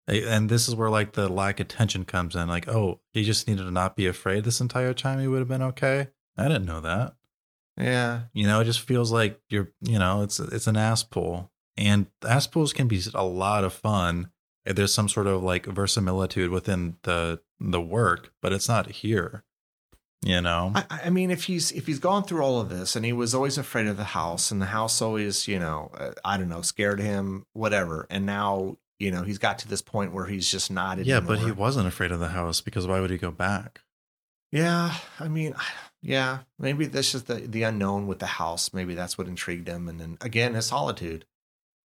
and 0.07 0.49
this 0.49 0.69
is 0.69 0.75
where 0.75 0.91
like 0.91 1.13
the 1.13 1.29
lack 1.29 1.61
of 1.61 1.69
tension 1.69 2.05
comes 2.05 2.35
in. 2.35 2.49
Like, 2.49 2.69
oh, 2.69 3.01
he 3.13 3.25
just 3.25 3.47
needed 3.47 3.65
to 3.65 3.71
not 3.71 3.97
be 3.97 4.07
afraid 4.07 4.45
this 4.45 4.61
entire 4.61 4.95
time. 4.95 5.21
He 5.21 5.29
would 5.29 5.39
have 5.39 5.49
been 5.49 5.63
okay. 5.63 6.09
I 6.37 6.45
didn't 6.49 6.67
know 6.67 6.81
that. 6.81 7.15
Yeah, 7.77 8.23
you 8.35 8.47
know, 8.47 8.61
it 8.61 8.65
just 8.65 8.81
feels 8.81 9.13
like 9.13 9.41
you're, 9.49 9.73
you 9.81 9.99
know, 9.99 10.23
it's 10.23 10.39
it's 10.39 10.67
an 10.67 10.77
ass 10.77 11.03
pull, 11.03 11.51
and 11.77 12.07
ass 12.27 12.47
pulls 12.47 12.73
can 12.73 12.89
be 12.89 13.01
a 13.15 13.25
lot 13.25 13.65
of 13.65 13.73
fun. 13.73 14.31
If 14.65 14.77
there's 14.77 14.95
some 14.95 15.09
sort 15.09 15.27
of 15.27 15.43
like 15.43 15.67
verisimilitude 15.67 16.51
within 16.51 16.97
the 17.03 17.41
the 17.59 17.81
work, 17.81 18.33
but 18.43 18.53
it's 18.53 18.69
not 18.69 18.91
here. 18.91 19.45
You 20.25 20.41
know, 20.41 20.71
I, 20.75 20.85
I 21.07 21.11
mean, 21.11 21.33
if 21.33 21.45
he's 21.45 21.73
if 21.73 21.87
he's 21.87 21.99
gone 21.99 22.23
through 22.23 22.43
all 22.43 22.61
of 22.61 22.69
this 22.69 22.95
and 22.95 23.05
he 23.05 23.13
was 23.13 23.35
always 23.35 23.59
afraid 23.59 23.89
of 23.89 23.97
the 23.97 24.05
house, 24.05 24.53
and 24.53 24.63
the 24.63 24.67
house 24.67 25.03
always, 25.03 25.49
you 25.49 25.59
know, 25.59 25.91
uh, 25.99 26.13
I 26.25 26.37
don't 26.37 26.49
know, 26.49 26.63
scared 26.63 27.01
him, 27.01 27.47
whatever, 27.55 28.07
and 28.09 28.25
now 28.25 28.77
you 29.03 29.11
know 29.11 29.23
he's 29.23 29.39
got 29.39 29.59
to 29.59 29.69
this 29.69 29.83
point 29.83 30.13
where 30.13 30.27
he's 30.27 30.49
just 30.49 30.71
not 30.71 30.99
anymore. 30.99 31.15
yeah 31.15 31.21
but 31.21 31.41
he 31.41 31.51
wasn't 31.51 31.87
afraid 31.87 32.13
of 32.13 32.21
the 32.21 32.29
house 32.29 32.61
because 32.61 32.87
why 32.87 33.01
would 33.01 33.11
he 33.11 33.19
go 33.19 33.31
back? 33.33 33.81
Yeah 34.53 34.95
i 35.19 35.29
mean 35.29 35.55
yeah 36.03 36.41
maybe 36.59 36.87
this 36.87 37.15
is 37.15 37.25
the 37.25 37.35
the 37.35 37.65
unknown 37.65 38.07
with 38.07 38.21
the 38.21 38.27
house. 38.27 38.73
Maybe 38.73 38.95
that's 38.95 39.19
what 39.19 39.27
intrigued 39.27 39.69
him. 39.69 39.89
And 39.89 40.01
then 40.01 40.19
again 40.21 40.55
his 40.55 40.67
solitude 40.67 41.25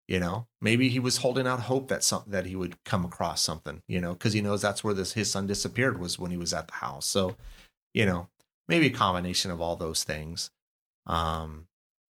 you 0.08 0.22
know? 0.22 0.48
Maybe 0.62 0.88
he 0.88 1.00
was 1.00 1.18
holding 1.18 1.46
out 1.48 1.60
hope 1.62 1.90
that 1.90 2.02
some 2.02 2.24
that 2.28 2.46
he 2.46 2.56
would 2.56 2.82
come 2.86 3.04
across 3.04 3.42
something 3.42 3.82
you 3.88 4.00
know? 4.00 4.14
Because 4.14 4.34
he 4.34 4.42
knows 4.42 4.62
that's 4.62 4.84
where 4.84 4.94
this 4.94 5.14
his 5.14 5.32
son 5.32 5.48
disappeared 5.48 6.00
was 6.00 6.20
when 6.20 6.32
he 6.32 6.38
was 6.38 6.54
at 6.54 6.68
the 6.68 6.76
house. 6.76 7.08
So 7.08 7.36
you 7.94 8.06
know 8.06 8.30
maybe 8.68 8.88
a 8.88 8.92
combination 8.92 9.50
of 9.50 9.60
all 9.60 9.76
those 9.76 10.04
things. 10.04 10.52
Um 11.08 11.68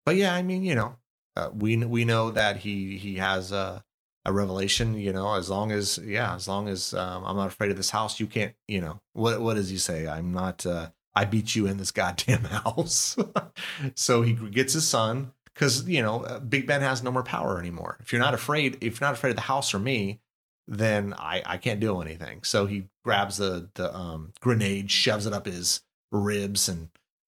but 0.05 0.15
yeah 0.15 0.33
i 0.33 0.41
mean 0.41 0.63
you 0.63 0.75
know 0.75 0.95
uh, 1.37 1.49
we 1.53 1.77
we 1.77 2.03
know 2.05 2.31
that 2.31 2.57
he 2.57 2.97
he 2.97 3.15
has 3.15 3.51
a 3.51 3.83
a 4.25 4.33
revelation. 4.33 4.95
You 4.95 5.13
know, 5.13 5.33
as 5.35 5.49
long 5.49 5.71
as 5.71 5.97
yeah, 6.03 6.35
as 6.35 6.47
long 6.47 6.67
as 6.67 6.93
um, 6.93 7.23
I'm 7.25 7.35
not 7.35 7.47
afraid 7.47 7.71
of 7.71 7.77
this 7.77 7.89
house, 7.89 8.19
you 8.19 8.27
can't. 8.27 8.53
You 8.67 8.81
know, 8.81 9.01
what 9.13 9.41
what 9.41 9.55
does 9.55 9.69
he 9.69 9.77
say? 9.77 10.07
I'm 10.07 10.31
not. 10.31 10.65
Uh, 10.65 10.89
I 11.15 11.25
beat 11.25 11.55
you 11.55 11.65
in 11.65 11.77
this 11.77 11.91
goddamn 12.01 12.43
house. 12.43 13.17
so 13.95 14.21
he 14.21 14.33
gets 14.33 14.73
his 14.73 14.87
son 14.87 15.31
because 15.53 15.87
you 15.87 16.01
know 16.01 16.23
uh, 16.23 16.39
Big 16.39 16.67
Ben 16.67 16.81
has 16.81 17.03
no 17.03 17.11
more 17.11 17.23
power 17.23 17.59
anymore. 17.59 17.97
If 17.99 18.11
you're 18.13 18.21
not 18.21 18.33
afraid, 18.33 18.77
if 18.81 18.99
you're 18.99 19.07
not 19.07 19.15
afraid 19.15 19.31
of 19.31 19.35
the 19.35 19.41
house 19.43 19.73
or 19.73 19.79
me, 19.79 20.19
then 20.67 21.13
I 21.17 21.41
I 21.45 21.57
can't 21.57 21.79
do 21.79 22.01
anything. 22.01 22.43
So 22.43 22.65
he 22.65 22.87
grabs 23.03 23.37
the 23.37 23.69
the 23.75 23.95
um, 23.95 24.33
grenade, 24.39 24.91
shoves 24.91 25.25
it 25.25 25.33
up 25.33 25.45
his 25.45 25.81
ribs, 26.11 26.69
and 26.69 26.89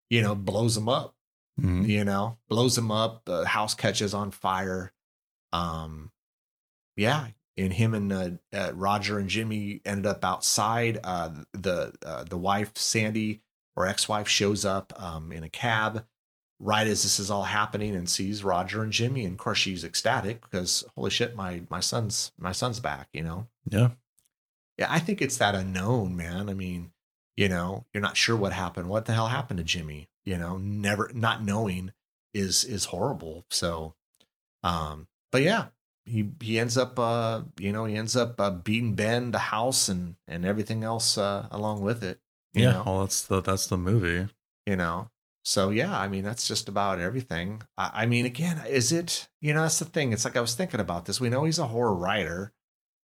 you 0.08 0.22
know 0.22 0.34
blows 0.34 0.76
him 0.76 0.88
up. 0.88 1.14
Mhm. 1.60 1.86
You 1.86 2.04
know, 2.04 2.38
blows 2.48 2.76
him 2.78 2.90
up. 2.90 3.24
The 3.24 3.46
house 3.46 3.74
catches 3.74 4.14
on 4.14 4.30
fire. 4.30 4.92
Um, 5.52 6.10
yeah, 7.00 7.28
and 7.56 7.72
him 7.72 7.94
and 7.94 8.12
uh, 8.12 8.30
uh, 8.52 8.72
Roger 8.74 9.18
and 9.18 9.30
Jimmy 9.30 9.80
ended 9.86 10.04
up 10.04 10.22
outside. 10.22 10.98
Uh, 11.02 11.30
the 11.52 11.94
uh, 12.04 12.24
the 12.24 12.36
wife 12.36 12.72
Sandy 12.76 13.40
or 13.74 13.86
ex-wife 13.86 14.28
shows 14.28 14.66
up 14.66 14.92
um, 15.02 15.32
in 15.32 15.42
a 15.42 15.48
cab 15.48 16.04
right 16.58 16.86
as 16.86 17.02
this 17.02 17.18
is 17.18 17.30
all 17.30 17.44
happening 17.44 17.96
and 17.96 18.10
sees 18.10 18.44
Roger 18.44 18.82
and 18.82 18.92
Jimmy. 18.92 19.24
And 19.24 19.32
of 19.32 19.38
course, 19.38 19.56
she's 19.56 19.82
ecstatic 19.82 20.42
because 20.42 20.84
holy 20.94 21.08
shit, 21.08 21.34
my 21.34 21.62
my 21.70 21.80
son's 21.80 22.32
my 22.38 22.52
son's 22.52 22.80
back. 22.80 23.08
You 23.14 23.22
know. 23.22 23.46
Yeah. 23.70 23.90
Yeah, 24.76 24.88
I 24.90 24.98
think 24.98 25.22
it's 25.22 25.38
that 25.38 25.54
unknown, 25.54 26.16
man. 26.16 26.50
I 26.50 26.54
mean, 26.54 26.92
you 27.34 27.48
know, 27.48 27.86
you're 27.94 28.02
not 28.02 28.16
sure 28.18 28.36
what 28.36 28.52
happened. 28.52 28.90
What 28.90 29.06
the 29.06 29.14
hell 29.14 29.28
happened 29.28 29.58
to 29.58 29.64
Jimmy? 29.64 30.10
You 30.26 30.36
know, 30.36 30.58
never 30.58 31.10
not 31.14 31.42
knowing 31.42 31.92
is 32.34 32.62
is 32.64 32.86
horrible. 32.86 33.46
So, 33.48 33.94
um, 34.62 35.08
but 35.32 35.40
yeah, 35.40 35.68
he 36.04 36.30
he 36.40 36.58
ends 36.58 36.76
up, 36.76 36.98
uh, 36.98 37.42
you 37.58 37.72
know, 37.72 37.84
he 37.84 37.96
ends 37.96 38.16
up 38.16 38.40
uh, 38.40 38.50
beating 38.50 38.94
Ben, 38.94 39.30
the 39.30 39.38
house, 39.38 39.88
and 39.88 40.16
and 40.26 40.44
everything 40.44 40.84
else 40.84 41.16
uh, 41.18 41.46
along 41.50 41.82
with 41.82 42.02
it. 42.02 42.20
You 42.52 42.64
yeah. 42.64 42.72
know? 42.72 42.82
Well, 42.86 43.00
that's 43.00 43.22
the 43.22 43.40
that's 43.40 43.66
the 43.66 43.78
movie. 43.78 44.28
you 44.66 44.76
know 44.76 45.10
so 45.44 45.70
yeah 45.70 45.98
i 45.98 46.06
mean 46.06 46.22
that's 46.22 46.46
just 46.46 46.68
about 46.68 47.00
everything 47.00 47.62
I, 47.78 47.90
I 47.94 48.06
mean 48.06 48.26
again 48.26 48.62
is 48.68 48.92
it 48.92 49.28
you 49.40 49.54
know 49.54 49.62
that's 49.62 49.78
the 49.78 49.84
thing 49.84 50.12
it's 50.12 50.24
like 50.24 50.36
i 50.36 50.40
was 50.40 50.54
thinking 50.54 50.80
about 50.80 51.06
this 51.06 51.20
we 51.20 51.30
know 51.30 51.44
he's 51.44 51.58
a 51.58 51.66
horror 51.66 51.94
writer 51.94 52.52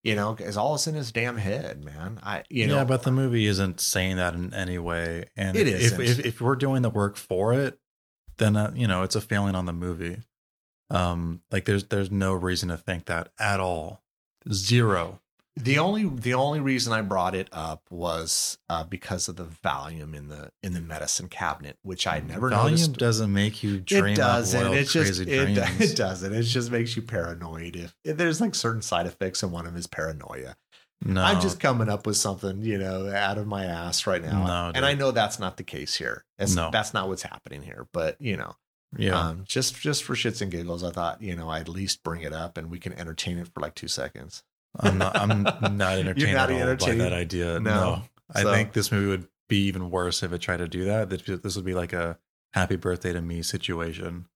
you 0.03 0.15
know 0.15 0.37
is 0.39 0.57
all 0.57 0.79
in 0.87 0.95
his 0.95 1.11
damn 1.11 1.37
head 1.39 1.85
man 1.85 2.21
i 2.23 2.45
you 2.49 2.67
know 2.67 2.77
yeah, 2.77 2.85
but 2.85 3.03
the 3.03 3.11
movie 3.11 3.47
isn't 3.47 3.81
saying 3.81 4.17
that 4.17 4.35
in 4.35 4.55
any 4.55 4.79
way. 4.79 5.25
And 5.37 5.57
it 5.57 5.67
is 5.67 5.93
if, 5.93 5.99
if 5.99 6.27
if 6.27 6.41
we're 6.41 6.57
doing 6.57 6.83
the 6.83 6.91
work 6.91 7.17
for 7.17 7.53
it, 7.53 7.79
then 8.37 8.57
uh, 8.57 8.73
you 8.75 8.87
know 8.87 9.03
it's 9.03 9.17
a 9.17 9.21
failing 9.21 9.55
on 9.55 9.67
the 9.67 9.73
movie. 9.73 10.19
Um, 10.91 11.43
like 11.51 11.65
there's 11.67 11.85
there's 11.85 12.11
no 12.11 12.33
reason 12.33 12.69
to 12.71 12.77
think 12.77 13.07
that 13.07 13.29
at 13.39 13.61
all. 13.61 14.01
Zero. 14.51 15.21
the 15.57 15.79
only 15.79 16.09
the 16.09 16.33
only 16.33 16.61
reason 16.61 16.93
i 16.93 17.03
brought 17.03 17.35
it 17.35 17.49
up 17.53 17.83
was 17.91 18.57
uh 18.71 18.85
because 18.85 19.29
of 19.29 19.35
the 19.37 19.45
Valium 19.45 20.15
in 20.15 20.29
the 20.29 20.51
in 20.63 20.73
the 20.73 20.81
medicine 20.81 21.27
cabinet 21.29 21.77
which 21.83 22.07
i 22.07 22.21
never 22.21 22.49
Valium 22.51 22.65
noticed 22.71 22.93
doesn't 22.97 23.33
make 23.33 23.63
you 23.65 23.81
dream 23.81 24.13
it 24.13 24.17
doesn't. 24.17 24.61
wild, 24.63 24.77
It 24.77 24.85
just 24.89 24.95
crazy 25.17 25.31
it, 25.31 25.59
it 25.81 25.97
doesn't. 25.97 26.33
It 26.33 26.43
just 26.45 26.71
makes 26.71 26.95
you 26.97 27.03
paranoid. 27.03 27.75
If, 27.77 27.95
if 28.05 28.17
there's 28.17 28.41
like 28.41 28.55
certain 28.55 28.83
side 28.83 29.07
effects, 29.07 29.43
and 29.43 29.51
one 29.53 29.67
of 29.67 29.73
them 29.73 29.79
is 29.81 29.89
paranoia. 29.89 30.57
no, 31.05 31.21
I'm 31.23 31.41
just 31.41 31.61
coming 31.61 31.89
up 31.89 32.07
with 32.07 32.17
something, 32.17 32.63
you 32.63 32.79
know, 32.79 33.11
out 33.13 33.37
of 33.39 33.47
my 33.47 33.65
ass 33.65 34.07
right 34.07 34.23
now. 34.23 34.47
No, 34.47 34.73
and 34.75 34.87
I 34.87 34.95
know 34.95 35.11
that's 35.11 35.39
not 35.41 35.57
the 35.57 35.63
case 35.65 35.95
here. 35.97 36.25
That's, 36.39 36.55
No. 36.55 36.71
that's 36.73 36.95
not 36.95 37.09
what's 37.09 37.23
happening 37.23 37.63
here. 37.63 37.87
But 37.93 38.17
you 38.21 38.37
know, 38.37 38.55
yeah. 38.97 39.19
um, 39.19 39.45
just 39.47 39.79
just 39.81 40.05
for 40.05 40.15
shits 40.15 40.41
and 40.41 40.51
giggles, 40.51 40.83
I 40.85 40.91
thought, 40.91 41.21
you 41.23 41.37
know, 41.37 41.49
I'd 41.49 41.63
at 41.63 41.69
least 41.69 42.03
bring 42.03 42.23
it 42.23 42.33
up 42.33 42.57
and 42.57 42.71
we 42.71 42.79
can 42.79 42.93
entertain 42.95 43.39
it 43.39 43.49
for 43.49 43.61
like 43.61 43.75
two 43.75 43.89
seconds. 43.89 44.43
I'm 44.79 44.99
not. 44.99 45.17
I'm 45.17 45.43
not 45.77 45.99
entertained 45.99 46.35
not 46.35 46.51
at 46.51 46.81
all 46.83 46.87
by 46.89 46.95
that 46.97 47.13
idea. 47.13 47.59
No. 47.61 47.75
No, 47.75 48.03
I 48.35 48.43
So- 48.43 48.53
think 48.53 48.73
this 48.73 48.93
movie 48.93 49.09
would 49.09 49.29
be 49.49 49.65
even 49.67 49.91
worse 49.91 50.23
if 50.23 50.33
it 50.33 50.39
tried 50.41 50.59
to 50.59 50.69
do 50.69 50.85
that. 50.85 51.09
This 51.11 51.57
would 51.57 51.65
be 51.65 51.75
like 51.75 51.93
a 51.93 52.19
"Happy 52.53 52.77
Birthday 52.77 53.13
to 53.15 53.21
Me" 53.23 53.43
situation. 53.43 54.27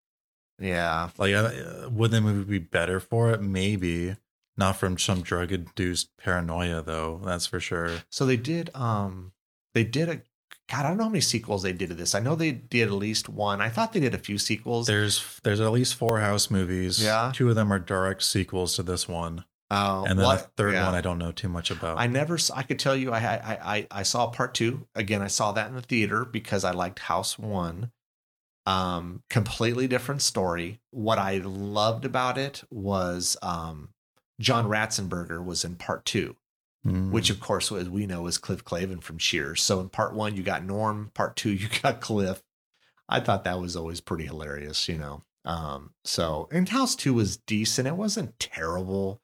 Yeah, 0.58 1.08
Like, 1.18 1.34
uh, 1.34 1.88
would 1.90 2.10
the 2.12 2.20
movie 2.20 2.58
be 2.58 2.64
better 2.64 3.00
for 3.00 3.30
it? 3.32 3.42
Maybe 3.42 4.16
not 4.56 4.76
from 4.76 4.96
some 4.96 5.22
drug-induced 5.22 6.16
paranoia, 6.18 6.82
though. 6.82 7.20
That's 7.24 7.46
for 7.46 7.58
sure. 7.58 7.90
So 8.10 8.26
they 8.26 8.36
did 8.36 8.70
um 8.74 9.32
they 9.74 9.84
did 9.84 10.08
a 10.08 10.22
God, 10.72 10.86
I 10.86 10.88
don't 10.88 10.96
know 10.96 11.04
how 11.04 11.10
many 11.10 11.20
sequels 11.20 11.62
they 11.62 11.74
did 11.74 11.90
to 11.90 11.94
this. 11.94 12.14
I 12.14 12.20
know 12.20 12.34
they 12.34 12.50
did 12.52 12.88
at 12.88 12.94
least 12.94 13.28
one. 13.28 13.60
I 13.60 13.68
thought 13.68 13.92
they 13.92 14.00
did 14.00 14.14
a 14.14 14.18
few 14.18 14.38
sequels. 14.38 14.86
There's 14.86 15.38
there's 15.44 15.60
at 15.60 15.70
least 15.70 15.94
four 15.96 16.20
House 16.20 16.50
movies. 16.50 17.02
Yeah. 17.02 17.30
two 17.34 17.50
of 17.50 17.56
them 17.56 17.70
are 17.72 17.78
direct 17.78 18.22
sequels 18.22 18.74
to 18.76 18.82
this 18.82 19.06
one, 19.06 19.44
Oh, 19.70 20.04
and 20.06 20.18
then 20.18 20.24
what- 20.26 20.38
the 20.38 20.50
third 20.56 20.72
yeah. 20.72 20.86
one 20.86 20.94
I 20.94 21.02
don't 21.02 21.18
know 21.18 21.30
too 21.30 21.50
much 21.50 21.70
about. 21.70 21.98
I 21.98 22.06
never 22.06 22.38
I 22.54 22.62
could 22.62 22.78
tell 22.78 22.96
you 22.96 23.12
I 23.12 23.18
I, 23.18 23.58
I 23.76 23.86
I 23.90 24.02
saw 24.02 24.28
part 24.28 24.54
2. 24.54 24.86
Again, 24.94 25.20
I 25.20 25.26
saw 25.26 25.52
that 25.52 25.68
in 25.68 25.74
the 25.74 25.82
theater 25.82 26.24
because 26.24 26.64
I 26.64 26.70
liked 26.70 27.00
House 27.00 27.38
1. 27.38 27.90
Um 28.64 29.22
completely 29.28 29.86
different 29.88 30.22
story. 30.22 30.80
What 30.90 31.18
I 31.18 31.38
loved 31.44 32.04
about 32.06 32.38
it 32.38 32.62
was 32.70 33.36
um 33.42 33.90
John 34.40 34.66
Ratzenberger 34.68 35.44
was 35.44 35.64
in 35.64 35.74
part 35.76 36.04
2. 36.06 36.34
Mm. 36.86 37.12
which 37.12 37.30
of 37.30 37.38
course 37.38 37.70
as 37.70 37.88
we 37.88 38.06
know 38.06 38.26
is 38.26 38.38
cliff 38.38 38.64
clavin 38.64 39.00
from 39.00 39.16
cheers. 39.16 39.62
So 39.62 39.78
in 39.78 39.88
part 39.88 40.14
one 40.14 40.36
you 40.36 40.42
got 40.42 40.64
norm 40.64 41.12
part 41.14 41.36
two 41.36 41.50
you 41.52 41.68
got 41.80 42.00
cliff. 42.00 42.42
I 43.08 43.20
thought 43.20 43.44
that 43.44 43.60
was 43.60 43.76
always 43.76 44.00
pretty 44.00 44.24
hilarious 44.24 44.88
you 44.88 44.98
know? 44.98 45.22
Um 45.44 45.94
so 46.04 46.48
and 46.50 46.68
house 46.68 46.96
two 46.96 47.14
was 47.14 47.36
decent. 47.36 47.86
It 47.86 47.96
wasn't 47.96 48.36
terrible. 48.40 49.22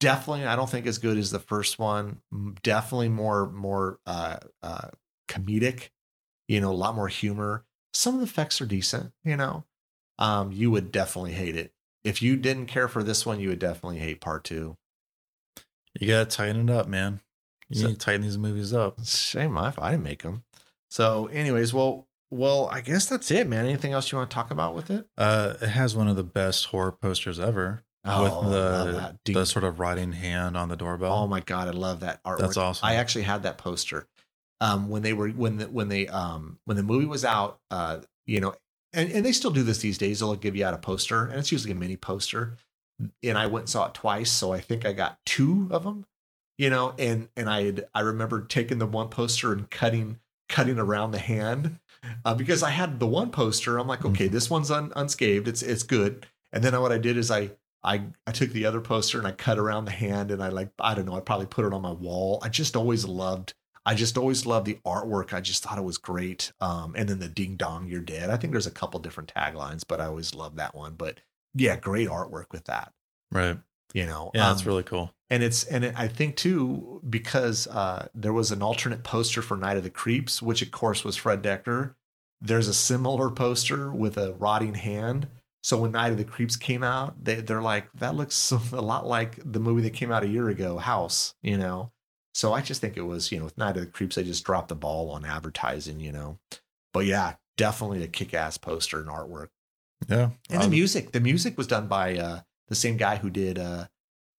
Definitely 0.00 0.46
i 0.46 0.56
don't 0.56 0.70
think 0.70 0.86
as 0.86 0.98
good 0.98 1.16
as 1.18 1.30
the 1.30 1.38
first 1.38 1.78
one. 1.78 2.22
Definitely 2.62 3.10
more 3.10 3.48
more 3.50 4.00
uh 4.06 4.38
uh 4.62 4.88
comedic 5.28 5.90
you 6.48 6.60
know 6.60 6.72
a 6.72 6.74
lot 6.74 6.96
more 6.96 7.08
humor. 7.08 7.64
Some 7.94 8.14
of 8.14 8.20
the 8.20 8.26
effects 8.26 8.60
are 8.60 8.66
decent 8.66 9.12
you 9.22 9.36
know? 9.36 9.64
Um 10.18 10.50
you 10.50 10.72
would 10.72 10.90
definitely 10.90 11.34
hate 11.34 11.54
it. 11.56 11.72
If 12.02 12.20
you 12.20 12.36
didn't 12.36 12.66
care 12.66 12.88
for 12.88 13.04
this 13.04 13.24
one 13.24 13.38
you 13.38 13.48
would 13.50 13.60
definitely 13.60 13.98
hate 14.00 14.20
part 14.20 14.42
two 14.42 14.76
you 15.98 16.08
gotta 16.08 16.26
tighten 16.26 16.68
it 16.68 16.72
up, 16.72 16.86
man. 16.88 17.20
You 17.68 17.80
So- 17.80 17.86
need 17.88 17.94
to 17.94 17.98
tighten 18.04 18.22
these 18.22 18.38
movies 18.38 18.72
up. 18.72 19.04
Shame 19.04 19.56
if 19.56 19.78
I 19.78 19.92
didn't 19.92 20.04
make 20.04 20.22
them. 20.22 20.44
So, 20.90 21.26
anyways, 21.26 21.72
well, 21.72 22.08
well, 22.30 22.68
I 22.68 22.80
guess 22.80 23.06
that's 23.06 23.30
it, 23.30 23.48
man. 23.48 23.64
Anything 23.66 23.92
else 23.92 24.10
you 24.10 24.18
want 24.18 24.30
to 24.30 24.34
talk 24.34 24.50
about 24.50 24.74
with 24.74 24.90
it? 24.90 25.08
Uh, 25.16 25.54
it 25.60 25.68
has 25.68 25.96
one 25.96 26.08
of 26.08 26.16
the 26.16 26.24
best 26.24 26.66
horror 26.66 26.92
posters 26.92 27.38
ever. 27.40 27.84
Oh, 28.04 28.42
with 28.42 28.52
the. 28.52 29.18
The 29.32 29.44
sort 29.46 29.64
of 29.64 29.78
rotting 29.78 30.12
hand 30.12 30.56
on 30.56 30.68
the 30.68 30.76
doorbell. 30.76 31.12
Oh 31.12 31.26
my 31.26 31.40
god, 31.40 31.68
I 31.68 31.72
love 31.72 32.00
that 32.00 32.22
artwork. 32.24 32.38
That's 32.38 32.56
awesome. 32.56 32.86
I 32.86 32.94
actually 32.94 33.22
had 33.22 33.42
that 33.42 33.58
poster. 33.58 34.06
Um, 34.60 34.88
when 34.88 35.02
they 35.02 35.12
were 35.12 35.28
when 35.30 35.58
the 35.58 35.68
when 35.68 35.88
they 35.88 36.06
um 36.08 36.58
when 36.64 36.76
the 36.76 36.82
movie 36.82 37.06
was 37.06 37.24
out, 37.24 37.60
uh, 37.70 38.00
you 38.26 38.40
know, 38.40 38.54
and, 38.92 39.10
and 39.12 39.24
they 39.24 39.32
still 39.32 39.50
do 39.50 39.62
this 39.62 39.78
these 39.78 39.98
days. 39.98 40.20
They'll 40.20 40.34
give 40.34 40.56
you 40.56 40.64
out 40.64 40.74
a 40.74 40.78
poster, 40.78 41.24
and 41.26 41.38
it's 41.38 41.52
usually 41.52 41.72
a 41.72 41.76
mini 41.76 41.96
poster. 41.96 42.56
And 43.22 43.38
I 43.38 43.46
went 43.46 43.64
and 43.64 43.70
saw 43.70 43.86
it 43.86 43.94
twice, 43.94 44.30
so 44.30 44.52
I 44.52 44.60
think 44.60 44.84
I 44.84 44.92
got 44.92 45.18
two 45.24 45.68
of 45.70 45.84
them. 45.84 46.06
You 46.58 46.70
know, 46.70 46.94
and 46.98 47.28
and 47.36 47.48
I 47.48 47.64
had 47.64 47.88
I 47.94 48.00
remember 48.00 48.42
taking 48.42 48.78
the 48.78 48.86
one 48.86 49.08
poster 49.08 49.52
and 49.52 49.70
cutting 49.70 50.20
cutting 50.48 50.78
around 50.78 51.12
the 51.12 51.18
hand 51.18 51.78
uh, 52.24 52.34
because 52.34 52.62
I 52.62 52.70
had 52.70 53.00
the 53.00 53.06
one 53.06 53.30
poster. 53.30 53.78
I'm 53.78 53.86
like, 53.86 54.04
okay, 54.04 54.28
this 54.28 54.50
one's 54.50 54.70
un, 54.70 54.92
unscathed. 54.96 55.48
It's 55.48 55.62
it's 55.62 55.82
good. 55.82 56.26
And 56.52 56.62
then 56.62 56.78
what 56.80 56.92
I 56.92 56.98
did 56.98 57.16
is 57.16 57.30
I 57.30 57.52
I 57.82 58.02
I 58.26 58.32
took 58.32 58.50
the 58.50 58.66
other 58.66 58.80
poster 58.80 59.18
and 59.18 59.26
I 59.26 59.32
cut 59.32 59.58
around 59.58 59.86
the 59.86 59.92
hand 59.92 60.30
and 60.30 60.42
I 60.42 60.48
like 60.48 60.70
I 60.78 60.94
don't 60.94 61.06
know 61.06 61.16
I 61.16 61.20
probably 61.20 61.46
put 61.46 61.64
it 61.64 61.72
on 61.72 61.82
my 61.82 61.92
wall. 61.92 62.40
I 62.42 62.48
just 62.48 62.76
always 62.76 63.06
loved 63.06 63.54
I 63.86 63.94
just 63.94 64.18
always 64.18 64.44
loved 64.44 64.66
the 64.66 64.78
artwork. 64.84 65.32
I 65.32 65.40
just 65.40 65.62
thought 65.62 65.78
it 65.78 65.84
was 65.84 65.98
great. 65.98 66.52
Um, 66.60 66.94
and 66.96 67.08
then 67.08 67.18
the 67.18 67.28
ding 67.28 67.56
dong, 67.56 67.88
you're 67.88 68.02
dead. 68.02 68.28
I 68.28 68.36
think 68.36 68.52
there's 68.52 68.66
a 68.66 68.70
couple 68.70 69.00
different 69.00 69.32
taglines, 69.34 69.82
but 69.88 70.00
I 70.00 70.06
always 70.06 70.34
loved 70.34 70.58
that 70.58 70.74
one. 70.74 70.94
But 70.94 71.20
yeah, 71.54 71.76
great 71.76 72.08
artwork 72.08 72.46
with 72.52 72.64
that. 72.64 72.92
right. 73.30 73.58
You 73.92 74.06
know, 74.06 74.30
Yeah, 74.34 74.48
that's 74.50 74.62
Um, 74.62 74.68
really 74.68 74.84
cool. 74.84 75.12
and 75.30 75.42
it's 75.42 75.64
and 75.64 75.84
it, 75.84 75.94
I 75.98 76.06
think 76.06 76.36
too 76.36 77.00
because 77.10 77.66
uh, 77.66 78.06
there 78.14 78.32
was 78.32 78.52
an 78.52 78.62
alternate 78.62 79.02
poster 79.02 79.42
for 79.42 79.56
Night 79.56 79.76
of 79.76 79.82
the 79.82 79.90
Creeps, 79.90 80.40
which 80.40 80.62
of 80.62 80.70
course 80.70 81.02
was 81.02 81.16
Fred 81.16 81.42
Dekker. 81.42 81.94
There's 82.40 82.68
a 82.68 82.74
similar 82.74 83.30
poster 83.30 83.90
with 83.92 84.16
a 84.16 84.32
rotting 84.34 84.74
hand. 84.74 85.26
So 85.64 85.76
when 85.78 85.90
Night 85.92 86.12
of 86.12 86.18
the 86.18 86.24
Creeps 86.24 86.54
came 86.56 86.84
out, 86.84 87.22
they 87.24 87.40
they're 87.40 87.60
like 87.60 87.90
that 87.94 88.14
looks 88.14 88.52
a 88.72 88.80
lot 88.80 89.06
like 89.08 89.40
the 89.44 89.58
movie 89.60 89.82
that 89.82 89.90
came 89.94 90.12
out 90.12 90.22
a 90.22 90.28
year 90.28 90.48
ago, 90.48 90.78
House. 90.78 91.34
You 91.42 91.58
know, 91.58 91.90
so 92.32 92.52
I 92.52 92.60
just 92.60 92.80
think 92.80 92.96
it 92.96 93.02
was 93.02 93.32
you 93.32 93.38
know 93.40 93.44
with 93.46 93.58
Night 93.58 93.76
of 93.76 93.82
the 93.84 93.90
Creeps 93.90 94.14
they 94.14 94.22
just 94.22 94.44
dropped 94.44 94.68
the 94.68 94.76
ball 94.76 95.10
on 95.10 95.24
advertising. 95.24 95.98
You 95.98 96.12
know, 96.12 96.38
but 96.94 97.06
yeah, 97.06 97.34
definitely 97.56 98.04
a 98.04 98.06
kick-ass 98.06 98.56
poster 98.56 99.00
and 99.00 99.08
artwork. 99.08 99.48
Yeah. 100.08 100.30
And 100.48 100.62
the 100.62 100.66
Um, 100.66 100.70
music, 100.70 101.12
the 101.12 101.20
music 101.20 101.56
was 101.56 101.66
done 101.66 101.86
by 101.86 102.16
uh, 102.18 102.40
the 102.68 102.74
same 102.74 102.96
guy 102.96 103.16
who 103.16 103.30
did 103.30 103.58
uh, 103.58 103.86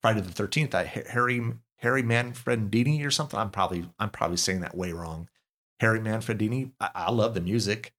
Friday 0.01 0.22
the 0.22 0.32
Thirteenth, 0.32 0.74
uh, 0.74 0.84
Harry 0.84 1.41
Harry 1.78 2.03
Manfredini 2.03 3.05
or 3.05 3.12
something. 3.12 3.39
I'm 3.39 3.51
probably 3.51 3.89
I'm 3.99 4.09
probably 4.09 4.38
saying 4.38 4.62
that 4.62 4.76
way 4.76 4.91
wrong. 4.91 5.30
Harry 5.80 5.99
Manfredini. 5.99 6.72
I, 6.80 6.89
I 6.95 7.12
love 7.12 7.34
the 7.34 7.41
music. 7.41 7.93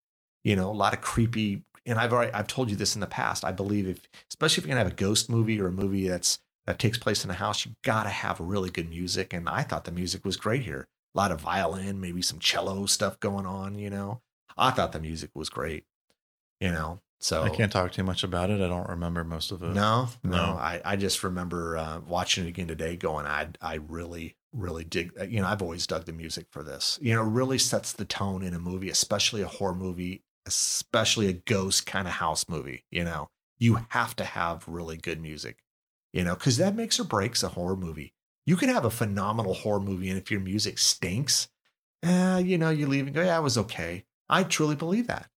You 0.44 0.56
know, 0.56 0.70
a 0.70 0.72
lot 0.72 0.92
of 0.92 1.00
creepy. 1.00 1.62
And 1.84 1.98
I've 1.98 2.12
already 2.12 2.32
I've 2.32 2.46
told 2.46 2.70
you 2.70 2.76
this 2.76 2.94
in 2.94 3.00
the 3.00 3.06
past. 3.06 3.44
I 3.44 3.52
believe 3.52 3.88
if, 3.88 4.08
especially 4.30 4.60
if 4.62 4.66
you're 4.66 4.74
gonna 4.74 4.84
have 4.84 4.92
a 4.92 4.96
ghost 4.96 5.28
movie 5.30 5.60
or 5.60 5.66
a 5.66 5.72
movie 5.72 6.08
that's 6.08 6.38
that 6.66 6.78
takes 6.78 6.98
place 6.98 7.24
in 7.24 7.30
a 7.30 7.34
house, 7.34 7.66
you 7.66 7.72
got 7.82 8.04
to 8.04 8.08
have 8.08 8.38
really 8.38 8.70
good 8.70 8.88
music. 8.88 9.32
And 9.32 9.48
I 9.48 9.62
thought 9.62 9.84
the 9.84 9.90
music 9.90 10.24
was 10.24 10.36
great 10.36 10.62
here. 10.62 10.86
A 11.14 11.18
lot 11.18 11.32
of 11.32 11.40
violin, 11.40 12.00
maybe 12.00 12.22
some 12.22 12.38
cello 12.38 12.86
stuff 12.86 13.18
going 13.18 13.46
on, 13.46 13.74
you 13.78 13.90
know. 13.90 14.20
I 14.56 14.70
thought 14.70 14.92
the 14.92 15.00
music 15.00 15.30
was 15.34 15.48
great, 15.48 15.84
you 16.60 16.70
know. 16.70 17.00
So 17.22 17.44
I 17.44 17.50
can't 17.50 17.70
talk 17.70 17.92
too 17.92 18.02
much 18.02 18.24
about 18.24 18.50
it. 18.50 18.60
I 18.60 18.66
don't 18.66 18.88
remember 18.88 19.22
most 19.22 19.52
of 19.52 19.62
it. 19.62 19.68
no, 19.68 20.08
no. 20.24 20.30
No. 20.30 20.42
I, 20.58 20.80
I 20.84 20.96
just 20.96 21.22
remember 21.22 21.76
uh, 21.76 22.00
watching 22.00 22.44
it 22.44 22.48
again 22.48 22.66
today, 22.66 22.96
going, 22.96 23.26
I 23.26 23.48
I 23.60 23.74
really 23.76 24.36
really 24.52 24.84
dig. 24.84 25.12
uh, 25.18 25.24
You 25.24 25.40
know, 25.40 25.46
I've 25.46 25.62
always 25.62 25.86
dug 25.86 26.04
the 26.04 26.12
music 26.12 26.46
for 26.50 26.62
this. 26.62 26.98
You 27.00 27.14
know, 27.14 27.22
it 27.22 27.28
really 27.28 27.58
sets 27.58 27.92
the 27.92 28.04
tone 28.04 28.42
in 28.42 28.52
a 28.54 28.58
movie, 28.58 28.90
especially 28.90 29.40
a 29.40 29.46
horror 29.46 29.74
movie, 29.74 30.24
especially 30.46 31.28
a 31.28 31.32
ghost 31.32 31.86
kind 31.86 32.06
of 32.08 32.14
house 32.14 32.48
movie. 32.48 32.84
You 32.90 33.04
know, 33.04 33.30
you 33.58 33.78
have 33.90 34.16
to 34.16 34.24
have 34.24 34.66
really 34.66 34.96
good 34.96 35.20
music. 35.22 35.60
You 36.12 36.24
know, 36.24 36.34
because 36.34 36.56
that 36.58 36.74
makes 36.74 36.98
or 37.00 37.04
breaks 37.04 37.42
a 37.44 37.48
horror 37.50 37.76
movie. 37.76 38.12
You 38.44 38.56
can 38.56 38.68
have 38.68 38.84
a 38.84 38.90
phenomenal 38.90 39.54
horror 39.54 39.80
movie, 39.80 40.08
and 40.10 40.18
if 40.18 40.28
your 40.30 40.40
music 40.40 40.78
stinks, 40.78 41.48
eh, 42.02 42.38
you 42.38 42.58
know, 42.58 42.70
you 42.70 42.88
leave 42.88 43.06
and 43.06 43.14
go, 43.14 43.22
yeah, 43.22 43.38
it 43.38 43.42
was 43.42 43.56
okay. 43.56 44.04
I 44.28 44.42
truly 44.42 44.74
believe 44.74 45.06
that. 45.06 45.30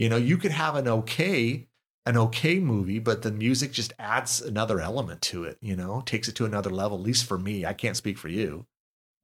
You 0.00 0.08
know, 0.08 0.16
you 0.16 0.38
could 0.38 0.52
have 0.52 0.76
an 0.76 0.88
okay 0.88 1.68
an 2.06 2.16
okay 2.16 2.58
movie, 2.58 2.98
but 2.98 3.20
the 3.20 3.30
music 3.30 3.70
just 3.70 3.92
adds 3.98 4.40
another 4.40 4.80
element 4.80 5.20
to 5.20 5.44
it, 5.44 5.58
you 5.60 5.76
know, 5.76 6.02
takes 6.06 6.26
it 6.26 6.34
to 6.36 6.46
another 6.46 6.70
level, 6.70 6.96
at 6.96 7.04
least 7.04 7.26
for 7.26 7.38
me. 7.38 7.66
I 7.66 7.74
can't 7.74 7.98
speak 7.98 8.16
for 8.16 8.28
you. 8.28 8.64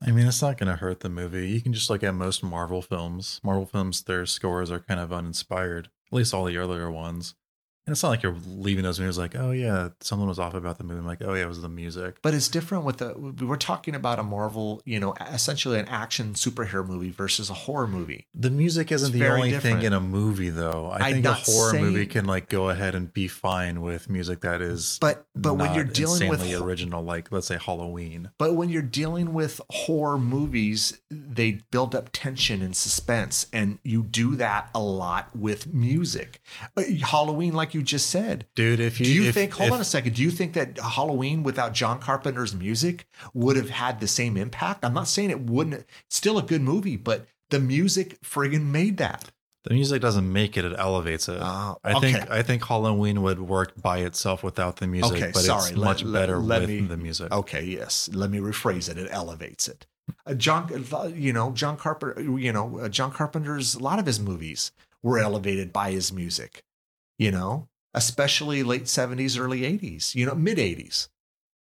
I 0.06 0.12
mean, 0.12 0.26
it's 0.26 0.42
not 0.42 0.58
going 0.58 0.68
to 0.68 0.76
hurt 0.76 1.00
the 1.00 1.08
movie. 1.08 1.48
You 1.48 1.62
can 1.62 1.72
just 1.72 1.88
look 1.88 2.04
at 2.04 2.14
most 2.14 2.42
Marvel 2.42 2.82
films. 2.82 3.40
Marvel 3.42 3.64
films, 3.64 4.02
their 4.02 4.26
scores 4.26 4.70
are 4.70 4.78
kind 4.78 5.00
of 5.00 5.14
uninspired, 5.14 5.88
at 6.12 6.16
least 6.16 6.34
all 6.34 6.44
the 6.44 6.58
earlier 6.58 6.90
ones. 6.90 7.34
And 7.86 7.92
it's 7.92 8.02
not 8.02 8.08
like 8.08 8.22
you're 8.24 8.34
leaving 8.48 8.82
those 8.82 8.98
movies 8.98 9.16
like, 9.16 9.36
oh, 9.36 9.52
yeah, 9.52 9.90
someone 10.00 10.26
was 10.28 10.40
off 10.40 10.54
about 10.54 10.76
the 10.78 10.82
movie. 10.82 10.98
I'm 10.98 11.06
like, 11.06 11.22
oh, 11.24 11.34
yeah, 11.34 11.42
it 11.42 11.48
was 11.48 11.62
the 11.62 11.68
music. 11.68 12.16
But 12.20 12.34
it's 12.34 12.48
different 12.48 12.82
with 12.82 12.96
the, 12.96 13.14
we're 13.46 13.56
talking 13.56 13.94
about 13.94 14.18
a 14.18 14.24
Marvel, 14.24 14.82
you 14.84 14.98
know, 14.98 15.14
essentially 15.20 15.78
an 15.78 15.86
action 15.86 16.34
superhero 16.34 16.84
movie 16.84 17.10
versus 17.10 17.48
a 17.48 17.54
horror 17.54 17.86
movie. 17.86 18.26
The 18.34 18.50
music 18.50 18.90
isn't 18.90 19.10
It's 19.14 19.18
the 19.20 19.28
only 19.32 19.50
different. 19.50 19.76
thing 19.76 19.86
in 19.86 19.92
a 19.92 20.00
movie, 20.00 20.50
though. 20.50 20.90
I 20.90 21.06
I'm 21.06 21.12
think 21.14 21.26
a 21.26 21.34
horror 21.34 21.74
movie 21.78 22.06
can 22.06 22.24
like 22.24 22.48
go 22.48 22.70
ahead 22.70 22.96
and 22.96 23.12
be 23.12 23.28
fine 23.28 23.80
with 23.82 24.10
music 24.10 24.40
that 24.40 24.60
is 24.60 24.98
But, 25.00 25.24
but 25.36 25.54
when 25.54 25.72
you're 25.74 25.84
dealing 25.84 26.28
with, 26.28 26.42
original, 26.54 27.04
like 27.04 27.30
let's 27.30 27.46
say 27.46 27.56
Halloween. 27.56 28.30
But 28.36 28.56
when 28.56 28.68
you're 28.68 28.82
dealing 28.82 29.32
with 29.32 29.60
horror 29.70 30.18
movies, 30.18 31.00
they 31.08 31.60
build 31.70 31.94
up 31.94 32.08
tension 32.12 32.62
and 32.62 32.74
suspense, 32.74 33.46
and 33.52 33.78
you 33.84 34.02
do 34.02 34.34
that 34.36 34.70
a 34.74 34.80
lot 34.80 35.36
with 35.36 35.72
music. 35.72 36.40
Uh, 36.76 36.82
Halloween, 37.04 37.52
like 37.54 37.75
you 37.76 37.82
just 37.82 38.08
said, 38.10 38.46
Dude, 38.54 38.80
if 38.80 38.98
you 38.98 39.06
do 39.06 39.12
you 39.12 39.24
if- 39.28 39.34
think? 39.34 39.52
Hold 39.54 39.68
if- 39.68 39.74
on 39.74 39.80
a 39.80 39.84
second. 39.84 40.14
Do 40.14 40.22
you 40.22 40.30
think 40.30 40.54
that 40.54 40.78
Halloween 40.78 41.42
without 41.42 41.72
John 41.74 42.00
Carpenter's 42.00 42.54
music 42.54 43.06
would 43.34 43.56
have 43.56 43.70
had 43.70 44.00
the 44.00 44.08
same 44.08 44.36
impact? 44.36 44.84
I'm 44.84 44.94
not 44.94 45.08
saying 45.08 45.30
it 45.30 45.40
wouldn't. 45.40 45.74
It's 46.06 46.16
still 46.16 46.38
a 46.38 46.42
good 46.42 46.62
movie, 46.62 46.96
but 46.96 47.26
the 47.50 47.60
music 47.60 48.20
friggin' 48.22 48.64
made 48.66 48.96
that. 48.98 49.30
the 49.64 49.74
music 49.74 50.00
doesn't 50.00 50.32
make 50.32 50.56
it, 50.56 50.64
it 50.64 50.74
elevates 50.78 51.28
it. 51.28 51.38
Oh, 51.42 51.76
I 51.82 51.98
think. 51.98 52.30
I 52.30 52.42
think 52.42 52.64
Halloween 52.64 53.20
would 53.22 53.40
work 53.40 53.72
by 53.82 53.98
itself 53.98 54.44
without 54.44 54.76
the 54.76 54.86
music, 54.86 55.16
Okay, 55.16 55.30
but 55.34 55.42
sorry. 55.42 55.70
it's 55.70 55.76
Let- 55.76 55.84
much 55.84 56.02
let- 56.04 56.20
better 56.20 56.38
let 56.38 56.60
with 56.60 56.70
me- 56.70 56.80
the 56.82 56.96
music. 56.96 57.32
Okay, 57.32 57.64
yes. 57.64 58.08
Let 58.12 58.30
me 58.30 58.38
rephrase 58.38 58.88
it. 58.88 58.96
It 58.96 59.08
elevates 59.10 59.66
it. 59.66 59.84
Uh, 60.24 60.34
John, 60.34 60.70
you 61.16 61.32
know, 61.32 61.50
John 61.50 61.76
Carpenter. 61.76 62.20
You 62.22 62.52
know, 62.52 62.78
uh, 62.78 62.88
John 62.88 63.10
Carpenter's 63.10 63.74
a 63.74 63.80
lot 63.80 63.98
of 63.98 64.06
his 64.06 64.20
movies 64.20 64.70
were 65.02 65.18
elevated 65.18 65.72
by 65.72 65.90
his 65.90 66.12
music. 66.12 66.62
You 67.18 67.30
know, 67.30 67.68
especially 67.94 68.62
late 68.62 68.84
'70s, 68.84 69.38
early 69.38 69.60
'80s. 69.62 70.14
You 70.14 70.26
know, 70.26 70.34
mid 70.34 70.58
'80s. 70.58 71.08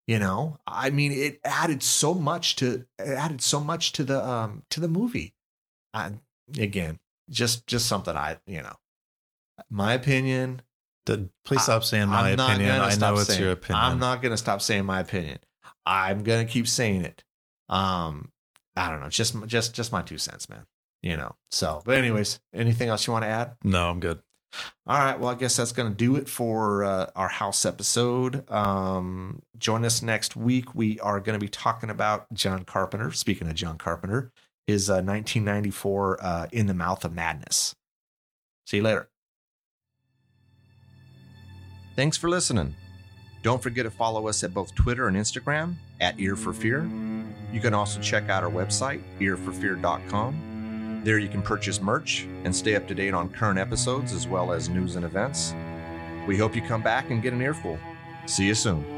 You 0.07 0.19
know, 0.19 0.59
I 0.67 0.91
mean, 0.91 1.13
it 1.13 1.41
added 1.45 1.83
so 1.83 2.13
much 2.13 2.57
to 2.57 2.85
it 2.99 3.09
added 3.09 3.41
so 3.41 3.59
much 3.59 3.93
to 3.93 4.05
the 4.05 4.23
um 4.23 4.63
to 4.71 4.81
the 4.81 4.89
movie. 4.89 5.35
I, 5.95 6.13
again, 6.59 6.99
just 7.31 7.67
just 7.67 7.87
something 7.87 8.15
I 8.15 8.37
you 8.47 8.61
know, 8.63 8.77
my 9.71 9.95
opinion. 9.95 10.61
D- 11.07 11.29
Please 11.45 11.63
stop 11.63 11.85
saying 11.85 12.09
my 12.09 12.31
I'm 12.31 12.41
opinion. 12.41 12.81
I 12.81 12.95
know 12.97 13.15
it's 13.15 13.27
saying, 13.27 13.41
your 13.43 13.53
opinion. 13.53 13.83
I'm 13.85 13.99
not 13.99 14.23
gonna 14.23 14.37
stop 14.37 14.61
saying 14.61 14.85
my 14.85 15.01
opinion. 15.01 15.39
I'm 15.87 16.23
gonna 16.23 16.47
keep 16.47 16.67
saying 16.69 17.03
it. 17.05 17.23
Um, 17.69 18.31
I 18.77 18.91
don't 18.91 19.01
know, 19.01 19.09
just 19.09 19.35
just 19.47 19.75
just 19.75 19.93
my 19.93 20.03
two 20.03 20.19
cents, 20.19 20.49
man. 20.49 20.67
You 21.03 21.17
know. 21.17 21.37
So, 21.51 21.83
but 21.85 21.97
anyways, 21.97 22.41
anything 22.55 22.89
else 22.89 23.07
you 23.07 23.13
want 23.13 23.25
to 23.25 23.29
add? 23.29 23.57
No, 23.63 23.89
I'm 23.91 24.01
good. 24.01 24.21
All 24.87 24.99
right. 24.99 25.19
Well, 25.19 25.31
I 25.31 25.35
guess 25.35 25.57
that's 25.57 25.73
going 25.73 25.91
to 25.91 25.95
do 25.95 26.17
it 26.17 26.29
for 26.29 26.85
uh, 26.85 27.11
our 27.17 27.29
house 27.29 27.65
episode. 27.65 28.49
Um, 28.51 29.43
join 29.59 29.85
us 29.85 30.03
next 30.03 30.37
week. 30.37 30.75
We 30.75 31.01
are 31.01 31.21
going 31.21 31.39
to 31.39 31.45
be 31.45 31.49
talking 31.49 31.91
about 31.91 32.33
John 32.33 32.65
Carpenter. 32.65 33.13
Speaking 33.13 33.49
of 33.49 33.55
John 33.55 33.79
Carpenter, 33.79 34.31
his 34.67 34.91
uh, 34.91 35.03
1994 35.03 36.25
uh, 36.25 36.47
In 36.53 36.67
the 36.67 36.75
Mouth 36.75 37.05
of 37.05 37.15
Madness. 37.15 37.75
See 38.67 38.79
you 38.79 38.83
later. 38.83 39.09
Thanks 41.97 42.17
for 42.17 42.29
listening. 42.29 42.75
Don't 43.43 43.63
forget 43.63 43.85
to 43.85 43.91
follow 43.91 44.27
us 44.27 44.43
at 44.43 44.55
both 44.55 44.75
Twitter 44.75 45.07
and 45.07 45.17
Instagram 45.17 45.75
at 46.01 46.19
Ear 46.19 46.35
for 46.35 46.53
Fear. 46.53 46.91
You 47.53 47.61
can 47.61 47.75
also 47.75 48.01
check 48.01 48.29
out 48.29 48.43
our 48.43 48.51
website, 48.51 49.03
earforfear.com. 49.21 50.54
There 51.05 51.19
you 51.19 51.29
can 51.29 51.43
purchase 51.43 51.83
merch 51.83 52.27
and 52.45 52.57
stay 52.57 52.77
up 52.77 52.89
to 52.89 52.95
date 52.95 53.13
on 53.13 53.29
current 53.29 53.59
episodes 53.59 54.15
as 54.15 54.27
well 54.27 54.53
as 54.53 54.71
news 54.71 54.97
and 54.97 55.05
events. 55.05 55.55
We 56.27 56.39
hope 56.39 56.57
you 56.57 56.63
come 56.63 56.81
back 56.81 57.11
and 57.11 57.21
get 57.23 57.35
an 57.35 57.43
earful. 57.43 57.79
See 58.25 58.47
you 58.47 58.55
soon. 58.55 58.93